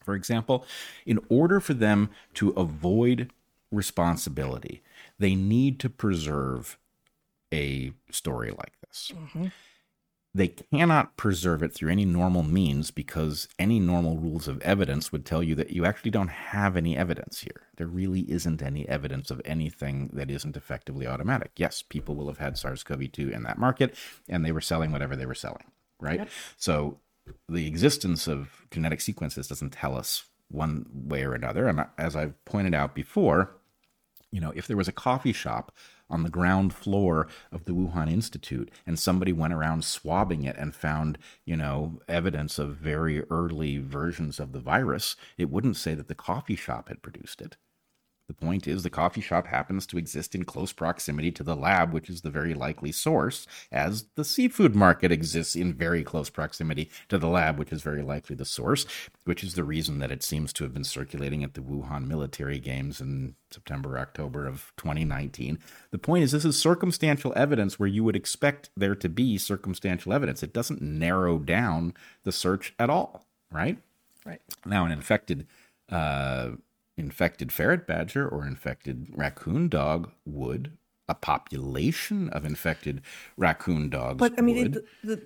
for 0.05 0.15
example, 0.15 0.65
in 1.07 1.21
order 1.29 1.61
for 1.61 1.75
them 1.75 2.11
to 2.35 2.51
avoid 2.51 3.31
responsibility, 3.71 4.83
they 5.19 5.35
need 5.35 5.79
to 5.81 5.89
preserve 5.89 6.79
a 7.53 7.93
story 8.11 8.51
like 8.51 8.73
this. 8.87 9.13
Mm-hmm. 9.15 9.47
They 10.35 10.49
cannot 10.49 11.17
preserve 11.17 11.63
it 11.63 11.73
through 11.73 11.91
any 11.91 12.05
normal 12.05 12.43
means 12.43 12.91
because 12.91 13.49
any 13.59 13.81
normal 13.81 14.19
rules 14.19 14.47
of 14.47 14.61
evidence 14.61 15.11
would 15.11 15.25
tell 15.25 15.43
you 15.43 15.55
that 15.55 15.71
you 15.71 15.85
actually 15.85 16.11
don't 16.11 16.29
have 16.29 16.77
any 16.77 16.97
evidence 16.97 17.41
here. 17.41 17.63
There 17.77 17.87
really 17.87 18.21
isn't 18.31 18.63
any 18.63 18.87
evidence 18.89 19.31
of 19.31 19.41
anything 19.45 20.11
that 20.13 20.31
isn't 20.31 20.57
effectively 20.57 21.07
automatic. 21.07 21.53
Yes, 21.57 21.83
people 21.83 22.15
will 22.15 22.29
have 22.29 22.39
had 22.39 22.59
SARS 22.59 22.85
CoV 22.85 23.11
2 23.11 23.31
in 23.31 23.43
that 23.45 23.59
market 23.59 23.97
and 24.29 24.45
they 24.45 24.53
were 24.53 24.61
selling 24.61 24.93
whatever 24.93 25.17
they 25.17 25.27
were 25.27 25.35
selling, 25.35 25.65
right? 25.99 26.29
So 26.57 26.99
the 27.49 27.67
existence 27.67 28.29
of 28.29 28.67
genetic 28.71 29.01
sequences 29.01 29.49
doesn't 29.49 29.73
tell 29.73 29.97
us 29.97 30.25
one 30.51 30.87
way 30.93 31.25
or 31.25 31.35
another. 31.35 31.67
And 31.69 31.85
as 31.97 32.15
I've 32.15 32.43
pointed 32.45 32.75
out 32.75 32.95
before, 32.95 33.57
you 34.31 34.41
know, 34.41 34.53
if 34.55 34.67
there 34.67 34.77
was 34.77 34.89
a 34.89 34.93
coffee 34.93 35.33
shop 35.33 35.73
on 36.11 36.23
the 36.23 36.31
ground 36.31 36.73
floor 36.73 37.29
of 37.53 37.65
the 37.65 37.73
Wuhan 37.73 38.11
Institute 38.11 38.71
and 38.87 38.99
somebody 38.99 39.33
went 39.33 39.53
around 39.53 39.85
swabbing 39.85 40.45
it 40.45 40.57
and 40.57 40.75
found, 40.75 41.19
you 41.45 41.57
know, 41.57 42.01
evidence 42.09 42.59
of 42.59 42.77
very 42.77 43.23
early 43.31 43.79
versions 43.79 44.41
of 44.41 44.53
the 44.53 44.61
virus, 44.61 45.17
it 45.37 45.51
wouldn't 45.51 45.77
say 45.77 45.95
that 45.95 46.09
the 46.09 46.15
coffee 46.15 46.57
shop 46.57 46.89
had 46.89 47.03
produced 47.03 47.41
it. 47.41 47.57
The 48.29 48.35
point 48.35 48.69
is, 48.69 48.83
the 48.83 48.91
coffee 48.91 49.23
shop 49.23 49.47
happens 49.47 49.87
to 49.87 49.97
exist 49.97 50.35
in 50.35 50.45
close 50.45 50.71
proximity 50.71 51.33
to 51.33 51.43
the 51.43 51.57
lab, 51.57 51.95
which 51.95 52.11
is 52.11 52.21
the 52.21 52.31
very 52.31 52.53
likely 52.53 52.93
source, 52.93 53.47
as 53.73 54.05
the 54.17 54.25
seafood 54.25 54.77
market 54.77 55.11
exists 55.11 55.57
in 55.57 55.73
very 55.73 56.05
close 56.05 56.29
proximity 56.29 56.91
to 57.09 57.17
the 57.17 57.27
lab, 57.27 57.59
which 57.59 57.73
is 57.73 57.83
very 57.83 58.03
likely 58.03 58.37
the 58.37 58.45
source, 58.45 58.85
which 59.25 59.43
is 59.43 59.55
the 59.55 59.65
reason 59.65 59.99
that 60.01 60.11
it 60.11 60.23
seems 60.23 60.53
to 60.53 60.65
have 60.65 60.75
been 60.75 60.85
circulating 60.85 61.43
at 61.43 61.55
the 61.55 61.63
Wuhan 61.63 62.07
military 62.07 62.59
games 62.59 63.01
in 63.01 63.35
September, 63.51 63.99
October 63.99 64.47
of 64.47 64.73
2019. 64.77 65.59
The 65.91 65.99
point 65.99 66.23
is, 66.23 66.33
this 66.33 66.45
is 66.45 66.61
circumstantial 66.61 67.33
evidence 67.35 67.79
where 67.79 67.89
you 67.89 68.05
would 68.05 68.17
expect 68.17 68.69
there 68.77 68.95
to 68.95 69.09
be 69.09 69.39
circumstantial 69.39 70.13
evidence. 70.13 70.43
It 70.43 70.53
doesn't 70.53 70.83
narrow 70.83 71.39
down 71.39 71.95
the 72.25 72.33
search 72.33 72.75
at 72.79 72.91
all, 72.91 73.25
right? 73.51 73.79
Right. 74.27 74.43
Now, 74.67 74.85
an 74.85 74.93
infected 74.93 75.47
uh, 75.91 76.51
infected 76.99 77.53
ferret 77.53 77.87
badger 77.87 78.29
or 78.29 78.47
infected 78.47 79.07
raccoon 79.15 79.69
dog 79.69 80.11
would. 80.25 80.77
A 81.11 81.15
population 81.15 82.29
of 82.29 82.45
infected 82.45 83.01
raccoon 83.39 83.89
dogs. 83.89 84.19
But 84.19 84.35
I 84.37 84.43
mean, 84.43 84.59
it, 84.59 84.73
the, 84.73 84.85
the, 85.03 85.23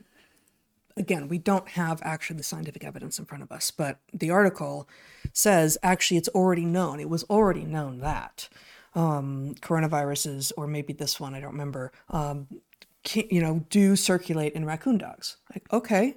again, 0.96 1.26
we 1.26 1.38
don't 1.38 1.68
have 1.70 2.00
actually 2.04 2.36
the 2.36 2.44
scientific 2.44 2.84
evidence 2.84 3.18
in 3.18 3.24
front 3.24 3.42
of 3.42 3.50
us, 3.50 3.72
but 3.72 3.98
the 4.12 4.30
article 4.30 4.88
says 5.32 5.76
actually 5.82 6.18
it's 6.18 6.28
already 6.28 6.64
known. 6.64 7.00
It 7.00 7.08
was 7.08 7.24
already 7.24 7.64
known 7.64 7.98
that 7.98 8.48
um, 8.94 9.54
coronaviruses, 9.60 10.52
or 10.56 10.66
maybe 10.66 10.92
this 10.92 11.18
one, 11.18 11.34
I 11.34 11.40
don't 11.40 11.52
remember, 11.52 11.92
um, 12.10 12.46
can, 13.04 13.24
you 13.30 13.40
know, 13.40 13.64
do 13.70 13.96
circulate 13.96 14.52
in 14.52 14.64
raccoon 14.64 14.98
dogs. 14.98 15.38
Like, 15.52 15.72
okay, 15.72 16.16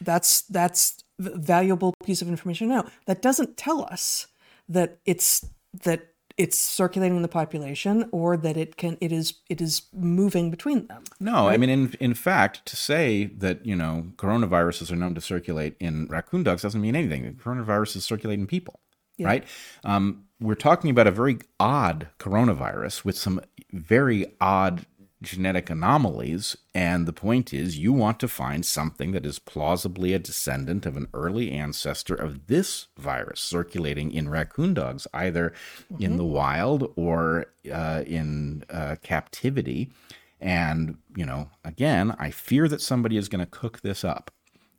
that's 0.00 0.42
that's 0.42 1.02
a 1.18 1.36
valuable 1.36 1.94
piece 2.04 2.22
of 2.22 2.28
information 2.28 2.68
now. 2.68 2.86
That 3.06 3.22
doesn't 3.22 3.56
tell 3.56 3.84
us 3.84 4.26
that 4.70 4.98
it's 5.04 5.44
that 5.84 6.06
it's 6.38 6.56
circulating 6.56 7.16
in 7.16 7.22
the 7.22 7.28
population 7.28 8.08
or 8.12 8.34
that 8.36 8.56
it 8.56 8.78
can 8.78 8.96
it 9.02 9.12
is 9.12 9.34
it 9.50 9.60
is 9.60 9.82
moving 9.92 10.50
between 10.50 10.86
them. 10.86 11.04
No, 11.18 11.48
I 11.48 11.58
mean, 11.58 11.68
in 11.68 11.94
in 12.00 12.14
fact, 12.14 12.64
to 12.66 12.76
say 12.76 13.26
that 13.26 13.66
you 13.66 13.76
know 13.76 14.06
coronaviruses 14.16 14.90
are 14.90 14.96
known 14.96 15.14
to 15.14 15.20
circulate 15.20 15.76
in 15.78 16.06
raccoon 16.06 16.42
dogs 16.42 16.62
doesn't 16.62 16.80
mean 16.80 16.96
anything. 16.96 17.34
Coronaviruses 17.34 18.00
circulate 18.00 18.38
in 18.38 18.46
people, 18.46 18.80
right? 19.18 19.44
Um, 19.84 20.24
we're 20.40 20.54
talking 20.54 20.88
about 20.88 21.06
a 21.06 21.10
very 21.10 21.38
odd 21.58 22.08
coronavirus 22.18 23.04
with 23.04 23.18
some 23.18 23.42
very 23.72 24.24
odd 24.40 24.86
genetic 25.22 25.68
anomalies, 25.68 26.56
and 26.74 27.06
the 27.06 27.12
point 27.12 27.52
is, 27.52 27.78
you 27.78 27.92
want 27.92 28.18
to 28.20 28.28
find 28.28 28.64
something 28.64 29.12
that 29.12 29.26
is 29.26 29.38
plausibly 29.38 30.14
a 30.14 30.18
descendant 30.18 30.86
of 30.86 30.96
an 30.96 31.08
early 31.12 31.50
ancestor 31.50 32.14
of 32.14 32.46
this 32.46 32.86
virus 32.96 33.40
circulating 33.40 34.12
in 34.12 34.30
raccoon 34.30 34.72
dogs, 34.72 35.06
either 35.12 35.52
in 35.98 36.16
the 36.16 36.24
wild 36.24 36.90
or 36.96 37.46
uh, 37.70 38.02
in 38.06 38.64
uh, 38.70 38.96
captivity. 39.02 39.92
And, 40.40 40.96
you 41.14 41.26
know, 41.26 41.50
again, 41.64 42.16
I 42.18 42.30
fear 42.30 42.66
that 42.68 42.80
somebody 42.80 43.18
is 43.18 43.28
going 43.28 43.44
to 43.44 43.50
cook 43.50 43.80
this 43.82 44.04
up, 44.04 44.30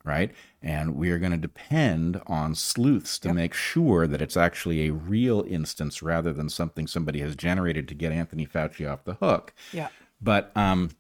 right? 0.04 0.32
And 0.64 0.96
we 0.96 1.12
are 1.12 1.20
going 1.20 1.34
to 1.34 1.38
depend 1.38 2.20
on 2.26 2.56
sleuths 2.56 3.20
to 3.20 3.32
make 3.32 3.54
sure 3.54 4.08
that 4.08 4.24
it's 4.24 4.38
actually 4.38 4.88
a 4.88 4.94
real 4.94 5.46
instance 5.48 6.02
rather 6.02 6.34
than 6.34 6.50
something 6.50 6.88
somebody 6.88 7.20
has 7.20 7.36
generated 7.36 7.88
to 7.90 7.94
get 7.94 8.12
Anthony 8.12 8.48
Fauci 8.48 8.92
off 8.92 9.04
the 9.04 9.14
hook. 9.16 9.54
Yeah. 9.72 9.90
But, 10.22 10.52
um, 10.56 10.92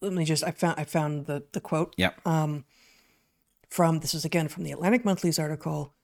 Let 0.00 0.12
me 0.12 0.24
just 0.24 0.44
I 0.44 0.50
found 0.50 0.78
I 0.78 0.84
found 0.84 1.26
the 1.26 1.44
the 1.52 1.60
quote 1.60 1.94
yeah. 1.96 2.12
from 3.68 4.00
this 4.00 4.14
is 4.14 4.24
again 4.24 4.48
from 4.48 4.64
the 4.64 4.72
Atlantic 4.72 5.04
Monthly's 5.04 5.38
article 5.38 5.94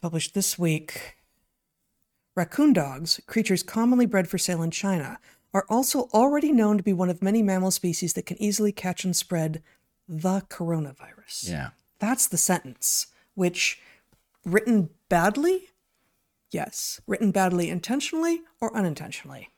published 0.00 0.34
this 0.34 0.58
week. 0.58 1.16
Raccoon 2.34 2.72
dogs, 2.72 3.20
creatures 3.26 3.62
commonly 3.62 4.06
bred 4.06 4.28
for 4.28 4.38
sale 4.38 4.62
in 4.62 4.70
China, 4.70 5.18
are 5.52 5.66
also 5.68 6.08
already 6.14 6.52
known 6.52 6.76
to 6.76 6.84
be 6.84 6.92
one 6.92 7.10
of 7.10 7.22
many 7.22 7.42
mammal 7.42 7.70
species 7.70 8.12
that 8.12 8.26
can 8.26 8.40
easily 8.40 8.70
catch 8.70 9.04
and 9.04 9.16
spread 9.16 9.62
the 10.08 10.42
coronavirus. 10.48 11.50
yeah. 11.50 11.70
That's 11.98 12.28
the 12.28 12.38
sentence, 12.38 13.08
which 13.34 13.80
written 14.44 14.90
badly, 15.08 15.70
yes, 16.50 17.00
written 17.06 17.32
badly 17.32 17.70
intentionally 17.70 18.42
or 18.60 18.74
unintentionally. 18.76 19.48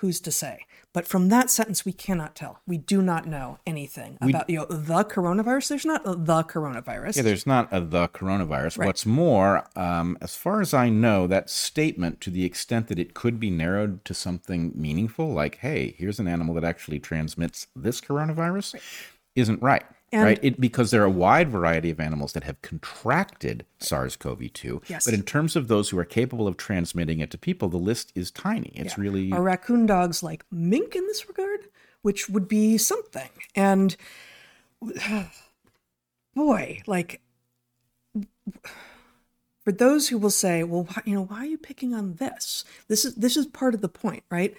Who's 0.00 0.20
to 0.20 0.32
say? 0.32 0.64
But 0.92 1.06
from 1.06 1.28
that 1.28 1.50
sentence, 1.50 1.84
we 1.84 1.92
cannot 1.92 2.34
tell. 2.34 2.62
We 2.66 2.78
do 2.78 3.00
not 3.02 3.26
know 3.26 3.58
anything 3.66 4.18
about 4.20 4.50
you 4.50 4.56
know 4.56 4.64
the 4.64 5.04
coronavirus. 5.04 5.68
There's 5.68 5.84
not 5.84 6.02
a 6.06 6.16
the 6.16 6.42
coronavirus. 6.42 7.16
Yeah, 7.16 7.22
there's 7.22 7.46
not 7.46 7.68
a 7.70 7.80
the 7.80 8.08
coronavirus. 8.08 8.84
What's 8.84 9.06
more, 9.06 9.68
um, 9.76 10.18
as 10.20 10.34
far 10.34 10.60
as 10.60 10.74
I 10.74 10.88
know, 10.88 11.26
that 11.26 11.48
statement, 11.50 12.20
to 12.22 12.30
the 12.30 12.44
extent 12.44 12.88
that 12.88 12.98
it 12.98 13.14
could 13.14 13.38
be 13.38 13.50
narrowed 13.50 14.04
to 14.06 14.14
something 14.14 14.72
meaningful, 14.74 15.32
like, 15.32 15.58
hey, 15.58 15.94
here's 15.96 16.18
an 16.18 16.26
animal 16.26 16.54
that 16.54 16.64
actually 16.64 16.98
transmits 16.98 17.66
this 17.76 18.00
coronavirus, 18.00 18.80
isn't 19.36 19.62
right. 19.62 19.84
And- 20.12 20.24
right? 20.24 20.38
It, 20.42 20.60
because 20.60 20.90
there 20.90 21.02
are 21.02 21.06
a 21.06 21.10
wide 21.10 21.50
variety 21.50 21.90
of 21.90 22.00
animals 22.00 22.32
that 22.32 22.44
have 22.44 22.60
contracted 22.62 23.64
SARS 23.78 24.16
CoV 24.16 24.52
2. 24.52 24.82
Yes. 24.88 25.04
But 25.04 25.14
in 25.14 25.22
terms 25.22 25.54
of 25.54 25.68
those 25.68 25.90
who 25.90 25.98
are 25.98 26.04
capable 26.04 26.48
of 26.48 26.56
transmitting 26.56 27.20
it 27.20 27.30
to 27.30 27.38
people, 27.38 27.68
the 27.68 27.76
list 27.76 28.12
is 28.14 28.30
tiny. 28.30 28.72
It's 28.74 28.98
really. 28.98 29.30
Are 29.32 29.42
raccoon 29.42 29.86
dogs 29.86 30.22
like 30.22 30.44
mink 30.50 30.96
in 30.96 31.06
this 31.06 31.28
regard? 31.28 31.68
Which 32.02 32.28
would 32.28 32.48
be 32.48 32.78
something. 32.78 33.28
And 33.54 33.96
boy, 36.34 36.80
like 36.86 37.20
for 39.64 39.72
those 39.72 40.08
who 40.08 40.18
will 40.18 40.30
say, 40.30 40.62
"Well, 40.62 40.84
why, 40.84 41.02
you 41.04 41.14
know, 41.14 41.24
why 41.24 41.38
are 41.38 41.46
you 41.46 41.58
picking 41.58 41.94
on 41.94 42.14
this?" 42.14 42.64
This 42.88 43.04
is 43.04 43.14
this 43.16 43.36
is 43.36 43.46
part 43.46 43.74
of 43.74 43.80
the 43.80 43.88
point, 43.88 44.24
right? 44.30 44.56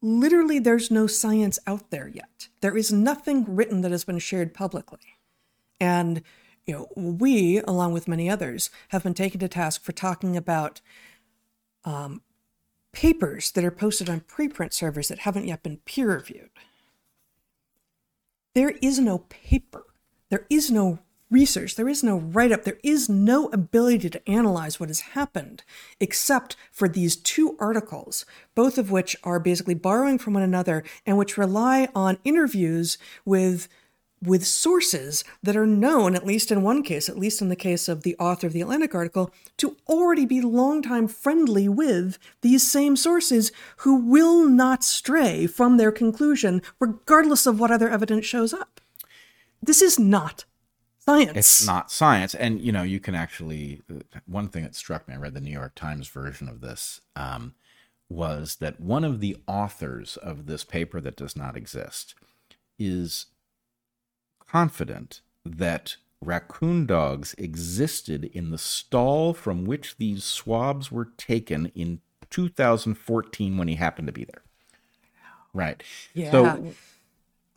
Literally, 0.00 0.58
there's 0.58 0.90
no 0.90 1.06
science 1.06 1.58
out 1.66 1.90
there 1.90 2.08
yet. 2.08 2.48
There 2.60 2.76
is 2.76 2.92
nothing 2.92 3.44
written 3.48 3.80
that 3.80 3.90
has 3.90 4.04
been 4.04 4.20
shared 4.20 4.54
publicly. 4.54 5.00
And, 5.80 6.22
you 6.66 6.74
know, 6.74 6.88
we, 6.96 7.58
along 7.60 7.92
with 7.92 8.08
many 8.08 8.30
others, 8.30 8.70
have 8.88 9.02
been 9.02 9.14
taken 9.14 9.40
to 9.40 9.48
task 9.48 9.82
for 9.82 9.92
talking 9.92 10.36
about 10.36 10.80
um, 11.84 12.22
papers 12.92 13.50
that 13.52 13.64
are 13.64 13.70
posted 13.70 14.08
on 14.08 14.20
preprint 14.20 14.72
servers 14.72 15.08
that 15.08 15.20
haven't 15.20 15.46
yet 15.46 15.62
been 15.62 15.78
peer 15.78 16.14
reviewed. 16.14 16.50
There 18.54 18.74
is 18.82 18.98
no 18.98 19.18
paper. 19.28 19.84
There 20.30 20.46
is 20.50 20.70
no 20.70 20.98
research. 21.30 21.74
There 21.74 21.88
is 21.88 22.02
no 22.02 22.16
write 22.18 22.52
up. 22.52 22.64
There 22.64 22.78
is 22.82 23.08
no 23.08 23.48
ability 23.48 24.10
to 24.10 24.28
analyze 24.28 24.78
what 24.78 24.88
has 24.88 25.00
happened 25.00 25.62
except 26.00 26.56
for 26.72 26.88
these 26.88 27.16
two 27.16 27.56
articles, 27.58 28.24
both 28.54 28.78
of 28.78 28.90
which 28.90 29.16
are 29.24 29.40
basically 29.40 29.74
borrowing 29.74 30.18
from 30.18 30.34
one 30.34 30.42
another 30.42 30.84
and 31.06 31.18
which 31.18 31.38
rely 31.38 31.88
on 31.94 32.18
interviews 32.24 32.98
with 33.24 33.68
with 34.22 34.44
sources 34.44 35.22
that 35.42 35.56
are 35.56 35.66
known, 35.66 36.14
at 36.14 36.26
least 36.26 36.50
in 36.50 36.62
one 36.62 36.82
case, 36.82 37.08
at 37.08 37.18
least 37.18 37.40
in 37.40 37.48
the 37.48 37.56
case 37.56 37.88
of 37.88 38.02
the 38.02 38.16
author 38.16 38.48
of 38.48 38.52
the 38.52 38.60
Atlantic 38.60 38.94
article, 38.94 39.30
to 39.56 39.76
already 39.88 40.26
be 40.26 40.40
longtime 40.40 41.06
friendly 41.06 41.68
with 41.68 42.18
these 42.40 42.68
same 42.68 42.96
sources 42.96 43.52
who 43.78 43.94
will 43.94 44.44
not 44.44 44.82
stray 44.82 45.46
from 45.46 45.76
their 45.76 45.92
conclusion, 45.92 46.62
regardless 46.80 47.46
of 47.46 47.60
what 47.60 47.70
other 47.70 47.88
evidence 47.88 48.26
shows 48.26 48.52
up. 48.52 48.80
This 49.62 49.82
is 49.82 49.98
not 49.98 50.44
science. 51.08 51.36
It's 51.36 51.66
not 51.66 51.90
science. 51.90 52.34
And, 52.34 52.60
you 52.60 52.72
know, 52.72 52.82
you 52.82 53.00
can 53.00 53.14
actually, 53.14 53.82
one 54.26 54.48
thing 54.48 54.62
that 54.64 54.74
struck 54.74 55.08
me, 55.08 55.14
I 55.14 55.18
read 55.18 55.34
the 55.34 55.40
New 55.40 55.52
York 55.52 55.74
Times 55.74 56.08
version 56.08 56.48
of 56.48 56.60
this, 56.60 57.00
um, 57.16 57.54
was 58.08 58.56
that 58.56 58.80
one 58.80 59.04
of 59.04 59.20
the 59.20 59.36
authors 59.46 60.16
of 60.18 60.46
this 60.46 60.64
paper 60.64 61.00
that 61.00 61.16
does 61.16 61.36
not 61.36 61.56
exist 61.56 62.14
is 62.78 63.26
confident 64.46 65.20
that 65.44 65.96
raccoon 66.20 66.86
dogs 66.86 67.34
existed 67.38 68.24
in 68.32 68.50
the 68.50 68.58
stall 68.58 69.32
from 69.34 69.64
which 69.64 69.96
these 69.96 70.24
swabs 70.24 70.90
were 70.90 71.10
taken 71.16 71.66
in 71.74 72.00
2014 72.30 73.56
when 73.56 73.68
he 73.68 73.76
happened 73.76 74.06
to 74.08 74.12
be 74.12 74.24
there. 74.24 74.42
Right. 75.54 75.82
Yeah. 76.14 76.30
So 76.30 76.72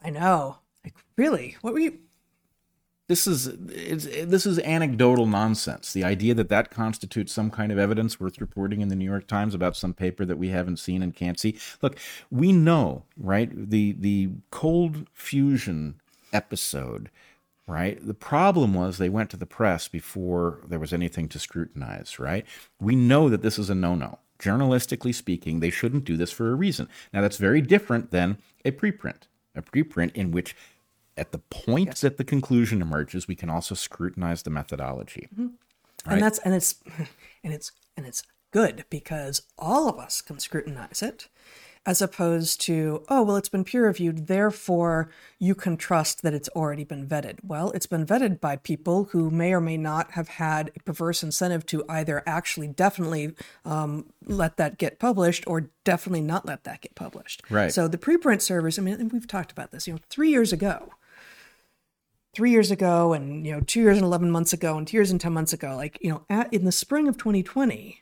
I 0.04 0.10
know. 0.10 0.58
Like, 0.84 0.96
really? 1.18 1.58
What 1.62 1.74
were 1.74 1.80
you? 1.80 2.00
This 3.12 3.28
is 3.28 3.52
this 3.58 4.46
is 4.46 4.58
anecdotal 4.60 5.26
nonsense. 5.26 5.92
The 5.92 6.06
idea 6.06 6.34
that 6.34 6.48
that 6.48 6.72
constitutes 6.72 7.34
some 7.34 7.52
kind 7.52 7.70
of 7.70 7.78
evidence 7.78 8.22
worth 8.22 8.40
reporting 8.40 8.80
in 8.80 8.88
the 8.88 8.96
New 8.96 9.04
York 9.04 9.28
Times 9.28 9.54
about 9.54 9.76
some 9.76 9.94
paper 9.94 10.24
that 10.24 10.38
we 10.38 10.48
haven't 10.48 10.78
seen 10.78 11.04
and 11.04 11.14
can't 11.14 11.38
see. 11.38 11.60
Look, 11.82 11.98
we 12.30 12.54
know, 12.54 13.04
right? 13.18 13.50
The 13.54 13.92
the 14.00 14.30
cold 14.50 15.08
fusion 15.14 16.00
episode, 16.32 17.10
right? 17.68 18.00
The 18.02 18.14
problem 18.14 18.74
was 18.74 18.98
they 18.98 19.10
went 19.10 19.30
to 19.32 19.38
the 19.38 19.46
press 19.46 19.90
before 19.90 20.62
there 20.66 20.80
was 20.80 20.94
anything 20.94 21.28
to 21.30 21.40
scrutinize, 21.40 22.18
right? 22.18 22.46
We 22.80 22.96
know 22.96 23.28
that 23.28 23.42
this 23.42 23.60
is 23.60 23.70
a 23.70 23.76
no-no. 23.76 24.20
Journalistically 24.40 25.14
speaking, 25.14 25.60
they 25.60 25.70
shouldn't 25.70 26.06
do 26.06 26.16
this 26.16 26.32
for 26.32 26.50
a 26.50 26.56
reason. 26.56 26.88
Now 27.12 27.20
that's 27.20 27.38
very 27.38 27.60
different 27.60 28.12
than 28.12 28.38
a 28.64 28.72
preprint. 28.72 29.24
A 29.54 29.62
preprint 29.62 30.14
in 30.16 30.32
which 30.32 30.56
at 31.18 31.32
the 31.32 31.40
point 31.40 31.98
that 31.98 32.18
the 32.18 32.24
conclusion 32.24 32.82
emerges, 32.82 33.28
we 33.28 33.36
can 33.36 33.50
also 33.50 33.76
scrutinize 33.76 34.44
the 34.44 34.50
methodology. 34.50 35.28
And 36.06 36.22
that's 36.22 36.40
and 36.40 36.54
it's 36.54 36.76
and 37.44 37.54
it's 37.54 37.72
and 37.98 38.06
it's 38.06 38.24
good 38.52 38.86
because 38.90 39.44
all 39.58 39.88
of 39.88 39.98
us 39.98 40.22
can 40.22 40.40
scrutinize 40.40 41.02
it 41.02 41.28
as 41.84 42.00
opposed 42.00 42.62
to, 42.62 43.04
oh, 43.10 43.24
well, 43.24 43.38
it's 43.38 43.50
been 43.50 43.64
peer 43.64 43.88
reviewed, 43.88 44.28
therefore 44.28 45.10
you 45.40 45.56
can 45.56 45.76
trust 45.76 46.22
that 46.22 46.34
it's 46.34 46.50
already 46.50 46.84
been 46.84 47.08
vetted. 47.08 47.40
Well, 47.44 47.72
it's 47.72 47.88
been 47.88 48.06
vetted 48.06 48.40
by 48.40 48.58
people 48.58 49.06
who 49.06 49.32
may 49.32 49.52
or 49.52 49.62
may 49.62 49.78
not 49.78 50.12
have 50.12 50.28
had 50.28 50.72
a 50.76 50.80
perverse 50.82 51.24
incentive 51.24 51.66
to 51.68 51.84
either 51.90 52.22
actually 52.28 52.68
definitely 52.68 53.34
um, 53.66 54.12
let 54.24 54.58
that 54.58 54.78
get 54.78 55.00
published 55.00 55.44
or 55.48 55.72
definitely 55.84 56.22
not 56.22 56.46
let 56.46 56.66
that 56.66 56.82
get 56.82 56.94
published. 56.94 57.42
Right. 57.50 57.74
So 57.74 57.88
the 57.88 57.98
preprint 57.98 58.42
servers, 58.42 58.78
I 58.78 58.84
mean, 58.84 59.10
we've 59.12 59.28
talked 59.28 59.52
about 59.52 59.72
this, 59.72 59.88
you 59.88 59.94
know, 59.94 60.00
three 60.08 60.30
years 60.30 60.54
ago, 60.54 60.90
three 62.34 62.52
years 62.52 62.72
ago 62.72 63.14
and 63.14 63.46
you 63.46 63.52
know 63.52 63.62
two 63.62 63.82
years 63.82 63.98
and 63.98 64.06
11 64.06 64.32
months 64.32 64.54
ago 64.54 64.78
and 64.78 64.88
two 64.88 64.98
years 64.98 65.12
and 65.12 65.20
10 65.20 65.34
months 65.34 65.54
ago 65.54 65.76
like 65.76 65.98
you 66.02 66.10
know 66.10 66.24
at, 66.30 66.52
in 66.54 66.66
the 66.66 66.72
spring 66.72 67.08
of 67.08 67.18
2020 67.18 68.02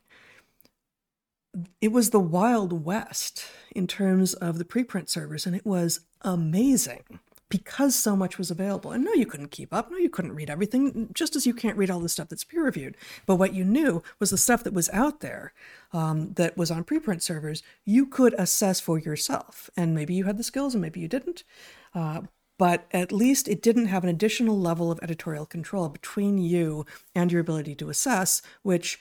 it 1.82 1.92
was 1.92 2.12
the 2.12 2.20
wild 2.20 2.86
west 2.86 3.46
in 3.76 3.88
terms 3.88 4.34
of 4.36 4.58
the 4.58 4.66
preprint 4.66 5.10
servers 5.10 5.46
and 5.46 5.56
it 5.56 5.66
was 5.66 6.02
amazing 6.22 7.20
because 7.50 7.96
so 7.96 8.16
much 8.16 8.38
was 8.38 8.52
available. 8.52 8.92
And 8.92 9.04
no 9.04 9.14
you 9.14 9.26
couldn't 9.26 9.52
keep 9.52 9.74
up. 9.74 9.92
No 9.92 9.98
you 9.98 10.10
couldn't 10.10 10.36
read 10.36 10.50
everything 10.50 11.10
just 11.14 11.36
as 11.36 11.46
you 11.46 11.54
can't 11.54 11.78
read 11.78 11.90
all 11.90 12.00
the 12.00 12.10
stuff 12.10 12.30
that's 12.30 12.44
peer 12.44 12.64
reviewed. 12.64 12.96
But 13.26 13.36
what 13.36 13.54
you 13.54 13.66
knew 13.66 14.04
was 14.20 14.30
the 14.30 14.38
stuff 14.38 14.64
that 14.64 14.74
was 14.74 14.90
out 14.92 15.20
there 15.20 15.54
um, 15.92 16.34
that 16.34 16.56
was 16.56 16.72
on 16.72 16.84
preprint 16.84 17.22
servers 17.22 17.64
you 17.86 18.06
could 18.06 18.36
assess 18.38 18.80
for 18.80 19.00
yourself. 19.00 19.70
And 19.76 19.96
maybe 19.96 20.14
you 20.14 20.26
had 20.26 20.38
the 20.38 20.44
skills 20.44 20.76
and 20.76 20.82
maybe 20.82 21.00
you 21.00 21.08
didn't. 21.08 21.44
Uh, 21.94 22.22
but 22.60 22.86
at 22.92 23.14
least 23.14 23.48
it 23.48 23.62
didn't 23.62 23.88
have 23.88 24.04
an 24.04 24.10
additional 24.10 24.60
level 24.60 24.92
of 24.92 25.00
editorial 25.02 25.46
control 25.46 25.88
between 25.88 26.38
you 26.38 26.86
and 27.16 27.32
your 27.32 27.42
ability 27.42 27.74
to 27.74 27.90
assess, 27.90 28.42
which, 28.62 29.00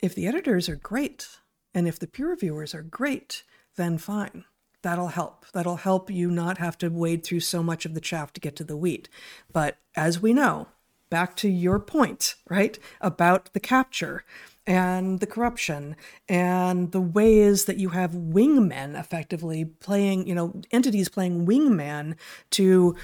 if 0.00 0.14
the 0.14 0.26
editors 0.26 0.68
are 0.68 0.74
great 0.74 1.28
and 1.74 1.86
if 1.86 1.98
the 1.98 2.06
peer 2.06 2.30
reviewers 2.30 2.74
are 2.74 2.82
great, 2.82 3.42
then 3.76 3.98
fine. 3.98 4.44
That'll 4.80 5.08
help. 5.08 5.44
That'll 5.52 5.76
help 5.76 6.10
you 6.10 6.30
not 6.30 6.56
have 6.58 6.78
to 6.78 6.88
wade 6.88 7.24
through 7.24 7.40
so 7.40 7.62
much 7.62 7.84
of 7.84 7.92
the 7.92 8.00
chaff 8.00 8.32
to 8.32 8.40
get 8.40 8.56
to 8.56 8.64
the 8.64 8.76
wheat. 8.76 9.10
But 9.52 9.76
as 9.94 10.22
we 10.22 10.32
know, 10.32 10.68
back 11.10 11.36
to 11.36 11.48
your 11.48 11.78
point, 11.78 12.36
right, 12.48 12.78
about 13.02 13.52
the 13.52 13.60
capture, 13.60 14.24
and 14.66 15.20
the 15.20 15.26
corruption 15.26 15.96
and 16.28 16.92
the 16.92 17.00
ways 17.00 17.66
that 17.66 17.78
you 17.78 17.90
have 17.90 18.12
wingmen 18.12 18.98
effectively 18.98 19.64
playing, 19.64 20.26
you 20.26 20.34
know, 20.34 20.60
entities 20.70 21.08
playing 21.08 21.46
wingman 21.46 22.16
to, 22.50 22.96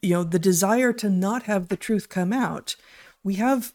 you 0.00 0.14
know, 0.14 0.24
the 0.24 0.38
desire 0.38 0.92
to 0.92 1.10
not 1.10 1.44
have 1.44 1.68
the 1.68 1.76
truth 1.76 2.08
come 2.08 2.32
out. 2.32 2.76
We 3.24 3.34
have 3.34 3.72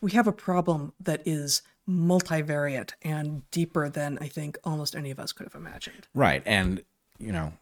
we 0.00 0.12
have 0.12 0.26
a 0.26 0.32
problem 0.32 0.92
that 1.00 1.22
is 1.26 1.62
multivariate 1.88 2.92
and 3.02 3.48
deeper 3.50 3.88
than 3.88 4.18
I 4.20 4.28
think 4.28 4.56
almost 4.64 4.94
any 4.94 5.10
of 5.10 5.18
us 5.18 5.32
could 5.32 5.46
have 5.46 5.54
imagined. 5.54 6.06
Right. 6.14 6.42
And, 6.46 6.82
you 7.18 7.32
know, 7.32 7.54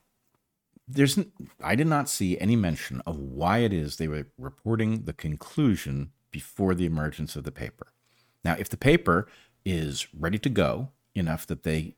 there's 0.87 1.19
I 1.63 1.75
did 1.75 1.87
not 1.87 2.09
see 2.09 2.39
any 2.39 2.57
mention 2.57 3.01
of 3.07 3.19
why 3.19 3.59
it 3.59 3.73
is 3.73 3.97
they 3.97 4.09
were 4.09 4.27
reporting 4.39 5.05
the 5.05 5.13
conclusion 5.13 6.13
before 6.31 6.75
the 6.75 6.87
emergence 6.87 7.37
of 7.37 7.45
the 7.45 7.53
paper. 7.53 7.89
Now, 8.45 8.57
if 8.59 8.69
the 8.69 8.77
paper 8.77 9.27
is 9.65 10.07
ready 10.19 10.39
to 10.39 10.49
go 10.49 10.89
enough 11.15 11.47
that 11.47 11.63
they 11.63 11.95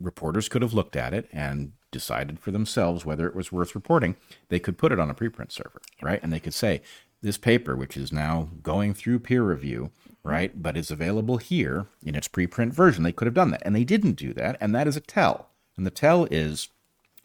reporters 0.00 0.48
could 0.48 0.62
have 0.62 0.74
looked 0.74 0.96
at 0.96 1.12
it 1.12 1.28
and 1.32 1.72
decided 1.90 2.38
for 2.40 2.50
themselves 2.50 3.04
whether 3.04 3.26
it 3.26 3.34
was 3.34 3.52
worth 3.52 3.74
reporting, 3.74 4.16
they 4.48 4.58
could 4.58 4.78
put 4.78 4.92
it 4.92 5.00
on 5.00 5.10
a 5.10 5.14
preprint 5.14 5.52
server, 5.52 5.80
right? 6.02 6.20
And 6.22 6.32
they 6.32 6.40
could 6.40 6.54
say, 6.54 6.80
this 7.22 7.38
paper, 7.38 7.76
which 7.76 7.96
is 7.96 8.12
now 8.12 8.48
going 8.62 8.94
through 8.94 9.18
peer 9.18 9.42
review, 9.42 9.90
right, 10.22 10.62
but 10.62 10.76
is 10.76 10.90
available 10.90 11.36
here 11.36 11.86
in 12.02 12.14
its 12.14 12.28
preprint 12.28 12.72
version, 12.72 13.02
they 13.02 13.12
could 13.12 13.26
have 13.26 13.34
done 13.34 13.50
that. 13.50 13.62
And 13.64 13.76
they 13.76 13.84
didn't 13.84 14.12
do 14.12 14.32
that. 14.34 14.56
And 14.60 14.74
that 14.74 14.86
is 14.86 14.96
a 14.96 15.00
tell. 15.00 15.50
And 15.76 15.84
the 15.84 15.90
tell 15.90 16.26
is 16.30 16.68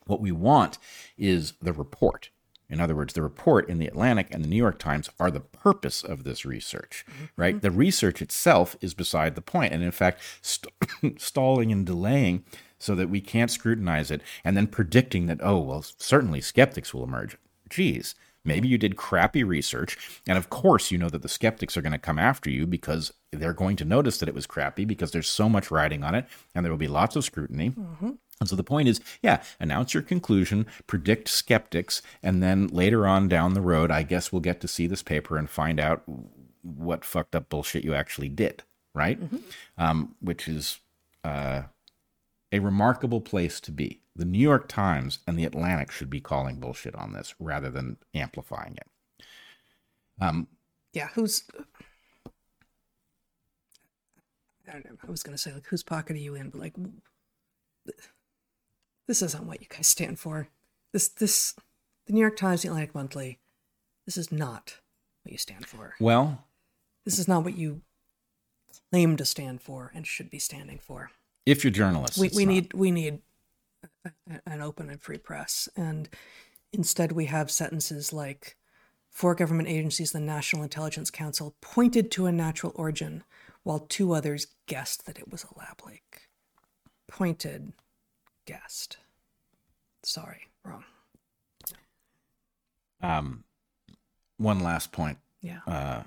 what 0.06 0.22
we 0.22 0.32
want 0.32 0.78
is 1.18 1.54
the 1.62 1.74
report. 1.74 2.30
In 2.70 2.80
other 2.80 2.96
words, 2.96 3.14
the 3.14 3.22
report 3.22 3.70
in 3.70 3.78
the 3.78 3.88
Atlantic 3.88 4.28
and 4.32 4.44
the 4.44 4.48
New 4.48 4.56
York 4.56 4.80
Times 4.80 5.10
are 5.20 5.30
the 5.30 5.40
purpose 5.40 6.04
of 6.04 6.24
this 6.24 6.46
research, 6.46 7.06
mm-hmm. 7.10 7.26
right? 7.36 7.62
The 7.62 7.72
research 7.72 8.22
itself 8.22 8.76
is 8.82 8.94
beside 8.94 9.36
the 9.36 9.42
point, 9.42 9.74
and 9.74 9.84
in 9.84 9.92
fact, 9.92 10.22
st- 10.42 10.74
stalling 11.22 11.72
and 11.72 11.86
delaying 11.86 12.44
so 12.80 12.96
that 12.96 13.10
we 13.10 13.22
can't 13.22 13.52
scrutinize 13.52 14.12
it, 14.12 14.22
and 14.44 14.58
then 14.58 14.68
predicting 14.68 15.28
that 15.28 15.40
oh 15.42 15.60
well, 15.60 15.84
certainly 15.98 16.42
skeptics 16.42 16.94
will 16.94 17.04
emerge. 17.04 17.38
Geez, 17.70 18.16
maybe 18.44 18.68
you 18.68 18.78
did 18.78 18.96
crappy 18.96 19.44
research, 19.44 20.22
and 20.28 20.38
of 20.38 20.50
course 20.50 20.92
you 20.92 20.98
know 20.98 21.10
that 21.10 21.22
the 21.22 21.30
skeptics 21.30 21.78
are 21.78 21.82
going 21.82 21.92
to 21.92 21.98
come 21.98 22.20
after 22.20 22.50
you 22.50 22.68
because 22.68 23.14
they're 23.32 23.54
going 23.54 23.76
to 23.78 23.86
notice 23.86 24.18
that 24.20 24.30
it 24.30 24.36
was 24.36 24.48
crappy 24.48 24.86
because 24.86 25.12
there's 25.12 25.30
so 25.30 25.50
much 25.50 25.72
riding 25.72 26.04
on 26.04 26.16
it, 26.16 26.26
and 26.54 26.64
there 26.64 26.72
will 26.72 26.78
be 26.78 26.88
lots 26.88 27.16
of 27.16 27.24
scrutiny. 27.24 27.72
Mm-hmm. 27.72 28.12
And 28.40 28.49
so 28.49 28.56
the 28.56 28.64
point 28.64 28.88
is, 28.90 28.99
yeah, 29.22 29.41
announce 29.60 29.94
your 29.94 30.03
conclusion, 30.03 30.68
predict 30.88 31.30
skeptics, 31.30 32.02
and 32.22 32.44
then 32.44 32.68
later 32.68 33.07
on 33.07 33.30
down 33.30 33.53
the 33.53 33.62
road, 33.62 33.91
I 33.91 34.03
guess 34.03 34.32
we'll 34.32 34.41
get 34.41 34.60
to 34.62 34.68
see 34.68 34.88
this 34.88 35.03
paper 35.03 35.38
and 35.38 35.49
find 35.49 35.80
out 35.80 36.03
what 36.62 37.06
fucked 37.06 37.36
up 37.36 37.49
bullshit 37.49 37.86
you 37.86 37.94
actually 37.94 38.30
did, 38.30 38.64
right? 38.94 39.22
Mm-hmm. 39.22 39.38
Um, 39.78 40.16
which 40.20 40.48
is 40.48 40.80
uh, 41.24 41.64
a 42.52 42.60
remarkable 42.60 43.22
place 43.22 43.60
to 43.62 43.72
be. 43.72 44.02
The 44.16 44.26
New 44.26 44.40
York 44.40 44.68
Times 44.68 45.20
and 45.28 45.38
the 45.38 45.45
Atlantic 45.45 45.91
should 45.91 46.10
be 46.10 46.22
calling 46.22 46.60
bullshit 46.60 46.95
on 46.95 47.14
this 47.14 47.36
rather 47.40 47.70
than 47.70 47.98
amplifying 48.14 48.78
it. 48.78 49.26
Um, 50.20 50.48
yeah, 50.94 51.10
who's 51.14 51.44
I 54.68 54.72
don't 54.72 54.86
know. 54.86 54.98
I 55.06 55.12
was 55.12 55.24
going 55.24 55.36
to 55.36 55.41
say 55.41 55.53
like 55.53 55.68
whose 55.68 55.84
pocket 55.84 56.16
are 56.16 56.20
you 56.20 56.36
in, 56.36 56.49
but 56.49 56.62
like 56.62 56.76
this 59.07 59.22
isn't 59.22 59.45
what 59.45 59.61
you 59.61 59.68
guys 59.69 59.88
stand 59.88 60.19
for. 60.19 60.48
This 60.94 61.07
this 61.07 61.56
the 62.07 62.14
New 62.14 62.22
York 62.22 62.38
Times, 62.38 62.61
the 62.61 62.69
Atlantic 62.69 62.95
Monthly, 62.95 63.40
this 64.06 64.18
is 64.18 64.32
not 64.32 64.77
what 65.23 65.32
you 65.32 65.38
stand 65.38 65.65
for. 65.65 65.95
Well, 65.99 66.45
this 67.03 67.19
is 67.19 67.27
not 67.27 67.44
what 67.44 67.57
you 67.57 67.82
claim 68.91 69.18
to 69.18 69.26
stand 69.26 69.61
for 69.61 69.91
and 69.94 70.06
should 70.06 70.30
be 70.30 70.40
standing 70.40 70.80
for. 70.80 71.11
If 71.45 71.64
you're 71.64 71.72
journalists, 71.72 72.18
we, 72.18 72.30
we 72.34 72.45
need 72.45 72.73
we 72.73 72.91
need 72.91 73.19
an 74.45 74.61
open 74.61 74.90
and 74.90 75.02
free 75.02 75.18
press, 75.18 75.69
and 75.76 76.10
instead 76.73 77.11
we 77.11 77.26
have 77.26 77.52
sentences 77.52 78.11
like 78.11 78.57
four 79.10 79.36
government 79.36 79.69
agencies, 79.69 80.11
the 80.11 80.19
National 80.19 80.64
Intelligence 80.64 81.10
Council, 81.10 81.56
pointed 81.61 82.11
to 82.11 82.26
a 82.26 82.32
natural 82.32 82.73
origin, 82.76 83.23
while 83.64 83.80
two 83.80 84.14
others 84.14 84.48
guessed 84.65 85.06
that 85.06 85.19
it 85.19 85.32
was 85.32 85.44
a 85.44 85.60
lab 85.60 85.82
leak. 85.86 86.30
Pointed 87.07 87.73
guessed. 88.46 88.98
Sorry, 90.04 90.48
wrong. 90.64 90.84
Um, 93.02 93.44
one 94.38 94.60
last 94.60 94.92
point. 94.92 95.18
Yeah. 95.42 95.60
Uh, 95.68 96.04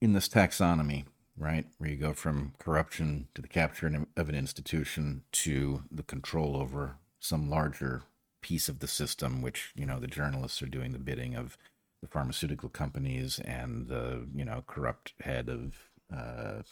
in 0.00 0.12
this 0.12 0.28
taxonomy, 0.28 1.04
right, 1.36 1.66
where 1.78 1.90
you 1.90 1.96
go 1.96 2.12
from 2.12 2.54
corruption 2.58 3.28
to 3.34 3.42
the 3.42 3.48
capture 3.48 4.06
of 4.16 4.28
an 4.28 4.34
institution 4.34 5.22
to 5.32 5.82
the 5.90 6.02
control 6.02 6.56
over 6.56 6.96
some 7.18 7.50
larger 7.50 8.02
piece 8.40 8.68
of 8.68 8.78
the 8.78 8.86
system, 8.86 9.42
which 9.42 9.72
you 9.74 9.84
know 9.84 9.98
the 9.98 10.06
journalists 10.06 10.62
are 10.62 10.66
doing 10.66 10.92
the 10.92 10.98
bidding 10.98 11.34
of 11.34 11.58
the 12.00 12.08
pharmaceutical 12.08 12.68
companies 12.68 13.40
and 13.40 13.88
the 13.88 14.26
you 14.34 14.44
know 14.44 14.62
corrupt 14.66 15.14
head 15.20 15.48
of 15.48 15.90
uh, 16.14 16.62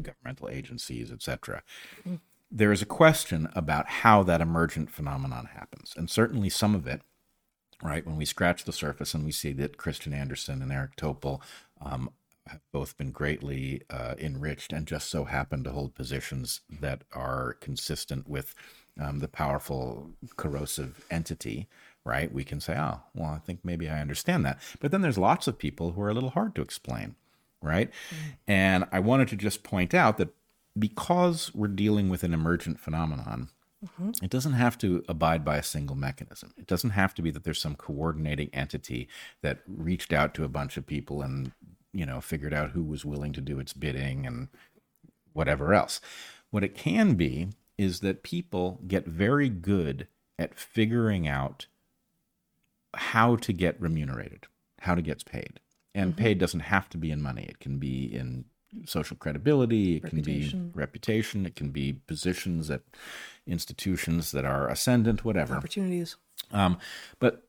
governmental 0.00 0.48
agencies, 0.48 1.12
etc. 1.12 1.62
Mm 2.06 2.18
there 2.52 2.70
is 2.70 2.82
a 2.82 2.86
question 2.86 3.48
about 3.54 3.88
how 3.88 4.22
that 4.22 4.42
emergent 4.42 4.90
phenomenon 4.90 5.48
happens. 5.54 5.94
And 5.96 6.10
certainly 6.10 6.50
some 6.50 6.74
of 6.74 6.86
it, 6.86 7.00
right, 7.82 8.06
when 8.06 8.16
we 8.16 8.26
scratch 8.26 8.64
the 8.64 8.72
surface 8.72 9.14
and 9.14 9.24
we 9.24 9.32
see 9.32 9.52
that 9.54 9.78
Kristian 9.78 10.12
Andersen 10.12 10.60
and 10.60 10.70
Eric 10.70 10.96
Topol 10.96 11.40
um, 11.80 12.10
have 12.46 12.60
both 12.70 12.98
been 12.98 13.10
greatly 13.10 13.82
uh, 13.88 14.14
enriched 14.18 14.72
and 14.72 14.86
just 14.86 15.08
so 15.08 15.24
happen 15.24 15.64
to 15.64 15.70
hold 15.70 15.94
positions 15.94 16.60
that 16.68 17.04
are 17.12 17.54
consistent 17.60 18.28
with 18.28 18.54
um, 19.00 19.20
the 19.20 19.28
powerful 19.28 20.10
corrosive 20.36 21.06
entity, 21.10 21.68
right? 22.04 22.30
We 22.30 22.44
can 22.44 22.60
say, 22.60 22.76
oh, 22.76 23.00
well, 23.14 23.30
I 23.30 23.38
think 23.38 23.60
maybe 23.64 23.88
I 23.88 24.00
understand 24.00 24.44
that. 24.44 24.58
But 24.78 24.90
then 24.90 25.00
there's 25.00 25.16
lots 25.16 25.46
of 25.46 25.58
people 25.58 25.92
who 25.92 26.02
are 26.02 26.10
a 26.10 26.14
little 26.14 26.30
hard 26.30 26.54
to 26.56 26.62
explain, 26.62 27.14
right? 27.62 27.90
Mm-hmm. 27.90 28.28
And 28.48 28.84
I 28.92 29.00
wanted 29.00 29.28
to 29.28 29.36
just 29.36 29.62
point 29.62 29.94
out 29.94 30.18
that 30.18 30.34
because 30.78 31.54
we're 31.54 31.68
dealing 31.68 32.08
with 32.08 32.22
an 32.22 32.32
emergent 32.32 32.80
phenomenon, 32.80 33.48
mm-hmm. 33.84 34.10
it 34.22 34.30
doesn't 34.30 34.54
have 34.54 34.78
to 34.78 35.04
abide 35.08 35.44
by 35.44 35.56
a 35.56 35.62
single 35.62 35.96
mechanism. 35.96 36.52
It 36.56 36.66
doesn't 36.66 36.90
have 36.90 37.14
to 37.14 37.22
be 37.22 37.30
that 37.30 37.44
there's 37.44 37.60
some 37.60 37.74
coordinating 37.74 38.50
entity 38.52 39.08
that 39.42 39.60
reached 39.66 40.12
out 40.12 40.34
to 40.34 40.44
a 40.44 40.48
bunch 40.48 40.76
of 40.76 40.86
people 40.86 41.22
and, 41.22 41.52
you 41.92 42.06
know, 42.06 42.20
figured 42.20 42.54
out 42.54 42.70
who 42.70 42.82
was 42.82 43.04
willing 43.04 43.32
to 43.34 43.40
do 43.40 43.58
its 43.58 43.72
bidding 43.72 44.26
and 44.26 44.48
whatever 45.32 45.74
else. 45.74 46.00
What 46.50 46.64
it 46.64 46.74
can 46.74 47.14
be 47.14 47.48
is 47.78 48.00
that 48.00 48.22
people 48.22 48.80
get 48.86 49.06
very 49.06 49.48
good 49.48 50.06
at 50.38 50.58
figuring 50.58 51.26
out 51.26 51.66
how 52.94 53.36
to 53.36 53.52
get 53.52 53.80
remunerated, 53.80 54.46
how 54.80 54.94
to 54.94 55.02
get 55.02 55.24
paid. 55.24 55.60
And 55.94 56.16
paid 56.16 56.38
doesn't 56.38 56.60
have 56.60 56.88
to 56.90 56.98
be 56.98 57.10
in 57.10 57.20
money. 57.20 57.44
It 57.44 57.58
can 57.58 57.78
be 57.78 58.04
in 58.04 58.46
social 58.86 59.16
credibility, 59.16 59.96
it 59.96 60.04
Reputation. 60.04 60.50
can 60.50 60.68
be 60.68 60.78
reputation, 60.78 61.46
it 61.46 61.56
can 61.56 61.70
be 61.70 61.94
positions 62.06 62.70
at 62.70 62.82
institutions 63.46 64.32
that 64.32 64.44
are 64.44 64.68
ascendant, 64.68 65.24
whatever. 65.24 65.54
Opportunities. 65.54 66.16
Um, 66.50 66.78
but 67.18 67.46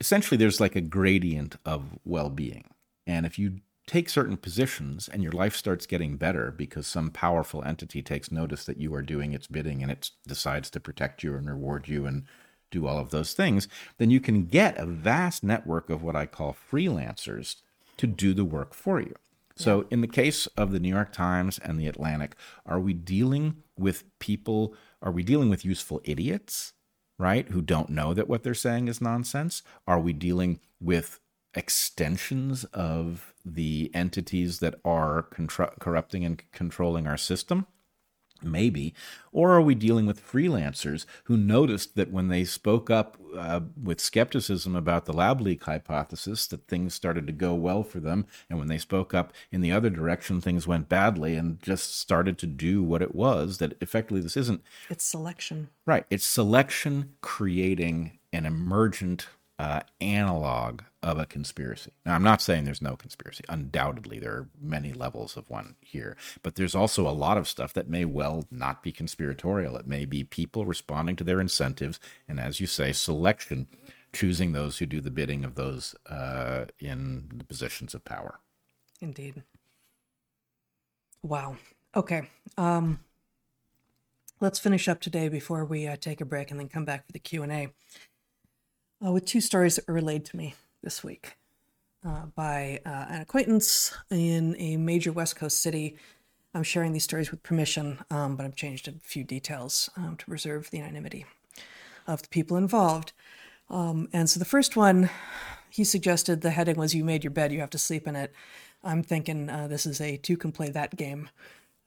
essentially, 0.00 0.36
there's 0.36 0.60
like 0.60 0.76
a 0.76 0.80
gradient 0.80 1.56
of 1.64 1.98
well 2.04 2.30
being. 2.30 2.64
And 3.06 3.26
if 3.26 3.38
you 3.38 3.60
take 3.86 4.08
certain 4.08 4.36
positions 4.36 5.08
and 5.08 5.22
your 5.22 5.32
life 5.32 5.56
starts 5.56 5.84
getting 5.86 6.16
better 6.16 6.52
because 6.52 6.86
some 6.86 7.10
powerful 7.10 7.64
entity 7.64 8.02
takes 8.02 8.30
notice 8.30 8.64
that 8.64 8.78
you 8.78 8.94
are 8.94 9.02
doing 9.02 9.32
its 9.32 9.48
bidding 9.48 9.82
and 9.82 9.90
it 9.90 10.10
decides 10.26 10.70
to 10.70 10.78
protect 10.78 11.24
you 11.24 11.34
and 11.34 11.48
reward 11.48 11.88
you 11.88 12.06
and 12.06 12.24
do 12.70 12.86
all 12.86 12.98
of 12.98 13.10
those 13.10 13.32
things, 13.34 13.66
then 13.98 14.08
you 14.08 14.20
can 14.20 14.44
get 14.44 14.78
a 14.78 14.86
vast 14.86 15.42
network 15.42 15.90
of 15.90 16.04
what 16.04 16.14
I 16.14 16.26
call 16.26 16.56
freelancers 16.70 17.56
to 17.96 18.06
do 18.06 18.32
the 18.32 18.44
work 18.44 18.74
for 18.74 19.00
you. 19.00 19.16
So, 19.60 19.84
in 19.90 20.00
the 20.00 20.08
case 20.08 20.46
of 20.56 20.72
the 20.72 20.80
New 20.80 20.88
York 20.88 21.12
Times 21.12 21.58
and 21.58 21.78
the 21.78 21.86
Atlantic, 21.86 22.34
are 22.64 22.80
we 22.80 22.94
dealing 22.94 23.56
with 23.78 24.04
people? 24.18 24.74
Are 25.02 25.12
we 25.12 25.22
dealing 25.22 25.50
with 25.50 25.66
useful 25.66 26.00
idiots, 26.02 26.72
right, 27.18 27.46
who 27.46 27.60
don't 27.60 27.90
know 27.90 28.14
that 28.14 28.26
what 28.26 28.42
they're 28.42 28.54
saying 28.54 28.88
is 28.88 29.02
nonsense? 29.02 29.62
Are 29.86 30.00
we 30.00 30.14
dealing 30.14 30.60
with 30.80 31.20
extensions 31.52 32.64
of 32.72 33.34
the 33.44 33.90
entities 33.92 34.60
that 34.60 34.76
are 34.82 35.26
contr- 35.30 35.78
corrupting 35.78 36.24
and 36.24 36.42
controlling 36.52 37.06
our 37.06 37.18
system? 37.18 37.66
Maybe. 38.42 38.94
Or 39.32 39.52
are 39.52 39.62
we 39.62 39.74
dealing 39.74 40.06
with 40.06 40.26
freelancers 40.26 41.06
who 41.24 41.36
noticed 41.36 41.96
that 41.96 42.10
when 42.10 42.28
they 42.28 42.44
spoke 42.44 42.90
up 42.90 43.16
uh, 43.36 43.60
with 43.80 44.00
skepticism 44.00 44.74
about 44.74 45.04
the 45.04 45.12
lab 45.12 45.40
leak 45.40 45.64
hypothesis, 45.64 46.46
that 46.48 46.66
things 46.66 46.94
started 46.94 47.26
to 47.26 47.32
go 47.32 47.54
well 47.54 47.82
for 47.82 48.00
them? 48.00 48.26
And 48.48 48.58
when 48.58 48.68
they 48.68 48.78
spoke 48.78 49.14
up 49.14 49.32
in 49.52 49.60
the 49.60 49.72
other 49.72 49.90
direction, 49.90 50.40
things 50.40 50.66
went 50.66 50.88
badly 50.88 51.36
and 51.36 51.62
just 51.62 51.98
started 51.98 52.38
to 52.38 52.46
do 52.46 52.82
what 52.82 53.02
it 53.02 53.14
was 53.14 53.58
that 53.58 53.74
effectively 53.80 54.20
this 54.20 54.36
isn't 54.36 54.62
It's 54.88 55.04
selection. 55.04 55.68
Right. 55.86 56.04
It's 56.10 56.24
selection 56.24 57.14
creating 57.20 58.18
an 58.32 58.46
emergent 58.46 59.26
uh, 59.60 59.80
analog 60.00 60.80
of 61.02 61.18
a 61.18 61.26
conspiracy. 61.26 61.92
Now, 62.06 62.14
I'm 62.14 62.22
not 62.22 62.40
saying 62.40 62.64
there's 62.64 62.80
no 62.80 62.96
conspiracy. 62.96 63.44
Undoubtedly, 63.46 64.18
there 64.18 64.32
are 64.32 64.48
many 64.58 64.94
levels 64.94 65.36
of 65.36 65.50
one 65.50 65.76
here. 65.82 66.16
But 66.42 66.54
there's 66.54 66.74
also 66.74 67.06
a 67.06 67.12
lot 67.12 67.36
of 67.36 67.46
stuff 67.46 67.74
that 67.74 67.86
may 67.86 68.06
well 68.06 68.46
not 68.50 68.82
be 68.82 68.90
conspiratorial. 68.90 69.76
It 69.76 69.86
may 69.86 70.06
be 70.06 70.24
people 70.24 70.64
responding 70.64 71.14
to 71.16 71.24
their 71.24 71.42
incentives. 71.42 72.00
And 72.26 72.40
as 72.40 72.58
you 72.58 72.66
say, 72.66 72.92
selection, 72.92 73.66
choosing 74.14 74.52
those 74.52 74.78
who 74.78 74.86
do 74.86 75.02
the 75.02 75.10
bidding 75.10 75.44
of 75.44 75.56
those 75.56 75.94
uh, 76.08 76.64
in 76.78 77.30
the 77.36 77.44
positions 77.44 77.92
of 77.92 78.02
power. 78.02 78.40
Indeed. 79.02 79.42
Wow. 81.22 81.56
Okay. 81.94 82.30
Um, 82.56 83.00
let's 84.40 84.58
finish 84.58 84.88
up 84.88 85.02
today 85.02 85.28
before 85.28 85.66
we 85.66 85.86
uh, 85.86 85.96
take 86.00 86.22
a 86.22 86.24
break 86.24 86.50
and 86.50 86.58
then 86.58 86.70
come 86.70 86.86
back 86.86 87.04
for 87.04 87.12
the 87.12 87.18
Q 87.18 87.42
and 87.42 87.52
A 87.52 87.68
uh, 89.04 89.12
with 89.12 89.24
two 89.24 89.40
stories 89.40 89.76
that 89.76 89.88
were 89.88 89.94
relayed 89.94 90.24
to 90.26 90.36
me 90.36 90.54
this 90.82 91.02
week 91.02 91.36
uh, 92.06 92.26
by 92.34 92.80
uh, 92.84 93.06
an 93.08 93.20
acquaintance 93.20 93.94
in 94.10 94.56
a 94.58 94.76
major 94.76 95.12
West 95.12 95.36
Coast 95.36 95.62
city. 95.62 95.96
I'm 96.54 96.62
sharing 96.62 96.92
these 96.92 97.04
stories 97.04 97.30
with 97.30 97.42
permission, 97.42 98.00
um, 98.10 98.36
but 98.36 98.44
I've 98.44 98.56
changed 98.56 98.88
a 98.88 98.94
few 99.02 99.22
details 99.24 99.88
um, 99.96 100.16
to 100.16 100.26
preserve 100.26 100.70
the 100.70 100.80
anonymity 100.80 101.26
of 102.06 102.22
the 102.22 102.28
people 102.28 102.56
involved. 102.56 103.12
Um, 103.68 104.08
and 104.12 104.28
so 104.28 104.38
the 104.38 104.44
first 104.44 104.76
one, 104.76 105.10
he 105.68 105.84
suggested 105.84 106.40
the 106.40 106.50
heading 106.50 106.76
was 106.76 106.94
"You 106.94 107.04
made 107.04 107.22
your 107.22 107.30
bed, 107.30 107.52
you 107.52 107.60
have 107.60 107.70
to 107.70 107.78
sleep 107.78 108.08
in 108.08 108.16
it." 108.16 108.32
I'm 108.82 109.02
thinking 109.02 109.48
uh, 109.48 109.68
this 109.68 109.86
is 109.86 110.00
a 110.00 110.16
two 110.16 110.36
can 110.36 110.50
play 110.50 110.70
that 110.70 110.96
game 110.96 111.28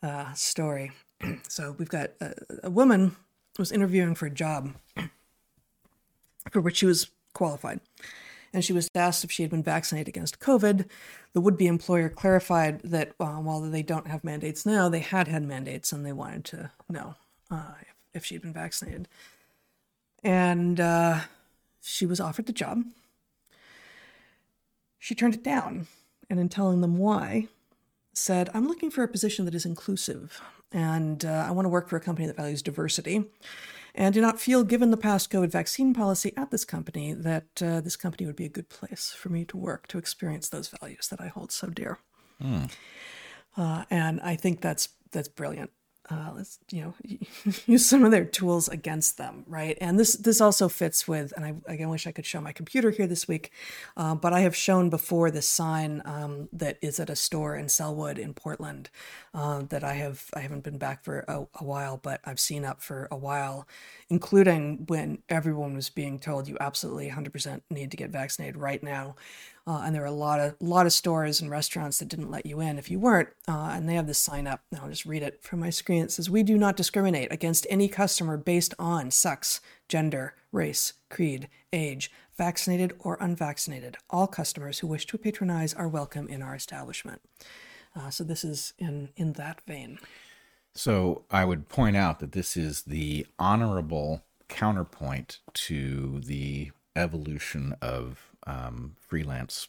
uh, 0.02 0.32
story. 0.34 0.92
so 1.50 1.76
we've 1.78 1.90
got 1.90 2.12
a, 2.22 2.34
a 2.64 2.70
woman 2.70 3.18
was 3.60 3.72
interviewing 3.72 4.16
for 4.16 4.28
a 4.28 4.32
job 4.32 4.74
for 6.52 6.62
which 6.62 6.78
she 6.78 6.86
was 6.86 7.10
qualified. 7.34 7.80
And 8.54 8.64
she 8.64 8.74
was 8.74 8.88
asked 8.94 9.24
if 9.24 9.32
she 9.32 9.42
had 9.42 9.50
been 9.50 9.64
vaccinated 9.64 10.08
against 10.08 10.40
COVID. 10.40 10.88
The 11.34 11.42
would 11.42 11.58
be 11.58 11.66
employer 11.66 12.10
clarified 12.10 12.82
that 12.82 13.14
uh, 13.20 13.38
while 13.38 13.62
they 13.62 13.82
don't 13.82 14.08
have 14.08 14.24
mandates 14.24 14.66
now, 14.66 14.90
they 14.90 15.00
had 15.00 15.28
had 15.28 15.44
mandates 15.44 15.92
and 15.92 16.06
they 16.06 16.14
wanted 16.14 16.46
to 16.46 16.72
know 16.88 17.16
uh, 17.50 17.74
if, 17.82 17.96
if 18.14 18.26
she'd 18.26 18.44
been 18.44 18.54
vaccinated. 18.54 19.08
And 20.24 20.80
uh, 20.80 21.22
she 21.82 22.06
was 22.06 22.20
offered 22.20 22.46
the 22.46 22.54
job. 22.54 22.84
She 25.00 25.16
turned 25.16 25.34
it 25.34 25.44
down. 25.44 25.88
And 26.30 26.40
in 26.40 26.50
telling 26.50 26.82
them 26.82 26.98
why, 26.98 27.48
said, 28.14 28.50
I'm 28.54 28.68
looking 28.68 28.92
for 28.92 29.04
a 29.04 29.08
position 29.08 29.46
that 29.46 29.56
is 29.56 29.66
inclusive, 29.66 30.42
and 30.72 31.24
uh, 31.26 31.46
I 31.48 31.52
want 31.52 31.66
to 31.66 31.70
work 31.70 31.90
for 31.90 31.98
a 31.98 32.02
company 32.02 32.28
that 32.28 32.38
values 32.38 32.62
diversity, 32.62 33.26
and 33.96 34.14
do 34.14 34.22
not 34.22 34.40
feel, 34.40 34.64
given 34.64 34.92
the 34.92 34.98
past 34.98 35.30
COVID 35.32 35.52
vaccine 35.52 35.94
policy 35.94 36.34
at 36.36 36.50
this 36.52 36.66
company, 36.66 37.14
that 37.14 37.62
uh, 37.62 37.80
this 37.82 37.96
company 37.96 38.26
would 38.26 38.36
be 38.36 38.46
a 38.46 38.50
good 38.50 38.70
place 38.70 39.14
for 39.16 39.30
me 39.30 39.46
to 39.46 39.58
work 39.58 39.88
to 39.88 39.98
experience 39.98 40.50
those 40.50 40.70
values 40.70 41.08
that 41.10 41.22
I 41.22 41.28
hold 41.28 41.52
so 41.52 41.68
dear. 41.68 42.00
Uh, 43.56 43.84
and 43.90 44.20
I 44.22 44.36
think 44.36 44.62
that's 44.62 44.90
that's 45.12 45.28
brilliant. 45.28 45.70
Uh, 46.10 46.32
let's 46.36 46.60
you 46.70 46.82
know 46.82 46.94
use 47.66 47.86
some 47.86 48.04
of 48.04 48.12
their 48.12 48.26
tools 48.26 48.68
against 48.68 49.18
them, 49.18 49.46
right? 49.48 49.78
And 49.80 49.98
this 49.98 50.16
this 50.16 50.42
also 50.42 50.68
fits 50.68 51.08
with. 51.08 51.32
And 51.36 51.46
I 51.46 51.54
again 51.72 51.90
wish 51.90 52.06
I 52.06 52.12
could 52.12 52.26
show 52.26 52.42
my 52.42 52.52
computer 52.52 52.92
here 52.92 53.08
this 53.08 53.28
week, 53.28 53.52
uh, 53.96 54.14
but 54.16 54.34
I 54.34 54.42
have 54.42 54.56
shown 54.56 54.90
before 54.90 55.32
this 55.32 55.48
sign 55.48 56.02
um, 56.04 56.50
that 56.52 56.78
is 56.82 57.00
at 57.00 57.10
a 57.10 57.16
store 57.16 57.56
in 57.56 57.68
Sellwood 57.68 58.18
in 58.18 58.34
Portland 58.34 58.90
uh, 59.34 59.62
that 59.70 59.84
I 59.84 59.94
have 59.94 60.30
I 60.36 60.42
haven't 60.42 60.64
been 60.64 60.78
back 60.78 61.06
for 61.06 61.20
a, 61.28 61.48
a 61.56 61.64
while, 61.64 61.98
but 61.98 62.20
I've 62.26 62.40
seen 62.40 62.66
up 62.66 62.82
for 62.82 63.08
a 63.10 63.18
while, 63.18 63.66
including 64.10 64.86
when 64.88 65.20
everyone 65.30 65.74
was 65.74 65.90
being 65.90 66.20
told 66.20 66.50
you 66.50 66.58
absolutely 66.60 67.10
100% 67.10 67.62
need 67.70 67.92
to 67.92 67.98
get 67.98 68.10
vaccinated 68.10 68.58
right 68.58 68.84
now. 68.84 69.16
Uh, 69.66 69.84
and 69.86 69.96
there 69.96 70.04
are 70.04 70.06
a 70.06 70.12
lot 70.12 70.40
of 70.40 70.56
lot 70.60 70.86
of 70.86 70.92
stores 70.92 71.40
and 71.40 71.50
restaurants 71.50 72.00
that 72.00 72.10
didn't 72.10 72.32
let 72.32 72.46
you 72.46 72.60
in 72.60 72.78
if 72.78 72.92
you 72.92 73.00
weren't. 73.00 73.30
Uh, 73.48 73.72
and 73.74 73.88
they 73.88 73.96
have 73.96 74.08
this 74.08 74.20
sign 74.20 74.46
up. 74.46 74.62
I'll 74.78 74.90
just 74.90 75.06
read 75.06 75.24
it 75.24 75.42
from 75.42 75.60
my 75.60 75.70
screen. 75.70 76.04
It 76.04 76.12
says, 76.12 76.30
"We 76.30 76.44
do 76.44 76.58
not 76.58 76.76
discriminate 76.76 77.32
against 77.32 77.66
any 77.70 77.88
customer 77.88 78.36
based 78.36 78.74
on 78.78 79.10
sex, 79.12 79.62
gender, 79.88 80.36
race, 80.52 80.94
creed, 81.10 81.48
age, 81.72 82.12
vaccinated 82.38 82.94
or 83.00 83.18
unvaccinated. 83.22 83.98
All 84.10 84.28
customers 84.28 84.80
who 84.80 84.88
wish 84.88 85.06
to 85.08 85.18
patronize 85.18 85.74
are 85.74 85.88
welcome 85.88 86.28
in 86.28 86.42
our 86.42 86.56
establishment." 86.56 87.22
Uh, 87.96 88.10
so 88.10 88.24
this 88.24 88.44
is 88.44 88.74
in 88.78 89.10
in 89.16 89.34
that 89.34 89.62
vein. 89.66 89.98
So 90.76 91.24
I 91.32 91.46
would 91.46 91.70
point 91.70 91.96
out 91.96 92.20
that 92.20 92.32
this 92.34 92.58
is 92.58 92.82
the 92.82 93.28
honorable 93.40 94.24
counterpoint 94.50 95.40
to 95.54 96.20
the 96.20 96.72
evolution 96.96 97.76
of 97.82 98.33
um, 98.46 98.96
freelance 99.00 99.68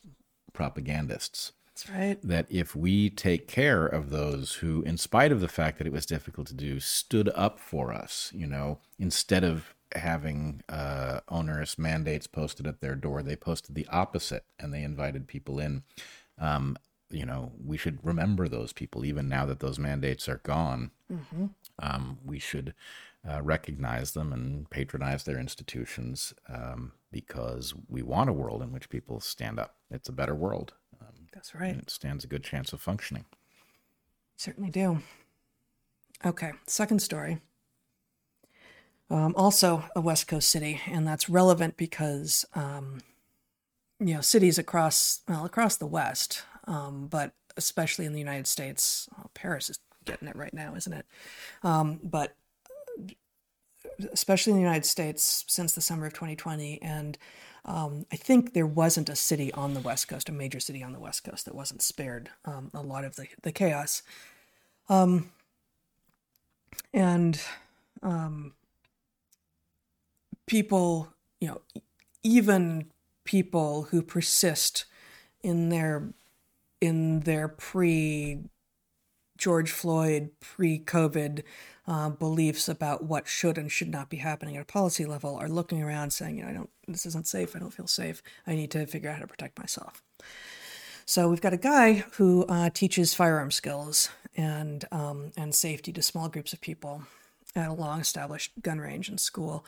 propagandists. 0.53 1.53
That's 1.75 1.91
right. 1.91 2.19
That 2.23 2.47
if 2.51 2.77
we 2.77 3.11
take 3.11 3.49
care 3.49 3.85
of 3.85 4.11
those 4.11 4.57
who, 4.57 4.83
in 4.83 4.97
spite 4.97 5.33
of 5.33 5.41
the 5.41 5.49
fact 5.49 5.79
that 5.79 5.87
it 5.87 5.93
was 5.93 6.07
difficult 6.07 6.47
to 6.49 6.55
do, 6.55 6.79
stood 6.79 7.31
up 7.35 7.59
for 7.59 7.93
us, 7.93 8.31
you 8.33 8.47
know, 8.47 8.79
instead 8.99 9.43
of 9.43 9.75
having 9.95 10.63
uh, 10.69 11.21
onerous 11.29 11.77
mandates 11.79 12.29
posted 12.29 12.67
at 12.67 12.81
their 12.81 12.95
door, 12.95 13.23
they 13.23 13.37
posted 13.37 13.75
the 13.75 13.89
opposite 13.89 14.45
and 14.59 14.73
they 14.73 14.83
invited 14.83 15.27
people 15.27 15.59
in. 15.59 15.83
Um, 16.39 16.77
you 17.11 17.27
know, 17.27 17.53
we 17.65 17.77
should 17.77 17.99
remember 18.05 18.49
those 18.49 18.73
people, 18.73 19.05
even 19.05 19.29
now 19.29 19.45
that 19.47 19.61
those 19.61 19.79
mandates 19.79 20.29
are 20.29 20.41
gone. 20.45 20.91
Um, 21.81 22.19
we 22.25 22.39
should 22.39 22.75
uh, 23.29 23.43
recognize 23.43 24.13
them 24.13 24.33
and 24.33 24.69
patronize 24.71 25.25
their 25.25 25.39
institutions 25.39 26.35
um, 26.49 26.93
because 27.15 27.73
we 27.89 28.03
want 28.03 28.29
a 28.29 28.33
world 28.33 28.61
in 28.61 28.73
which 28.73 28.89
people 28.89 29.21
stand 29.21 29.61
up. 29.61 29.77
It's 29.89 30.09
a 30.09 30.13
better 30.13 30.35
world. 30.35 30.73
Um, 31.01 31.29
That's 31.33 31.55
right. 31.55 31.71
and 31.71 31.81
it 31.81 31.89
stands 31.89 32.25
a 32.25 32.27
good 32.27 32.43
chance 32.43 32.73
of 32.73 32.81
functioning. 32.81 33.25
Certainly 34.37 34.71
do. 34.71 34.99
Okay, 36.27 36.51
second 36.67 37.01
story. 37.01 37.39
Um, 39.11 39.33
also 39.37 39.85
a 39.95 40.01
West 40.01 40.27
Coast 40.27 40.51
city, 40.51 40.81
and 40.89 41.07
that's 41.07 41.29
relevant 41.29 41.77
because 41.77 42.45
um, 42.57 43.01
you 44.01 44.15
know 44.15 44.21
cities 44.21 44.59
across 44.59 45.21
well 45.29 45.45
across 45.45 45.77
the 45.77 45.87
West, 45.87 46.43
um, 46.67 47.07
but 47.09 47.35
especially 47.57 48.07
in 48.07 48.13
the 48.13 48.19
United 48.19 48.49
States. 48.49 49.09
Oh, 49.17 49.31
Paris 49.35 49.71
is 49.71 49.79
getting 50.05 50.27
it 50.27 50.35
right 50.35 50.55
now, 50.55 50.75
isn't 50.75 50.93
it? 50.93 51.07
Um, 51.63 52.01
but 52.03 52.35
especially 54.13 54.53
in 54.53 54.57
the 54.57 54.63
United 54.63 54.87
States 54.87 55.45
since 55.49 55.73
the 55.73 55.81
summer 55.81 56.07
of 56.07 56.13
2020, 56.15 56.81
and 56.83 57.19
um, 57.65 58.05
I 58.13 58.17
think 58.17 58.53
there 58.53 58.67
wasn't 58.67 59.09
a 59.09 59.17
city 59.17 59.53
on 59.53 59.75
the 59.75 59.81
West 59.81 60.09
Coast, 60.09 60.29
a 60.29 60.33
major 60.33 60.61
city 60.61 60.83
on 60.83 60.93
the 60.93 61.01
West 61.01 61.25
Coast, 61.25 61.47
that 61.47 61.55
wasn't 61.55 61.83
spared 61.83 62.31
um, 62.45 62.71
a 62.75 62.83
lot 62.83 63.05
of 63.05 63.17
the 63.17 63.27
the 63.43 63.53
chaos. 63.53 64.03
Um, 64.89 65.31
and 66.93 67.41
um, 68.03 68.53
people, 70.47 71.09
you 71.41 71.49
know, 71.49 71.61
even 72.23 72.91
people 73.25 73.85
who 73.85 74.03
persist 74.03 74.85
in 75.43 75.71
their 75.71 76.13
in 76.81 77.21
their 77.21 77.49
pre 77.49 78.41
George 79.45 79.73
Floyd 79.73 80.31
pre 80.41 80.79
COVID 80.79 81.43
uh, 81.87 82.09
beliefs 82.09 82.67
about 82.67 83.05
what 83.05 83.29
should 83.29 83.59
and 83.59 83.71
should 83.71 83.91
not 83.91 84.09
be 84.09 84.17
happening 84.17 84.57
at 84.57 84.63
a 84.63 84.65
policy 84.65 85.05
level 85.05 85.37
are 85.37 85.51
looking 85.51 85.83
around 85.83 86.15
saying, 86.15 86.39
you 86.39 86.45
know, 86.45 86.49
I 86.49 86.53
don't, 86.55 86.71
this 86.89 87.05
isn't 87.05 87.27
safe. 87.27 87.55
I 87.55 87.59
don't 87.59 87.71
feel 87.71 87.87
safe. 87.87 88.23
I 88.47 88.55
need 88.55 88.71
to 88.71 88.87
figure 88.87 89.11
out 89.11 89.17
how 89.17 89.21
to 89.21 89.27
protect 89.27 89.59
myself. 89.59 90.03
So 91.05 91.29
we've 91.29 91.43
got 91.43 91.53
a 91.53 91.59
guy 91.59 92.05
who 92.13 92.47
uh, 92.47 92.71
teaches 92.71 93.13
firearm 93.13 93.51
skills 93.51 94.09
and 94.35 94.87
um, 94.91 95.33
and 95.37 95.55
safety 95.55 95.93
to 95.93 96.01
small 96.01 96.31
groups 96.31 96.55
of 96.55 96.63
people 96.63 97.03
at 97.55 97.69
a 97.69 97.75
long-established 97.75 98.53
gun 98.63 98.79
range 98.79 99.11
and 99.11 99.21
school, 99.21 99.67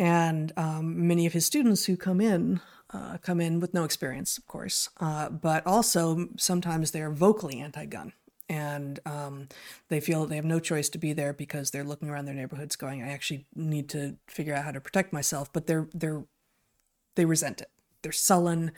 and 0.00 0.50
um, 0.56 1.06
many 1.06 1.26
of 1.26 1.32
his 1.32 1.46
students 1.46 1.84
who 1.84 1.96
come 1.96 2.20
in 2.20 2.60
uh, 2.92 3.18
come 3.18 3.40
in 3.40 3.60
with 3.60 3.72
no 3.72 3.84
experience, 3.84 4.36
of 4.36 4.48
course, 4.48 4.88
uh, 4.98 5.28
but 5.28 5.64
also 5.64 6.28
sometimes 6.36 6.90
they're 6.90 7.12
vocally 7.12 7.60
anti-gun 7.60 8.12
and 8.48 9.00
um, 9.04 9.48
they 9.88 10.00
feel 10.00 10.26
they 10.26 10.36
have 10.36 10.44
no 10.44 10.60
choice 10.60 10.88
to 10.88 10.98
be 10.98 11.12
there 11.12 11.32
because 11.32 11.70
they're 11.70 11.84
looking 11.84 12.08
around 12.08 12.26
their 12.26 12.34
neighborhoods 12.34 12.76
going 12.76 13.02
i 13.02 13.08
actually 13.08 13.44
need 13.54 13.88
to 13.88 14.16
figure 14.26 14.54
out 14.54 14.64
how 14.64 14.70
to 14.70 14.80
protect 14.80 15.12
myself 15.12 15.52
but 15.52 15.66
they're 15.66 15.88
they're 15.92 16.24
they 17.16 17.24
resent 17.24 17.60
it. 17.60 17.70
They're 18.02 18.12
sullen. 18.12 18.70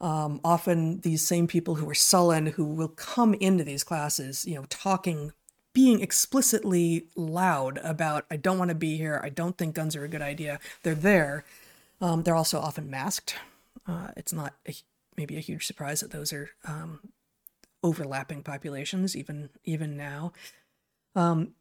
Um, 0.00 0.40
often 0.44 1.00
these 1.00 1.22
same 1.22 1.46
people 1.46 1.76
who 1.76 1.88
are 1.88 1.94
sullen 1.94 2.46
who 2.46 2.64
will 2.64 2.88
come 2.88 3.32
into 3.34 3.64
these 3.64 3.82
classes 3.82 4.44
you 4.44 4.54
know 4.54 4.66
talking 4.68 5.32
being 5.72 6.02
explicitly 6.02 7.06
loud 7.16 7.78
about 7.82 8.26
i 8.30 8.36
don't 8.36 8.58
want 8.58 8.70
to 8.70 8.74
be 8.74 8.96
here. 8.96 9.20
I 9.22 9.28
don't 9.28 9.56
think 9.56 9.74
guns 9.74 9.94
are 9.94 10.04
a 10.04 10.08
good 10.08 10.22
idea. 10.22 10.58
They're 10.82 10.94
there. 10.94 11.44
Um, 12.00 12.24
they're 12.24 12.34
also 12.34 12.58
often 12.58 12.90
masked. 12.90 13.36
Uh, 13.86 14.08
it's 14.16 14.32
not 14.32 14.54
a, 14.68 14.74
maybe 15.16 15.36
a 15.36 15.40
huge 15.40 15.66
surprise 15.66 16.00
that 16.00 16.10
those 16.10 16.32
are 16.32 16.50
um, 16.66 17.00
overlapping 17.86 18.42
populations 18.42 19.16
even 19.16 19.48
even 19.64 19.96
now. 19.96 20.32
Um, 21.14 21.54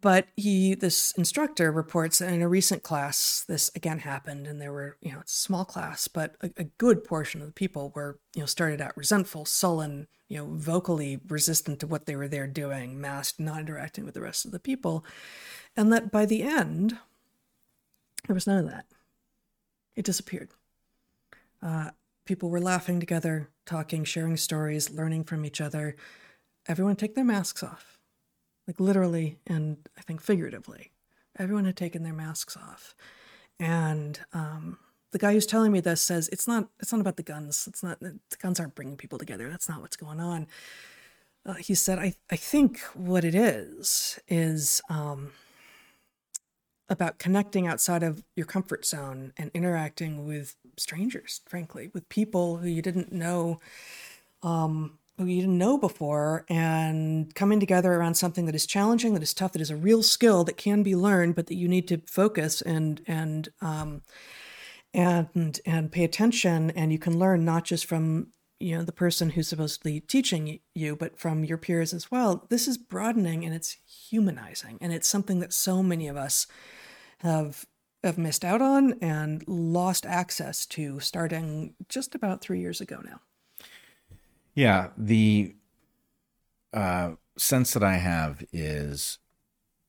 but 0.00 0.26
he, 0.36 0.74
this 0.74 1.12
instructor, 1.12 1.70
reports 1.70 2.18
that 2.18 2.32
in 2.32 2.42
a 2.42 2.48
recent 2.48 2.82
class, 2.82 3.44
this 3.46 3.70
again 3.76 4.00
happened, 4.00 4.46
and 4.48 4.60
there 4.60 4.72
were, 4.72 4.96
you 5.00 5.12
know, 5.12 5.20
it's 5.20 5.32
a 5.32 5.46
small 5.46 5.64
class, 5.64 6.08
but 6.08 6.34
a, 6.42 6.50
a 6.56 6.64
good 6.64 7.04
portion 7.04 7.40
of 7.40 7.46
the 7.46 7.52
people 7.52 7.92
were, 7.94 8.18
you 8.34 8.40
know, 8.40 8.46
started 8.46 8.80
out 8.80 8.96
resentful, 8.96 9.44
sullen, 9.44 10.08
you 10.28 10.36
know, 10.36 10.46
vocally 10.50 11.20
resistant 11.28 11.78
to 11.78 11.86
what 11.86 12.06
they 12.06 12.16
were 12.16 12.26
there 12.26 12.48
doing, 12.48 13.00
masked, 13.00 13.38
not 13.38 13.60
interacting 13.60 14.04
with 14.04 14.14
the 14.14 14.20
rest 14.20 14.44
of 14.44 14.50
the 14.50 14.58
people, 14.58 15.04
and 15.76 15.92
that 15.92 16.10
by 16.10 16.26
the 16.26 16.42
end, 16.42 16.98
there 18.26 18.34
was 18.34 18.48
none 18.48 18.58
of 18.58 18.68
that. 18.68 18.86
It 19.94 20.04
disappeared. 20.04 20.50
Uh, 21.62 21.90
people 22.28 22.50
were 22.50 22.60
laughing 22.60 23.00
together, 23.00 23.48
talking, 23.64 24.04
sharing 24.04 24.36
stories, 24.36 24.90
learning 24.90 25.24
from 25.24 25.46
each 25.46 25.62
other. 25.62 25.96
Everyone 26.68 26.94
take 26.94 27.14
their 27.14 27.24
masks 27.24 27.62
off, 27.62 27.98
like 28.66 28.78
literally 28.78 29.38
and 29.46 29.78
I 29.96 30.02
think 30.02 30.20
figuratively. 30.20 30.92
Everyone 31.38 31.64
had 31.64 31.76
taken 31.76 32.02
their 32.02 32.12
masks 32.12 32.54
off, 32.54 32.94
and 33.58 34.20
um, 34.34 34.76
the 35.10 35.18
guy 35.18 35.32
who's 35.32 35.46
telling 35.46 35.72
me 35.72 35.80
this 35.80 36.02
says 36.02 36.28
it's 36.28 36.46
not 36.46 36.68
it's 36.78 36.92
not 36.92 37.00
about 37.00 37.16
the 37.16 37.22
guns. 37.22 37.66
It's 37.66 37.82
not 37.82 37.98
the 38.00 38.18
guns 38.42 38.60
aren't 38.60 38.74
bringing 38.74 38.98
people 38.98 39.18
together. 39.18 39.48
That's 39.48 39.68
not 39.68 39.80
what's 39.80 39.96
going 39.96 40.20
on. 40.20 40.48
Uh, 41.46 41.54
he 41.54 41.74
said, 41.74 41.98
I 41.98 42.12
I 42.30 42.36
think 42.36 42.80
what 42.92 43.24
it 43.24 43.34
is 43.34 44.20
is. 44.28 44.82
Um, 44.90 45.32
about 46.90 47.18
connecting 47.18 47.66
outside 47.66 48.02
of 48.02 48.24
your 48.34 48.46
comfort 48.46 48.86
zone 48.86 49.32
and 49.36 49.50
interacting 49.52 50.26
with 50.26 50.56
strangers, 50.78 51.40
frankly, 51.46 51.90
with 51.92 52.08
people 52.08 52.58
who 52.58 52.68
you 52.68 52.82
didn't 52.82 53.12
know, 53.12 53.60
um, 54.42 54.98
who 55.16 55.26
you 55.26 55.40
didn't 55.40 55.58
know 55.58 55.78
before, 55.78 56.44
and 56.48 57.34
coming 57.34 57.60
together 57.60 57.92
around 57.92 58.14
something 58.14 58.46
that 58.46 58.54
is 58.54 58.66
challenging, 58.66 59.14
that 59.14 59.22
is 59.22 59.34
tough, 59.34 59.52
that 59.52 59.62
is 59.62 59.70
a 59.70 59.76
real 59.76 60.02
skill 60.02 60.44
that 60.44 60.56
can 60.56 60.82
be 60.82 60.94
learned, 60.94 61.34
but 61.34 61.46
that 61.48 61.56
you 61.56 61.68
need 61.68 61.88
to 61.88 62.00
focus 62.06 62.62
and 62.62 63.02
and 63.06 63.48
um, 63.60 64.02
and 64.94 65.60
and 65.66 65.92
pay 65.92 66.04
attention, 66.04 66.70
and 66.70 66.92
you 66.92 66.98
can 66.98 67.18
learn 67.18 67.44
not 67.44 67.64
just 67.64 67.86
from 67.86 68.28
you 68.60 68.76
know 68.76 68.82
the 68.82 68.92
person 68.92 69.30
who's 69.30 69.48
supposedly 69.48 70.00
teaching 70.00 70.58
you 70.74 70.96
but 70.96 71.18
from 71.18 71.44
your 71.44 71.58
peers 71.58 71.92
as 71.92 72.10
well. 72.10 72.46
This 72.48 72.66
is 72.66 72.78
broadening 72.78 73.44
and 73.44 73.54
it's 73.54 73.76
humanizing 73.86 74.78
and 74.80 74.92
it's 74.92 75.08
something 75.08 75.38
that 75.40 75.52
so 75.52 75.82
many 75.82 76.08
of 76.08 76.16
us 76.16 76.46
have 77.18 77.66
have 78.04 78.18
missed 78.18 78.44
out 78.44 78.62
on 78.62 78.94
and 79.00 79.46
lost 79.48 80.06
access 80.06 80.66
to 80.66 81.00
starting 81.00 81.74
just 81.88 82.14
about 82.14 82.40
three 82.40 82.60
years 82.60 82.80
ago 82.80 83.00
now. 83.04 83.20
Yeah, 84.54 84.88
the 84.96 85.54
uh, 86.72 87.12
sense 87.36 87.72
that 87.72 87.82
I 87.82 87.96
have 87.96 88.44
is 88.52 89.18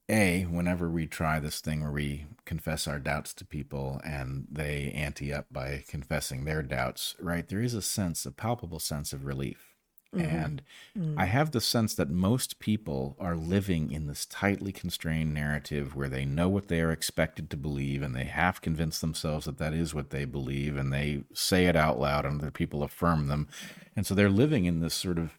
a 0.07 0.43
whenever 0.43 0.89
we 0.89 1.05
try 1.05 1.39
this 1.39 1.61
thing 1.61 1.81
where 1.81 1.91
we 1.91 2.25
confess 2.45 2.87
our 2.87 2.99
doubts 2.99 3.33
to 3.35 3.45
people 3.45 4.01
and 4.03 4.47
they 4.51 4.91
ante 4.95 5.31
up 5.31 5.45
by 5.51 5.83
confessing 5.87 6.45
their 6.45 6.63
doubts, 6.63 7.15
right? 7.19 7.47
There 7.47 7.61
is 7.61 7.75
a 7.75 7.81
sense, 7.81 8.25
a 8.25 8.31
palpable 8.31 8.79
sense 8.79 9.13
of 9.13 9.25
relief 9.25 9.68
Mm-hmm. 10.15 10.35
And 10.35 10.61
mm-hmm. 10.97 11.19
I 11.19 11.25
have 11.25 11.51
the 11.51 11.61
sense 11.61 11.93
that 11.95 12.09
most 12.09 12.59
people 12.59 13.15
are 13.19 13.35
living 13.35 13.91
in 13.91 14.07
this 14.07 14.25
tightly 14.25 14.71
constrained 14.71 15.33
narrative 15.33 15.95
where 15.95 16.09
they 16.09 16.25
know 16.25 16.49
what 16.49 16.67
they 16.67 16.81
are 16.81 16.91
expected 16.91 17.49
to 17.51 17.57
believe 17.57 18.01
and 18.01 18.15
they 18.15 18.23
half 18.23 18.59
convince 18.59 18.99
themselves 18.99 19.45
that 19.45 19.59
that 19.59 19.73
is 19.73 19.93
what 19.93 20.09
they 20.09 20.25
believe 20.25 20.75
and 20.77 20.91
they 20.91 21.23
say 21.33 21.67
it 21.67 21.75
out 21.75 21.99
loud 21.99 22.25
and 22.25 22.41
other 22.41 22.49
people 22.49 22.81
affirm 22.81 23.27
them. 23.27 23.47
And 23.95 24.05
so 24.05 24.15
they're 24.15 24.29
living 24.29 24.65
in 24.65 24.79
this 24.79 24.95
sort 24.95 25.19
of 25.19 25.37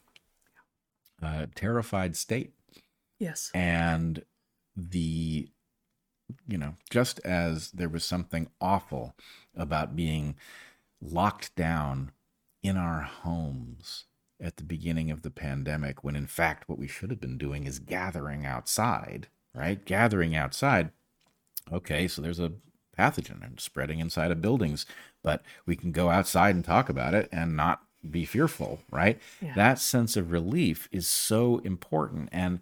uh, 1.21 1.47
terrified 1.57 2.17
state. 2.17 2.53
Yes. 3.19 3.51
And 3.53 4.23
the, 4.77 5.49
you 6.47 6.59
know, 6.59 6.77
just 6.91 7.19
as 7.25 7.73
there 7.73 7.89
was 7.89 8.05
something 8.05 8.49
awful 8.61 9.17
about 9.57 9.97
being 9.97 10.37
locked 11.03 11.57
down 11.57 12.13
in 12.63 12.77
our 12.77 13.01
homes 13.01 14.05
at 14.41 14.57
the 14.57 14.65
beginning 14.65 15.11
of 15.11 15.23
the 15.23 15.31
pandemic 15.31 16.03
when 16.03 16.17
in 16.17 16.27
fact 16.27 16.69
what 16.69 16.79
we 16.79 16.89
should 16.89 17.11
have 17.11 17.21
been 17.21 17.39
doing 17.39 17.65
is 17.67 17.79
gathering 17.79 18.47
outside, 18.47 19.29
right? 19.55 19.85
Gathering 19.85 20.35
outside. 20.35 20.91
Okay, 21.73 22.09
so 22.09 22.23
there's 22.23 22.41
a 22.41 22.53
pathogen 22.99 23.45
and 23.45 23.61
spreading 23.61 24.01
inside 24.01 24.31
of 24.31 24.43
buildings, 24.43 24.87
but 25.23 25.43
we 25.67 25.77
can 25.77 25.93
go 25.93 26.11
outside 26.11 26.55
and 26.55 26.65
talk 26.65 26.89
about 26.89 27.15
it 27.15 27.29
and 27.33 27.57
not 27.57 27.83
be 28.09 28.25
fearful, 28.25 28.81
right? 28.91 29.21
Yeah. 29.41 29.55
That 29.55 29.79
sense 29.79 30.17
of 30.17 30.33
relief 30.33 30.89
is 30.91 31.07
so 31.07 31.59
important. 31.59 32.29
And 32.33 32.61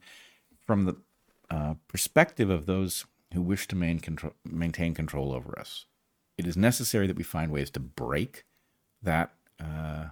from 0.66 0.84
the 0.84 0.96
uh, 1.50 1.74
perspective 1.86 2.50
of 2.50 2.66
those 2.66 3.06
who 3.32 3.42
wish 3.42 3.68
to 3.68 3.76
main 3.76 4.00
control, 4.00 4.34
maintain 4.44 4.94
control 4.94 5.32
over 5.32 5.58
us, 5.58 5.86
it 6.36 6.46
is 6.46 6.56
necessary 6.56 7.06
that 7.06 7.16
we 7.16 7.22
find 7.22 7.52
ways 7.52 7.70
to 7.70 7.80
break 7.80 8.44
that 9.02 9.32
uh, 9.60 10.06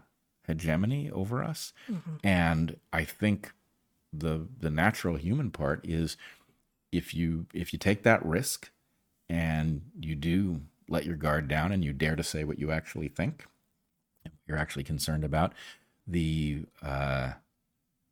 hegemony 0.47 1.11
over 1.11 1.43
us. 1.43 1.73
Mm-hmm. 1.91 2.17
And 2.25 2.77
I 2.93 3.05
think 3.05 3.53
the 4.13 4.47
the 4.59 4.71
natural 4.71 5.17
human 5.17 5.51
part 5.51 5.85
is 5.85 6.17
if 6.93 7.15
you 7.15 7.47
if 7.53 7.73
you 7.73 7.79
take 7.79 8.03
that 8.05 8.25
risk 8.25 8.71
and 9.29 9.83
you 10.01 10.15
do 10.15 10.63
let 10.89 11.05
your 11.05 11.17
guard 11.17 11.49
down 11.49 11.73
and 11.73 11.85
you 11.85 11.93
dare 11.93 12.17
to 12.17 12.23
say 12.23 12.45
what 12.45 12.59
you 12.59 12.71
actually 12.71 13.09
think, 13.09 13.45
you're 14.47 14.59
actually 14.59 14.85
concerned 14.85 15.25
about, 15.25 15.53
the 16.07 16.63
uh, 16.83 17.33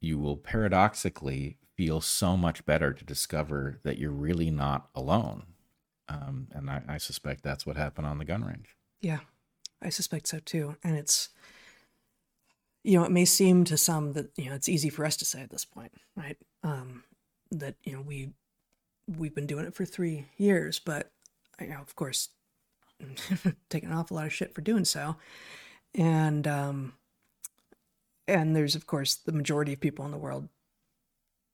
you 0.01 0.19
will 0.19 0.37
paradoxically 0.37 1.57
feel 1.77 2.01
so 2.01 2.37
much 2.37 2.65
better 2.67 2.93
to 2.93 3.05
discover 3.05 3.81
that 3.83 3.99
you're 3.99 4.11
really 4.11 4.51
not 4.51 4.89
alone. 4.95 5.45
Um, 6.09 6.49
and 6.53 6.71
I, 6.71 6.83
I 6.89 6.99
suspect 6.99 7.43
that's 7.43 7.67
what 7.67 7.77
happened 7.77 8.07
on 8.07 8.19
the 8.19 8.25
gun 8.25 8.45
range. 8.45 8.77
Yeah, 9.01 9.21
I 9.81 9.89
suspect 9.89 10.27
so 10.29 10.41
too. 10.45 10.77
And 10.85 10.97
it's 10.97 11.31
you 12.85 12.99
know, 12.99 13.05
it 13.05 13.11
may 13.11 13.25
seem 13.25 13.65
to 13.65 13.79
some 13.79 14.13
that 14.13 14.31
you 14.37 14.49
know 14.49 14.55
it's 14.55 14.69
easy 14.69 14.91
for 14.91 15.05
us 15.05 15.17
to 15.17 15.25
say 15.25 15.41
at 15.41 15.51
this 15.51 15.65
point, 15.65 15.93
right? 16.17 16.37
Um, 16.63 17.03
that 17.51 17.77
you 17.83 17.95
know 17.95 18.03
we 18.03 18.31
we've 19.09 19.35
been 19.35 19.47
doing 19.47 19.65
it 19.65 19.75
for 19.75 19.85
three 19.85 20.27
years, 20.37 20.79
but 20.79 21.11
you 21.61 21.69
know, 21.69 21.81
of 21.81 21.97
course, 21.97 22.29
taking 23.71 23.91
an 23.91 23.97
awful 23.97 24.17
lot 24.17 24.27
of 24.27 24.33
shit 24.33 24.55
for 24.55 24.61
doing 24.61 24.85
so, 24.85 25.17
and 25.95 26.47
um, 26.47 26.93
and 28.29 28.55
there's 28.55 28.77
of 28.77 28.87
course 28.87 29.15
the 29.15 29.33
majority 29.33 29.73
of 29.73 29.81
people 29.81 30.05
in 30.05 30.11
the 30.11 30.19
world 30.19 30.49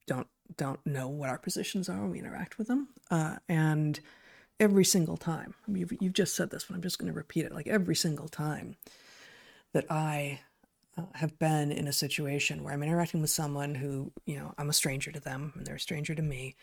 don't 0.08 0.28
don't 0.56 0.84
know 0.84 1.08
what 1.08 1.30
our 1.30 1.38
positions 1.38 1.88
are 1.88 2.00
when 2.00 2.10
we 2.10 2.18
interact 2.18 2.58
with 2.58 2.66
them, 2.66 2.88
uh, 3.12 3.36
and 3.48 4.00
every 4.58 4.84
single 4.84 5.16
time, 5.16 5.54
I 5.66 5.70
mean, 5.70 5.80
you've, 5.80 6.02
you've 6.02 6.12
just 6.12 6.34
said 6.34 6.50
this, 6.50 6.64
but 6.64 6.74
I'm 6.74 6.82
just 6.82 6.98
going 6.98 7.10
to 7.10 7.16
repeat 7.16 7.46
it. 7.46 7.52
Like 7.52 7.66
every 7.66 7.96
single 7.96 8.28
time 8.28 8.76
that 9.72 9.90
I 9.90 10.40
have 11.14 11.38
been 11.38 11.72
in 11.72 11.86
a 11.86 11.92
situation 11.92 12.62
where 12.62 12.72
I'm 12.72 12.82
interacting 12.82 13.20
with 13.20 13.30
someone 13.30 13.74
who, 13.74 14.12
you 14.26 14.36
know, 14.36 14.54
I'm 14.58 14.70
a 14.70 14.74
stranger 14.74 15.12
to 15.12 15.20
them 15.20 15.52
and 15.56 15.66
they're 15.66 15.76
a 15.76 15.80
stranger 15.80 16.14
to 16.14 16.22
me. 16.22 16.56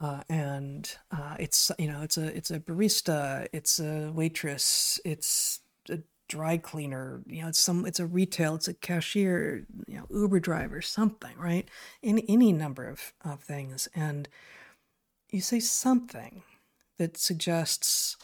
Uh, 0.00 0.22
and 0.30 0.96
uh, 1.10 1.36
it's 1.38 1.70
you 1.78 1.86
know 1.86 2.00
it's 2.00 2.16
a 2.16 2.34
it's 2.34 2.50
a 2.50 2.58
barista, 2.58 3.46
it's 3.52 3.78
a 3.78 4.10
waitress, 4.14 4.98
it's 5.04 5.60
a 5.90 5.98
dry 6.26 6.56
cleaner, 6.56 7.20
you 7.26 7.42
know, 7.42 7.48
it's 7.48 7.58
some 7.58 7.84
it's 7.84 8.00
a 8.00 8.06
retail, 8.06 8.54
it's 8.54 8.68
a 8.68 8.72
cashier, 8.72 9.66
you 9.86 9.98
know, 9.98 10.06
Uber 10.10 10.40
driver, 10.40 10.80
something, 10.80 11.36
right? 11.36 11.68
In 12.02 12.20
any 12.20 12.50
number 12.52 12.88
of, 12.88 13.12
of 13.22 13.42
things. 13.42 13.88
And 13.94 14.28
you 15.30 15.42
say 15.42 15.60
something 15.60 16.44
that 16.98 17.16
suggests 17.18 18.16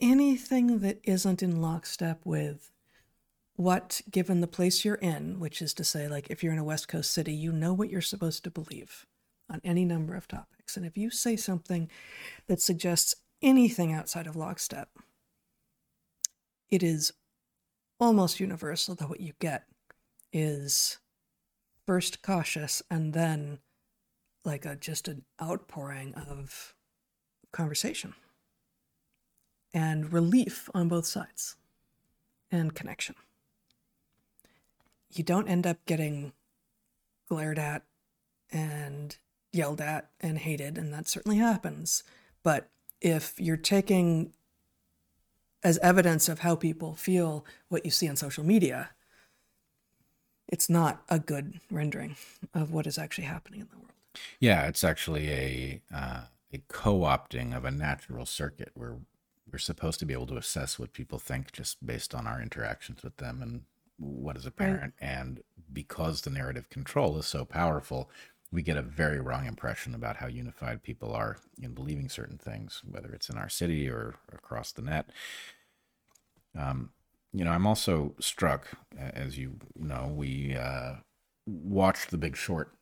anything 0.00 0.80
that 0.80 1.00
isn't 1.04 1.42
in 1.42 1.62
lockstep 1.62 2.20
with 2.24 2.72
what, 3.56 4.00
given 4.10 4.40
the 4.40 4.46
place 4.46 4.84
you're 4.84 4.94
in, 4.96 5.38
which 5.38 5.60
is 5.60 5.74
to 5.74 5.84
say, 5.84 6.08
like 6.08 6.30
if 6.30 6.42
you're 6.42 6.52
in 6.52 6.58
a 6.58 6.64
West 6.64 6.88
Coast 6.88 7.12
city, 7.12 7.32
you 7.32 7.52
know 7.52 7.72
what 7.72 7.90
you're 7.90 8.00
supposed 8.00 8.44
to 8.44 8.50
believe 8.50 9.06
on 9.50 9.60
any 9.64 9.84
number 9.84 10.14
of 10.14 10.26
topics. 10.26 10.76
And 10.76 10.86
if 10.86 10.96
you 10.96 11.10
say 11.10 11.36
something 11.36 11.90
that 12.46 12.60
suggests 12.60 13.14
anything 13.42 13.92
outside 13.92 14.26
of 14.26 14.36
lockstep, 14.36 14.88
it 16.70 16.82
is 16.82 17.12
almost 18.00 18.40
universal 18.40 18.94
that 18.94 19.08
what 19.08 19.20
you 19.20 19.32
get 19.38 19.64
is 20.32 20.98
first 21.86 22.22
cautious 22.22 22.82
and 22.90 23.12
then 23.12 23.58
like 24.44 24.64
a 24.64 24.74
just 24.74 25.08
an 25.08 25.24
outpouring 25.40 26.14
of 26.14 26.74
conversation 27.52 28.14
and 29.74 30.12
relief 30.12 30.68
on 30.74 30.88
both 30.88 31.06
sides 31.06 31.56
and 32.50 32.74
connection. 32.74 33.14
You 35.12 35.24
don't 35.24 35.48
end 35.48 35.66
up 35.66 35.84
getting 35.86 36.32
glared 37.28 37.58
at 37.58 37.82
and 38.50 39.16
yelled 39.52 39.80
at 39.80 40.10
and 40.20 40.38
hated, 40.38 40.78
and 40.78 40.92
that 40.92 41.08
certainly 41.08 41.38
happens. 41.38 42.02
But 42.42 42.68
if 43.00 43.34
you're 43.38 43.56
taking 43.56 44.32
as 45.62 45.78
evidence 45.78 46.28
of 46.28 46.40
how 46.40 46.56
people 46.56 46.94
feel 46.94 47.44
what 47.68 47.84
you 47.84 47.90
see 47.90 48.08
on 48.08 48.16
social 48.16 48.44
media, 48.44 48.90
it's 50.48 50.68
not 50.68 51.02
a 51.08 51.18
good 51.18 51.60
rendering 51.70 52.16
of 52.52 52.72
what 52.72 52.86
is 52.86 52.98
actually 52.98 53.24
happening 53.24 53.60
in 53.60 53.68
the 53.70 53.76
world. 53.76 53.92
Yeah, 54.40 54.66
it's 54.66 54.84
actually 54.84 55.30
a 55.30 55.80
uh, 55.94 56.20
a 56.52 56.58
co-opting 56.68 57.56
of 57.56 57.64
a 57.64 57.70
natural 57.70 58.26
circuit 58.26 58.70
where 58.74 58.96
we're 59.50 59.58
supposed 59.58 59.98
to 60.00 60.06
be 60.06 60.12
able 60.12 60.26
to 60.26 60.36
assess 60.36 60.78
what 60.78 60.92
people 60.92 61.18
think 61.18 61.52
just 61.52 61.84
based 61.84 62.14
on 62.14 62.26
our 62.26 62.40
interactions 62.40 63.02
with 63.02 63.16
them 63.16 63.40
and 63.42 63.62
what 63.98 64.36
is 64.36 64.46
apparent. 64.46 64.94
Right. 65.00 65.08
And 65.08 65.40
because 65.72 66.22
the 66.22 66.30
narrative 66.30 66.68
control 66.70 67.18
is 67.18 67.26
so 67.26 67.44
powerful, 67.44 68.10
we 68.52 68.62
get 68.62 68.76
a 68.76 68.82
very 68.82 69.18
wrong 69.18 69.46
impression 69.46 69.94
about 69.94 70.16
how 70.16 70.26
unified 70.26 70.82
people 70.82 71.12
are 71.12 71.38
in 71.60 71.72
believing 71.72 72.08
certain 72.08 72.36
things, 72.36 72.82
whether 72.88 73.10
it's 73.12 73.30
in 73.30 73.38
our 73.38 73.48
city 73.48 73.88
or 73.88 74.16
across 74.32 74.72
the 74.72 74.82
net. 74.82 75.08
Um, 76.56 76.90
you 77.32 77.44
know, 77.44 77.50
I'm 77.50 77.66
also 77.66 78.14
struck, 78.20 78.68
as 78.98 79.38
you 79.38 79.58
know, 79.74 80.12
we 80.14 80.54
uh, 80.54 80.96
watched 81.46 82.10
The 82.10 82.18
Big 82.18 82.36
Short 82.36 82.72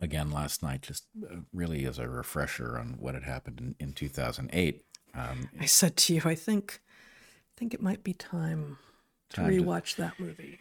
again 0.00 0.32
last 0.32 0.64
night, 0.64 0.82
just 0.82 1.04
uh, 1.30 1.36
really 1.52 1.86
as 1.86 2.00
a 2.00 2.08
refresher 2.08 2.76
on 2.76 2.96
what 2.98 3.14
had 3.14 3.22
happened 3.22 3.60
in, 3.60 3.88
in 3.88 3.92
2008. 3.92 4.84
Um, 5.14 5.48
I 5.60 5.66
said 5.66 5.96
to 5.96 6.14
you, 6.14 6.22
I 6.24 6.34
think, 6.34 6.80
I 6.88 7.52
think 7.56 7.72
it 7.72 7.80
might 7.80 8.02
be 8.02 8.12
time, 8.12 8.78
time 8.78 8.78
to 9.30 9.42
rewatch 9.42 9.96
to, 9.96 10.02
that 10.02 10.20
movie. 10.20 10.58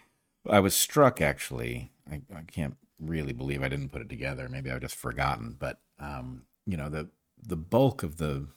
I 0.50 0.60
was 0.60 0.76
struck 0.76 1.22
actually. 1.22 1.92
I, 2.12 2.22
I, 2.36 2.42
can't 2.42 2.78
really 3.00 3.34
believe 3.34 3.64
I 3.64 3.70
didn't 3.70 3.90
put 3.90 4.02
it 4.02 4.10
together. 4.10 4.48
Maybe 4.48 4.72
I've 4.72 4.82
just 4.82 4.96
forgotten, 4.96 5.56
but 5.58 5.80
um, 6.00 6.44
you 6.66 6.78
know 6.78 6.90
the 6.90 7.10
the 7.42 7.58
bulk 7.58 8.04
of 8.04 8.18
the 8.18 8.48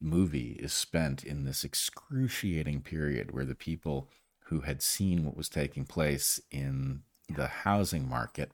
movie 0.00 0.56
is 0.60 0.72
spent 0.72 1.24
in 1.24 1.44
this 1.44 1.64
excruciating 1.64 2.82
period 2.82 3.30
where 3.30 3.44
the 3.44 3.54
people 3.54 4.08
who 4.44 4.60
had 4.60 4.82
seen 4.82 5.24
what 5.24 5.36
was 5.36 5.48
taking 5.48 5.84
place 5.84 6.40
in 6.50 7.02
the 7.28 7.48
housing 7.48 8.08
market 8.08 8.52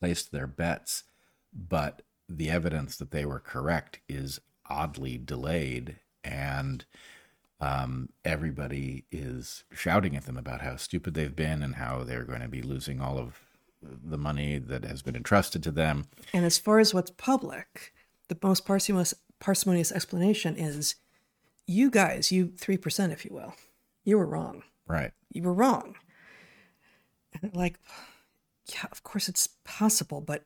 placed 0.00 0.32
their 0.32 0.46
bets, 0.46 1.04
but 1.52 2.02
the 2.28 2.50
evidence 2.50 2.96
that 2.96 3.10
they 3.10 3.24
were 3.24 3.40
correct 3.40 4.00
is 4.08 4.40
oddly 4.68 5.18
delayed, 5.18 5.96
and 6.22 6.84
um, 7.60 8.10
everybody 8.24 9.04
is 9.10 9.64
shouting 9.72 10.16
at 10.16 10.26
them 10.26 10.36
about 10.36 10.60
how 10.60 10.76
stupid 10.76 11.14
they've 11.14 11.34
been 11.34 11.62
and 11.62 11.76
how 11.76 12.04
they're 12.04 12.24
going 12.24 12.40
to 12.40 12.48
be 12.48 12.62
losing 12.62 13.00
all 13.00 13.18
of 13.18 13.40
the 13.82 14.18
money 14.18 14.58
that 14.58 14.84
has 14.84 15.02
been 15.02 15.16
entrusted 15.16 15.62
to 15.62 15.70
them. 15.70 16.06
And 16.32 16.44
as 16.44 16.58
far 16.58 16.78
as 16.78 16.94
what's 16.94 17.10
public, 17.10 17.92
the 18.28 18.38
most 18.42 18.64
parsimonious, 18.64 19.14
parsimonious 19.40 19.92
explanation 19.92 20.56
is 20.56 20.96
you 21.66 21.90
guys, 21.90 22.32
you 22.32 22.46
3%, 22.46 23.12
if 23.12 23.24
you 23.24 23.32
will, 23.32 23.54
you 24.04 24.18
were 24.18 24.26
wrong. 24.26 24.62
Right. 24.86 25.12
You 25.32 25.42
were 25.42 25.52
wrong. 25.52 25.96
And 27.42 27.54
like, 27.54 27.78
yeah, 28.72 28.86
of 28.90 29.02
course 29.02 29.28
it's 29.28 29.48
possible, 29.64 30.20
but 30.20 30.44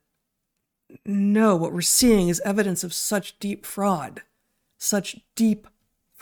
no, 1.07 1.57
what 1.57 1.73
we're 1.73 1.81
seeing 1.81 2.29
is 2.29 2.41
evidence 2.45 2.85
of 2.85 2.93
such 2.93 3.39
deep 3.39 3.65
fraud, 3.65 4.23
such 4.79 5.21
deep 5.37 5.67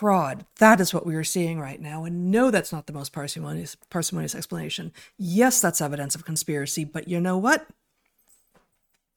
fraud. 0.01 0.47
That 0.57 0.81
is 0.81 0.95
what 0.95 1.05
we 1.05 1.13
are 1.13 1.23
seeing 1.23 1.59
right 1.59 1.79
now. 1.79 2.05
And 2.05 2.31
no, 2.31 2.49
that's 2.49 2.73
not 2.73 2.87
the 2.87 2.93
most 2.93 3.13
parsimonious, 3.13 3.77
parsimonious 3.91 4.33
explanation. 4.33 4.93
Yes, 5.15 5.61
that's 5.61 5.79
evidence 5.79 6.15
of 6.15 6.25
conspiracy, 6.25 6.83
but 6.85 7.07
you 7.07 7.21
know 7.21 7.37
what? 7.37 7.67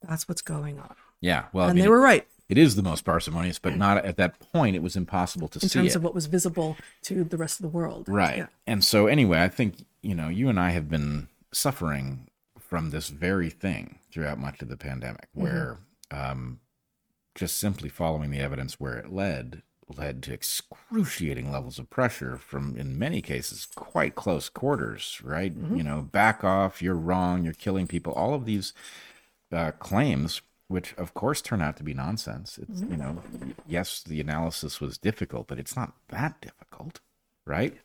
That's 0.06 0.28
what's 0.28 0.42
going 0.42 0.78
on. 0.78 0.94
Yeah, 1.22 1.46
well, 1.54 1.64
and 1.64 1.70
I 1.70 1.74
mean, 1.74 1.84
they 1.84 1.88
were 1.88 2.02
right. 2.02 2.26
It 2.50 2.58
is 2.58 2.76
the 2.76 2.82
most 2.82 3.02
parsimonious, 3.02 3.58
but 3.58 3.78
not 3.78 4.04
at 4.04 4.18
that 4.18 4.38
point. 4.52 4.76
It 4.76 4.82
was 4.82 4.94
impossible 4.94 5.48
to 5.48 5.56
in 5.62 5.70
see 5.70 5.78
in 5.78 5.84
terms 5.84 5.94
it. 5.94 5.96
of 5.96 6.04
what 6.04 6.14
was 6.14 6.26
visible 6.26 6.76
to 7.04 7.24
the 7.24 7.38
rest 7.38 7.60
of 7.60 7.62
the 7.62 7.70
world. 7.70 8.06
Right. 8.06 8.36
Yeah. 8.36 8.46
And 8.66 8.84
so, 8.84 9.06
anyway, 9.06 9.40
I 9.40 9.48
think 9.48 9.86
you 10.02 10.14
know, 10.14 10.28
you 10.28 10.50
and 10.50 10.60
I 10.60 10.70
have 10.72 10.90
been 10.90 11.28
suffering 11.50 12.28
from 12.58 12.90
this 12.90 13.08
very 13.08 13.48
thing 13.48 14.00
throughout 14.12 14.38
much 14.38 14.60
of 14.60 14.68
the 14.68 14.76
pandemic, 14.76 15.28
mm-hmm. 15.30 15.44
where 15.44 15.78
um, 16.10 16.60
just 17.34 17.58
simply 17.58 17.88
following 17.88 18.30
the 18.30 18.40
evidence 18.40 18.78
where 18.78 18.98
it 18.98 19.10
led 19.10 19.62
led 19.88 20.22
to 20.24 20.32
excruciating 20.32 21.52
levels 21.52 21.78
of 21.78 21.90
pressure 21.90 22.38
from, 22.38 22.76
in 22.76 22.98
many 22.98 23.20
cases, 23.20 23.66
quite 23.74 24.14
close 24.14 24.48
quarters. 24.48 25.20
Right? 25.22 25.54
Mm-hmm. 25.54 25.76
You 25.76 25.82
know, 25.82 26.00
back 26.02 26.44
off. 26.44 26.82
You're 26.82 26.94
wrong. 26.94 27.44
You're 27.44 27.52
killing 27.52 27.86
people. 27.86 28.12
All 28.12 28.34
of 28.34 28.44
these 28.44 28.72
uh, 29.52 29.72
claims. 29.72 30.42
Which 30.66 30.94
of 30.94 31.12
course 31.12 31.42
turn 31.42 31.60
out 31.60 31.76
to 31.76 31.82
be 31.82 31.92
nonsense. 31.92 32.58
It's 32.58 32.80
mm-hmm. 32.80 32.92
you 32.92 32.96
know, 32.96 33.22
yes, 33.66 34.02
the 34.02 34.18
analysis 34.18 34.80
was 34.80 34.96
difficult, 34.96 35.46
but 35.46 35.58
it's 35.58 35.76
not 35.76 35.92
that 36.08 36.40
difficult, 36.40 37.00
right? 37.44 37.76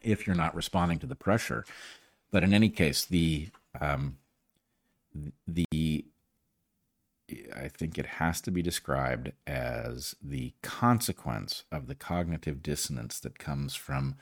If 0.00 0.24
you're 0.24 0.36
not 0.36 0.54
responding 0.54 1.00
to 1.00 1.06
the 1.06 1.16
pressure. 1.16 1.64
But 2.30 2.44
in 2.44 2.54
any 2.54 2.68
case, 2.68 3.04
the 3.04 3.48
um, 3.80 4.18
the 5.46 6.04
I 7.56 7.68
think 7.68 7.96
it 7.96 8.06
has 8.06 8.40
to 8.42 8.50
be 8.50 8.62
described 8.62 9.32
as 9.46 10.14
the 10.22 10.52
consequence 10.62 11.64
of 11.72 11.86
the 11.86 11.94
cognitive 11.94 12.62
dissonance 12.62 13.18
that 13.20 13.38
comes 13.38 13.74
from 13.74 14.16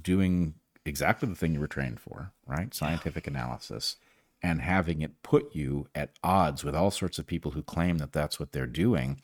doing 0.00 0.54
exactly 0.84 1.28
the 1.28 1.34
thing 1.34 1.54
you 1.54 1.60
were 1.60 1.66
trained 1.66 2.00
for, 2.00 2.32
right? 2.46 2.72
Scientific 2.72 3.26
analysis, 3.26 3.96
and 4.42 4.60
having 4.60 5.00
it 5.02 5.22
put 5.22 5.54
you 5.54 5.88
at 5.94 6.10
odds 6.22 6.62
with 6.62 6.76
all 6.76 6.90
sorts 6.90 7.18
of 7.18 7.26
people 7.26 7.52
who 7.52 7.62
claim 7.62 7.98
that 7.98 8.12
that's 8.12 8.38
what 8.38 8.52
they're 8.52 8.66
doing 8.66 9.20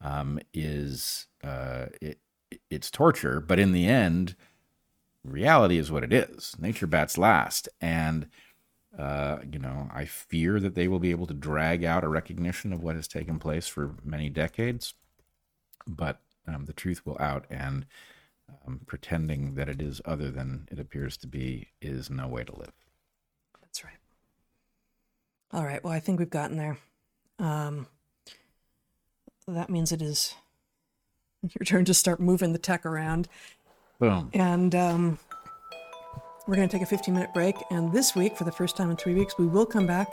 um, 0.00 0.38
is 0.52 1.26
uh, 1.42 1.86
it, 2.02 2.18
it's 2.70 2.90
torture. 2.90 3.40
But 3.40 3.58
in 3.58 3.72
the 3.72 3.86
end, 3.86 4.36
reality 5.24 5.78
is 5.78 5.90
what 5.90 6.04
it 6.04 6.12
is. 6.12 6.54
Nature 6.58 6.86
bats 6.86 7.16
last, 7.16 7.68
and 7.80 8.28
uh, 8.98 9.38
you 9.50 9.58
know, 9.58 9.88
I 9.92 10.04
fear 10.04 10.60
that 10.60 10.74
they 10.74 10.88
will 10.88 10.98
be 10.98 11.10
able 11.10 11.26
to 11.26 11.34
drag 11.34 11.84
out 11.84 12.04
a 12.04 12.08
recognition 12.08 12.72
of 12.72 12.82
what 12.82 12.96
has 12.96 13.08
taken 13.08 13.38
place 13.38 13.66
for 13.66 13.94
many 14.04 14.28
decades, 14.28 14.94
but 15.86 16.20
um, 16.46 16.66
the 16.66 16.72
truth 16.72 17.04
will 17.04 17.16
out, 17.18 17.46
and 17.50 17.86
um, 18.66 18.80
pretending 18.86 19.54
that 19.54 19.68
it 19.68 19.80
is 19.82 20.00
other 20.04 20.30
than 20.30 20.68
it 20.70 20.78
appears 20.78 21.16
to 21.18 21.26
be 21.26 21.68
is 21.80 22.10
no 22.10 22.28
way 22.28 22.44
to 22.44 22.56
live. 22.56 22.72
That's 23.60 23.84
right. 23.84 23.98
All 25.52 25.64
right. 25.64 25.82
Well, 25.82 25.92
I 25.92 26.00
think 26.00 26.18
we've 26.18 26.30
gotten 26.30 26.56
there. 26.56 26.78
Um, 27.38 27.88
that 29.48 29.70
means 29.70 29.92
it 29.92 30.02
is 30.02 30.34
your 31.42 31.64
turn 31.64 31.84
to 31.86 31.94
start 31.94 32.20
moving 32.20 32.52
the 32.52 32.58
tech 32.58 32.86
around. 32.86 33.28
Boom. 33.98 34.30
And 34.32 34.74
um, 34.74 35.18
we're 36.46 36.56
going 36.56 36.68
to 36.68 36.72
take 36.72 36.82
a 36.82 36.86
15 36.86 37.14
minute 37.14 37.32
break, 37.32 37.56
and 37.70 37.92
this 37.92 38.14
week, 38.14 38.36
for 38.36 38.44
the 38.44 38.52
first 38.52 38.76
time 38.76 38.90
in 38.90 38.96
three 38.96 39.14
weeks, 39.14 39.38
we 39.38 39.46
will 39.46 39.66
come 39.66 39.86
back 39.86 40.08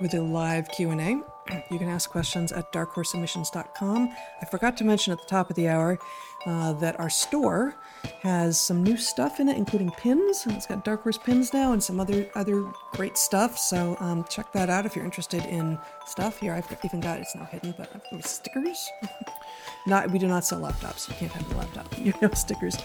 with 0.00 0.14
a 0.14 0.20
live 0.20 0.68
Q&A. 0.70 1.22
You 1.70 1.78
can 1.78 1.88
ask 1.88 2.10
questions 2.10 2.52
at 2.52 2.72
darkhorsesubmissions.com. 2.72 4.14
I 4.40 4.44
forgot 4.46 4.76
to 4.78 4.84
mention 4.84 5.12
at 5.12 5.20
the 5.20 5.26
top 5.26 5.50
of 5.50 5.56
the 5.56 5.68
hour 5.68 5.98
uh, 6.46 6.72
that 6.74 6.98
our 6.98 7.10
store 7.10 7.74
has 8.22 8.58
some 8.60 8.82
new 8.82 8.96
stuff 8.96 9.40
in 9.40 9.48
it, 9.48 9.56
including 9.56 9.90
pins. 9.90 10.46
It's 10.46 10.66
got 10.66 10.84
Dark 10.84 11.02
Horse 11.02 11.18
pins 11.18 11.52
now 11.52 11.72
and 11.72 11.82
some 11.82 12.00
other 12.00 12.30
other 12.34 12.64
great 12.92 13.18
stuff. 13.18 13.58
So 13.58 13.96
um, 14.00 14.24
check 14.28 14.52
that 14.52 14.70
out 14.70 14.86
if 14.86 14.94
you're 14.96 15.04
interested 15.04 15.44
in 15.46 15.78
stuff. 16.06 16.38
Here, 16.38 16.52
I've 16.52 16.66
even 16.84 17.00
got 17.00 17.18
it's 17.18 17.34
now 17.34 17.44
hidden, 17.44 17.74
but 17.76 17.90
stickers. 18.24 18.88
not 19.86 20.10
we 20.10 20.18
do 20.18 20.28
not 20.28 20.44
sell 20.44 20.60
laptops. 20.60 21.08
You 21.08 21.14
can't 21.16 21.32
have 21.32 21.52
a 21.52 21.58
laptop. 21.58 21.86
You 21.98 22.14
know 22.22 22.30
stickers. 22.30 22.76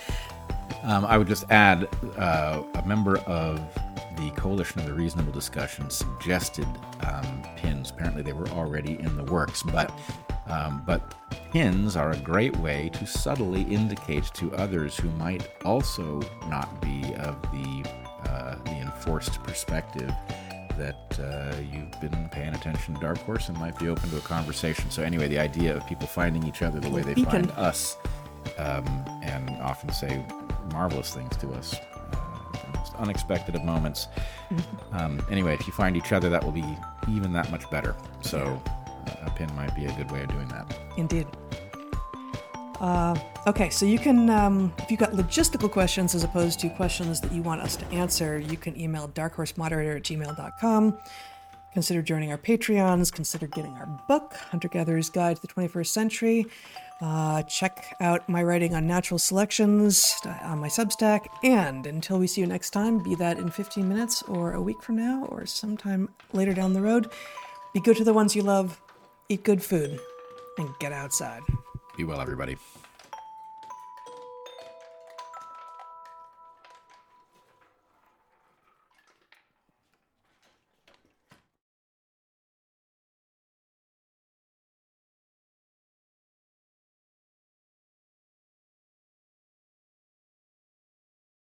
Um, 0.85 1.03
I 1.05 1.17
would 1.17 1.27
just 1.27 1.49
add 1.49 1.89
uh, 2.17 2.61
a 2.75 2.87
member 2.87 3.17
of 3.19 3.59
the 4.17 4.29
Coalition 4.31 4.81
of 4.81 4.85
the 4.85 4.93
Reasonable 4.93 5.31
Discussion 5.31 5.89
suggested 5.89 6.67
um, 7.01 7.43
pins. 7.55 7.89
Apparently, 7.89 8.21
they 8.21 8.33
were 8.33 8.47
already 8.49 8.99
in 8.99 9.17
the 9.17 9.23
works, 9.23 9.63
but 9.63 9.91
um, 10.47 10.83
but 10.85 11.15
pins 11.51 11.95
are 11.95 12.11
a 12.11 12.17
great 12.17 12.55
way 12.57 12.89
to 12.93 13.07
subtly 13.07 13.63
indicate 13.63 14.25
to 14.35 14.53
others 14.53 14.95
who 14.95 15.09
might 15.11 15.49
also 15.65 16.21
not 16.49 16.79
be 16.81 17.15
of 17.15 17.41
the 17.51 17.83
uh, 18.29 18.55
the 18.63 18.71
enforced 18.71 19.41
perspective 19.43 20.11
that 20.77 21.19
uh, 21.19 21.55
you've 21.71 21.99
been 22.01 22.29
paying 22.29 22.53
attention 22.53 22.93
to 22.93 23.01
Dark 23.01 23.17
Horse 23.19 23.49
and 23.49 23.57
might 23.57 23.77
be 23.79 23.87
open 23.87 24.09
to 24.09 24.17
a 24.17 24.21
conversation. 24.21 24.91
So 24.91 25.03
anyway, 25.03 25.27
the 25.27 25.39
idea 25.39 25.75
of 25.75 25.87
people 25.87 26.05
finding 26.05 26.45
each 26.45 26.61
other 26.61 26.79
the 26.79 26.89
way 26.89 27.01
they 27.01 27.15
find 27.15 27.49
us, 27.51 27.97
um, 28.57 28.85
and 29.23 29.49
often 29.61 29.91
say 29.91 30.23
marvelous 30.71 31.13
things 31.13 31.35
to 31.37 31.51
us, 31.53 31.75
uh, 31.75 32.97
unexpected 32.97 33.55
of 33.55 33.63
moments. 33.63 34.07
Um, 34.91 35.21
anyway, 35.29 35.53
if 35.53 35.67
you 35.67 35.73
find 35.73 35.97
each 35.97 36.11
other, 36.11 36.29
that 36.29 36.43
will 36.43 36.51
be 36.51 36.65
even 37.09 37.33
that 37.33 37.51
much 37.51 37.69
better. 37.69 37.95
So 38.21 38.61
uh, 39.07 39.27
a 39.27 39.29
pin 39.31 39.53
might 39.55 39.75
be 39.75 39.85
a 39.85 39.91
good 39.93 40.11
way 40.11 40.23
of 40.23 40.29
doing 40.29 40.47
that. 40.49 40.77
Indeed. 40.97 41.27
Uh, 42.79 43.17
okay, 43.47 43.69
so 43.69 43.85
you 43.85 43.97
can, 43.97 44.29
um, 44.29 44.73
if 44.79 44.91
you've 44.91 44.99
got 44.99 45.13
logistical 45.13 45.71
questions 45.71 46.13
as 46.13 46.23
opposed 46.23 46.59
to 46.59 46.69
questions 46.69 47.21
that 47.21 47.31
you 47.31 47.41
want 47.41 47.61
us 47.61 47.75
to 47.77 47.85
answer, 47.87 48.37
you 48.37 48.57
can 48.57 48.79
email 48.79 49.07
darkhorsemoderator 49.07 49.95
at 49.95 50.03
gmail.com. 50.03 50.97
Consider 51.75 52.01
joining 52.01 52.31
our 52.31 52.37
Patreons. 52.37 53.11
Consider 53.11 53.47
getting 53.47 53.73
our 53.73 53.85
book, 54.07 54.33
Hunter 54.49 54.69
Gatherer's 54.69 55.09
Guide 55.09 55.35
to 55.37 55.41
the 55.41 55.47
21st 55.49 55.87
Century. 55.87 56.45
Uh, 57.01 57.43
check 57.43 57.95
out 57.99 58.27
my 58.29 58.41
writing 58.41 58.73
on 58.73 58.87
natural 58.87 59.19
selections 59.19 60.15
uh, 60.25 60.37
on 60.43 60.59
my 60.59 60.67
Substack. 60.67 61.27
And 61.43 61.85
until 61.85 62.19
we 62.19 62.27
see 62.27 62.41
you 62.41 62.47
next 62.47 62.69
time, 62.69 63.03
be 63.03 63.15
that 63.15 63.37
in 63.37 63.49
15 63.49 63.87
minutes 63.87 64.23
or 64.23 64.53
a 64.53 64.61
week 64.61 64.81
from 64.81 64.95
now 64.95 65.25
or 65.25 65.45
sometime 65.45 66.09
later 66.31 66.53
down 66.53 66.73
the 66.73 66.81
road, 66.81 67.11
be 67.73 67.81
good 67.81 67.97
to 67.97 68.05
the 68.05 68.13
ones 68.13 68.35
you 68.35 68.43
love, 68.43 68.79
eat 69.27 69.43
good 69.43 69.61
food, 69.61 69.99
and 70.57 70.69
get 70.79 70.93
outside. 70.93 71.41
Be 71.97 72.05
well, 72.05 72.21
everybody. 72.21 72.57